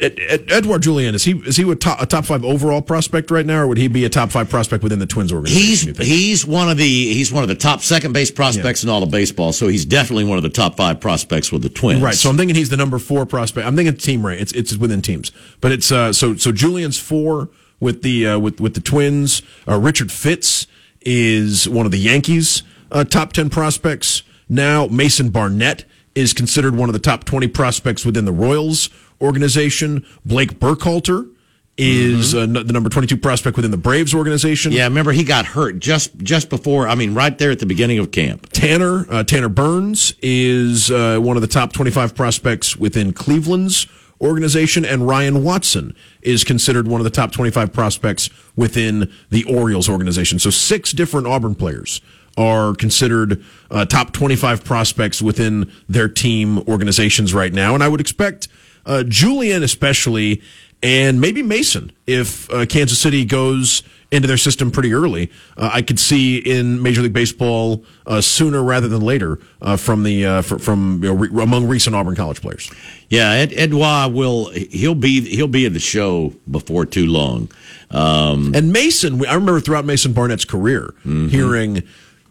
Edouard 0.00 0.82
Julien 0.82 1.14
is 1.14 1.24
he 1.24 1.32
is 1.46 1.56
he 1.56 1.70
a 1.70 1.74
top, 1.74 2.00
a 2.00 2.06
top 2.06 2.24
five 2.24 2.44
overall 2.44 2.82
prospect 2.82 3.30
right 3.30 3.46
now, 3.46 3.62
or 3.62 3.66
would 3.68 3.78
he 3.78 3.88
be 3.88 4.04
a 4.04 4.08
top 4.08 4.30
five 4.30 4.48
prospect 4.48 4.82
within 4.82 4.98
the 4.98 5.06
Twins 5.06 5.32
organization? 5.32 5.94
He's 5.94 6.06
he's 6.06 6.46
one 6.46 6.68
of 6.68 6.76
the 6.76 7.12
he's 7.14 7.32
one 7.32 7.42
of 7.42 7.48
the 7.48 7.54
top 7.54 7.80
second 7.82 8.12
base 8.12 8.30
prospects 8.30 8.82
in 8.82 8.88
all 8.88 9.02
of 9.02 9.10
baseball. 9.10 9.52
So 9.52 9.68
he's 9.68 9.84
definitely 9.84 10.24
one 10.24 10.38
of 10.38 10.42
the 10.42 10.50
top 10.50 10.76
five 10.76 11.00
prospects 11.00 11.50
with 11.52 11.62
the 11.62 11.68
Twins. 11.68 12.00
Right. 12.02 12.14
So 12.14 12.30
I'm 12.30 12.36
thinking 12.36 12.56
he's 12.56 12.70
the 12.70 12.76
number 12.76 12.98
four 12.98 13.26
prospect. 13.26 13.66
I'm 13.66 13.76
thinking 13.76 13.96
team 13.96 14.24
rate. 14.24 14.40
It's 14.40 14.52
it's 14.52 14.76
within 14.76 15.02
teams, 15.02 15.32
but 15.60 15.72
it's 15.72 15.90
uh 15.90 16.12
so 16.12 16.34
so 16.36 16.52
Julien's 16.52 16.98
four 16.98 17.48
with 17.80 18.02
the 18.02 18.26
uh, 18.26 18.38
with 18.38 18.60
with 18.60 18.74
the 18.74 18.80
Twins. 18.80 19.42
Uh, 19.66 19.78
Richard 19.78 20.10
Fitts 20.12 20.66
is 21.02 21.68
one 21.68 21.86
of 21.86 21.92
the 21.92 21.98
Yankees' 21.98 22.62
uh, 22.90 23.04
top 23.04 23.32
ten 23.32 23.50
prospects 23.50 24.22
now. 24.48 24.86
Mason 24.86 25.30
Barnett 25.30 25.84
is 26.14 26.32
considered 26.32 26.74
one 26.74 26.88
of 26.88 26.92
the 26.92 26.98
top 26.98 27.24
twenty 27.24 27.48
prospects 27.48 28.04
within 28.04 28.24
the 28.24 28.32
Royals 28.32 28.90
organization. 29.20 30.04
Blake 30.24 30.58
Burkhalter 30.58 31.30
is 31.76 32.34
uh, 32.34 32.40
n- 32.40 32.52
the 32.54 32.72
number 32.72 32.88
22 32.88 33.16
prospect 33.16 33.56
within 33.56 33.70
the 33.70 33.76
Braves 33.76 34.14
organization. 34.14 34.72
Yeah, 34.72 34.84
remember 34.84 35.12
he 35.12 35.22
got 35.24 35.46
hurt 35.46 35.78
just 35.78 36.16
just 36.18 36.50
before. 36.50 36.88
I 36.88 36.94
mean, 36.94 37.14
right 37.14 37.36
there 37.38 37.50
at 37.50 37.60
the 37.60 37.66
beginning 37.66 37.98
of 37.98 38.10
camp. 38.10 38.48
Tanner 38.52 39.06
uh, 39.10 39.22
Tanner 39.22 39.48
Burns 39.48 40.12
is 40.20 40.90
uh, 40.90 41.18
one 41.20 41.36
of 41.36 41.42
the 41.42 41.48
top 41.48 41.72
25 41.72 42.14
prospects 42.14 42.76
within 42.76 43.12
Cleveland's 43.12 43.86
organization, 44.20 44.84
and 44.84 45.06
Ryan 45.06 45.44
Watson 45.44 45.94
is 46.22 46.42
considered 46.42 46.88
one 46.88 47.00
of 47.00 47.04
the 47.04 47.10
top 47.10 47.30
25 47.30 47.72
prospects 47.72 48.28
within 48.56 49.12
the 49.30 49.44
Orioles 49.44 49.88
organization. 49.88 50.40
So 50.40 50.50
six 50.50 50.90
different 50.90 51.28
Auburn 51.28 51.54
players 51.54 52.00
are 52.36 52.74
considered 52.74 53.44
uh, 53.70 53.84
top 53.84 54.12
25 54.12 54.64
prospects 54.64 55.22
within 55.22 55.70
their 55.88 56.08
team 56.08 56.58
organizations 56.68 57.32
right 57.32 57.52
now, 57.52 57.74
and 57.74 57.82
I 57.84 57.88
would 57.88 58.00
expect 58.00 58.48
uh, 58.88 59.04
Julien 59.04 59.62
especially, 59.62 60.42
and 60.82 61.20
maybe 61.20 61.42
Mason 61.44 61.92
if 62.06 62.50
uh, 62.52 62.66
Kansas 62.66 62.98
City 62.98 63.24
goes 63.24 63.82
into 64.10 64.26
their 64.26 64.38
system 64.38 64.70
pretty 64.70 64.94
early. 64.94 65.30
Uh, 65.56 65.68
I 65.70 65.82
could 65.82 66.00
see 66.00 66.38
in 66.38 66.82
Major 66.82 67.02
League 67.02 67.12
Baseball 67.12 67.84
uh, 68.06 68.22
sooner 68.22 68.62
rather 68.62 68.88
than 68.88 69.02
later 69.02 69.38
uh, 69.60 69.76
from 69.76 70.02
the 70.02 70.24
uh, 70.24 70.42
fr- 70.42 70.56
from 70.56 71.00
you 71.04 71.08
know, 71.10 71.14
re- 71.14 71.42
among 71.42 71.68
recent 71.68 71.94
Auburn 71.94 72.16
College 72.16 72.40
players. 72.40 72.70
Yeah, 73.10 73.32
Ed, 73.32 73.52
Edouard 73.54 74.14
will 74.14 74.48
he'll 74.50 74.94
be 74.94 75.20
he'll 75.36 75.46
be 75.46 75.66
in 75.66 75.74
the 75.74 75.78
show 75.80 76.32
before 76.50 76.86
too 76.86 77.06
long. 77.06 77.50
Um, 77.90 78.54
And 78.54 78.72
Mason, 78.72 79.24
I 79.26 79.34
remember 79.34 79.60
throughout 79.60 79.84
Mason 79.84 80.12
Barnett's 80.14 80.44
career, 80.46 80.94
hearing 81.04 81.82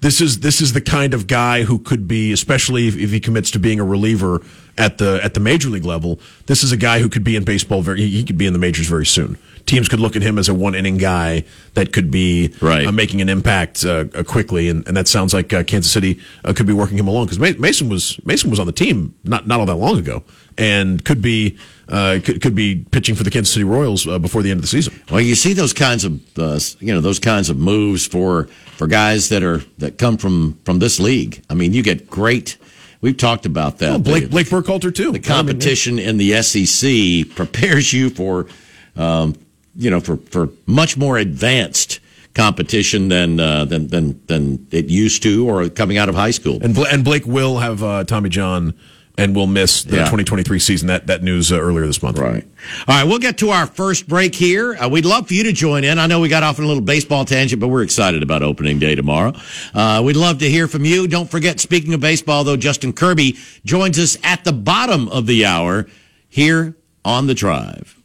this 0.01 0.21
is 0.21 0.39
this 0.39 0.61
is 0.61 0.73
the 0.73 0.81
kind 0.81 1.13
of 1.13 1.27
guy 1.27 1.63
who 1.63 1.77
could 1.79 2.07
be, 2.07 2.31
especially 2.31 2.87
if, 2.87 2.95
if 2.97 3.11
he 3.11 3.19
commits 3.19 3.51
to 3.51 3.59
being 3.59 3.79
a 3.79 3.83
reliever 3.85 4.41
at 4.77 4.97
the 4.97 5.19
at 5.23 5.33
the 5.33 5.39
major 5.39 5.69
league 5.69 5.85
level. 5.85 6.19
This 6.45 6.63
is 6.63 6.71
a 6.71 6.77
guy 6.77 6.99
who 6.99 7.09
could 7.09 7.23
be 7.23 7.35
in 7.35 7.43
baseball 7.43 7.81
very. 7.81 8.05
He 8.05 8.23
could 8.23 8.37
be 8.37 8.45
in 8.47 8.53
the 8.53 8.59
majors 8.59 8.87
very 8.87 9.05
soon. 9.05 9.37
Teams 9.65 9.89
could 9.89 9.99
look 9.99 10.15
at 10.15 10.21
him 10.21 10.37
as 10.39 10.47
a 10.47 10.53
one 10.53 10.75
inning 10.75 10.95
guy 10.97 11.43
that 11.73 11.91
could 11.91 12.09
be 12.09 12.53
Right. 12.61 12.87
uh, 12.87 12.91
making 12.93 13.19
an 13.21 13.27
impact 13.27 13.83
uh, 13.83 14.05
uh, 14.15 14.23
quickly, 14.23 14.69
and, 14.69 14.87
and 14.87 14.95
that 14.95 15.09
sounds 15.09 15.33
like 15.33 15.51
uh, 15.51 15.63
Kansas 15.63 15.91
City 15.91 16.21
uh, 16.45 16.53
could 16.53 16.65
be 16.65 16.71
working 16.71 16.97
him 16.97 17.07
along 17.09 17.25
because 17.25 17.39
Mason 17.59 17.89
was 17.89 18.17
Mason 18.25 18.49
was 18.49 18.59
on 18.61 18.65
the 18.65 18.71
team 18.71 19.13
not 19.25 19.45
not 19.45 19.59
all 19.59 19.65
that 19.65 19.75
long 19.75 19.97
ago, 19.99 20.23
and 20.57 21.03
could 21.03 21.21
be 21.21 21.57
uh, 21.89 22.19
could, 22.23 22.41
could 22.41 22.55
be 22.55 22.85
pitching 22.91 23.13
for 23.15 23.23
the 23.23 23.29
Kansas 23.31 23.53
City 23.53 23.65
Royals 23.65 24.07
uh, 24.07 24.17
before 24.19 24.41
the 24.41 24.51
end 24.51 24.59
of 24.59 24.61
the 24.61 24.67
season. 24.67 24.93
Well, 25.11 25.19
you 25.21 25.35
see 25.35 25.51
those 25.53 25.73
kinds 25.73 26.05
of 26.05 26.13
uh, 26.39 26.59
you 26.79 26.93
know 26.93 27.01
those 27.01 27.19
kinds 27.19 27.49
of 27.49 27.57
moves 27.57 28.07
for 28.07 28.45
for 28.77 28.87
guys 28.87 29.27
that 29.29 29.43
are 29.43 29.61
that 29.79 29.97
come 29.97 30.15
from 30.17 30.57
from 30.63 30.79
this 30.79 30.97
league. 30.97 31.43
I 31.49 31.55
mean, 31.55 31.73
you 31.73 31.83
get 31.83 32.09
great. 32.09 32.57
We've 33.01 33.17
talked 33.17 33.45
about 33.45 33.77
that. 33.79 33.91
Oh, 33.91 33.99
Blake 33.99 34.29
Blake 34.29 34.47
Burkhalter 34.47 34.93
too. 34.93 35.11
the 35.11 35.19
competition 35.19 35.99
in 35.99 36.17
the 36.17 36.41
SEC 36.41 37.35
prepares 37.35 37.93
you 37.93 38.09
for, 38.09 38.47
um, 38.95 39.35
you 39.75 39.89
know, 39.91 39.99
for, 39.99 40.17
for 40.17 40.49
much 40.65 40.97
more 40.97 41.17
advanced 41.17 41.99
competition 42.33 43.07
than, 43.09 43.39
uh, 43.39 43.65
than 43.65 43.87
than 43.87 44.19
than 44.27 44.67
it 44.71 44.85
used 44.85 45.23
to, 45.23 45.47
or 45.49 45.69
coming 45.69 45.97
out 45.97 46.09
of 46.09 46.15
high 46.15 46.31
school. 46.31 46.59
And 46.61 46.73
Bla- 46.73 46.89
and 46.91 47.03
Blake 47.03 47.25
will 47.25 47.57
have 47.59 47.83
uh, 47.83 48.03
Tommy 48.03 48.29
John 48.29 48.73
and 49.17 49.35
will 49.35 49.47
miss 49.47 49.83
the 49.83 49.95
Yeah. 49.95 50.01
2023 50.03 50.59
season. 50.59 50.87
That 50.87 51.07
that 51.07 51.23
news 51.23 51.51
uh, 51.51 51.59
earlier 51.59 51.87
this 51.87 52.03
month. 52.03 52.19
Right. 52.19 52.45
All 52.87 52.95
right, 52.95 53.03
we'll 53.03 53.19
get 53.19 53.37
to 53.39 53.49
our 53.49 53.65
first 53.65 54.07
break 54.07 54.35
here. 54.35 54.75
Uh, 54.75 54.87
we'd 54.89 55.05
love 55.05 55.27
for 55.27 55.33
you 55.33 55.43
to 55.43 55.53
join 55.53 55.83
in. 55.83 55.97
I 55.99 56.05
know 56.07 56.19
we 56.19 56.29
got 56.29 56.43
off 56.43 56.59
on 56.59 56.65
a 56.65 56.67
little 56.67 56.81
baseball 56.83 57.25
tangent, 57.25 57.59
but 57.59 57.67
we're 57.69 57.83
excited 57.83 58.21
about 58.23 58.43
opening 58.43 58.77
day 58.79 58.95
tomorrow. 58.95 59.33
Uh, 59.73 60.01
we'd 60.05 60.15
love 60.15 60.39
to 60.39 60.49
hear 60.49 60.67
from 60.67 60.85
you. 60.85 61.07
Don't 61.07 61.29
forget, 61.29 61.59
speaking 61.59 61.93
of 61.93 61.99
baseball, 61.99 62.43
though, 62.43 62.57
Justin 62.57 62.93
Kirby 62.93 63.37
joins 63.65 63.97
us 63.99 64.17
at 64.23 64.43
the 64.43 64.53
bottom 64.53 65.07
of 65.09 65.25
the 65.25 65.45
hour 65.45 65.87
here 66.29 66.75
on 67.05 67.27
the 67.27 67.33
drive. 67.33 67.95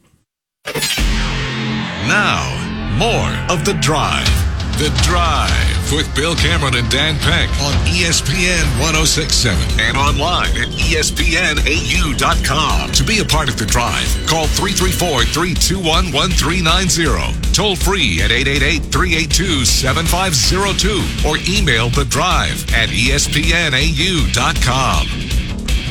Now, 2.08 2.48
more 2.98 3.54
of 3.54 3.64
The 3.64 3.74
Drive. 3.80 4.28
The 4.78 4.90
Drive 5.02 5.92
with 5.92 6.12
Bill 6.16 6.34
Cameron 6.34 6.74
and 6.74 6.88
Dan 6.90 7.16
Peck 7.20 7.48
on 7.60 7.72
ESPN 7.86 8.64
1067 8.80 9.80
and 9.80 9.96
online 9.96 10.50
at 10.56 10.68
ESPNAU.com. 10.68 12.12
To 12.92 13.04
be 13.04 13.18
a 13.20 13.24
part 13.24 13.48
of 13.48 13.56
The 13.58 13.66
Drive, 13.66 14.08
call 14.26 14.46
334 14.46 15.24
321 15.26 16.12
1390. 16.12 17.52
Toll 17.52 17.76
free 17.76 18.20
at 18.22 18.30
888 18.32 18.82
382 18.90 19.64
7502 19.64 21.28
or 21.28 21.36
email 21.48 21.88
The 21.90 22.04
Drive 22.06 22.64
at 22.74 22.88
ESPNAU.com. 22.88 24.40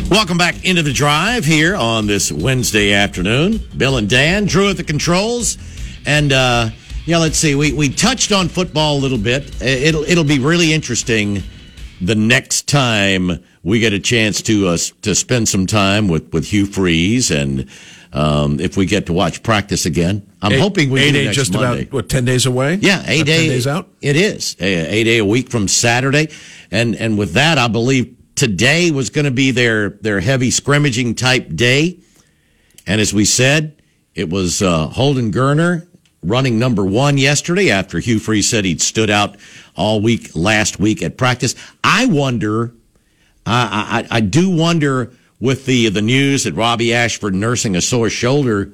Welcome 0.10 0.38
back 0.38 0.66
into 0.66 0.82
the 0.84 0.92
drive 0.92 1.46
here 1.46 1.76
on 1.76 2.08
this 2.08 2.32
Wednesday 2.34 2.92
afternoon. 2.94 3.62
Bill 3.78 3.96
and 3.96 4.10
Dan, 4.10 4.44
Drew 4.46 4.70
at 4.70 4.76
the 4.76 4.84
controls, 4.84 5.58
and 6.06 6.34
uh, 6.34 6.72
yeah, 7.06 7.18
let's 7.18 7.38
see. 7.38 7.56
We 7.56 7.74
we 7.74 7.90
touched 7.90 8.32
on 8.32 8.48
football 8.48 8.98
a 8.98 9.00
little 9.00 9.18
bit. 9.18 9.62
It'll 9.62 10.04
it'll 10.04 10.24
be 10.24 10.40
really 10.40 10.74
interesting 10.74 11.44
the 12.00 12.16
next 12.16 12.68
time 12.68 13.44
we 13.64 13.80
get 13.80 13.94
a 13.94 14.00
chance 14.00 14.42
to 14.44 14.68
uh, 14.70 14.78
to 15.02 15.16
spend 15.16 15.50
some 15.50 15.66
time 15.68 16.08
with 16.08 16.32
with 16.34 16.46
Hugh 16.48 16.66
Freeze 16.66 17.32
and. 17.32 17.68
Um, 18.14 18.60
if 18.60 18.76
we 18.76 18.86
get 18.88 19.06
to 19.06 19.14
watch 19.14 19.42
practice 19.42 19.86
again, 19.86 20.30
I'm 20.42 20.52
Eight- 20.52 20.60
hoping 20.60 20.90
we 20.90 21.00
eight 21.00 21.12
do 21.14 21.20
day 21.20 21.26
next 21.28 21.38
just 21.38 21.54
Monday. 21.54 21.84
about 21.84 21.94
what 21.94 22.10
ten 22.10 22.26
days 22.26 22.46
away. 22.46 22.78
Yeah, 22.82 23.02
eight 23.08 23.26
day, 23.26 23.44
10 23.48 23.50
days 23.50 23.68
out. 23.68 23.88
It 24.02 24.18
is 24.18 24.58
a 24.60 24.66
eight 24.94 25.06
day 25.06 25.20
a 25.20 25.24
week 25.26 25.50
from 25.50 25.70
Saturday, 25.70 26.28
and 26.72 26.94
and 26.98 27.18
with 27.18 27.32
that, 27.36 27.58
I 27.58 27.70
believe 27.70 28.14
today 28.36 28.92
was 28.92 29.12
going 29.12 29.24
to 29.24 29.32
be 29.32 29.52
their 29.52 29.92
their 29.92 30.20
heavy 30.20 30.52
scrimmaging 30.52 31.16
type 31.16 31.56
day, 31.56 32.00
and 32.86 33.00
as 33.00 33.14
we 33.14 33.24
said, 33.24 33.82
it 34.14 34.30
was 34.30 34.62
uh, 34.62 34.88
Holden 34.88 35.32
Geriner 35.32 35.88
running 36.24 36.60
number 36.60 36.86
one 36.86 37.18
yesterday 37.18 37.72
after 37.72 38.00
Hugh 38.00 38.20
Freeze 38.20 38.50
said 38.50 38.66
he'd 38.66 38.82
stood 38.82 39.10
out 39.10 39.38
all 39.76 40.02
week 40.02 40.36
last 40.36 40.80
week 40.80 41.02
at 41.02 41.18
practice. 41.18 41.56
I 41.84 42.06
wonder, 42.06 42.74
I 43.46 44.08
I, 44.12 44.18
I 44.18 44.22
do 44.22 44.50
wonder 44.50 45.12
with 45.40 45.66
the 45.66 45.90
the 45.90 46.02
news 46.02 46.44
that 46.44 46.54
Robby 46.54 46.94
Ashford 46.94 47.34
nursing 47.34 47.76
a 47.76 47.82
sore 47.82 48.10
shoulder 48.10 48.72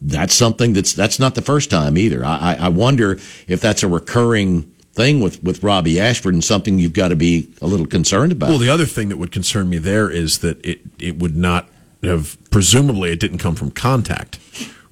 that's 0.00 0.34
something 0.34 0.74
that's 0.74 0.92
that's 0.92 1.18
not 1.18 1.34
the 1.34 1.42
first 1.42 1.70
time 1.70 1.96
either. 1.96 2.24
I, 2.24 2.54
I 2.54 2.54
I 2.66 2.68
wonder 2.68 3.18
if 3.48 3.60
that's 3.60 3.82
a 3.82 3.88
recurring 3.88 4.62
thing 4.92 5.20
with 5.20 5.42
with 5.42 5.62
Robby 5.62 5.98
Ashford 5.98 6.34
and 6.34 6.44
something 6.44 6.78
you've 6.78 6.92
got 6.92 7.08
to 7.08 7.16
be 7.16 7.52
a 7.60 7.66
little 7.66 7.86
concerned 7.86 8.32
about. 8.32 8.50
Well, 8.50 8.58
the 8.58 8.70
other 8.70 8.86
thing 8.86 9.08
that 9.08 9.16
would 9.16 9.32
concern 9.32 9.68
me 9.68 9.78
there 9.78 10.10
is 10.10 10.38
that 10.38 10.64
it 10.64 10.80
it 10.98 11.18
would 11.18 11.36
not 11.36 11.68
have 12.02 12.36
presumably 12.50 13.10
it 13.10 13.20
didn't 13.20 13.38
come 13.38 13.54
from 13.54 13.70
contact. 13.70 14.38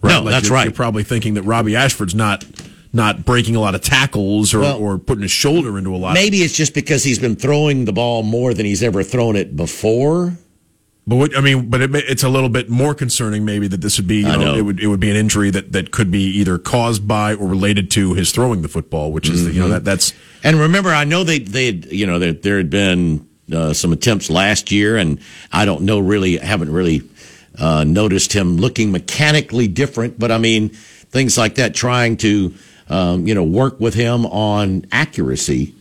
No, 0.03 0.25
that's 0.25 0.49
you're, 0.49 0.55
right. 0.57 0.65
You're 0.65 0.73
probably 0.73 1.05
thinking 1.05 1.35
that 1.35 1.43
Robby 1.43 1.77
Ashford's 1.77 2.15
not 2.15 2.45
not 2.93 3.25
breaking 3.25 3.57
a 3.57 3.61
lot 3.61 3.75
of 3.75 3.81
tackles 3.81 4.53
or, 4.53 4.61
Well, 4.61 4.79
or 4.79 4.99
putting 4.99 5.23
his 5.23 5.31
shoulder 5.31 5.79
into 5.79 5.95
a 5.95 5.97
lot. 5.97 6.13
Maybe 6.15 6.39
it's 6.39 6.55
just 6.55 6.75
because 6.75 7.03
he's 7.03 7.19
been 7.19 7.37
throwing 7.37 7.87
the 7.87 7.93
ball 7.93 8.23
more 8.23 8.53
than 8.53 8.67
he's 8.67 8.83
ever 8.83 9.03
thrown 9.03 9.35
it 9.35 9.57
before. 9.57 10.37
But 11.07 11.17
what, 11.17 11.37
I 11.37 11.41
mean, 11.41 11.69
but 11.69 11.81
it, 11.81 11.91
it's 11.95 12.23
a 12.23 12.29
little 12.29 12.49
bit 12.49 12.69
more 12.69 12.95
concerning, 12.95 13.45
maybe 13.45 13.67
that 13.67 13.81
this 13.81 13.99
would 13.99 14.07
be, 14.07 14.19
you 14.19 14.23
know, 14.25 14.39
know. 14.39 14.55
it 14.55 14.63
would 14.63 14.79
it 14.79 14.87
would 14.87 15.01
be 15.01 15.11
an 15.11 15.17
injury 15.17 15.51
that, 15.51 15.73
that 15.73 15.91
could 15.91 16.11
be 16.13 16.23
either 16.39 16.59
caused 16.59 17.09
by 17.09 17.35
or 17.35 17.49
related 17.49 17.91
to 17.93 18.15
his 18.15 18.31
throwing 18.31 18.63
the 18.63 18.69
football, 18.69 19.11
which 19.11 19.29
is 19.29 19.45
the, 19.45 19.53
you 19.53 19.61
know 19.61 19.65
Mm-hmm. 19.65 19.73
that 19.73 19.85
that's 19.85 20.13
And 20.45 20.61
remember, 20.61 20.91
I 20.91 21.05
know 21.05 21.25
they 21.25 21.41
they 21.41 21.71
you 21.71 22.07
know 22.07 22.21
there 22.21 22.33
there 22.33 22.57
had 22.57 22.71
been 22.71 23.27
uh, 23.53 23.73
some 23.73 23.93
attempts 23.93 24.31
last 24.31 24.71
year, 24.71 24.97
and 24.97 25.19
I 25.51 25.65
don't 25.65 25.83
know 25.83 25.99
really 25.99 26.37
haven't 26.37 26.71
really 26.71 27.03
uh, 27.59 27.85
noticed 27.85 28.33
him 28.33 28.57
looking 28.57 28.93
mechanically 28.93 29.69
different, 29.69 30.19
but 30.19 30.31
I 30.31 30.39
mean 30.39 30.71
things 30.71 31.37
like 31.37 31.57
that, 31.57 31.75
trying 31.75 32.17
to 32.19 32.55
um, 32.89 33.27
you 33.27 33.35
know 33.35 33.45
work 33.45 33.81
with 33.81 33.95
him 33.95 34.27
on 34.27 34.87
accuracy. 34.91 35.75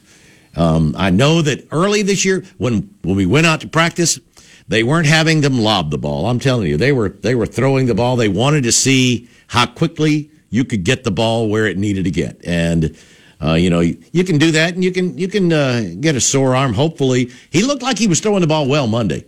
Um, 0.55 0.95
I 0.97 1.09
know 1.11 1.41
that 1.41 1.67
early 1.71 2.01
this 2.01 2.25
year, 2.25 2.43
when 2.57 2.93
when 3.01 3.15
we 3.15 3.25
went 3.25 3.47
out 3.47 3.61
to 3.61 3.67
practice, 3.67 4.19
they 4.67 4.83
weren't 4.83 5.07
having 5.07 5.41
them 5.41 5.59
lob 5.59 5.91
the 5.91 5.97
ball. 5.97 6.27
I'm 6.27 6.39
telling 6.39 6.67
you, 6.67 6.77
they 6.77 6.91
were 6.91 7.09
they 7.09 7.35
were 7.35 7.45
throwing 7.45 7.85
the 7.85 7.95
ball. 7.95 8.15
They 8.15 8.29
wanted 8.29 8.63
to 8.63 8.71
see 8.71 9.29
how 9.47 9.65
quickly 9.65 10.29
you 10.49 10.65
could 10.65 10.83
get 10.83 11.03
the 11.03 11.11
ball 11.11 11.49
where 11.49 11.65
it 11.65 11.77
needed 11.77 12.03
to 12.03 12.11
get, 12.11 12.41
and 12.45 12.97
uh, 13.41 13.53
you 13.53 13.69
know 13.69 13.79
you 13.79 14.23
can 14.23 14.37
do 14.37 14.51
that, 14.51 14.73
and 14.73 14.83
you 14.83 14.91
can 14.91 15.17
you 15.17 15.29
can 15.29 15.51
uh, 15.53 15.83
get 15.99 16.15
a 16.15 16.21
sore 16.21 16.55
arm. 16.55 16.73
Hopefully, 16.73 17.31
he 17.49 17.63
looked 17.63 17.81
like 17.81 17.97
he 17.97 18.07
was 18.07 18.19
throwing 18.19 18.41
the 18.41 18.47
ball 18.47 18.67
well 18.67 18.87
Monday. 18.87 19.25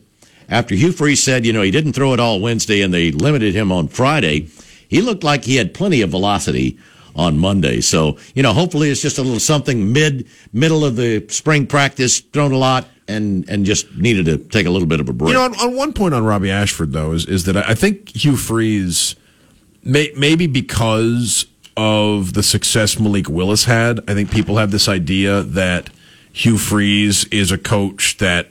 After 0.54 0.76
Hugh 0.76 0.92
Freeze 0.92 1.24
said, 1.24 1.48
you 1.48 1.52
know, 1.52 1.64
he 1.64 1.72
didn't 1.72 1.94
throw 1.94 2.14
it 2.14 2.20
all 2.20 2.40
Wednesday, 2.40 2.84
and 2.84 2.94
they 2.94 3.12
limited 3.12 3.56
him 3.56 3.72
on 3.72 3.88
Friday, 3.88 4.50
he 4.88 5.02
looked 5.02 5.24
like 5.24 5.44
he 5.46 5.56
had 5.56 5.74
plenty 5.74 6.02
of 6.02 6.12
velocity 6.12 6.78
on 7.16 7.40
Monday. 7.40 7.82
So, 7.82 8.18
you 8.36 8.44
know, 8.44 8.54
hopefully 8.54 8.92
it's 8.92 9.02
just 9.02 9.18
a 9.18 9.24
little 9.24 9.40
something 9.40 9.92
mid 9.92 10.28
middle 10.54 10.86
of 10.86 10.96
the 10.96 11.26
spring 11.30 11.66
practice, 11.66 12.20
thrown 12.20 12.52
a 12.52 12.58
lot 12.58 12.88
and 13.08 13.50
and 13.50 13.66
just 13.66 13.92
needed 13.96 14.26
to 14.26 14.38
take 14.38 14.68
a 14.68 14.70
little 14.70 14.88
bit 14.88 15.00
of 15.00 15.10
a 15.10 15.14
break. 15.14 15.30
You 15.30 15.34
know, 15.34 15.46
on, 15.46 15.56
on 15.56 15.76
one 15.76 15.92
point 15.92 16.14
on 16.14 16.24
Robby 16.24 16.52
Ashford 16.52 16.92
though 16.92 17.14
is 17.14 17.26
is 17.26 17.46
that 17.46 17.58
I 17.58 17.74
think 17.74 18.16
Hugh 18.16 18.38
Freeze, 18.38 19.16
may, 19.84 20.12
maybe 20.16 20.46
because 20.46 21.48
of 21.76 22.34
the 22.34 22.44
success 22.44 23.00
Malik 23.00 23.28
Willis 23.28 23.66
had, 23.66 24.00
I 24.08 24.14
think 24.14 24.32
people 24.32 24.58
have 24.58 24.70
this 24.70 24.88
idea 24.88 25.42
that 25.42 25.90
Hugh 26.32 26.60
Freeze 26.60 27.26
is 27.26 27.52
a 27.52 27.58
coach 27.58 28.18
that 28.18 28.50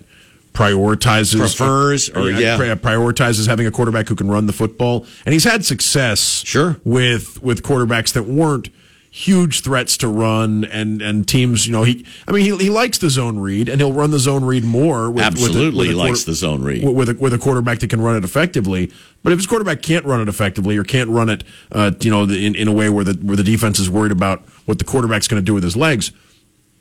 prioritizes 0.52 1.38
Prefers, 1.38 2.10
or, 2.10 2.30
yeah. 2.30 2.56
pri- 2.56 2.74
prioritizes 2.74 3.46
having 3.48 3.66
a 3.66 3.70
quarterback 3.70 4.08
who 4.08 4.14
can 4.14 4.28
run 4.28 4.46
the 4.46 4.52
football, 4.52 5.06
and 5.24 5.32
he's 5.32 5.44
had 5.44 5.64
success 5.64 6.42
Sure. 6.44 6.78
with 6.84 7.42
with 7.42 7.62
quarterbacks 7.62 8.12
that 8.12 8.24
weren't 8.24 8.68
huge 9.14 9.60
threats 9.60 9.98
to 9.98 10.08
run 10.08 10.64
and 10.64 11.02
and 11.02 11.28
teams. 11.28 11.66
You 11.66 11.72
know, 11.72 11.82
he 11.82 12.04
I 12.26 12.32
mean 12.32 12.44
he 12.44 12.56
he 12.64 12.70
likes 12.70 12.98
the 12.98 13.10
zone 13.10 13.38
read 13.38 13.68
and 13.68 13.80
he'll 13.80 13.92
run 13.92 14.10
the 14.10 14.18
zone 14.18 14.44
read 14.44 14.64
more. 14.64 15.10
With, 15.10 15.22
Absolutely 15.24 15.88
with 15.88 15.96
a, 15.96 15.96
with 15.96 15.96
a 15.96 15.98
likes 15.98 16.24
the 16.24 16.32
zone 16.34 16.62
read. 16.62 16.82
with 16.84 17.08
a, 17.10 17.14
with 17.14 17.32
a 17.34 17.38
quarterback 17.38 17.80
that 17.80 17.90
can 17.90 18.00
run 18.00 18.16
it 18.16 18.24
effectively. 18.24 18.90
But 19.22 19.32
if 19.32 19.38
his 19.38 19.46
quarterback 19.46 19.82
can't 19.82 20.04
run 20.06 20.20
it 20.20 20.28
effectively 20.28 20.76
or 20.78 20.84
can't 20.84 21.10
run 21.10 21.28
it, 21.28 21.44
uh, 21.70 21.92
you 22.00 22.10
know, 22.10 22.22
in, 22.24 22.54
in 22.54 22.68
a 22.68 22.72
way 22.72 22.88
where 22.88 23.04
the 23.04 23.12
where 23.14 23.36
the 23.36 23.44
defense 23.44 23.78
is 23.78 23.90
worried 23.90 24.12
about 24.12 24.40
what 24.66 24.78
the 24.78 24.84
quarterback's 24.84 25.28
going 25.28 25.40
to 25.42 25.44
do 25.44 25.54
with 25.54 25.62
his 25.64 25.76
legs, 25.76 26.10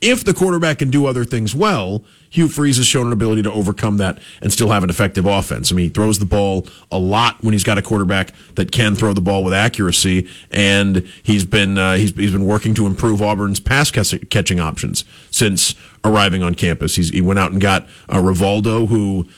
if 0.02 0.24
the 0.24 0.34
quarterback 0.34 0.80
can 0.80 0.90
do 0.90 1.06
other 1.06 1.24
things 1.24 1.54
well, 1.54 2.04
Hugh 2.28 2.48
Freeze 2.48 2.76
has 2.78 2.86
shown 2.86 3.06
an 3.06 3.12
ability 3.12 3.42
to 3.42 3.52
overcome 3.52 3.98
that 3.98 4.18
and 4.40 4.52
still 4.52 4.70
have 4.70 4.82
an 4.82 4.90
effective 4.90 5.26
offense. 5.26 5.70
I 5.70 5.76
mean, 5.76 5.84
he 5.84 5.88
throws 5.90 6.18
the 6.18 6.26
ball 6.26 6.66
a 6.90 6.98
lot 6.98 7.42
when 7.42 7.52
he's 7.52 7.62
got 7.62 7.78
a 7.78 7.82
quarterback 7.82 8.32
that 8.56 8.72
can 8.72 8.96
throw 8.96 9.12
the 9.12 9.20
ball 9.20 9.44
with 9.44 9.54
accuracy, 9.54 10.28
and 10.50 11.08
he's 11.22 11.44
been 11.44 11.78
uh, 11.78 11.94
he's 11.94 12.14
he's 12.16 12.32
been 12.32 12.46
working 12.46 12.74
to 12.74 12.86
improve 12.86 13.22
Auburn's 13.22 13.60
pass 13.60 13.90
catching 13.90 14.58
options 14.58 15.04
since 15.30 15.74
arriving 16.04 16.42
on 16.42 16.54
campus. 16.54 16.96
He's, 16.96 17.10
he 17.10 17.20
went 17.20 17.38
out 17.38 17.52
and 17.52 17.60
got 17.60 17.86
uh, 18.08 18.16
Rivaldo, 18.16 18.88
who 18.88 19.28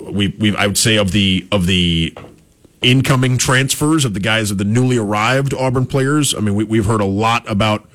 we 0.00 0.28
we 0.38 0.56
I 0.56 0.66
would 0.66 0.78
say 0.78 0.96
of 0.96 1.12
the 1.12 1.46
of 1.52 1.66
the 1.66 2.16
incoming 2.80 3.36
transfers 3.36 4.04
of 4.04 4.14
the 4.14 4.20
guys 4.20 4.50
of 4.50 4.58
the 4.58 4.64
newly 4.64 4.96
arrived 4.96 5.52
Auburn 5.54 5.86
players. 5.86 6.34
I 6.34 6.40
mean, 6.40 6.54
we, 6.54 6.64
we've 6.64 6.86
heard 6.86 7.00
a 7.00 7.06
lot 7.06 7.48
about 7.50 7.88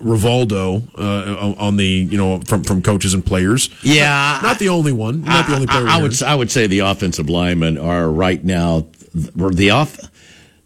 Rivaldo 0.00 0.88
uh, 0.96 1.54
on 1.58 1.76
the 1.76 1.84
you 1.84 2.16
know 2.16 2.40
from 2.40 2.62
from 2.62 2.82
coaches 2.82 3.14
and 3.14 3.24
players. 3.24 3.68
Yeah, 3.82 4.38
not 4.42 4.58
the 4.58 4.68
only 4.68 4.92
one, 4.92 5.22
not 5.22 5.46
the 5.48 5.54
only 5.54 5.66
player. 5.66 5.88
I, 5.88 5.98
I 5.98 6.02
would. 6.02 6.22
I 6.22 6.34
would 6.34 6.50
say 6.50 6.66
the 6.66 6.80
offensive 6.80 7.28
linemen 7.28 7.78
are 7.78 8.08
right 8.08 8.42
now 8.42 8.86
the 9.12 9.70
off. 9.70 9.98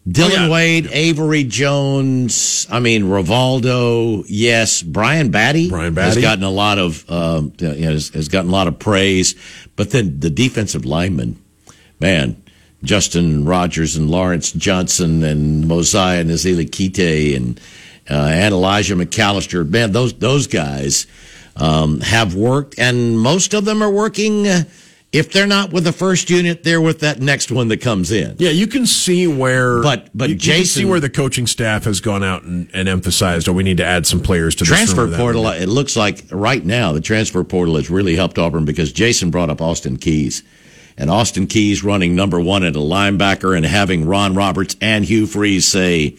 Dillon 0.05 0.33
Oh, 0.33 0.43
yeah. 0.45 0.49
Wade, 0.49 0.89
Avery 0.91 1.45
Jones. 1.45 2.67
I 2.69 2.79
mean 2.79 3.03
Rivaldo. 3.03 4.25
Yes, 4.27 4.83
Brian 4.83 5.31
Battie. 5.31 5.69
Brian 5.69 5.95
has 5.95 6.17
gotten 6.17 6.43
a 6.43 6.49
lot 6.49 6.77
of 6.77 7.09
um, 7.09 7.53
you 7.57 7.69
know, 7.69 7.91
has, 7.91 8.09
has 8.09 8.27
gotten 8.27 8.49
a 8.49 8.53
lot 8.53 8.67
of 8.67 8.77
praise. 8.79 9.35
But 9.75 9.91
then 9.91 10.19
the 10.19 10.29
defensive 10.29 10.85
linemen, 10.85 11.41
man, 11.99 12.43
Justin 12.83 13.45
Rogers 13.45 13.95
and 13.95 14.11
Lawrence 14.11 14.51
Johnson 14.51 15.23
and 15.23 15.67
Mosiah 15.67 16.19
and 16.19 16.29
Nasili-Kite 16.29 17.35
and 17.37 17.59
and 18.07 18.53
Elijah 18.53 18.95
McAllister. 18.95 19.67
Man, 19.67 19.91
those 19.91 20.13
those 20.13 20.47
guys 20.47 21.07
um, 21.55 22.01
have 22.01 22.35
worked, 22.35 22.75
and 22.79 23.19
most 23.19 23.53
of 23.53 23.65
them 23.65 23.81
are 23.81 23.89
working. 23.91 24.47
Uh, 24.47 24.63
if 25.11 25.31
they're 25.31 25.45
not 25.45 25.71
with 25.71 25.83
the 25.83 25.91
first 25.91 26.31
unit, 26.31 26.63
they're 26.63 26.81
with 26.81 27.01
that 27.01 27.19
next 27.21 27.51
one 27.51 27.67
that 27.67 27.81
comes 27.81 28.11
in. 28.11 28.35
Yeah, 28.39 28.49
you 28.49 28.65
can 28.65 28.87
see 28.87 29.27
where, 29.27 29.79
But- 29.83 30.09
but 30.15 30.29
you, 30.29 30.33
you 30.33 30.39
can 30.39 30.43
see 30.43 30.57
Jason- 30.63 30.89
where 30.89 30.99
the 30.99 31.07
coaching 31.09 31.45
staff 31.45 31.83
has 31.83 32.01
gone 32.01 32.23
out 32.23 32.41
and, 32.41 32.67
and 32.73 32.89
emphasized, 32.89 33.47
oh, 33.47 33.53
we 33.53 33.61
need 33.61 33.77
to 33.77 33.85
add 33.85 34.07
some 34.07 34.21
players 34.21 34.55
to 34.55 34.63
this 34.63 34.69
transfer 34.69 35.15
portal. 35.15 35.47
It 35.49 35.69
looks 35.69 35.95
like 35.95 36.23
right 36.31 36.65
now 36.65 36.93
the 36.93 36.99
transfer 36.99 37.43
portal 37.43 37.75
has 37.75 37.91
really 37.91 38.15
helped 38.15 38.39
Auburn 38.39 38.65
because 38.65 38.91
Jason 38.91 39.29
brought 39.29 39.51
up 39.51 39.61
Austin 39.61 39.97
Keys, 39.97 40.41
and 40.97 41.11
Austin 41.11 41.45
Keys 41.45 41.83
running 41.83 42.15
number 42.15 42.39
one 42.39 42.63
at 42.63 42.75
a 42.75 42.79
linebacker 42.79 43.55
and 43.55 43.63
having 43.67 44.07
Ron 44.07 44.33
Roberts 44.33 44.75
and 44.81 45.05
Hugh 45.05 45.27
Freeze 45.27 45.67
say 45.67 46.15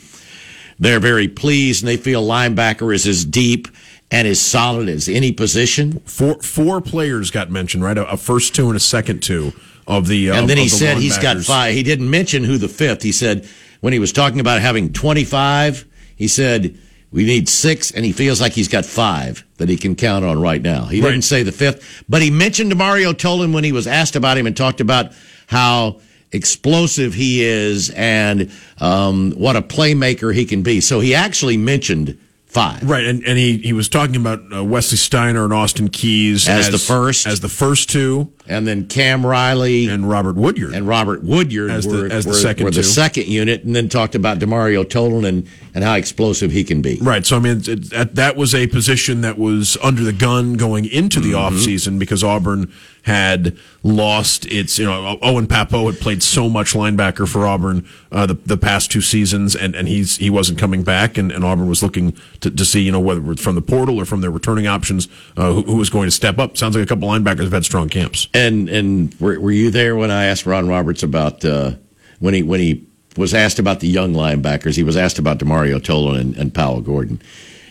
they're 0.79 1.01
very 1.01 1.29
pleased 1.29 1.83
and 1.83 1.89
they 1.89 1.97
feel 1.97 2.23
linebacker 2.27 2.95
is 2.95 3.07
as 3.07 3.25
deep 3.25 3.69
and 4.11 4.29
as 4.29 4.41
solid 4.41 4.89
as 4.89 5.09
any 5.09 5.33
position. 5.33 6.01
Four 6.01 6.41
four 6.43 6.81
players 6.81 7.31
got 7.31 7.51
mentioned, 7.51 7.83
right? 7.85 7.97
A, 7.99 8.07
a 8.11 8.17
first 8.17 8.55
two 8.55 8.69
and 8.69 8.77
a 8.77 8.81
second 8.81 9.23
two 9.23 9.53
of 9.87 10.07
the. 10.09 10.31
Uh, 10.31 10.37
and 10.41 10.49
then 10.49 10.59
he 10.59 10.65
the 10.65 10.71
said 10.71 10.99
he's 10.99 11.19
got 11.19 11.39
five. 11.39 11.75
He 11.75 11.83
didn't 11.83 12.09
mention 12.11 12.45
who 12.45 12.59
the 12.59 12.69
fifth. 12.69 13.03
He 13.03 13.13
said 13.13 13.49
when 13.81 13.93
he 13.93 13.99
was 13.99 14.13
talking 14.13 14.41
about 14.41 14.61
having 14.61 14.93
25, 14.93 15.85
he 16.17 16.29
said 16.29 16.79
we 17.11 17.25
need 17.25 17.49
six, 17.49 17.91
and 17.93 18.05
he 18.05 18.13
feels 18.13 18.41
like 18.41 18.53
he's 18.53 18.69
got 18.69 18.85
five 18.85 19.45
that 19.59 19.69
he 19.69 19.77
can 19.77 19.95
count 19.95 20.25
on 20.25 20.41
right 20.41 20.61
now. 20.61 20.87
He 20.87 21.01
Right. 21.01 21.11
didn't 21.11 21.25
say 21.25 21.43
the 21.45 21.53
fifth, 21.53 22.05
but 22.09 22.23
he 22.23 22.31
mentioned 22.31 22.75
Mario 22.77 23.13
Tolan 23.13 23.53
when 23.55 23.63
he 23.63 23.73
was 23.73 23.87
asked 23.87 24.17
about 24.17 24.37
him 24.37 24.47
and 24.47 24.57
talked 24.57 24.81
about 24.81 25.13
how 25.47 26.01
explosive 26.35 27.15
he 27.15 27.43
is 27.45 27.91
and 27.91 28.51
um, 28.81 29.33
what 29.33 29.57
a 29.57 29.63
playmaker 29.63 30.35
he 30.35 30.45
can 30.45 30.63
be. 30.63 30.81
So 30.81 31.01
he 31.01 31.15
actually 31.15 31.57
mentioned 31.57 32.19
five. 32.47 32.89
Right, 32.89 33.05
and, 33.05 33.25
and 33.25 33.37
he, 33.37 33.59
he 33.59 33.73
was 33.73 33.89
talking 33.89 34.15
about 34.15 34.41
uh, 34.55 34.63
Wesley 34.63 34.97
Steiner 34.97 35.43
and 35.43 35.53
Austin 35.53 35.89
Keys 35.89 36.49
As 36.49 36.71
the 36.71 36.79
first. 36.79 37.27
as 37.27 37.41
the 37.41 37.49
first 37.49 37.91
two, 37.91 38.33
And 38.47 38.65
then 38.65 38.87
Cam 38.87 39.27
Riley 39.27 39.89
and 39.89 40.09
Robert 40.09 40.37
Woodyard. 40.37 40.73
and 40.73 40.87
Robert 40.87 41.25
Woodyard 41.25 41.71
As 41.73 41.85
the- 41.85 41.91
were, 42.03 42.07
as 42.13 42.25
the 42.25 42.31
were- 42.31 42.37
second 42.37 42.65
were 42.67 42.71
the 42.71 42.85
second 42.85 43.27
unit, 43.27 43.65
and 43.65 43.75
then 43.75 43.89
talked 43.89 44.15
about 44.15 44.39
Demario 44.39 44.85
Tolan 44.85 45.27
and, 45.27 45.49
and 45.75 45.83
how 45.83 45.95
explosive 45.95 46.53
he 46.53 46.63
can 46.63 46.81
be. 46.81 46.97
Right. 47.03 47.27
So, 47.27 47.37
I 47.37 47.41
mean, 47.41 47.61
it, 47.67 47.91
that, 47.91 48.15
that 48.15 48.37
was 48.37 48.55
a 48.55 48.69
position 48.69 49.23
that 49.23 49.37
was 49.37 49.77
under 49.83 50.05
the 50.05 50.13
gun 50.13 50.55
going 50.55 50.85
into 50.85 51.19
the 51.19 51.33
Mm-hmm. 51.33 51.57
offseason 51.57 51.99
because 51.99 52.23
Auburn 52.23 52.73
had 53.05 53.57
lost 53.83 54.47
its, 54.47 54.79
you 54.79 54.87
know, 54.87 55.19
Owen 55.21 55.47
Pappoe 55.47 55.91
had 55.91 56.01
played 56.01 56.23
so 56.23 56.49
much 56.49 56.73
linebacker 56.73 57.29
for 57.29 57.47
Auburn 57.47 57.87
uh, 58.11 58.25
the, 58.25 58.35
the 58.35 58.57
past 58.57 58.91
two 58.91 59.03
seasons, 59.03 59.55
and, 59.55 59.75
and 59.75 59.89
he's 59.89 60.17
he 60.17 60.31
wasn't 60.31 60.59
coming 60.59 60.83
back, 60.83 61.19
and, 61.19 61.31
and 61.31 61.45
Auburn 61.45 61.69
was 61.69 61.83
looking 61.83 62.17
to, 62.41 62.51
to 62.51 62.65
see, 62.65 62.81
you 62.81 62.91
know, 62.91 63.01
whether 63.01 63.31
it's 63.31 63.43
from 63.43 63.57
the 63.57 63.63
portal 63.63 63.99
or 63.99 64.07
from 64.07 64.23
their 64.23 64.31
returning 64.31 64.67
options, 64.67 65.07
uh, 65.37 65.53
who, 65.53 65.63
who 65.63 65.77
was 65.77 65.91
going 65.91 66.07
to 66.07 66.11
step 66.11 66.39
up. 66.39 66.57
Sounds 66.57 66.77
like 66.77 66.85
a 66.85 66.87
couple 66.87 67.07
linebackers 67.09 67.43
have 67.45 67.53
had 67.53 67.65
strong 67.65 67.91
camps. 67.91 68.29
And 68.33 68.71
and 68.71 69.15
were, 69.21 69.39
were 69.39 69.53
you 69.53 69.71
there 69.71 69.97
when 69.97 70.11
I 70.11 70.25
asked 70.25 70.47
Ron 70.47 70.67
Roberts 70.67 71.03
about 71.03 71.45
uh, 71.45 71.73
when 72.21 72.33
he 72.33 72.43
when 72.43 72.61
he 72.61 72.87
was 73.19 73.35
asked 73.35 73.59
about 73.59 73.81
the 73.81 73.89
young 73.89 74.15
linebackers? 74.15 74.77
He 74.77 74.83
was 74.83 74.97
asked 74.97 75.19
about 75.19 75.39
Demario 75.39 75.79
Tolan 75.79 76.21
and, 76.21 76.37
and 76.37 76.55
Powell 76.55 76.81
Gordon. 76.81 77.21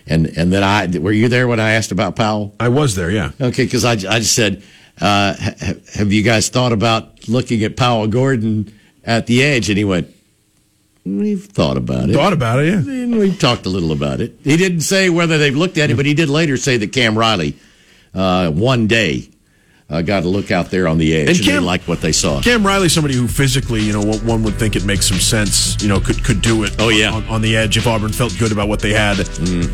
And 0.06 0.28
and 0.38 0.54
then 0.54 0.64
I 0.64 0.96
were 1.00 1.12
you 1.12 1.28
there 1.28 1.48
when 1.48 1.60
I 1.60 1.72
asked 1.72 1.92
about 1.92 2.16
Powell? 2.16 2.54
I 2.60 2.70
was 2.70 2.96
there, 2.96 3.10
yeah. 3.10 3.32
Okay, 3.42 3.64
because 3.64 3.84
I, 3.84 3.94
I 3.94 4.20
just 4.20 4.36
said, 4.36 4.62
uh, 5.02 5.34
have 5.96 6.12
you 6.12 6.24
guys 6.24 6.50
thought 6.50 6.72
about 6.72 7.28
looking 7.28 7.64
at 7.64 7.76
Powell 7.76 8.08
Gordon 8.08 8.74
at 9.04 9.28
the 9.28 9.44
edge? 9.44 9.70
And 9.70 9.78
he 9.78 9.84
went, 9.84 10.14
we've 11.06 11.46
thought 11.46 11.78
about 11.78 12.10
it. 12.10 12.14
Thought 12.14 12.34
about 12.34 12.60
it, 12.60 12.68
yeah. 12.68 12.78
And 12.78 13.18
we 13.18 13.36
talked 13.36 13.66
a 13.66 13.70
little 13.70 13.92
about 13.92 14.22
it. 14.22 14.38
He 14.44 14.58
didn't 14.58 14.82
say 14.82 15.10
whether 15.10 15.38
they've 15.38 15.56
looked 15.56 15.78
at 15.78 15.90
it, 15.90 15.96
but 15.96 16.06
he 16.06 16.14
did 16.14 16.30
later 16.30 16.58
say 16.58 16.78
that 16.78 16.94
Cam 16.94 17.18
Riley, 17.18 17.58
uh, 18.14 18.52
one 18.52 18.88
day, 18.88 19.30
uh, 19.90 20.02
got 20.02 20.24
a 20.24 20.28
look 20.28 20.50
out 20.52 20.72
there 20.72 20.88
on 20.88 20.98
the 20.98 21.14
edge 21.14 21.22
And 21.22 21.38
and, 21.38 21.46
they 21.48 21.52
Cam- 21.52 21.66
liked 21.66 21.88
what 21.88 22.02
they 22.02 22.12
saw. 22.12 22.42
Cam 22.42 22.66
Riley, 22.66 22.90
somebody 22.90 23.16
who 23.16 23.28
physically, 23.28 23.82
you 23.82 23.94
know, 23.94 24.02
one 24.02 24.44
would 24.44 24.56
think 24.56 24.76
it 24.76 24.86
makes 24.86 25.08
some 25.08 25.20
sense, 25.20 25.82
you 25.82 25.90
know, 25.90 26.00
could 26.00 26.24
could 26.24 26.42
do 26.42 26.64
it. 26.64 26.76
Oh, 26.80 26.90
yeah. 26.90 27.12
on, 27.12 27.24
on 27.26 27.42
the 27.42 27.56
edge 27.56 27.78
if 27.78 27.86
Auburn 27.86 28.12
felt 28.12 28.38
good 28.40 28.52
about 28.52 28.68
what 28.68 28.80
they 28.80 28.94
had 28.94 29.20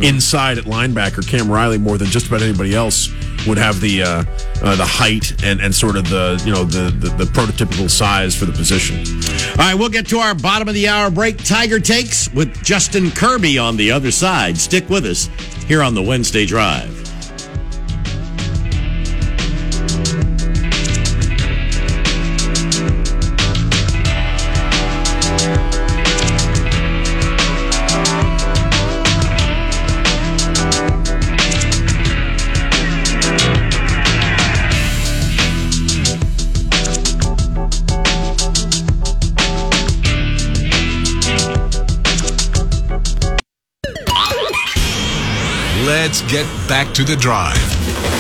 inside 0.04 0.58
at 0.58 0.66
linebacker. 0.66 1.26
Cam 1.28 1.50
Riley, 1.50 1.78
more 1.78 1.98
than 1.98 2.08
just 2.08 2.28
about 2.28 2.42
anybody 2.42 2.76
else, 2.76 3.10
would 3.48 3.58
have 3.58 3.80
the 3.80 4.04
uh, 4.04 4.24
uh, 4.62 4.76
the 4.76 4.86
height 4.86 5.42
and, 5.44 5.62
and 5.62 5.74
sort 5.74 5.96
of 5.96 6.10
the 6.10 6.42
you 6.46 6.52
know 6.52 6.64
the, 6.64 6.92
the 6.92 7.10
the 7.16 7.24
prototypical 7.26 7.90
size 7.90 8.36
for 8.36 8.46
the 8.46 8.52
position. 8.52 8.98
All 9.52 9.66
right, 9.66 9.76
we'll 9.76 9.90
get 9.90 10.08
to 10.08 10.18
our 10.20 10.36
bottom 10.36 10.68
of 10.68 10.74
the 10.74 10.88
hour 10.88 11.10
break. 11.10 11.44
Tiger 11.44 11.80
takes 11.80 12.32
with 12.34 12.62
Justin 12.64 13.12
Kirby 13.12 13.58
on 13.58 13.78
the 13.78 13.92
other 13.92 14.12
side. 14.12 14.58
Stick 14.58 14.90
with 14.90 15.06
us 15.06 15.30
here 15.68 15.82
on 15.82 15.94
the 15.94 16.02
Wednesday 16.02 16.46
Drive. 16.46 17.09
Let's 46.10 46.24
get 46.24 46.48
back 46.68 46.92
to 46.96 47.04
the 47.04 47.16
drive. 47.16 47.54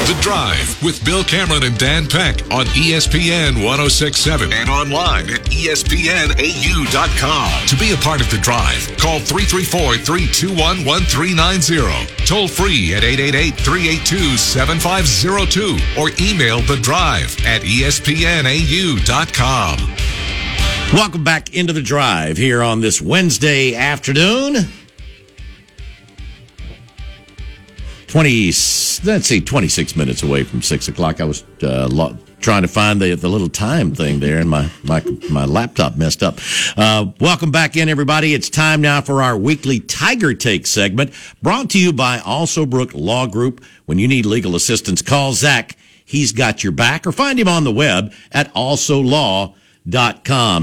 The 0.05 0.15
Drive 0.21 0.77
with 0.83 1.03
Bill 1.03 1.23
Cameron 1.23 1.63
and 1.63 1.75
Dan 1.75 2.05
Peck 2.07 2.43
on 2.51 2.67
ESPN 2.77 3.65
1067 3.65 4.53
and 4.53 4.69
online 4.69 5.27
at 5.31 5.39
ESPNAU.com. 5.49 6.37
To 7.65 7.75
be 7.77 7.91
a 7.91 7.97
part 7.97 8.21
of 8.21 8.29
the 8.29 8.37
drive, 8.37 8.95
call 8.99 9.19
334 9.19 9.97
321 10.05 10.85
1390. 10.85 12.25
Toll 12.27 12.47
free 12.47 12.93
at 12.93 13.03
888 13.03 13.55
382 13.57 14.37
7502 14.37 15.79
or 15.99 16.11
email 16.21 16.61
the 16.61 16.77
drive 16.77 17.35
at 17.43 17.63
ESPNAU.com. 17.63 18.19
Welcome 20.93 21.23
back 21.23 21.55
into 21.55 21.73
the 21.73 21.81
drive 21.81 22.37
here 22.37 22.61
on 22.61 22.81
this 22.81 23.01
Wednesday 23.01 23.73
afternoon. 23.73 24.67
20, 28.09 28.45
let's 28.47 29.27
see, 29.27 29.39
26 29.39 29.95
minutes 29.95 30.23
away 30.23 30.43
from 30.43 30.63
6 30.63 30.87
o'clock. 30.87 31.21
I 31.21 31.25
was 31.25 31.43
uh, 31.61 31.87
lo- 31.91 32.17
trying 32.39 32.63
to 32.63 32.67
find 32.67 32.99
the, 32.99 33.13
the 33.13 33.29
little 33.29 33.49
time 33.49 33.93
thing 33.93 34.19
there, 34.19 34.39
and 34.39 34.49
my, 34.49 34.67
my, 34.83 35.03
my 35.29 35.45
laptop 35.45 35.95
messed 35.95 36.23
up. 36.23 36.39
Uh, 36.75 37.11
welcome 37.19 37.51
back 37.51 37.77
in, 37.77 37.87
everybody. 37.87 38.33
It's 38.33 38.49
time 38.49 38.81
now 38.81 38.99
for 39.01 39.21
our 39.21 39.37
weekly 39.37 39.79
Tiger 39.79 40.33
Take 40.33 40.65
segment, 40.65 41.13
brought 41.43 41.69
to 41.69 41.79
you 41.79 41.93
by 41.93 42.17
Alsobrook 42.17 42.95
Law 42.95 43.27
Group. 43.27 43.63
When 43.85 43.99
you 43.99 44.07
need 44.07 44.25
legal 44.25 44.55
assistance, 44.55 45.03
call 45.03 45.33
Zach. 45.33 45.77
He's 46.03 46.31
got 46.31 46.63
your 46.63 46.71
back, 46.71 47.05
or 47.05 47.11
find 47.11 47.39
him 47.39 47.47
on 47.47 47.63
the 47.63 47.71
web 47.71 48.11
at 48.31 48.51
alsolaw.com. 48.55 49.55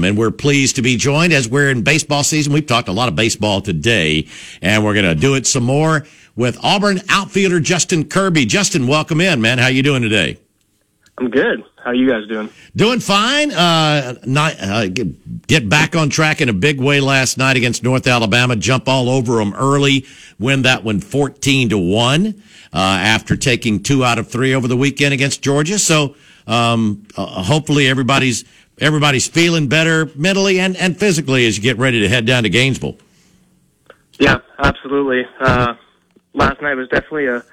And 0.03 0.17
we're 0.17 0.31
pleased 0.31 0.75
to 0.75 0.81
be 0.81 0.97
joined 0.97 1.31
as 1.31 1.47
we're 1.47 1.69
in 1.69 1.83
baseball 1.83 2.25
season. 2.25 2.51
We've 2.51 2.67
talked 2.67 2.89
a 2.89 2.93
lot 2.93 3.07
of 3.07 3.15
baseball 3.15 3.61
today, 3.61 4.27
and 4.61 4.83
we're 4.83 4.95
going 4.95 5.05
to 5.05 5.15
do 5.15 5.35
it 5.35 5.47
some 5.47 5.63
more 5.63 6.05
with 6.37 6.57
Auburn 6.63 7.01
outfielder 7.09 7.59
Justin 7.59 8.05
Kirby. 8.05 8.45
Justin, 8.45 8.87
welcome 8.87 9.19
in, 9.19 9.41
man. 9.41 9.57
How 9.57 9.67
you 9.67 9.83
doing 9.83 10.01
today? 10.01 10.37
I'm 11.17 11.31
good. 11.31 11.63
How 11.83 11.91
you 11.91 12.07
guys 12.07 12.27
doing? 12.27 12.49
Doing 12.75 12.99
fine. 12.99 13.51
Uh, 13.51 14.15
not, 14.25 14.55
uh, 14.61 14.87
get, 14.87 15.67
back 15.67 15.95
on 15.95 16.09
track 16.09 16.41
in 16.41 16.49
a 16.49 16.53
big 16.53 16.79
way 16.79 16.99
last 16.99 17.39
night 17.39 17.57
against 17.57 17.81
North 17.81 18.05
Alabama. 18.05 18.55
Jump 18.55 18.87
all 18.87 19.09
over 19.09 19.37
them 19.37 19.53
early. 19.55 20.05
Win 20.37 20.61
that 20.61 20.83
one 20.83 20.99
14 20.99 21.69
to 21.69 21.77
1 21.77 22.27
uh, 22.27 22.77
after 22.77 23.35
taking 23.35 23.81
two 23.81 24.05
out 24.05 24.19
of 24.19 24.29
three 24.29 24.53
over 24.53 24.67
the 24.67 24.77
weekend 24.77 25.13
against 25.13 25.41
Georgia. 25.41 25.79
So 25.79 26.15
um, 26.45 27.07
uh, 27.17 27.25
hopefully 27.43 27.87
everybody's 27.87 28.45
everybody's 28.79 29.27
feeling 29.27 29.67
better 29.67 30.11
mentally 30.13 30.59
and, 30.59 30.77
and 30.77 30.95
physically 30.95 31.47
as 31.47 31.57
you 31.57 31.63
get 31.63 31.79
ready 31.79 32.01
to 32.01 32.09
head 32.09 32.27
down 32.27 32.43
to 32.43 32.49
Gainesville. 32.49 32.95
Yeah, 34.19 34.37
absolutely. 34.59 35.23
Last 36.37 36.61
night 36.61 36.75
was 36.75 36.87
definitely 36.89 37.25
a 37.25 37.43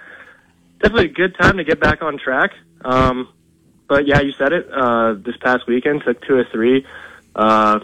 definitely 0.80 1.06
a 1.06 1.14
good 1.14 1.34
time 1.40 1.56
to 1.56 1.64
get 1.64 1.80
back 1.80 2.02
on 2.02 2.18
track. 2.18 2.50
Um, 2.84 3.32
but 3.88 4.06
yeah, 4.06 4.20
you 4.20 4.32
said 4.32 4.52
it. 4.52 4.68
Uh, 4.70 5.14
this 5.14 5.38
past 5.38 5.66
weekend 5.66 6.02
took 6.04 6.20
two 6.20 6.36
or 6.36 6.44
three. 6.44 6.86
Uh, 7.34 7.80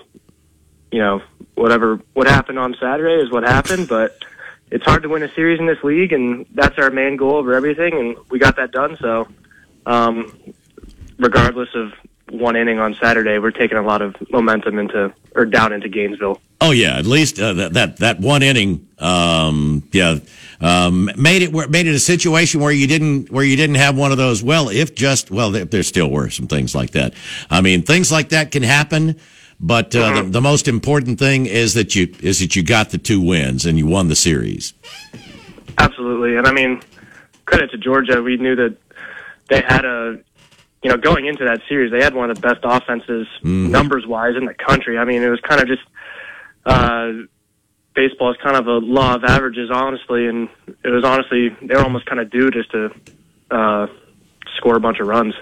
you 0.92 0.98
know, 0.98 1.22
whatever 1.54 2.00
what 2.12 2.26
happened 2.26 2.58
on 2.58 2.76
Saturday 2.78 3.24
is 3.24 3.30
what 3.30 3.44
happened. 3.44 3.88
But 3.88 4.22
it's 4.70 4.84
hard 4.84 5.02
to 5.04 5.08
win 5.08 5.22
a 5.22 5.32
series 5.32 5.58
in 5.58 5.64
this 5.64 5.82
league, 5.82 6.12
and 6.12 6.44
that's 6.52 6.78
our 6.78 6.90
main 6.90 7.16
goal 7.16 7.36
over 7.36 7.54
everything. 7.54 7.94
And 7.94 8.16
we 8.28 8.38
got 8.38 8.56
that 8.56 8.70
done. 8.70 8.98
So, 9.00 9.26
um, 9.86 10.54
regardless 11.18 11.70
of 11.74 11.94
one 12.28 12.56
inning 12.56 12.78
on 12.78 12.94
Saturday, 13.00 13.38
we're 13.38 13.52
taking 13.52 13.78
a 13.78 13.82
lot 13.82 14.02
of 14.02 14.16
momentum 14.30 14.78
into 14.78 15.14
or 15.34 15.46
down 15.46 15.72
into 15.72 15.88
Gainesville. 15.88 16.42
Oh 16.60 16.72
yeah, 16.72 16.98
at 16.98 17.06
least 17.06 17.40
uh, 17.40 17.54
that, 17.54 17.72
that 17.72 17.96
that 17.98 18.20
one 18.20 18.42
inning, 18.42 18.86
um, 18.98 19.88
yeah, 19.92 20.18
um, 20.60 21.10
made 21.16 21.42
it 21.42 21.52
made 21.70 21.86
it 21.86 21.94
a 21.94 22.00
situation 22.00 22.60
where 22.60 22.72
you 22.72 22.86
didn't 22.86 23.30
where 23.30 23.44
you 23.44 23.56
didn't 23.56 23.76
have 23.76 23.96
one 23.96 24.12
of 24.12 24.18
those. 24.18 24.42
Well, 24.42 24.68
if 24.68 24.94
just 24.94 25.30
well, 25.30 25.50
there, 25.50 25.64
there 25.64 25.82
still 25.82 26.10
were 26.10 26.30
some 26.30 26.46
things 26.46 26.74
like 26.74 26.90
that. 26.92 27.14
I 27.50 27.60
mean, 27.60 27.82
things 27.82 28.12
like 28.12 28.30
that 28.30 28.50
can 28.50 28.62
happen, 28.62 29.18
but 29.58 29.94
uh, 29.96 30.22
the, 30.22 30.28
the 30.28 30.40
most 30.40 30.68
important 30.68 31.18
thing 31.18 31.46
is 31.46 31.74
that 31.74 31.94
you 31.94 32.14
is 32.20 32.40
that 32.40 32.56
you 32.56 32.62
got 32.62 32.90
the 32.90 32.98
two 32.98 33.20
wins 33.20 33.66
and 33.66 33.78
you 33.78 33.86
won 33.86 34.08
the 34.08 34.16
series. 34.16 34.74
Absolutely, 35.78 36.36
and 36.36 36.46
I 36.46 36.52
mean, 36.52 36.82
credit 37.46 37.70
to 37.70 37.78
Georgia. 37.78 38.22
We 38.22 38.36
knew 38.36 38.56
that 38.56 38.76
they 39.50 39.60
had 39.60 39.84
a, 39.84 40.18
you 40.82 40.90
know, 40.90 40.96
going 40.96 41.26
into 41.26 41.44
that 41.44 41.60
series, 41.68 41.90
they 41.90 42.02
had 42.02 42.14
one 42.14 42.30
of 42.30 42.36
the 42.36 42.42
best 42.42 42.60
offenses 42.62 43.26
numbers 43.42 44.06
wise 44.06 44.36
in 44.36 44.46
the 44.46 44.54
country. 44.54 44.96
I 44.96 45.04
mean, 45.04 45.22
it 45.22 45.28
was 45.28 45.40
kind 45.40 45.60
of 45.60 45.66
just, 45.66 45.82
uh, 46.64 47.12
baseball 47.94 48.30
is 48.30 48.36
kind 48.42 48.56
of 48.56 48.66
a 48.66 48.78
law 48.78 49.14
of 49.14 49.24
averages, 49.24 49.70
honestly, 49.72 50.26
and 50.26 50.48
it 50.84 50.88
was 50.90 51.04
honestly 51.04 51.48
they 51.62 51.74
were 51.74 51.82
almost 51.82 52.06
kind 52.06 52.20
of 52.20 52.30
due 52.30 52.50
just 52.50 52.70
to 52.72 52.90
uh, 53.50 53.86
score 54.56 54.76
a 54.76 54.80
bunch 54.80 54.98
of 55.00 55.06
runs. 55.06 55.34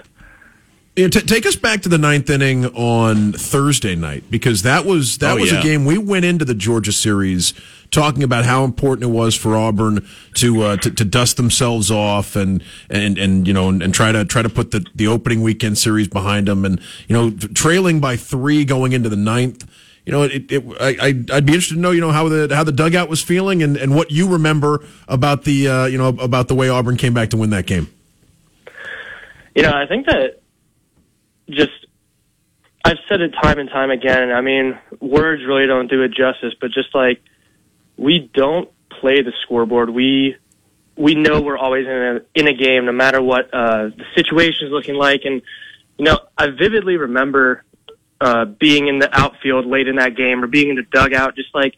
Yeah, 0.95 1.07
t- 1.07 1.21
take 1.21 1.45
us 1.45 1.55
back 1.55 1.83
to 1.83 1.89
the 1.89 1.97
ninth 1.99 2.29
inning 2.29 2.65
on 2.65 3.31
Thursday 3.31 3.95
night 3.95 4.25
because 4.29 4.63
that 4.63 4.83
was 4.85 5.19
that 5.19 5.37
Oh, 5.37 5.41
was 5.41 5.51
yeah. 5.51 5.59
a 5.59 5.63
game 5.63 5.85
we 5.85 5.97
went 5.97 6.25
into 6.25 6.43
the 6.43 6.55
Georgia 6.55 6.91
series 6.91 7.53
talking 7.91 8.21
about 8.21 8.43
how 8.43 8.65
important 8.65 9.03
it 9.09 9.13
was 9.15 9.33
for 9.33 9.55
Auburn 9.55 10.05
to 10.35 10.61
uh, 10.63 10.77
to, 10.77 10.91
to 10.91 11.05
dust 11.05 11.37
themselves 11.37 11.89
off 11.89 12.35
and 12.35 12.61
and 12.89 13.17
and 13.17 13.47
you 13.47 13.53
know 13.53 13.69
and, 13.69 13.81
and 13.81 13.93
try 13.93 14.11
to 14.11 14.25
try 14.25 14.41
to 14.41 14.49
put 14.49 14.71
the 14.71 14.85
the 14.93 15.07
opening 15.07 15.41
weekend 15.41 15.77
series 15.77 16.07
behind 16.09 16.47
them 16.49 16.65
and 16.65 16.81
you 17.07 17.13
know 17.15 17.29
trailing 17.53 18.01
by 18.01 18.17
three 18.17 18.65
going 18.65 18.91
into 18.91 19.07
the 19.07 19.15
ninth. 19.15 19.65
You 20.09 20.15
know, 20.15 20.23
it, 20.23 20.51
it, 20.51 20.63
I, 20.81 21.35
I'd 21.35 21.45
be 21.45 21.53
interested 21.53 21.75
to 21.75 21.79
know, 21.79 21.91
you 21.91 22.01
know, 22.01 22.11
how 22.11 22.27
the 22.29 22.55
how 22.55 22.63
the 22.63 22.71
dugout 22.71 23.09
was 23.09 23.21
feeling 23.21 23.61
and, 23.61 23.77
and 23.77 23.93
what 23.95 24.09
you 24.09 24.27
remember 24.27 24.83
about 25.07 25.43
the 25.43 25.67
uh, 25.67 25.85
you 25.85 25.99
know 25.99 26.07
about 26.07 26.47
the 26.47 26.55
way 26.55 26.67
Auburn 26.67 26.97
came 26.97 27.13
back 27.13 27.29
to 27.29 27.37
win 27.37 27.51
that 27.51 27.67
game. 27.67 27.87
You 29.53 29.61
know, 29.61 29.71
I 29.71 29.85
think 29.85 30.07
that 30.07 30.41
just 31.47 31.85
I've 32.83 32.97
said 33.07 33.21
it 33.21 33.35
time 33.39 33.59
and 33.59 33.69
time 33.69 33.91
again. 33.91 34.31
I 34.31 34.41
mean, 34.41 34.79
words 34.99 35.43
really 35.45 35.67
don't 35.67 35.91
do 35.91 36.01
it 36.01 36.07
justice, 36.07 36.55
but 36.59 36.71
just 36.71 36.95
like 36.95 37.21
we 37.95 38.31
don't 38.33 38.67
play 38.89 39.21
the 39.21 39.33
scoreboard. 39.43 39.91
We 39.91 40.37
we 40.95 41.13
know 41.13 41.39
we're 41.39 41.55
always 41.55 41.85
in 41.85 41.93
a 41.93 42.21
in 42.33 42.47
a 42.47 42.53
game, 42.55 42.85
no 42.85 42.93
matter 42.93 43.21
what 43.21 43.53
uh, 43.53 43.89
the 43.89 44.05
situation 44.15 44.65
is 44.65 44.71
looking 44.71 44.95
like. 44.95 45.21
And 45.25 45.43
you 45.99 46.05
know, 46.05 46.17
I 46.35 46.47
vividly 46.47 46.97
remember 46.97 47.63
uh, 48.21 48.45
being 48.45 48.87
in 48.87 48.99
the 48.99 49.09
outfield 49.17 49.65
late 49.65 49.87
in 49.87 49.95
that 49.95 50.15
game, 50.15 50.43
or 50.43 50.47
being 50.47 50.69
in 50.69 50.75
the 50.75 50.83
dugout, 50.83 51.35
just 51.35 51.53
like 51.53 51.75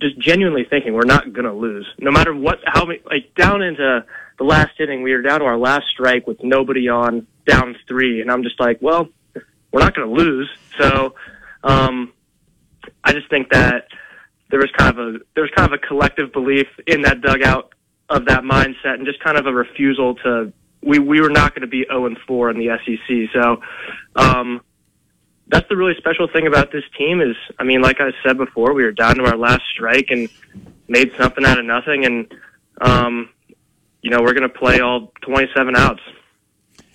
just 0.00 0.18
genuinely 0.18 0.64
thinking 0.68 0.94
we're 0.94 1.04
not 1.04 1.32
going 1.32 1.44
to 1.44 1.52
lose, 1.52 1.86
no 1.98 2.10
matter 2.10 2.34
what. 2.34 2.60
How 2.64 2.84
many 2.84 3.00
like 3.04 3.34
down 3.34 3.62
into 3.62 4.04
the 4.38 4.44
last 4.44 4.78
inning, 4.78 5.02
we 5.02 5.12
were 5.12 5.22
down 5.22 5.40
to 5.40 5.46
our 5.46 5.58
last 5.58 5.86
strike 5.88 6.26
with 6.26 6.42
nobody 6.42 6.88
on, 6.88 7.26
down 7.46 7.76
three, 7.86 8.20
and 8.20 8.30
I'm 8.30 8.42
just 8.42 8.60
like, 8.60 8.78
well, 8.80 9.08
we're 9.72 9.80
not 9.80 9.94
going 9.94 10.08
to 10.08 10.14
lose. 10.14 10.48
So, 10.78 11.14
um, 11.64 12.12
I 13.02 13.12
just 13.12 13.28
think 13.28 13.50
that 13.50 13.88
there 14.50 14.60
was 14.60 14.70
kind 14.76 14.96
of 14.96 15.14
a 15.14 15.18
there 15.34 15.42
was 15.42 15.50
kind 15.54 15.72
of 15.72 15.78
a 15.82 15.86
collective 15.86 16.32
belief 16.32 16.66
in 16.86 17.02
that 17.02 17.20
dugout 17.20 17.72
of 18.08 18.26
that 18.26 18.42
mindset, 18.42 18.94
and 18.94 19.06
just 19.06 19.20
kind 19.20 19.36
of 19.36 19.46
a 19.46 19.52
refusal 19.52 20.14
to 20.16 20.52
we 20.82 20.98
we 20.98 21.20
were 21.20 21.30
not 21.30 21.54
going 21.54 21.62
to 21.62 21.68
be 21.68 21.84
0 21.88 22.06
and 22.06 22.18
4 22.26 22.50
in 22.50 22.58
the 22.58 22.78
SEC. 22.84 23.30
So, 23.32 23.60
um, 24.14 24.60
that's 25.48 25.68
the 25.68 25.76
really 25.76 25.94
special 25.98 26.28
thing 26.28 26.46
about 26.46 26.70
this 26.72 26.84
team 26.96 27.20
is, 27.20 27.34
I 27.58 27.64
mean, 27.64 27.80
like 27.80 28.00
I 28.00 28.10
said 28.24 28.36
before, 28.36 28.74
we 28.74 28.84
were 28.84 28.92
down 28.92 29.16
to 29.16 29.24
our 29.24 29.36
last 29.36 29.62
strike 29.72 30.06
and 30.10 30.28
made 30.88 31.10
something 31.18 31.44
out 31.44 31.58
of 31.58 31.64
nothing, 31.64 32.04
and 32.04 32.34
um, 32.80 33.30
you 34.02 34.10
know 34.10 34.20
we're 34.22 34.34
going 34.34 34.48
to 34.48 34.58
play 34.58 34.80
all 34.80 35.12
27 35.22 35.74
outs. 35.76 36.00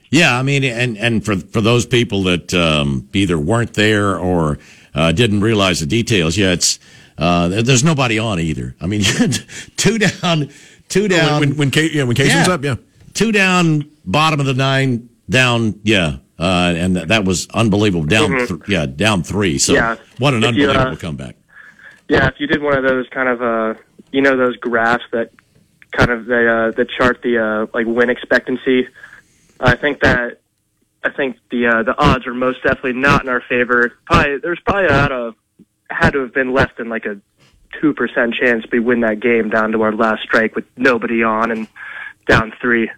Yeah, 0.09 0.37
I 0.37 0.43
mean, 0.43 0.63
and 0.63 0.97
and 0.97 1.25
for 1.25 1.35
for 1.37 1.59
those 1.61 1.85
people 1.87 2.23
that 2.23 2.53
um, 2.53 3.09
either 3.13 3.37
weren't 3.39 3.73
there 3.73 4.17
or 4.17 4.59
uh, 4.93 5.11
didn't 5.11 5.41
realize 5.41 5.79
the 5.79 5.87
details, 5.87 6.37
yeah, 6.37 6.51
it's 6.51 6.77
uh, 7.17 7.47
there's 7.47 7.83
nobody 7.83 8.19
on 8.19 8.39
either. 8.39 8.75
I 8.79 8.85
mean, 8.85 9.01
two 9.77 9.97
down, 9.97 10.49
two 10.89 11.07
down, 11.07 11.39
when 11.39 11.57
when, 11.57 11.71
Ca- 11.71 11.89
yeah, 11.91 12.03
when 12.03 12.15
Casey's 12.15 12.47
Yeah. 12.47 12.53
up, 12.53 12.63
yeah. 12.63 12.75
two 13.15 13.31
down, 13.31 13.89
bottom 14.05 14.39
of 14.39 14.45
the 14.45 14.53
nine, 14.53 15.09
down, 15.29 15.79
yeah, 15.83 16.17
uh, 16.39 16.73
and 16.75 16.95
that, 16.95 17.07
that 17.09 17.25
was 17.25 17.47
unbelievable. 17.53 18.05
Down, 18.05 18.29
th- 18.47 18.61
yeah, 18.67 18.85
down 18.85 19.23
three. 19.23 19.57
So 19.57 19.73
Yeah. 19.73 19.95
what 20.19 20.33
an 20.33 20.43
If 20.43 20.55
you, 20.55 20.65
uh, 20.65 20.71
unbelievable 20.73 20.97
comeback. 20.97 21.35
Yeah, 22.09 22.27
if 22.27 22.35
you 22.39 22.47
did 22.47 22.61
one 22.61 22.77
of 22.77 22.83
those 22.83 23.07
kind 23.09 23.29
of 23.29 23.41
uh 23.41 23.79
you 24.11 24.21
know 24.21 24.35
those 24.37 24.57
graphs 24.57 25.03
that 25.11 25.31
kind 25.91 26.11
of 26.11 26.25
they 26.25 26.47
uh 26.47 26.71
that 26.71 26.87
chart 26.89 27.21
the 27.23 27.37
uh 27.37 27.67
like 27.73 27.87
win 27.87 28.09
expectancy, 28.09 28.87
I 29.59 29.75
think 29.75 30.01
that 30.01 30.39
I 31.03 31.09
think 31.11 31.37
the 31.49 31.67
uh 31.67 31.83
the 31.83 31.97
odds 31.97 32.27
are 32.27 32.33
most 32.33 32.61
definitely 32.63 32.93
not 32.93 33.23
in 33.23 33.29
our 33.29 33.41
favor. 33.41 33.93
Probably 34.05 34.37
there's 34.39 34.59
probably 34.65 34.91
had 34.91 35.11
a 35.11 35.33
had 35.89 36.11
to 36.13 36.19
have 36.19 36.33
been 36.33 36.53
less 36.53 36.69
than 36.77 36.89
like 36.89 37.05
a 37.05 37.19
two 37.81 37.93
percent 37.93 38.35
chance 38.35 38.65
we 38.71 38.79
win 38.79 38.99
that 39.01 39.19
game 39.19 39.49
down 39.49 39.71
to 39.71 39.81
our 39.81 39.93
last 39.93 40.23
strike 40.23 40.55
with 40.55 40.65
nobody 40.77 41.23
on 41.23 41.51
and 41.51 41.67
down 42.27 42.51
three. 42.61 42.89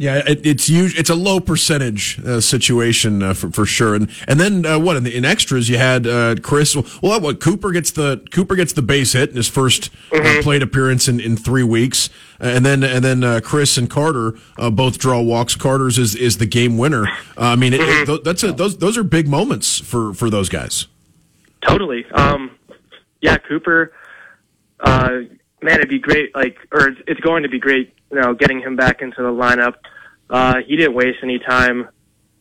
Yeah, 0.00 0.22
it, 0.26 0.46
it's 0.46 0.66
huge. 0.66 0.98
It's 0.98 1.10
a 1.10 1.14
low 1.14 1.40
percentage 1.40 2.18
uh, 2.24 2.40
situation 2.40 3.22
uh, 3.22 3.34
for 3.34 3.50
for 3.50 3.66
sure. 3.66 3.94
And 3.94 4.10
and 4.26 4.40
then 4.40 4.64
uh, 4.64 4.78
what 4.78 4.96
in, 4.96 5.04
the, 5.04 5.14
in 5.14 5.26
extras 5.26 5.68
you 5.68 5.76
had 5.76 6.06
uh, 6.06 6.36
Chris. 6.42 6.74
Well, 7.02 7.20
what 7.20 7.38
Cooper 7.38 7.70
gets 7.70 7.90
the 7.90 8.24
Cooper 8.30 8.56
gets 8.56 8.72
the 8.72 8.80
base 8.80 9.12
hit 9.12 9.28
in 9.28 9.36
his 9.36 9.50
1st 9.50 9.90
uh, 10.12 10.42
plate 10.42 10.62
appearance 10.62 11.06
in, 11.06 11.20
in 11.20 11.36
three 11.36 11.62
weeks, 11.62 12.08
Uh, 12.40 12.46
and 12.46 12.64
then 12.64 12.82
and 12.82 13.04
then 13.04 13.22
uh, 13.22 13.40
Chris 13.44 13.76
and 13.76 13.90
Carter 13.90 14.38
uh, 14.58 14.70
both 14.70 14.96
draw 14.96 15.20
walks. 15.20 15.54
Carter's 15.54 15.98
is 15.98 16.14
is 16.14 16.38
the 16.38 16.46
game 16.46 16.78
winner. 16.78 17.06
Uh, 17.36 17.52
I 17.52 17.56
mean, 17.56 17.74
it, 17.74 17.80
it, 17.82 18.24
that's 18.24 18.42
a, 18.42 18.52
those 18.52 18.78
those 18.78 18.96
are 18.96 19.04
big 19.04 19.28
moments 19.28 19.78
for 19.80 20.14
for 20.14 20.30
those 20.30 20.48
guys. 20.48 20.86
Totally. 21.60 22.06
Um, 22.12 22.52
yeah, 23.20 23.36
Cooper. 23.36 23.92
Uh, 24.80 25.10
man, 25.60 25.74
it'd 25.74 25.90
be 25.90 25.98
great. 25.98 26.34
Like, 26.34 26.56
or 26.72 26.96
it's 27.06 27.20
going 27.20 27.42
to 27.42 27.50
be 27.50 27.58
great. 27.58 27.92
You 28.10 28.20
know, 28.20 28.34
getting 28.34 28.60
him 28.60 28.76
back 28.76 29.02
into 29.02 29.22
the 29.22 29.30
lineup. 29.30 29.74
Uh, 30.28 30.56
he 30.66 30.76
didn't 30.76 30.94
waste 30.94 31.18
any 31.22 31.38
time 31.38 31.88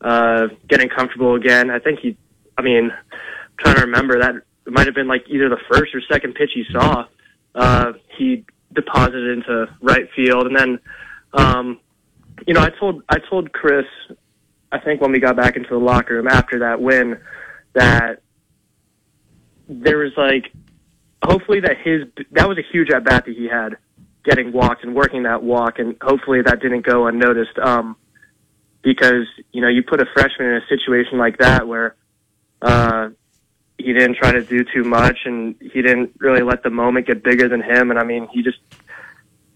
uh, 0.02 0.48
getting 0.68 0.90
comfortable 0.90 1.36
again. 1.36 1.70
I 1.70 1.80
think 1.80 2.00
he. 2.00 2.18
I 2.58 2.62
mean, 2.62 2.92
I'm 2.92 3.58
trying 3.60 3.76
to 3.76 3.82
remember 3.82 4.20
that 4.20 4.36
it 4.36 4.74
might 4.74 4.86
have 4.86 4.96
been 4.96 5.08
like 5.08 5.26
either 5.28 5.50
the 5.50 5.62
first 5.72 5.94
or 5.96 6.02
second 6.12 6.36
pitch 6.36 6.52
he 6.54 6.66
saw. 6.72 7.06
Uh, 7.56 7.94
he 8.18 8.46
deposited 8.74 9.38
into 9.38 9.68
right 9.82 10.08
field, 10.16 10.46
and 10.48 10.56
then 10.56 10.80
Um, 11.34 11.80
you 12.48 12.54
know, 12.54 12.62
I 12.62 12.70
told 12.70 13.04
I 13.10 13.18
told 13.30 13.52
Chris, 13.52 13.86
I 14.72 14.80
think 14.80 15.02
when 15.02 15.12
we 15.12 15.20
got 15.20 15.36
back 15.36 15.56
into 15.56 15.70
the 15.70 15.78
locker 15.78 16.16
room 16.16 16.28
after 16.28 16.60
that 16.60 16.82
win, 16.82 17.20
that 17.74 18.22
there 19.68 19.98
was 19.98 20.14
like, 20.18 20.52
hopefully 21.24 21.60
that 21.60 21.78
his 21.84 22.08
that 22.32 22.48
was 22.48 22.58
a 22.58 22.64
huge 22.72 22.90
at 22.92 23.04
bat 23.04 23.26
that 23.26 23.36
he 23.36 23.48
had, 23.48 23.78
getting 24.24 24.52
walked 24.52 24.84
and 24.84 24.96
working 24.96 25.24
that 25.24 25.44
walk, 25.44 25.80
and 25.80 25.96
hopefully 26.02 26.42
that 26.42 26.62
didn't 26.62 26.86
go 26.86 27.08
unnoticed. 27.08 27.58
Um, 27.58 27.96
because 28.82 29.26
you 29.52 29.62
know 29.62 29.68
you 29.68 29.84
put 29.84 30.02
a 30.02 30.06
freshman 30.14 30.48
in 30.48 30.56
a 30.56 30.68
situation 30.68 31.18
like 31.18 31.38
that 31.40 31.68
where 31.68 31.96
uh, 32.62 33.10
he 33.78 33.94
didn't 33.94 34.16
try 34.16 34.32
to 34.32 34.44
do 34.44 34.64
too 34.64 34.84
much 34.84 35.20
and 35.26 35.56
he 35.60 35.82
didn't 35.82 36.14
really 36.20 36.42
let 36.42 36.64
the 36.64 36.70
moment 36.70 37.08
get 37.08 37.24
bigger 37.24 37.48
than 37.48 37.62
him. 37.62 37.90
And 37.90 38.00
I 38.00 38.04
mean, 38.04 38.28
he 38.32 38.44
just 38.44 38.60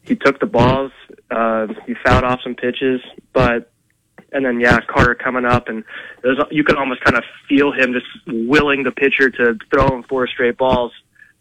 he 0.03 0.15
took 0.15 0.40
the 0.40 0.45
balls, 0.45 0.91
uh, 1.30 1.68
he 1.85 1.94
fouled 2.06 2.23
off 2.23 2.40
some 2.44 2.56
pitches, 2.56 3.02
but 3.34 3.72
and 4.31 4.45
then 4.45 4.60
yeah, 4.60 4.80
Carter 4.88 5.15
coming 5.15 5.45
up 5.45 5.68
and 5.68 5.84
there's 6.22 6.38
you 6.52 6.64
could 6.64 6.77
almost 6.77 7.03
kind 7.03 7.18
of 7.18 7.23
feel 7.48 7.72
him 7.72 7.94
just 7.94 8.07
willing 8.27 8.84
the 8.84 8.91
pitcher 8.91 9.30
to 9.30 9.57
throw 9.72 9.88
him 9.88 10.03
four 10.03 10.27
straight 10.27 10.57
balls. 10.57 10.91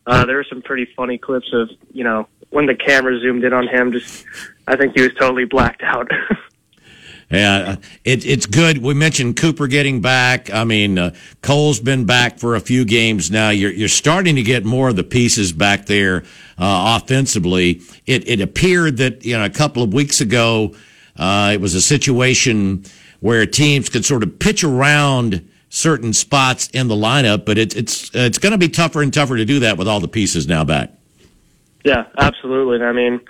Uh, 0.06 0.24
there 0.24 0.36
were 0.36 0.46
some 0.48 0.62
pretty 0.62 0.86
funny 0.96 1.18
clips 1.18 1.52
of 1.52 1.70
you 1.92 2.04
know 2.04 2.26
when 2.50 2.66
the 2.66 2.74
camera 2.74 3.18
zoomed 3.20 3.44
in 3.44 3.52
on 3.52 3.68
him. 3.68 3.92
Just 3.92 4.24
I 4.66 4.76
think 4.76 4.94
he 4.96 5.02
was 5.02 5.14
totally 5.14 5.44
blacked 5.44 5.82
out. 5.82 6.10
Yeah, 7.32 7.76
it, 8.04 8.26
it's 8.26 8.44
good. 8.44 8.78
We 8.82 8.92
mentioned 8.92 9.36
Cooper 9.36 9.66
getting 9.66 10.02
back. 10.02 10.52
I 10.52 10.64
mean, 10.64 10.98
uh, 10.98 11.14
Cole's 11.40 11.80
been 11.80 12.04
back 12.04 12.38
for 12.38 12.56
a 12.56 12.60
few 12.60 12.84
games 12.84 13.30
now. 13.30 13.48
You're, 13.48 13.72
you're 13.72 13.88
starting 13.88 14.36
to 14.36 14.42
get 14.42 14.66
more 14.66 14.90
of 14.90 14.96
the 14.96 15.02
pieces 15.02 15.50
back 15.50 15.86
there 15.86 16.24
uh, 16.58 17.00
offensively. 17.00 17.80
It, 18.04 18.28
it 18.28 18.42
appeared 18.42 18.98
that 18.98 19.24
you 19.24 19.38
know 19.38 19.46
a 19.46 19.50
couple 19.50 19.82
of 19.82 19.94
weeks 19.94 20.20
ago 20.20 20.74
uh, 21.16 21.52
it 21.54 21.60
was 21.60 21.74
a 21.74 21.80
situation 21.80 22.84
where 23.20 23.46
teams 23.46 23.88
could 23.88 24.04
sort 24.04 24.22
of 24.22 24.38
pitch 24.38 24.62
around 24.62 25.48
certain 25.74 26.12
spots 26.12 26.68
in 26.74 26.86
the 26.86 26.94
lineup, 26.94 27.46
but 27.46 27.56
it, 27.56 27.74
it's 27.74 28.10
it's 28.14 28.36
going 28.36 28.52
to 28.52 28.58
be 28.58 28.68
tougher 28.68 29.00
and 29.00 29.12
tougher 29.12 29.38
to 29.38 29.44
do 29.46 29.60
that 29.60 29.78
with 29.78 29.88
all 29.88 30.00
the 30.00 30.08
pieces 30.08 30.46
now 30.46 30.62
back. 30.62 30.90
Yeah, 31.82 32.04
absolutely. 32.18 32.84
I 32.84 32.92
mean, 32.92 33.20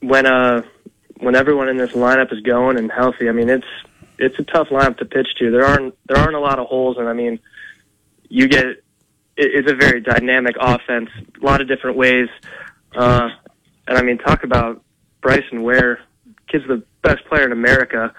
when 0.00 0.26
uh 0.26 0.62
when 1.18 1.34
everyone 1.34 1.70
in 1.70 1.78
this 1.78 1.92
lineup 1.92 2.32
is 2.34 2.40
going 2.42 2.78
and 2.78 2.92
healthy, 2.92 3.30
I 3.30 3.32
mean 3.32 3.48
it's 3.48 3.66
it's 4.18 4.38
a 4.38 4.44
tough 4.44 4.68
lineup 4.68 4.98
to 4.98 5.06
pitch 5.06 5.28
to. 5.38 5.50
There 5.50 5.64
aren't 5.64 5.94
there 6.06 6.18
aren't 6.18 6.36
a 6.36 6.40
lot 6.40 6.58
of 6.58 6.66
holes, 6.66 6.98
and 6.98 7.08
I 7.08 7.14
mean 7.14 7.40
you 8.28 8.46
get 8.46 8.66
it, 8.66 8.84
it's 9.36 9.70
a 9.70 9.74
very 9.74 10.02
dynamic 10.02 10.56
offense, 10.60 11.08
a 11.40 11.44
lot 11.44 11.62
of 11.62 11.68
different 11.68 11.96
ways. 11.96 12.28
Uh, 12.94 13.30
and 13.88 13.96
I 13.96 14.02
mean, 14.02 14.18
talk 14.18 14.44
about 14.44 14.82
Bryson 15.22 15.62
Ware, 15.62 16.00
kid's 16.46 16.66
the 16.68 16.82
best 17.00 17.24
player 17.24 17.44
in 17.44 17.52
America. 17.52 18.12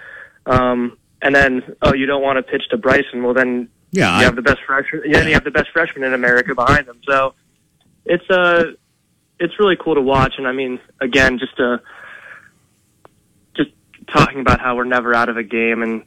Um, 0.48 0.98
and 1.28 1.36
then, 1.36 1.76
oh, 1.82 1.94
you 1.94 2.06
don't 2.06 2.22
want 2.24 2.38
to 2.38 2.44
pitch 2.44 2.64
to 2.70 2.78
Bryson? 2.78 3.22
Well, 3.24 3.34
then 3.34 3.68
Yeah, 3.92 4.16
you 4.16 4.22
I- 4.22 4.24
have 4.24 4.36
the 4.36 4.42
best 4.42 4.62
freshman. 4.66 5.02
Yeah, 5.06 5.24
you 5.28 5.34
have 5.34 5.44
the 5.44 5.52
best 5.52 5.70
freshman 5.72 6.04
in 6.06 6.14
America 6.14 6.56
behind 6.56 6.88
him. 6.88 7.00
So 7.08 7.34
it's 8.06 8.28
uh 8.30 8.72
it's 9.40 9.60
really 9.60 9.76
cool 9.80 9.96
to 9.96 10.02
watch. 10.02 10.34
And 10.38 10.48
I 10.48 10.52
mean, 10.54 10.80
again, 11.02 11.38
just 11.40 11.60
uh 11.60 11.78
just 13.56 13.70
talking 14.12 14.40
about 14.42 14.60
how 14.60 14.76
we're 14.76 14.86
never 14.86 15.14
out 15.14 15.30
of 15.30 15.38
a 15.38 15.44
game 15.44 15.82
and 15.84 16.04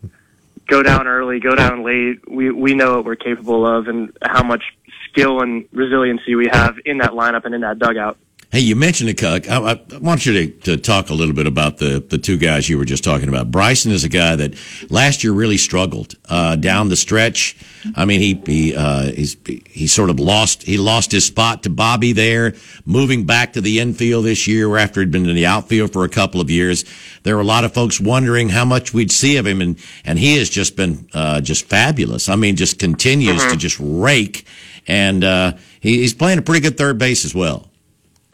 go 0.69 0.83
down 0.83 1.07
early, 1.07 1.41
go 1.41 1.55
down 1.55 1.85
late. 1.85 2.29
We 2.29 2.51
we 2.51 2.75
know 2.75 2.97
what 2.97 3.05
we're 3.05 3.17
capable 3.17 3.67
of 3.67 3.89
and 3.89 4.17
how 4.23 4.43
much 4.43 4.63
skill 5.11 5.41
and 5.43 5.67
resiliency 5.73 6.35
we 6.35 6.49
have 6.51 6.77
in 6.85 6.99
that 6.99 7.11
lineup 7.11 7.45
and 7.45 7.55
in 7.55 7.61
that 7.63 7.79
dugout. 7.79 8.17
Hey, 8.53 8.61
you 8.61 8.75
mentioned 8.75 9.09
it, 9.09 9.17
Cuck. 9.17 9.49
I, 9.49 9.59
I 9.59 9.99
want 9.99 10.27
you 10.27 10.33
to, 10.33 10.47
to 10.63 10.77
talk 10.77 11.11
a 11.11 11.15
little 11.15 11.37
bit 11.37 11.47
about 11.47 11.79
the, 11.79 12.01
the 12.01 12.19
two 12.19 12.37
guys 12.37 12.69
you 12.69 12.79
were 12.79 12.85
just 12.85 13.05
talking 13.05 13.29
about. 13.29 13.53
Bryson 13.53 13.93
is 13.93 14.03
a 14.03 14.09
guy 14.09 14.35
that 14.35 14.55
last 14.91 15.23
year 15.23 15.33
really 15.33 15.57
struggled 15.57 16.17
uh, 16.29 16.57
down 16.57 16.89
the 16.89 16.97
stretch. 16.97 17.57
I 17.95 18.07
mean, 18.07 18.19
he 18.21 18.43
he 18.45 18.75
uh, 18.75 19.13
he's, 19.13 19.37
he 19.47 19.87
sort 19.87 20.11
of 20.11 20.19
lost 20.19 20.65
he 20.65 20.79
lost 20.79 21.13
his 21.13 21.25
spot 21.25 21.63
to 21.63 21.71
Bobby 21.71 22.13
there, 22.13 22.55
moving 22.85 23.25
back 23.25 23.53
to 23.53 23.61
the 23.61 23.79
infield 23.79 24.25
this 24.25 24.49
year 24.49 24.77
after 24.77 24.99
he'd 24.99 25.13
been 25.13 25.29
in 25.29 25.37
the 25.37 25.47
outfield 25.47 25.93
for 25.93 26.05
a 26.05 26.09
couple 26.09 26.41
of 26.41 26.51
years. 26.51 26.85
There 27.23 27.37
were 27.37 27.43
a 27.43 27.47
lot 27.47 27.63
of 27.63 27.73
folks 27.73 28.01
wondering 28.01 28.49
how 28.49 28.65
much 28.65 28.93
we'd 28.93 29.13
see 29.13 29.37
of 29.37 29.47
him, 29.47 29.61
and 29.61 29.79
and 30.05 30.19
he 30.19 30.39
has 30.39 30.51
just 30.51 30.75
been 30.75 31.09
uh, 31.15 31.41
just 31.41 31.67
fabulous. 31.67 32.29
I 32.29 32.35
mean, 32.35 32.57
just 32.57 32.81
continues 32.81 33.47
to 33.47 33.57
just 33.57 33.79
rake, 33.79 34.45
and 34.89 35.23
uh, 35.23 35.53
he, 35.79 35.99
he's 35.99 36.15
playing 36.15 36.41
a 36.41 36.43
pretty 36.43 36.63
good 36.63 36.77
third 36.77 36.99
base 36.99 37.25
as 37.25 37.33
well. 37.33 37.70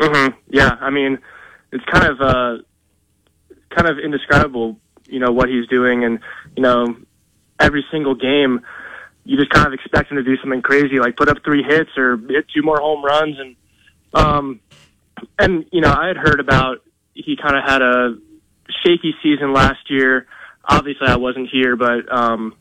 Hmm 0.00 0.28
Yeah, 0.48 0.76
I 0.80 0.90
mean, 0.90 1.18
it's 1.72 1.84
kind 1.84 2.06
of 2.06 2.20
uh, 2.20 2.62
kind 3.70 3.88
of 3.88 3.98
indescribable, 3.98 4.78
you 5.06 5.20
know, 5.20 5.32
what 5.32 5.48
he's 5.48 5.66
doing, 5.68 6.04
and 6.04 6.20
you 6.56 6.62
know, 6.62 6.96
every 7.58 7.84
single 7.90 8.14
game, 8.14 8.60
you 9.24 9.36
just 9.36 9.50
kind 9.50 9.66
of 9.66 9.72
expect 9.72 10.10
him 10.10 10.16
to 10.16 10.22
do 10.22 10.36
something 10.38 10.62
crazy, 10.62 10.98
like 10.98 11.16
put 11.16 11.28
up 11.28 11.38
three 11.44 11.62
hits 11.62 11.90
or 11.96 12.16
hit 12.16 12.46
two 12.54 12.62
more 12.62 12.80
home 12.80 13.04
runs, 13.04 13.36
and 13.38 13.56
um, 14.14 14.60
and 15.38 15.66
you 15.72 15.80
know, 15.80 15.92
I 15.92 16.08
had 16.08 16.16
heard 16.16 16.40
about 16.40 16.82
he 17.14 17.36
kind 17.36 17.56
of 17.56 17.64
had 17.64 17.82
a 17.82 18.16
shaky 18.84 19.14
season 19.22 19.52
last 19.52 19.90
year. 19.90 20.26
Obviously, 20.68 21.06
I 21.06 21.16
wasn't 21.16 21.48
here, 21.50 21.76
but 21.76 22.12
um, 22.12 22.54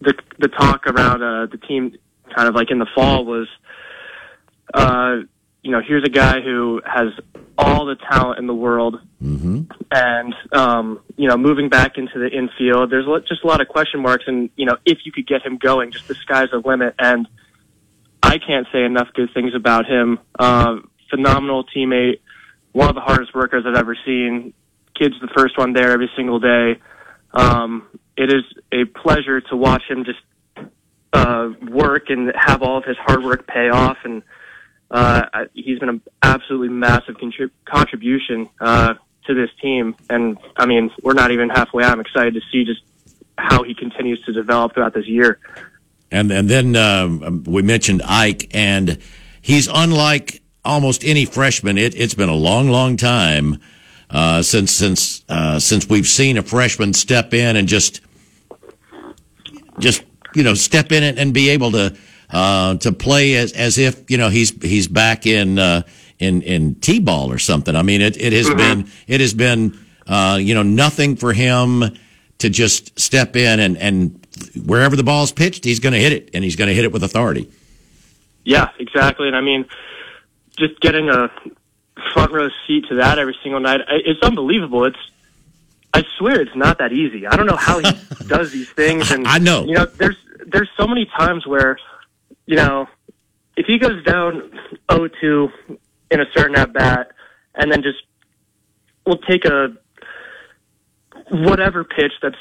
the 0.00 0.14
the 0.38 0.48
talk 0.48 0.86
around 0.86 1.22
uh, 1.22 1.46
the 1.46 1.58
team, 1.58 1.96
kind 2.34 2.48
of 2.48 2.54
like 2.54 2.70
in 2.70 2.78
the 2.78 2.86
fall, 2.94 3.24
was 3.24 3.48
uh, 4.74 5.16
you 5.62 5.70
know, 5.70 5.80
here's 5.86 6.04
a 6.04 6.10
guy 6.10 6.40
who 6.40 6.80
has 6.84 7.08
all 7.56 7.86
the 7.86 7.96
talent 8.10 8.38
in 8.38 8.46
the 8.46 8.54
world, 8.54 9.00
Mm-hmm. 9.22 9.62
and 9.92 10.34
um, 10.52 11.00
you 11.16 11.28
know, 11.28 11.36
moving 11.36 11.68
back 11.68 11.96
into 11.96 12.18
the 12.18 12.28
infield, 12.28 12.90
there's 12.90 13.06
just 13.28 13.44
a 13.44 13.46
lot 13.46 13.60
of 13.60 13.68
question 13.68 14.02
marks, 14.02 14.24
and 14.26 14.50
you 14.56 14.66
know, 14.66 14.76
if 14.84 14.98
you 15.04 15.12
could 15.12 15.28
get 15.28 15.42
him 15.46 15.58
going, 15.58 15.92
just 15.92 16.08
the 16.08 16.14
sky's 16.16 16.48
the 16.50 16.58
limit. 16.58 16.96
And 16.98 17.28
I 18.22 18.38
can't 18.38 18.66
say 18.72 18.82
enough 18.82 19.08
good 19.14 19.30
things 19.32 19.54
about 19.54 19.86
him. 19.86 20.18
Uh, 20.36 20.76
phenomenal 21.08 21.64
teammate, 21.64 22.18
one 22.72 22.88
of 22.88 22.96
the 22.96 23.00
hardest 23.00 23.32
workers 23.32 23.64
I've 23.66 23.76
ever 23.76 23.96
seen. 24.04 24.54
Kid's 24.98 25.14
the 25.20 25.28
first 25.36 25.56
one 25.56 25.72
there 25.72 25.92
every 25.92 26.10
single 26.16 26.40
day. 26.40 26.80
Um, 27.32 27.86
it 28.16 28.32
is 28.32 28.42
a 28.72 28.84
pleasure 28.84 29.40
to 29.40 29.56
watch 29.56 29.82
him 29.88 30.04
just 30.04 30.18
uh, 31.12 31.50
work 31.70 32.10
and 32.10 32.32
have 32.34 32.62
all 32.62 32.78
of 32.78 32.84
his 32.84 32.96
hard 32.98 33.22
work 33.22 33.46
pay 33.46 33.68
off. 33.68 33.98
And 34.04 34.22
uh, 34.92 35.46
he's 35.54 35.78
been 35.78 35.88
an 35.88 36.02
absolutely 36.22 36.68
massive 36.68 37.16
contrib- 37.16 37.50
contribution 37.64 38.48
uh, 38.60 38.94
to 39.26 39.34
this 39.34 39.50
team. 39.60 39.96
And 40.10 40.36
I 40.56 40.66
mean, 40.66 40.90
we're 41.02 41.14
not 41.14 41.30
even 41.30 41.48
halfway. 41.48 41.84
I'm 41.84 42.00
excited 42.00 42.34
to 42.34 42.40
see 42.52 42.64
just 42.64 42.82
how 43.38 43.62
he 43.62 43.74
continues 43.74 44.22
to 44.26 44.32
develop 44.32 44.74
throughout 44.74 44.94
this 44.94 45.06
year. 45.06 45.38
And 46.10 46.30
and 46.30 46.48
then 46.48 46.76
um, 46.76 47.42
we 47.44 47.62
mentioned 47.62 48.02
Ike, 48.04 48.50
and 48.54 48.98
he's 49.40 49.66
unlike 49.66 50.42
almost 50.62 51.04
any 51.04 51.24
freshman. 51.24 51.78
It, 51.78 51.98
it's 51.98 52.14
been 52.14 52.28
a 52.28 52.34
long, 52.34 52.68
long 52.68 52.98
time 52.98 53.58
uh, 54.10 54.42
since 54.42 54.72
since 54.72 55.24
uh, 55.30 55.58
since 55.58 55.88
we've 55.88 56.06
seen 56.06 56.36
a 56.36 56.42
freshman 56.42 56.92
step 56.92 57.32
in 57.32 57.56
and 57.56 57.66
just 57.66 58.02
just 59.78 60.04
you 60.34 60.42
know 60.42 60.52
step 60.52 60.92
in 60.92 61.02
it 61.02 61.18
and 61.18 61.32
be 61.32 61.48
able 61.48 61.72
to 61.72 61.96
uh, 62.32 62.76
to 62.78 62.92
play 62.92 63.34
as 63.34 63.52
as 63.52 63.78
if 63.78 64.10
you 64.10 64.18
know 64.18 64.28
he's 64.28 64.50
he's 64.62 64.88
back 64.88 65.26
in 65.26 65.58
uh, 65.58 65.82
in 66.18 66.42
in 66.42 66.74
t-ball 66.76 67.30
or 67.30 67.38
something. 67.38 67.76
I 67.76 67.82
mean, 67.82 68.00
it 68.00 68.16
it 68.16 68.32
has 68.32 68.48
been 68.48 68.88
it 69.06 69.20
has 69.20 69.34
been 69.34 69.78
uh, 70.06 70.38
you 70.40 70.54
know 70.54 70.62
nothing 70.62 71.16
for 71.16 71.32
him 71.32 71.84
to 72.38 72.50
just 72.50 72.98
step 72.98 73.36
in 73.36 73.60
and 73.60 73.76
and 73.78 74.18
wherever 74.64 74.96
the 74.96 75.04
ball's 75.04 75.32
pitched, 75.32 75.64
he's 75.64 75.78
going 75.78 75.92
to 75.92 75.98
hit 75.98 76.12
it 76.12 76.30
and 76.34 76.42
he's 76.42 76.56
going 76.56 76.68
to 76.68 76.74
hit 76.74 76.84
it 76.84 76.92
with 76.92 77.02
authority. 77.02 77.50
Yeah, 78.44 78.70
exactly. 78.78 79.28
And 79.28 79.36
I 79.36 79.40
mean, 79.40 79.66
just 80.58 80.80
getting 80.80 81.08
a 81.08 81.30
front 82.12 82.32
row 82.32 82.48
seat 82.66 82.86
to 82.88 82.96
that 82.96 83.18
every 83.18 83.36
single 83.42 83.60
night, 83.60 83.80
it's 83.88 84.22
unbelievable. 84.22 84.84
It's, 84.84 84.98
I 85.94 86.04
swear 86.18 86.40
it's 86.40 86.56
not 86.56 86.78
that 86.78 86.92
easy. 86.92 87.26
I 87.26 87.36
don't 87.36 87.46
know 87.46 87.56
how 87.56 87.78
he 87.78 87.92
does 88.26 88.50
these 88.50 88.70
things. 88.70 89.10
And 89.10 89.26
I 89.26 89.38
know. 89.38 89.64
you 89.64 89.74
know, 89.74 89.84
there's, 89.84 90.16
there's 90.46 90.70
so 90.76 90.86
many 90.86 91.06
times 91.06 91.46
where, 91.46 91.78
you 92.46 92.56
know, 92.56 92.86
if 93.56 93.66
he 93.66 93.78
goes 93.78 94.02
down 94.04 94.58
0-2 94.88 95.50
in 96.10 96.20
a 96.20 96.24
certain 96.34 96.56
at 96.56 96.72
bat 96.72 97.12
and 97.54 97.70
then 97.70 97.82
just 97.82 97.98
will 99.06 99.18
take 99.18 99.44
a 99.44 99.76
whatever 101.30 101.84
pitch 101.84 102.12
that's 102.22 102.36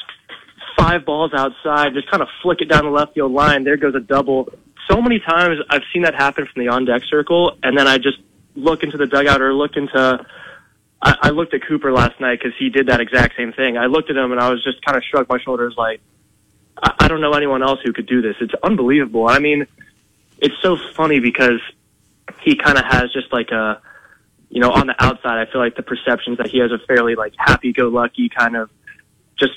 five 0.77 1.05
balls 1.05 1.31
outside, 1.33 1.93
just 1.93 2.09
kind 2.09 2.21
of 2.21 2.29
flick 2.41 2.61
it 2.61 2.65
down 2.65 2.85
the 2.85 2.91
left 2.91 3.13
field 3.13 3.31
line. 3.31 3.63
There 3.63 3.77
goes 3.77 3.95
a 3.95 3.99
double. 3.99 4.49
So 4.89 5.01
many 5.01 5.19
times 5.19 5.59
I've 5.69 5.83
seen 5.93 6.03
that 6.03 6.15
happen 6.15 6.47
from 6.51 6.63
the 6.63 6.71
on 6.71 6.85
deck 6.85 7.03
circle, 7.09 7.57
and 7.63 7.77
then 7.77 7.87
I 7.87 7.97
just 7.97 8.17
look 8.55 8.83
into 8.83 8.97
the 8.97 9.07
dugout 9.07 9.41
or 9.41 9.53
look 9.53 9.75
into. 9.75 10.25
I, 11.01 11.15
I 11.21 11.29
looked 11.29 11.53
at 11.53 11.61
Cooper 11.67 11.91
last 11.91 12.19
night 12.19 12.39
because 12.39 12.53
he 12.59 12.69
did 12.69 12.87
that 12.87 12.99
exact 12.99 13.35
same 13.35 13.53
thing. 13.53 13.77
I 13.77 13.87
looked 13.87 14.09
at 14.09 14.15
him 14.15 14.31
and 14.31 14.39
I 14.39 14.49
was 14.49 14.63
just 14.63 14.83
kind 14.85 14.97
of 14.97 15.03
shrugged 15.03 15.29
my 15.29 15.39
shoulders, 15.39 15.73
like 15.77 15.99
I, 16.81 16.93
I 16.99 17.07
don't 17.07 17.21
know 17.21 17.33
anyone 17.33 17.63
else 17.63 17.79
who 17.83 17.93
could 17.93 18.07
do 18.07 18.21
this. 18.21 18.35
It's 18.39 18.53
unbelievable. 18.63 19.27
I 19.27 19.39
mean, 19.39 19.65
it's 20.41 20.55
so 20.61 20.75
funny 20.93 21.19
because 21.19 21.61
he 22.41 22.55
kind 22.55 22.77
of 22.77 22.85
has 22.85 23.11
just 23.13 23.31
like 23.31 23.51
a 23.51 23.81
you 24.51 24.59
know, 24.59 24.71
on 24.71 24.85
the 24.85 24.95
outside, 25.01 25.39
I 25.39 25.49
feel 25.49 25.61
like 25.61 25.75
the 25.75 25.81
perceptions 25.81 26.37
that 26.37 26.47
he 26.47 26.59
has 26.59 26.71
a 26.73 26.77
fairly 26.77 27.15
like 27.15 27.33
happy-go-lucky 27.37 28.27
kind 28.29 28.57
of 28.57 28.69
just 29.39 29.53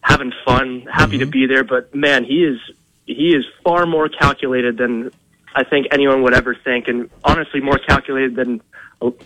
having 0.00 0.32
fun, 0.44 0.86
happy 0.90 1.18
to 1.18 1.26
be 1.26 1.46
there. 1.46 1.64
But 1.64 1.92
man, 1.92 2.22
he 2.22 2.44
is 2.44 2.60
he 3.04 3.34
is 3.34 3.44
far 3.64 3.84
more 3.84 4.08
calculated 4.08 4.76
than 4.76 5.10
I 5.56 5.64
think 5.64 5.88
anyone 5.90 6.22
would 6.22 6.34
ever 6.34 6.54
think, 6.54 6.86
and 6.86 7.10
honestly, 7.24 7.60
more 7.60 7.78
calculated 7.78 8.36
than 8.36 8.62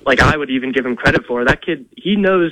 like 0.06 0.20
I 0.20 0.34
would 0.34 0.48
even 0.48 0.72
give 0.72 0.86
him 0.86 0.96
credit 0.96 1.26
for. 1.26 1.44
That 1.44 1.60
kid, 1.60 1.86
he 1.94 2.16
knows 2.16 2.50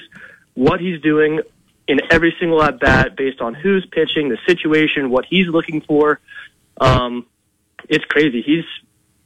what 0.52 0.80
he's 0.80 1.00
doing 1.00 1.40
in 1.88 2.00
every 2.10 2.34
single 2.38 2.62
at 2.62 2.78
bat 2.78 3.16
based 3.16 3.40
on 3.40 3.54
who's 3.54 3.86
pitching, 3.86 4.28
the 4.28 4.38
situation, 4.46 5.08
what 5.08 5.24
he's 5.24 5.48
looking 5.48 5.80
for. 5.80 6.20
Um, 6.78 7.26
it's 7.88 8.04
crazy. 8.06 8.42
He's 8.42 8.64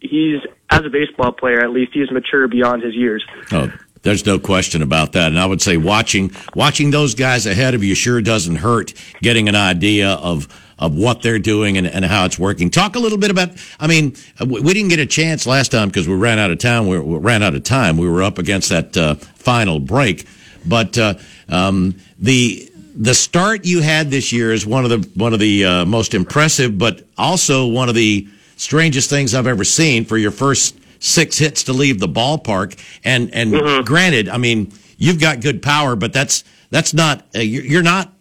he's 0.01 0.40
as 0.70 0.85
a 0.85 0.90
baseball 0.90 1.32
player, 1.32 1.60
at 1.60 1.70
least 1.70 1.93
he's 1.94 2.10
mature 2.10 2.48
beyond 2.48 2.82
his 2.82 2.94
years. 2.94 3.24
Oh, 3.52 3.72
there's 4.02 4.26
no 4.26 4.39
question 4.39 4.82
about 4.82 5.12
that. 5.12 5.28
And 5.28 5.39
I 5.39 5.47
would 5.47 5.62
say 5.62 5.76
watching 5.76 6.31
watching 6.55 6.90
those 6.90 7.14
guys 7.14 7.47
ahead 7.47 7.74
of 7.74 7.82
you 7.82 7.94
sure 7.94 8.20
doesn't 8.20 8.56
hurt. 8.56 8.94
Getting 9.22 9.48
an 9.48 9.56
idea 9.56 10.10
of 10.10 10.48
of 10.78 10.94
what 10.94 11.22
they're 11.22 11.39
doing 11.39 11.78
and, 11.78 11.86
and 11.86 12.05
how 12.05 12.24
it's 12.24 12.39
working. 12.39 12.70
Talk 12.70 12.97
a 12.97 12.98
little 12.98 13.18
bit 13.18 13.31
about. 13.31 13.51
I 13.81 13.86
mean, 13.86 14.14
we 14.40 14.74
didn't 14.74 14.89
get 14.89 14.98
a 14.98 15.06
chance 15.06 15.47
last 15.47 15.70
time 15.70 15.89
because 15.89 16.09
we 16.09 16.14
ran 16.14 16.39
out 16.39 16.51
of 16.51 16.59
time. 16.59 16.89
We, 16.89 16.98
we 16.98 17.18
ran 17.18 17.43
out 17.43 17.55
of 17.55 17.62
time. 17.64 17.97
We 17.97 18.09
were 18.09 18.22
up 18.22 18.39
against 18.39 18.68
that 18.70 18.97
uh, 18.97 19.14
final 19.14 19.81
break, 19.81 20.26
but 20.66 20.98
uh, 20.98 21.14
um, 21.48 21.97
the 22.18 22.70
the 22.97 23.14
start 23.14 23.64
you 23.64 23.82
had 23.82 24.10
this 24.10 24.32
year 24.32 24.52
is 24.52 24.66
one 24.66 24.85
of 24.85 24.90
the 24.90 25.09
one 25.14 25.32
of 25.32 25.40
the 25.40 25.64
uh, 25.64 25.85
most 25.86 26.14
impressive, 26.14 26.76
but 26.76 27.06
also 27.16 27.66
one 27.66 27.89
of 27.89 27.94
the 27.94 28.28
strangest 28.65 29.11
things 29.11 29.35
I've 29.35 29.47
ever 29.47 29.65
seen 29.65 30.07
for 30.07 30.16
your 30.16 30.31
first 30.31 30.78
six 30.99 31.36
hits 31.36 31.65
to 31.65 31.73
leave 31.73 32.01
the 32.01 32.09
ballpark. 32.09 32.78
And 33.05 33.32
and 33.35 33.86
granted, 33.86 34.28
I 34.28 34.39
mean 34.39 34.73
you've 34.97 35.20
got 35.20 35.41
good 35.41 35.62
power, 35.62 35.95
but 35.97 36.12
that's 36.12 36.45
that's 36.70 36.95
not 36.95 37.27
uh, 37.35 37.41
you're 37.41 37.82
not 37.82 38.12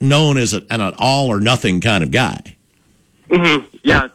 known 0.00 0.36
as 0.36 0.52
a, 0.52 0.62
an 0.70 0.80
all 0.98 1.28
or 1.28 1.40
nothing 1.40 1.80
kind 1.80 2.02
of 2.02 2.10
guy. 2.10 2.56
hmm 3.30 3.64
Yeah. 3.82 4.08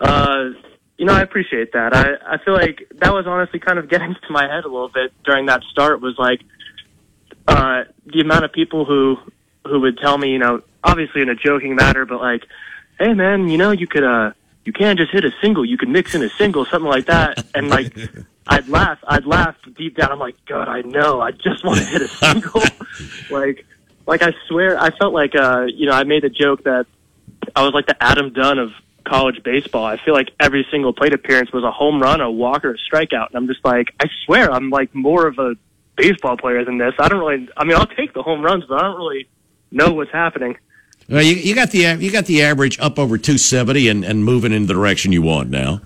Uh, 0.00 0.50
you 0.98 1.06
know, 1.06 1.14
I 1.14 1.22
appreciate 1.22 1.72
that. 1.72 1.94
I, 1.94 2.34
I 2.34 2.38
feel 2.44 2.52
like 2.54 2.86
that 2.96 3.12
was 3.12 3.26
honestly 3.26 3.58
kind 3.58 3.78
of 3.78 3.88
getting 3.88 4.14
to 4.26 4.32
my 4.32 4.42
head 4.42 4.64
a 4.64 4.68
little 4.68 4.90
bit 4.90 5.12
during 5.24 5.46
that 5.46 5.62
start 5.70 6.00
was 6.00 6.16
like, 6.18 6.40
uh, 7.48 7.84
the 8.06 8.20
amount 8.20 8.44
of 8.44 8.52
people 8.52 8.84
who, 8.84 9.16
who 9.66 9.80
would 9.80 9.98
tell 9.98 10.18
me, 10.18 10.30
you 10.30 10.38
know, 10.38 10.62
obviously 10.84 11.22
in 11.22 11.28
a 11.28 11.34
joking 11.34 11.74
matter, 11.74 12.04
but 12.04 12.20
like, 12.20 12.42
hey 12.98 13.14
man, 13.14 13.48
you 13.48 13.56
know, 13.56 13.70
you 13.70 13.86
could, 13.86 14.04
uh, 14.04 14.32
you 14.70 14.74
can't 14.74 14.96
just 14.96 15.10
hit 15.10 15.24
a 15.24 15.32
single. 15.42 15.64
You 15.64 15.76
could 15.76 15.88
mix 15.88 16.14
in 16.14 16.22
a 16.22 16.28
single, 16.28 16.64
something 16.64 16.88
like 16.88 17.06
that. 17.06 17.44
And 17.56 17.68
like, 17.68 17.92
I'd 18.46 18.68
laugh. 18.68 19.00
I'd 19.04 19.26
laugh 19.26 19.56
deep 19.76 19.96
down. 19.96 20.12
I'm 20.12 20.20
like, 20.20 20.36
God, 20.46 20.68
I 20.68 20.82
know. 20.82 21.20
I 21.20 21.32
just 21.32 21.64
want 21.64 21.80
to 21.80 21.86
hit 21.86 22.02
a 22.02 22.06
single. 22.06 22.62
like, 23.36 23.66
like 24.06 24.22
I 24.22 24.32
swear, 24.46 24.80
I 24.80 24.96
felt 24.96 25.12
like, 25.12 25.34
uh, 25.34 25.64
you 25.64 25.86
know, 25.86 25.92
I 25.92 26.04
made 26.04 26.22
a 26.22 26.30
joke 26.30 26.62
that 26.62 26.86
I 27.56 27.64
was 27.64 27.74
like 27.74 27.86
the 27.86 28.00
Adam 28.00 28.32
Dunn 28.32 28.60
of 28.60 28.70
college 29.02 29.42
baseball. 29.42 29.84
I 29.84 29.96
feel 29.96 30.14
like 30.14 30.30
every 30.38 30.64
single 30.70 30.92
plate 30.92 31.14
appearance 31.14 31.50
was 31.52 31.64
a 31.64 31.72
home 31.72 32.00
run, 32.00 32.20
a 32.20 32.30
walk, 32.30 32.64
or 32.64 32.74
a 32.74 32.78
strikeout. 32.78 33.26
And 33.26 33.34
I'm 33.34 33.48
just 33.48 33.64
like, 33.64 33.88
I 33.98 34.08
swear, 34.24 34.52
I'm 34.52 34.70
like 34.70 34.94
more 34.94 35.26
of 35.26 35.40
a 35.40 35.54
baseball 35.96 36.36
player 36.36 36.64
than 36.64 36.78
this. 36.78 36.94
I 37.00 37.08
don't 37.08 37.18
really. 37.18 37.48
I 37.56 37.64
mean, 37.64 37.76
I'll 37.76 37.86
take 37.88 38.14
the 38.14 38.22
home 38.22 38.40
runs, 38.40 38.66
but 38.68 38.78
I 38.78 38.82
don't 38.82 38.98
really 38.98 39.28
know 39.72 39.92
what's 39.94 40.12
happening. 40.12 40.58
Well, 41.10 41.22
you, 41.22 41.34
you 41.34 41.56
got 41.56 41.72
the 41.72 41.96
you 41.98 42.12
got 42.12 42.26
the 42.26 42.42
average 42.42 42.78
up 42.78 42.96
over 42.96 43.18
270 43.18 43.88
and, 43.88 44.04
and 44.04 44.24
moving 44.24 44.52
in 44.52 44.66
the 44.66 44.74
direction 44.74 45.10
you 45.10 45.22
want 45.22 45.50
now. 45.50 45.80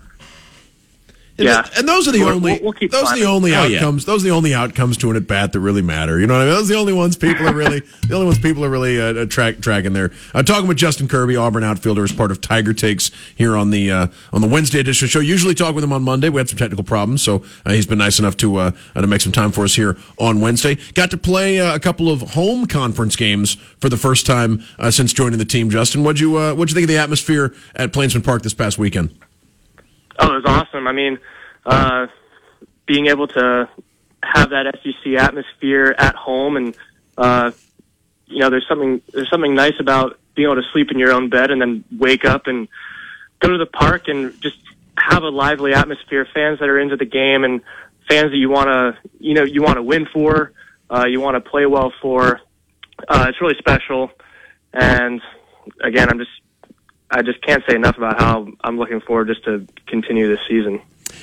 And 1.37 1.47
Yeah. 1.49 1.63
th- 1.63 1.79
and 1.81 1.89
those 1.89 2.07
are 2.07 2.13
the 2.13 2.21
We'll- 2.21 2.29
only 2.37 2.53
we'll- 2.53 2.61
we'll 2.63 2.73
keep 2.73 2.93
those 2.93 3.11
are 3.11 3.17
the 3.17 3.25
only 3.25 3.53
Oh, 3.57 3.65
yeah. 3.65 3.79
outcomes. 3.79 4.05
Those 4.05 4.23
are 4.23 4.29
the 4.29 4.31
only 4.35 4.55
outcomes 4.55 4.97
to 4.99 5.11
an 5.11 5.17
at 5.17 5.27
bat 5.27 5.53
that 5.53 5.59
really 5.59 5.83
matter. 5.83 6.21
You 6.21 6.29
know 6.29 6.35
what 6.35 6.43
I 6.43 6.45
mean? 6.45 6.55
Those 6.55 6.71
are 6.71 6.75
the 6.75 6.79
only 6.79 6.93
ones 6.93 7.17
people 7.17 7.49
are 7.49 7.53
really 7.53 7.83
the 8.09 8.15
only 8.15 8.27
ones 8.27 8.39
people 8.39 8.65
are 8.65 8.69
really 8.71 9.01
uh, 9.01 9.15
uh, 9.15 9.25
track, 9.27 9.61
tracking 9.61 9.95
there. 9.95 10.13
Uh, 10.33 10.45
talking 10.45 10.69
with 10.69 10.77
Justin 10.77 11.09
Kirby, 11.09 11.35
Auburn 11.35 11.65
outfielder, 11.65 12.05
as 12.05 12.13
part 12.13 12.31
of 12.31 12.41
Tiger 12.41 12.73
Takes 12.73 13.11
here 13.35 13.57
on 13.57 13.71
the 13.71 13.91
uh, 13.91 14.07
on 14.33 14.43
the 14.43 14.47
Wednesday 14.47 14.79
edition 14.79 15.07
of 15.07 15.09
the 15.09 15.13
show. 15.13 15.19
Usually 15.19 15.55
talk 15.55 15.75
with 15.75 15.83
him 15.83 15.93
on 15.93 16.05
Monday. 16.05 16.29
We 16.29 16.39
had 16.39 16.49
some 16.49 16.59
technical 16.59 16.85
problems, 16.85 17.23
so 17.23 17.43
uh, 17.67 17.73
he's 17.73 17.87
been 17.87 17.99
nice 17.99 18.21
enough 18.21 18.37
to 18.37 18.57
uh, 18.57 18.71
uh, 18.95 19.01
to 19.01 19.07
make 19.09 19.21
some 19.21 19.33
time 19.33 19.51
for 19.51 19.65
us 19.65 19.75
here 19.75 19.97
on 20.19 20.41
Wednesday. 20.41 20.79
Got 20.95 21.11
to 21.11 21.17
play 21.17 21.59
uh, 21.59 21.75
a 21.75 21.81
couple 21.81 22.11
of 22.13 22.21
home 22.21 22.67
conference 22.67 23.17
games 23.17 23.57
for 23.81 23.89
the 23.89 23.97
first 23.97 24.25
time 24.25 24.63
uh, 24.79 24.93
since 24.93 25.13
joining 25.13 25.41
the 25.41 25.45
team. 25.45 25.69
Justin, 25.69 26.05
what'd 26.05 26.21
you 26.21 26.37
uh, 26.37 26.55
what'd 26.55 26.71
you 26.71 26.75
think 26.77 26.85
of 26.85 26.95
the 26.95 26.99
atmosphere 27.03 27.53
at 27.75 27.93
Plainsman 27.93 28.23
Park 28.23 28.43
this 28.43 28.55
past 28.55 28.79
weekend? 28.79 29.11
Oh, 30.19 30.33
it 30.33 30.43
was 30.43 30.45
awesome. 30.47 30.87
I 30.87 30.93
mean, 30.93 31.19
uh, 31.67 32.07
being 32.87 33.07
able 33.07 33.27
to 33.29 33.69
have 34.23 34.51
that 34.51 34.79
SEC 34.83 35.15
atmosphere 35.15 35.95
at 35.97 36.15
home, 36.15 36.57
and 36.57 36.77
uh, 37.19 37.51
you 38.27 38.41
know, 38.41 38.51
there's 38.51 38.67
something 38.69 39.03
there's 39.13 39.31
something 39.31 39.55
nice 39.55 39.79
about 39.81 40.19
being 40.35 40.47
able 40.47 40.61
to 40.61 40.69
sleep 40.73 40.91
in 40.91 40.99
your 40.99 41.13
own 41.13 41.31
bed 41.31 41.51
and 41.51 41.61
then 41.61 41.85
wake 41.97 42.25
up 42.25 42.47
and 42.47 42.69
go 43.41 43.49
to 43.49 43.59
the 43.59 43.67
park 43.67 44.09
and 44.09 44.41
just 44.41 44.59
have 44.97 45.23
a 45.23 45.29
lively 45.29 45.75
atmosphere. 45.75 46.27
Fans 46.33 46.59
that 46.61 46.69
are 46.69 46.79
into 46.79 46.97
the 46.97 47.05
game 47.05 47.45
and 47.45 47.61
fans 48.09 48.31
that 48.31 48.37
you 48.37 48.51
want 48.51 48.69
to 48.69 49.11
you 49.19 49.35
know 49.35 49.45
you 49.45 49.63
want 49.63 49.77
to 49.77 49.83
win 49.83 50.07
for, 50.13 50.53
uh, 50.91 51.07
you 51.07 51.21
want 51.21 51.43
to 51.43 51.51
play 51.51 51.67
well 51.67 51.93
for. 52.01 52.41
Uh, 53.09 53.27
it's 53.29 53.41
really 53.41 53.57
special, 53.59 54.11
and 54.73 55.21
again, 55.83 56.09
I'm 56.09 56.19
just 56.19 56.31
I 57.11 57.23
just 57.23 57.41
can't 57.43 57.63
say 57.69 57.75
enough 57.77 57.97
about 57.97 58.21
how 58.21 58.49
I'm 58.63 58.79
looking 58.79 59.01
forward 59.01 59.29
just 59.29 59.45
to 59.45 59.67
continue 59.87 60.29
this 60.29 60.41
season. 60.49 60.81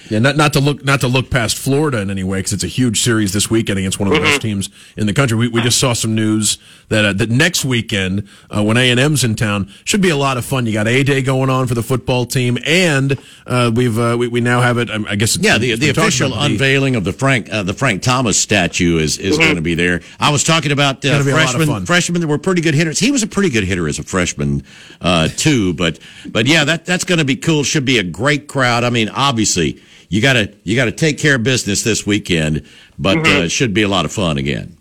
Yeah, 0.10 0.20
not 0.20 0.36
not 0.36 0.54
to 0.54 0.60
look 0.60 0.84
not 0.84 1.00
to 1.02 1.08
look 1.08 1.30
past 1.30 1.58
Florida 1.58 2.00
in 2.02 2.10
any 2.10 2.24
way 2.24 2.40
because 2.40 2.54
it's 2.54 2.64
a 2.64 2.68
huge 2.68 3.02
series 3.02 3.32
this 3.34 3.50
weekend 3.50 3.80
against 3.80 4.00
one 4.00 4.08
of 4.10 4.14
the 4.14 4.20
best 4.20 4.42
teams 4.42 4.70
in 4.98 5.08
the 5.08 5.14
country. 5.14 5.38
We, 5.38 5.48
we 5.48 5.62
just 5.62 5.80
saw 5.80 5.94
some 5.94 6.16
news 6.16 6.58
that 6.90 7.06
uh, 7.06 7.14
that 7.14 7.30
next 7.30 7.64
weekend 7.64 8.28
uh, 8.50 8.64
when 8.64 8.76
A 8.78 8.90
and 8.92 9.00
M's 9.00 9.24
in 9.24 9.36
town 9.36 9.72
should 9.86 10.02
be 10.02 10.10
a 10.10 10.18
lot 10.18 10.38
of 10.38 10.44
fun. 10.46 10.66
You 10.66 10.74
got 10.74 10.88
A 10.88 11.04
Day 11.04 11.22
going 11.22 11.50
on 11.50 11.68
for 11.68 11.76
the 11.76 11.84
football 11.84 12.26
team, 12.26 12.58
and 12.66 13.18
uh, 13.48 13.72
we've 13.74 13.98
uh, 13.98 14.18
we, 14.20 14.28
we 14.28 14.42
now 14.42 14.60
have 14.62 14.78
it. 14.78 14.90
um, 14.92 15.06
I 15.10 15.16
guess 15.16 15.36
it's, 15.36 15.46
Yeah, 15.46 15.58
the, 15.58 15.76
the 15.76 15.90
official 15.90 16.34
about, 16.34 16.48
the- 16.48 16.54
unveiling 16.54 16.96
of 16.96 17.04
the 17.04 17.14
Frank 17.14 17.50
uh, 17.52 17.64
the 17.64 17.74
Frank 17.74 18.02
Thomas 18.02 18.38
statue 18.38 18.98
is, 18.98 19.18
is 19.18 19.38
going 19.38 19.56
to 19.56 19.62
be 19.62 19.76
there. 19.76 20.02
I 20.20 20.32
was 20.32 20.44
talking 20.44 20.72
about 20.72 21.06
uh, 21.06 21.12
Gonna 21.12 21.24
be 21.24 21.32
a 21.32 21.36
lot 21.36 21.46
of 21.46 21.52
freshmen 21.56 21.86
freshmen 21.86 22.22
that 22.22 22.28
were 22.28 22.38
pretty 22.38 22.62
good 22.62 22.74
hitters. 22.74 23.00
He 23.00 23.12
was 23.12 23.24
a 23.24 23.28
pretty 23.28 23.50
good 23.50 23.64
hitter 23.64 23.88
as 23.88 24.00
a 24.00 24.04
freshman 24.04 24.64
uh, 25.00 25.30
too, 25.30 25.74
but 25.74 26.00
but 26.28 26.48
yeah, 26.48 26.66
that 26.66 26.86
that's 26.86 27.06
going 27.06 27.20
to 27.20 27.26
be 27.26 27.36
cool. 27.38 27.64
Should 27.64 27.86
be 27.86 28.00
a 28.00 28.04
great 28.04 28.48
crowd. 28.48 28.84
I 28.84 28.90
mean, 28.90 29.08
obviously 29.10 29.82
you 30.12 30.22
got 30.22 30.34
to 30.34 30.54
you 30.64 30.76
got 30.76 30.86
to 30.86 30.92
take 30.92 31.18
care 31.18 31.36
of 31.36 31.44
business 31.44 31.84
this 31.84 32.06
weekend, 32.06 32.68
but 33.00 33.18
uh, 33.20 33.44
it 33.44 33.50
should 33.50 33.74
be 33.74 33.82
a 33.82 33.88
lot 33.88 34.04
of 34.04 34.12
fun 34.12 34.38
again. 34.38 34.76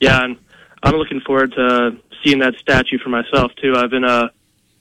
Yeah, 0.00 0.24
and 0.24 0.38
I'm 0.82 0.94
looking 0.94 1.20
forward 1.20 1.52
to 1.52 1.98
seeing 2.24 2.38
that 2.38 2.54
statue 2.54 2.98
for 2.98 3.10
myself 3.10 3.52
too. 3.60 3.74
I've 3.76 3.90
been 3.90 4.04
uh 4.04 4.30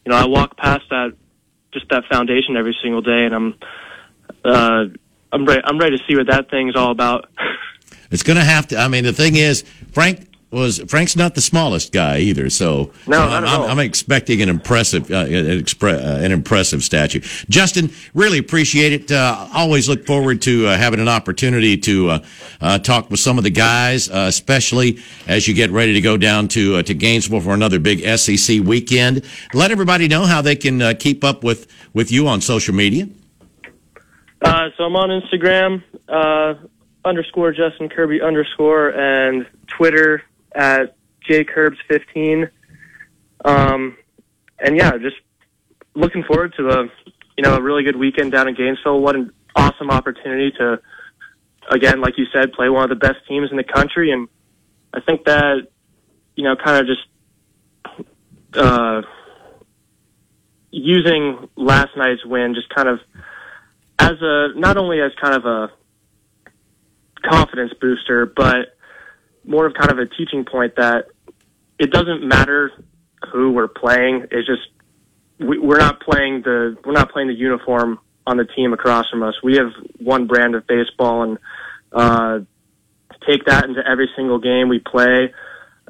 you 0.06 0.12
know, 0.12 0.16
I 0.16 0.26
walk 0.26 0.56
past 0.56 0.86
that 0.90 1.14
just 1.74 1.90
that 1.90 2.06
foundation 2.06 2.56
every 2.56 2.78
single 2.82 3.02
day 3.02 3.26
and 3.26 3.36
I'm 3.36 3.56
uh 4.46 4.86
I'm 5.34 5.46
ready 5.46 5.62
I'm 5.66 5.78
ready 5.78 5.98
to 5.98 6.04
see 6.08 6.16
what 6.16 6.28
that 6.28 6.50
thing's 6.50 6.76
all 6.76 6.92
about. 6.92 7.30
It's 8.10 8.24
going 8.24 8.38
to 8.38 8.44
have 8.44 8.68
to. 8.68 8.78
I 8.78 8.88
mean, 8.88 9.04
the 9.04 9.12
thing 9.12 9.36
is, 9.36 9.64
Frank 9.92 10.27
was 10.50 10.80
Frank's 10.88 11.16
not 11.16 11.36
the 11.36 11.42
smallest 11.42 11.92
guy 11.92 12.20
either. 12.20 12.50
So 12.50 12.92
No, 13.06 13.20
I'm, 13.20 13.46
I'm. 13.46 13.80
Expecting 13.80 14.42
an 14.42 14.50
impressive, 14.50 15.12
uh, 15.12 15.18
an, 15.18 15.46
expre- 15.62 15.98
uh, 15.98 16.24
an 16.24 16.32
impressive 16.32 16.84
statue. 16.84 17.20
Justin, 17.50 17.92
really 18.14 18.38
appreciate 18.38 18.94
it. 18.94 19.12
Uh, 19.12 19.48
always 19.54 19.88
look 19.90 20.06
forward 20.06 20.42
to 20.44 20.68
uh, 20.68 20.78
having 20.78 21.00
an 21.00 21.08
opportunity 21.08 21.78
to 21.78 22.10
uh, 22.10 22.20
uh, 22.62 22.80
talk 22.80 23.10
with 23.12 23.20
some 23.20 23.38
of 23.38 23.44
the 23.44 23.50
guys, 23.50 24.10
uh, 24.10 24.26
especially 24.28 25.00
as 25.28 25.48
you 25.48 25.54
get 25.54 25.70
ready 25.72 25.94
to 25.94 26.02
go 26.02 26.18
down 26.18 26.48
to 26.50 26.78
uh, 26.78 26.84
to 26.84 26.94
Gainesville 26.94 27.42
for 27.42 27.54
another 27.54 27.80
big 27.80 28.00
SEC 28.18 28.62
weekend. 28.64 29.24
Let 29.54 29.72
everybody 29.72 30.08
know 30.08 30.26
how 30.26 30.42
they 30.42 30.56
can 30.56 30.82
uh, 30.82 30.94
keep 30.98 31.24
up 31.24 31.44
with 31.44 31.68
with 31.94 32.12
you 32.12 32.28
on 32.28 32.42
social 32.42 32.74
media. 32.74 33.08
Uh 34.42 34.70
so 34.78 34.84
I'm 34.84 34.96
on 34.96 35.10
Instagram, 35.10 35.84
uh 36.08 36.54
underscore 37.04 37.52
Justin 37.52 37.90
Kirby 37.90 38.22
underscore 38.22 38.90
and 38.90 39.46
Twitter 39.68 40.24
at 40.58 40.96
jcurbs15. 41.30 42.50
Um 43.46 43.98
and 44.60 44.76
yeah, 44.76 44.98
just 44.98 45.16
looking 45.94 46.24
forward 46.24 46.54
to 46.58 46.70
a 46.70 46.84
you 47.38 47.44
know, 47.44 47.56
a 47.56 47.62
really 47.62 47.84
good 47.84 47.96
weekend 47.96 48.32
down 48.32 48.48
in 48.48 48.56
Gainesville. 48.56 49.00
What 49.00 49.16
an 49.16 49.32
awesome 49.56 49.92
opportunity 49.92 50.52
to 50.58 50.80
again, 51.70 52.02
like 52.02 52.18
you 52.18 52.26
said, 52.34 52.52
play 52.54 52.70
one 52.70 52.84
of 52.84 52.90
the 52.90 52.96
best 52.96 53.20
teams 53.28 53.52
in 53.52 53.58
the 53.58 53.64
country 53.64 54.12
and 54.12 54.28
I 54.94 55.02
think 55.02 55.26
that 55.26 55.68
you 56.36 56.44
know, 56.44 56.56
kind 56.56 56.78
of 56.78 56.88
just 56.88 58.08
uh 58.58 59.02
using 60.72 61.50
last 61.56 61.96
night's 61.96 62.26
win 62.26 62.54
just 62.56 62.70
kind 62.74 62.90
of 62.90 63.00
as 64.00 64.22
a 64.22 64.50
not 64.56 64.78
only 64.78 65.02
as 65.02 65.12
kind 65.22 65.36
of 65.36 65.46
a 65.46 65.72
confidence 67.24 67.74
booster, 67.80 68.26
but 68.26 68.77
more 69.48 69.66
of 69.66 69.74
kind 69.74 69.92
of 69.92 70.00
a 70.00 70.06
teaching 70.06 70.46
point 70.46 70.76
that 70.76 71.08
it 71.80 71.92
doesn't 71.92 72.28
matter 72.28 72.72
who 73.32 73.52
we're 73.52 73.68
playing. 73.68 74.28
It's 74.32 74.48
just 74.48 74.68
we, 75.40 75.58
we're 75.58 75.78
not 75.78 76.00
playing 76.02 76.42
the 76.44 76.78
we're 76.86 76.94
not 76.94 77.12
playing 77.12 77.28
the 77.28 77.36
uniform 77.36 78.00
on 78.26 78.38
the 78.38 78.46
team 78.46 78.74
across 78.74 79.10
from 79.10 79.24
us. 79.24 79.36
We 79.42 79.56
have 79.56 79.72
one 80.00 80.28
brand 80.28 80.56
of 80.56 80.68
baseball, 80.68 81.24
and 81.24 81.38
uh, 81.94 82.40
take 83.26 83.46
that 83.46 83.66
into 83.66 83.82
every 83.88 84.10
single 84.16 84.40
game 84.40 84.68
we 84.68 84.80
play, 84.80 85.34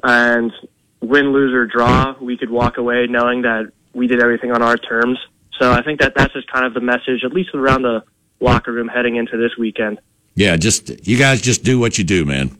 and 0.02 0.52
win, 1.00 1.32
lose, 1.32 1.52
or 1.52 1.66
draw, 1.66 2.14
we 2.20 2.36
could 2.36 2.50
walk 2.50 2.76
away 2.76 3.06
knowing 3.08 3.42
that 3.42 3.72
we 3.92 4.06
did 4.06 4.20
everything 4.20 4.52
on 4.52 4.62
our 4.62 4.76
terms. 4.76 5.18
So 5.58 5.72
I 5.72 5.82
think 5.82 6.00
that 6.00 6.14
that's 6.14 6.32
just 6.32 6.50
kind 6.50 6.64
of 6.64 6.74
the 6.74 6.80
message, 6.80 7.24
at 7.24 7.32
least 7.32 7.50
around 7.54 7.82
the 7.82 8.04
locker 8.40 8.72
room 8.72 8.88
heading 8.88 9.16
into 9.16 9.36
this 9.36 9.56
weekend. 9.58 9.98
Yeah, 10.34 10.56
just 10.56 11.06
you 11.06 11.18
guys 11.18 11.40
just 11.40 11.64
do 11.64 11.80
what 11.80 11.98
you 11.98 12.04
do, 12.04 12.24
man. 12.24 12.56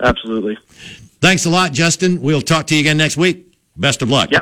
Absolutely. 0.00 0.58
Thanks 1.20 1.46
a 1.46 1.50
lot, 1.50 1.72
Justin. 1.72 2.20
We'll 2.20 2.42
talk 2.42 2.66
to 2.68 2.74
you 2.74 2.80
again 2.80 2.96
next 2.96 3.16
week. 3.16 3.52
Best 3.76 4.02
of 4.02 4.10
luck. 4.10 4.30
Yeah. 4.30 4.40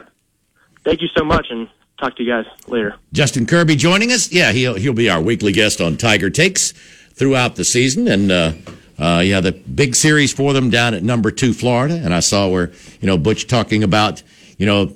Thank 0.84 1.00
you 1.00 1.08
so 1.16 1.24
much, 1.24 1.46
and 1.50 1.68
talk 1.98 2.16
to 2.16 2.22
you 2.22 2.30
guys 2.30 2.46
later. 2.66 2.96
Justin 3.12 3.46
Kirby 3.46 3.76
joining 3.76 4.12
us. 4.12 4.30
Yeah, 4.30 4.52
he'll 4.52 4.74
he'll 4.74 4.92
be 4.92 5.08
our 5.08 5.20
weekly 5.20 5.52
guest 5.52 5.80
on 5.80 5.96
Tiger 5.96 6.30
Takes 6.30 6.72
throughout 7.14 7.56
the 7.56 7.64
season, 7.64 8.08
and 8.08 8.30
uh, 8.30 8.52
uh, 8.98 9.22
yeah, 9.24 9.40
the 9.40 9.52
big 9.52 9.94
series 9.96 10.32
for 10.32 10.52
them 10.52 10.70
down 10.70 10.94
at 10.94 11.02
number 11.02 11.30
two 11.30 11.52
Florida. 11.52 11.94
And 11.94 12.12
I 12.12 12.20
saw 12.20 12.48
where 12.48 12.72
you 13.00 13.06
know 13.06 13.16
Butch 13.16 13.46
talking 13.46 13.82
about 13.82 14.22
you 14.58 14.66
know 14.66 14.92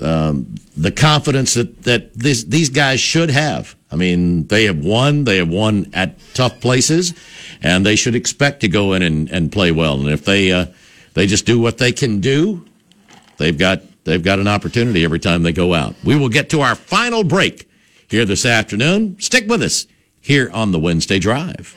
um, 0.00 0.54
the 0.76 0.92
confidence 0.92 1.54
that 1.54 1.82
that 1.82 2.14
this, 2.14 2.44
these 2.44 2.68
guys 2.68 3.00
should 3.00 3.30
have. 3.30 3.76
I 3.92 3.96
mean, 3.96 4.46
they 4.46 4.64
have 4.64 4.78
won. 4.78 5.24
They 5.24 5.36
have 5.36 5.50
won 5.50 5.90
at 5.92 6.16
tough 6.32 6.60
places, 6.60 7.12
and 7.60 7.84
they 7.84 7.94
should 7.94 8.14
expect 8.14 8.60
to 8.60 8.68
go 8.68 8.94
in 8.94 9.02
and, 9.02 9.28
and 9.30 9.52
play 9.52 9.70
well. 9.70 10.00
And 10.00 10.08
if 10.08 10.24
they 10.24 10.50
uh, 10.50 10.66
they 11.12 11.26
just 11.26 11.44
do 11.44 11.60
what 11.60 11.78
they 11.78 11.92
can 11.92 12.20
do, 12.20 12.66
they've 13.36 13.56
got 13.56 13.82
they've 14.04 14.22
got 14.22 14.38
an 14.38 14.48
opportunity 14.48 15.04
every 15.04 15.20
time 15.20 15.42
they 15.42 15.52
go 15.52 15.74
out. 15.74 15.94
We 16.04 16.16
will 16.16 16.30
get 16.30 16.48
to 16.50 16.62
our 16.62 16.74
final 16.74 17.22
break 17.22 17.68
here 18.08 18.24
this 18.24 18.46
afternoon. 18.46 19.20
Stick 19.20 19.46
with 19.46 19.62
us 19.62 19.86
here 20.22 20.50
on 20.52 20.72
the 20.72 20.78
Wednesday 20.78 21.18
Drive. 21.18 21.76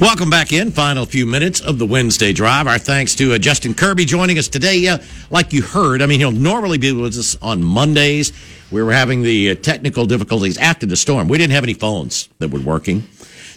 Welcome 0.00 0.28
back 0.28 0.52
in. 0.52 0.70
Final 0.70 1.06
few 1.06 1.24
minutes 1.24 1.60
of 1.60 1.78
the 1.78 1.86
Wednesday 1.86 2.32
drive. 2.32 2.66
Our 2.66 2.78
thanks 2.78 3.14
to 3.14 3.32
uh, 3.32 3.38
Justin 3.38 3.74
Kirby 3.74 4.04
joining 4.04 4.38
us 4.38 4.48
today. 4.48 4.76
Yeah, 4.76 5.02
like 5.30 5.52
you 5.52 5.62
heard, 5.62 6.02
I 6.02 6.06
mean, 6.06 6.18
he'll 6.18 6.32
normally 6.32 6.78
be 6.78 6.92
with 6.92 7.16
us 7.16 7.36
on 7.40 7.62
Mondays. 7.62 8.32
We 8.70 8.82
were 8.82 8.92
having 8.92 9.22
the 9.22 9.52
uh, 9.52 9.54
technical 9.54 10.04
difficulties 10.04 10.58
after 10.58 10.84
the 10.84 10.96
storm. 10.96 11.28
We 11.28 11.38
didn't 11.38 11.52
have 11.52 11.64
any 11.64 11.74
phones 11.74 12.28
that 12.40 12.48
were 12.48 12.60
working. 12.60 13.02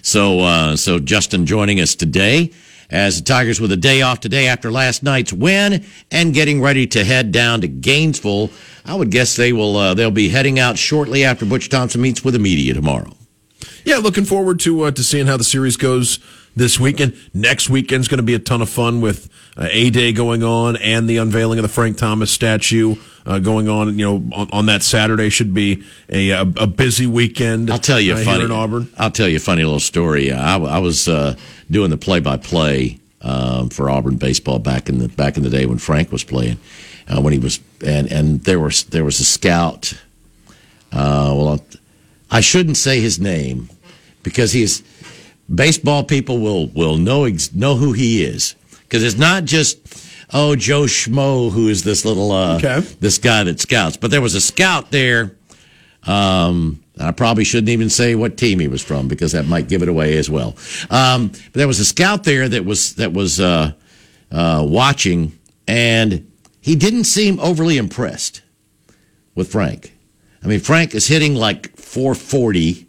So, 0.03 0.39
uh, 0.41 0.76
so 0.76 0.99
Justin 0.99 1.45
joining 1.47 1.80
us 1.80 1.95
today 1.95 2.53
as 2.89 3.19
the 3.19 3.26
Tigers 3.26 3.59
with 3.59 3.72
a 3.72 3.77
day 3.77 4.03
off 4.03 4.19
today 4.19 4.47
after 4.47 4.72
last 4.72 5.03
night's 5.03 5.34
win 5.34 5.84
and 6.11 6.34
getting 6.35 6.61
ready 6.61 6.88
to 6.88 7.03
head 7.03 7.31
down 7.31 7.61
to 7.61 7.68
Gainesville. 7.68 8.51
I 8.85 8.95
would 8.95 9.11
guess 9.11 9.35
they 9.35 9.53
will, 9.53 9.76
uh, 9.76 9.93
they'll 9.95 10.11
be 10.11 10.30
heading 10.30 10.59
out 10.59 10.77
shortly 10.77 11.26
after 11.26 11.45
Butch 11.45 11.68
Thompson 11.68 11.99
meets 11.99 12.23
with 12.23 12.35
the 12.35 12.39
media 12.39 12.73
tomorrow. 12.73 13.16
Yeah, 13.85 13.98
looking 13.98 14.26
forward 14.26 14.60
to 14.61 14.84
uh, 14.84 14.91
to 14.91 15.03
seeing 15.03 15.27
how 15.27 15.38
the 15.38 15.44
series 15.44 15.77
goes 15.77 16.19
this 16.56 16.80
weekend. 16.80 17.15
Next 17.34 17.69
weekend's 17.69 18.07
going 18.07 18.18
to 18.18 18.23
be 18.23 18.34
a 18.34 18.39
ton 18.39 18.61
of 18.61 18.69
fun 18.69 19.02
with 19.02 19.30
uh, 19.56 19.68
A 19.72 19.89
Day 19.89 20.11
going 20.11 20.44
on 20.44 20.76
and 20.77 21.10
the 21.10 21.18
unveiling 21.18 21.60
of 21.60 21.64
the 21.64 21.69
Frank 21.69 21.98
Thomas 21.98 22.31
statue 22.31 22.95
uh, 23.26 23.39
going 23.39 23.69
on. 23.69 23.98
You 23.98 24.06
know, 24.06 24.15
on, 24.35 24.49
on 24.52 24.65
that 24.65 24.84
Saturday 24.84 25.30
should 25.30 25.53
be 25.53 25.84
a 26.10 26.31
a, 26.31 26.41
a 26.41 26.68
busy 26.68 27.07
weekend. 27.07 27.69
I'll 27.69 27.77
tell 27.80 27.99
you 27.99 28.14
uh, 28.14 28.18
funny. 28.18 28.38
here 28.38 28.45
in 28.45 28.52
Auburn. 28.52 28.89
I'll 28.98 29.11
tell 29.11 29.27
you 29.27 29.38
a 29.38 29.39
funny 29.39 29.64
little 29.64 29.80
story. 29.80 30.31
I, 30.31 30.57
I 30.57 30.80
was 30.80 31.07
uh, 31.07 31.35
doing 31.69 31.89
the 31.89 31.98
play-by-play 31.98 32.99
um, 33.22 33.69
for 33.69 33.89
Auburn 33.89 34.18
baseball 34.18 34.60
back 34.60 34.89
in 34.89 34.99
the 34.99 35.10
back 35.10 35.38
in 35.38 35.44
the 35.44 35.49
day 35.49 35.65
when 35.65 35.77
Frank 35.77 36.11
was 36.11 36.23
playing. 36.23 36.57
Uh, 37.07 37.22
when 37.22 37.31
he 37.34 37.39
was 37.39 37.60
and 37.85 38.11
and 38.11 38.41
there 38.41 38.60
was 38.60 38.84
there 38.85 39.06
was 39.06 39.19
a 39.19 39.26
scout. 39.26 39.94
Uh, 40.91 41.34
well, 41.35 41.60
I 42.29 42.41
shouldn't 42.41 42.77
say 42.77 42.99
his 42.99 43.19
name 43.19 43.69
because 44.23 44.51
he's 44.51 44.83
baseball 45.53 46.03
people 46.03 46.39
will 46.39 46.67
will 46.67 46.97
know 46.97 47.23
ex- 47.25 47.53
know 47.53 47.75
who 47.75 47.93
he 47.93 48.23
is 48.23 48.55
because 48.81 49.03
it's 49.03 49.17
not 49.17 49.45
just 49.45 49.77
oh 50.33 50.55
Joe 50.55 50.83
Schmo 50.83 51.51
who 51.51 51.69
is 51.69 51.83
this 51.83 52.03
little 52.05 52.31
uh, 52.31 52.57
Okay. 52.57 52.79
this 52.99 53.17
guy 53.17 53.43
that 53.43 53.59
scouts, 53.59 53.97
but 53.97 54.11
there 54.11 54.21
was 54.21 54.35
a 54.35 54.41
scout 54.41 54.91
there. 54.91 55.35
Um, 56.03 56.83
I 56.99 57.11
probably 57.11 57.43
shouldn't 57.43 57.69
even 57.69 57.89
say 57.89 58.15
what 58.15 58.37
team 58.37 58.59
he 58.59 58.67
was 58.67 58.81
from 58.81 59.07
because 59.07 59.33
that 59.33 59.45
might 59.45 59.67
give 59.67 59.83
it 59.83 59.89
away 59.89 60.17
as 60.17 60.29
well. 60.29 60.55
Um, 60.89 61.27
but 61.29 61.53
there 61.53 61.67
was 61.67 61.79
a 61.79 61.85
scout 61.85 62.23
there 62.23 62.47
that 62.49 62.65
was 62.65 62.95
that 62.95 63.13
was 63.13 63.39
uh, 63.39 63.71
uh, 64.31 64.65
watching, 64.67 65.37
and 65.67 66.29
he 66.61 66.75
didn't 66.75 67.03
seem 67.05 67.39
overly 67.39 67.77
impressed 67.77 68.41
with 69.35 69.51
Frank. 69.51 69.93
I 70.43 70.47
mean, 70.47 70.59
Frank 70.59 70.95
is 70.95 71.07
hitting 71.07 71.35
like 71.35 71.76
440 71.88 72.88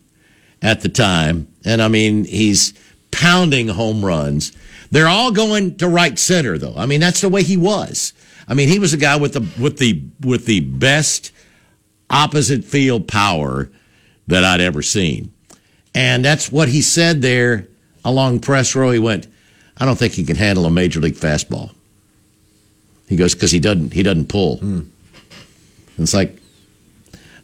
at 0.61 0.81
the 0.81 0.89
time, 0.89 1.49
and 1.65 1.81
I 1.81 1.89
mean 1.89 2.25
he's 2.25 2.75
pounding 3.11 3.69
home 3.69 4.05
runs. 4.05 4.53
They're 4.91 5.09
all 5.09 5.31
going 5.31 5.77
to 5.79 5.89
right 5.89 6.19
center, 6.19 6.59
though. 6.59 6.75
I 6.77 6.87
mean 6.87 7.01
that's 7.01 7.21
the 7.21 7.29
way 7.29 7.43
he 7.43 7.57
was. 7.57 8.13
I 8.49 8.55
mean 8.55 8.69
he 8.69 8.79
was 8.79 8.93
a 8.93 8.99
guy 8.99 9.17
with 9.17 9.35
the 9.35 9.49
with 9.61 9.79
the 9.79 10.03
with 10.21 10.47
the 10.47 10.61
best 10.61 11.33
opposite 12.11 12.65
field 12.65 13.07
power 13.07 13.71
that 14.27 14.45
I'd 14.45 14.61
ever 14.61 14.83
seen. 14.83 15.33
And 15.95 16.25
that's 16.25 16.53
what 16.53 16.69
he 16.69 16.83
said 16.83 17.23
there 17.23 17.67
along 18.05 18.41
press 18.41 18.75
row. 18.75 18.91
He 18.91 18.99
went, 18.99 19.27
I 19.77 19.85
don't 19.85 19.97
think 19.97 20.15
he 20.15 20.25
can 20.25 20.37
handle 20.37 20.67
a 20.67 20.71
major 20.71 21.01
league 21.01 21.15
fastball. 21.15 21.75
He 23.09 23.17
goes, 23.17 23.35
because 23.35 23.51
he 23.51 23.61
doesn't 23.61 23.93
he 23.93 24.03
doesn't 24.03 24.29
pull. 24.29 24.59
Hmm. 24.59 24.81
And 25.97 26.05
it's 26.05 26.15
like 26.15 26.39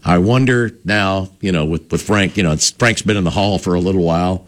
I 0.04 0.18
wonder 0.18 0.70
now, 0.84 1.30
you 1.40 1.52
know, 1.52 1.64
with, 1.64 1.90
with 1.90 2.02
Frank, 2.02 2.36
you 2.36 2.42
know, 2.42 2.52
it's, 2.52 2.70
Frank's 2.72 3.02
been 3.02 3.16
in 3.16 3.24
the 3.24 3.30
hall 3.30 3.58
for 3.58 3.74
a 3.74 3.80
little 3.80 4.02
while. 4.02 4.46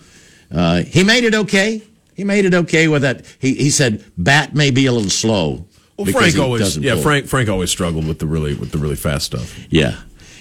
Uh, 0.54 0.82
he 0.82 1.02
made 1.02 1.24
it 1.24 1.34
okay. 1.34 1.82
He 2.14 2.24
made 2.24 2.44
it 2.44 2.54
okay 2.54 2.88
with 2.88 3.02
that. 3.02 3.24
He, 3.38 3.54
he 3.54 3.70
said, 3.70 4.04
bat 4.16 4.54
may 4.54 4.70
be 4.70 4.86
a 4.86 4.92
little 4.92 5.10
slow. 5.10 5.66
Well, 5.96 6.06
Frank 6.06 6.38
always 6.38 6.76
yeah 6.76 6.94
pull." 6.94 7.02
Frank 7.02 7.26
Frank 7.26 7.48
always 7.48 7.70
struggled 7.70 8.06
with 8.06 8.18
the 8.18 8.26
really 8.26 8.54
with 8.54 8.70
the 8.70 8.76
really 8.76 8.96
fast 8.96 9.24
stuff. 9.26 9.58
Yeah. 9.70 9.96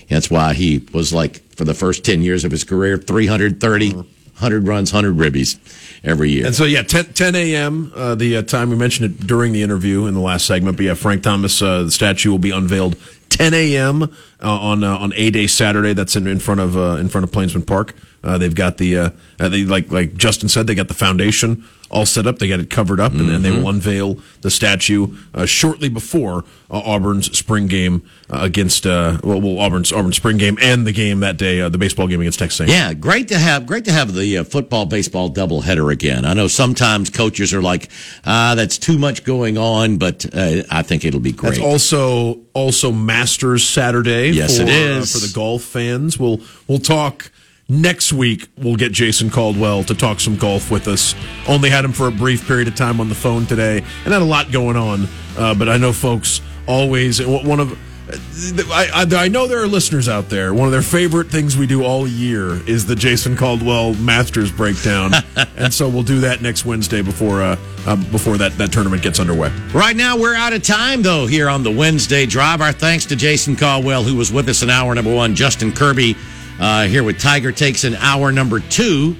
That's 0.09 0.29
why 0.29 0.53
he 0.53 0.85
was 0.93 1.13
like, 1.13 1.41
for 1.55 1.63
the 1.63 1.73
first 1.73 2.05
10 2.05 2.21
years 2.21 2.45
of 2.45 2.51
his 2.51 2.63
career, 2.63 2.97
330, 2.97 3.93
100 3.93 4.67
runs, 4.67 4.93
100 4.93 5.17
ribbies 5.17 5.57
every 6.03 6.29
year. 6.29 6.45
And 6.45 6.55
so, 6.55 6.65
yeah, 6.65 6.83
10, 6.83 7.13
10 7.13 7.35
a.m., 7.35 7.91
uh, 7.95 8.15
the 8.15 8.37
uh, 8.37 8.41
time 8.43 8.69
we 8.69 8.75
mentioned 8.75 9.11
it 9.11 9.25
during 9.27 9.53
the 9.53 9.63
interview 9.63 10.05
in 10.05 10.13
the 10.13 10.19
last 10.19 10.45
segment. 10.45 10.77
But 10.77 10.85
yeah, 10.85 10.93
Frank 10.93 11.23
Thomas, 11.23 11.61
uh, 11.61 11.83
the 11.83 11.91
statue 11.91 12.31
will 12.31 12.39
be 12.39 12.51
unveiled 12.51 12.97
10 13.29 13.53
a.m. 13.53 14.03
Uh, 14.03 14.07
on 14.41 14.83
uh, 14.83 14.97
on 14.97 15.13
A 15.15 15.29
Day 15.29 15.47
Saturday. 15.47 15.93
That's 15.93 16.15
in, 16.15 16.27
in 16.27 16.39
front 16.39 16.61
of 16.61 16.77
uh, 16.77 16.97
in 16.99 17.09
front 17.09 17.23
of 17.23 17.31
Plainsman 17.31 17.65
Park. 17.65 17.95
Uh, 18.25 18.37
they've 18.37 18.55
got 18.55 18.77
the 18.77 18.97
uh, 18.97 19.09
uh, 19.39 19.49
they 19.49 19.63
like 19.63 19.91
like 19.91 20.15
Justin 20.15 20.49
said, 20.49 20.67
they 20.67 20.75
got 20.75 20.87
the 20.87 20.93
foundation 20.93 21.63
all 21.91 22.05
set 22.05 22.25
up. 22.25 22.39
They 22.39 22.47
got 22.47 22.59
it 22.59 22.69
covered 22.69 22.99
up, 22.99 23.13
and 23.13 23.29
then 23.29 23.41
they 23.41 23.51
will 23.51 23.69
unveil 23.69 24.19
the 24.41 24.49
statue 24.49 25.15
uh, 25.33 25.45
shortly 25.45 25.87
before 25.87 26.43
uh, 26.69 26.79
Auburn's 26.79 27.35
spring 27.37 27.67
game 27.67 28.07
uh, 28.29 28.39
against 28.41 28.85
uh, 28.85 29.17
well, 29.23 29.39
well, 29.39 29.59
Auburn's 29.59 29.91
Auburn's 29.91 30.17
spring 30.17 30.37
game 30.37 30.57
and 30.61 30.85
the 30.85 30.91
game 30.91 31.19
that 31.19 31.37
day, 31.37 31.61
uh, 31.61 31.69
the 31.69 31.77
baseball 31.77 32.07
game 32.07 32.21
against 32.21 32.39
Texas 32.39 32.61
A&M. 32.61 32.69
Yeah, 32.69 32.93
great 32.93 33.27
to 33.29 33.37
have 33.37 33.65
great 33.65 33.85
to 33.85 33.91
have 33.91 34.13
the 34.13 34.39
uh, 34.39 34.43
football 34.43 34.85
baseball 34.85 35.31
doubleheader 35.31 35.91
again. 35.91 36.25
I 36.25 36.33
know 36.33 36.47
sometimes 36.47 37.09
coaches 37.09 37.53
are 37.53 37.61
like, 37.61 37.89
ah, 38.25 38.53
that's 38.55 38.77
too 38.77 38.97
much 38.97 39.23
going 39.23 39.57
on, 39.57 39.97
but 39.97 40.25
uh, 40.33 40.63
I 40.69 40.81
think 40.81 41.05
it'll 41.05 41.19
be 41.19 41.31
great. 41.31 41.55
That's 41.55 41.63
also 41.63 42.41
also 42.53 42.91
Masters 42.91 43.67
Saturday. 43.67 44.31
Yes, 44.31 44.57
for, 44.57 44.63
it 44.63 44.69
is. 44.69 45.13
for 45.13 45.19
the 45.25 45.31
golf 45.33 45.61
fans. 45.61 46.19
We'll 46.19 46.41
we'll 46.67 46.79
talk 46.79 47.31
next 47.67 48.13
week. 48.13 48.47
We'll 48.57 48.75
get 48.75 48.91
Jason 48.91 49.29
Caldwell 49.29 49.83
to 49.85 49.95
talk 49.95 50.19
some 50.19 50.37
golf 50.37 50.71
with 50.71 50.87
us. 50.87 51.15
Only 51.47 51.69
had 51.69 51.85
him 51.85 51.93
for 51.93 52.07
a 52.07 52.11
brief 52.11 52.47
period 52.47 52.67
of 52.67 52.75
time 52.75 52.99
on 52.99 53.09
the 53.09 53.15
phone 53.15 53.45
today, 53.45 53.79
and 53.79 54.13
had 54.13 54.21
a 54.21 54.25
lot 54.25 54.51
going 54.51 54.75
on. 54.77 55.07
Uh, 55.37 55.53
but 55.55 55.69
I 55.69 55.77
know 55.77 55.93
folks 55.93 56.41
always 56.67 57.25
one 57.25 57.59
of. 57.59 57.77
I, 58.07 59.07
I, 59.11 59.23
I 59.23 59.27
know 59.29 59.47
there 59.47 59.63
are 59.63 59.67
listeners 59.67 60.07
out 60.07 60.29
there. 60.29 60.53
One 60.53 60.67
of 60.67 60.71
their 60.71 60.83
favorite 60.83 61.31
things 61.31 61.57
we 61.57 61.65
do 61.65 61.83
all 61.83 62.07
year 62.07 62.61
is 62.69 62.85
the 62.85 62.95
Jason 62.95 63.35
Caldwell 63.35 63.95
Masters 63.95 64.51
breakdown, 64.51 65.11
and 65.57 65.73
so 65.73 65.89
we'll 65.89 66.03
do 66.03 66.19
that 66.19 66.39
next 66.39 66.65
Wednesday 66.65 67.01
before 67.01 67.41
uh, 67.41 67.57
uh, 67.87 67.95
before 68.11 68.37
that, 68.37 68.55
that 68.59 68.71
tournament 68.71 69.01
gets 69.01 69.19
underway. 69.19 69.51
Right 69.73 69.95
now, 69.95 70.17
we're 70.17 70.35
out 70.35 70.53
of 70.53 70.61
time, 70.61 71.01
though, 71.01 71.25
here 71.25 71.49
on 71.49 71.63
the 71.63 71.71
Wednesday 71.71 72.27
Drive. 72.27 72.61
Our 72.61 72.71
thanks 72.71 73.05
to 73.07 73.15
Jason 73.15 73.55
Caldwell, 73.55 74.03
who 74.03 74.15
was 74.15 74.31
with 74.31 74.47
us 74.49 74.61
in 74.61 74.69
hour 74.69 74.93
number 74.93 75.13
one, 75.13 75.33
Justin 75.33 75.71
Kirby 75.71 76.15
uh, 76.59 76.83
here 76.85 77.03
with 77.03 77.19
Tiger 77.19 77.51
Takes 77.51 77.83
an 77.83 77.95
hour 77.95 78.31
number 78.31 78.59
two. 78.59 79.15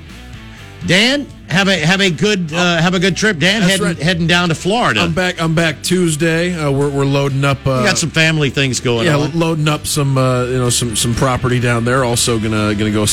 Dan, 0.88 1.26
have 1.50 1.68
a 1.68 1.78
have 1.78 2.00
a 2.02 2.12
good 2.12 2.54
uh, 2.54 2.78
have 2.80 2.94
a 2.94 3.00
good 3.00 3.16
trip, 3.18 3.40
Dan. 3.40 3.62
That's 3.62 3.72
Heading 3.74 3.86
right. 3.88 3.98
heading 3.98 4.28
down 4.28 4.50
to 4.50 4.56
Florida. 4.56 5.00
I'm 5.02 5.14
back. 5.14 5.42
I'm 5.42 5.56
back 5.56 5.82
Tuesday. 5.82 6.54
Uh, 6.54 6.72
we're 6.72 6.90
we're 6.90 7.06
loading 7.06 7.44
up. 7.44 7.58
Uh, 7.66 7.80
We 7.82 7.88
got 7.88 7.98
some 7.98 8.12
family 8.12 8.50
things 8.52 8.80
going 8.80 9.06
yeah, 9.08 9.18
on. 9.18 9.32
loading 9.38 9.68
up 9.68 9.88
some 9.88 10.18
uh, 10.18 10.44
you 10.46 10.58
know 10.60 10.70
some 10.70 10.96
some 10.96 11.16
property 11.16 11.60
down 11.60 11.86
there. 11.86 12.04
Also 12.04 12.40
gonna 12.40 12.76
gonna 12.76 12.92
go. 12.92 13.06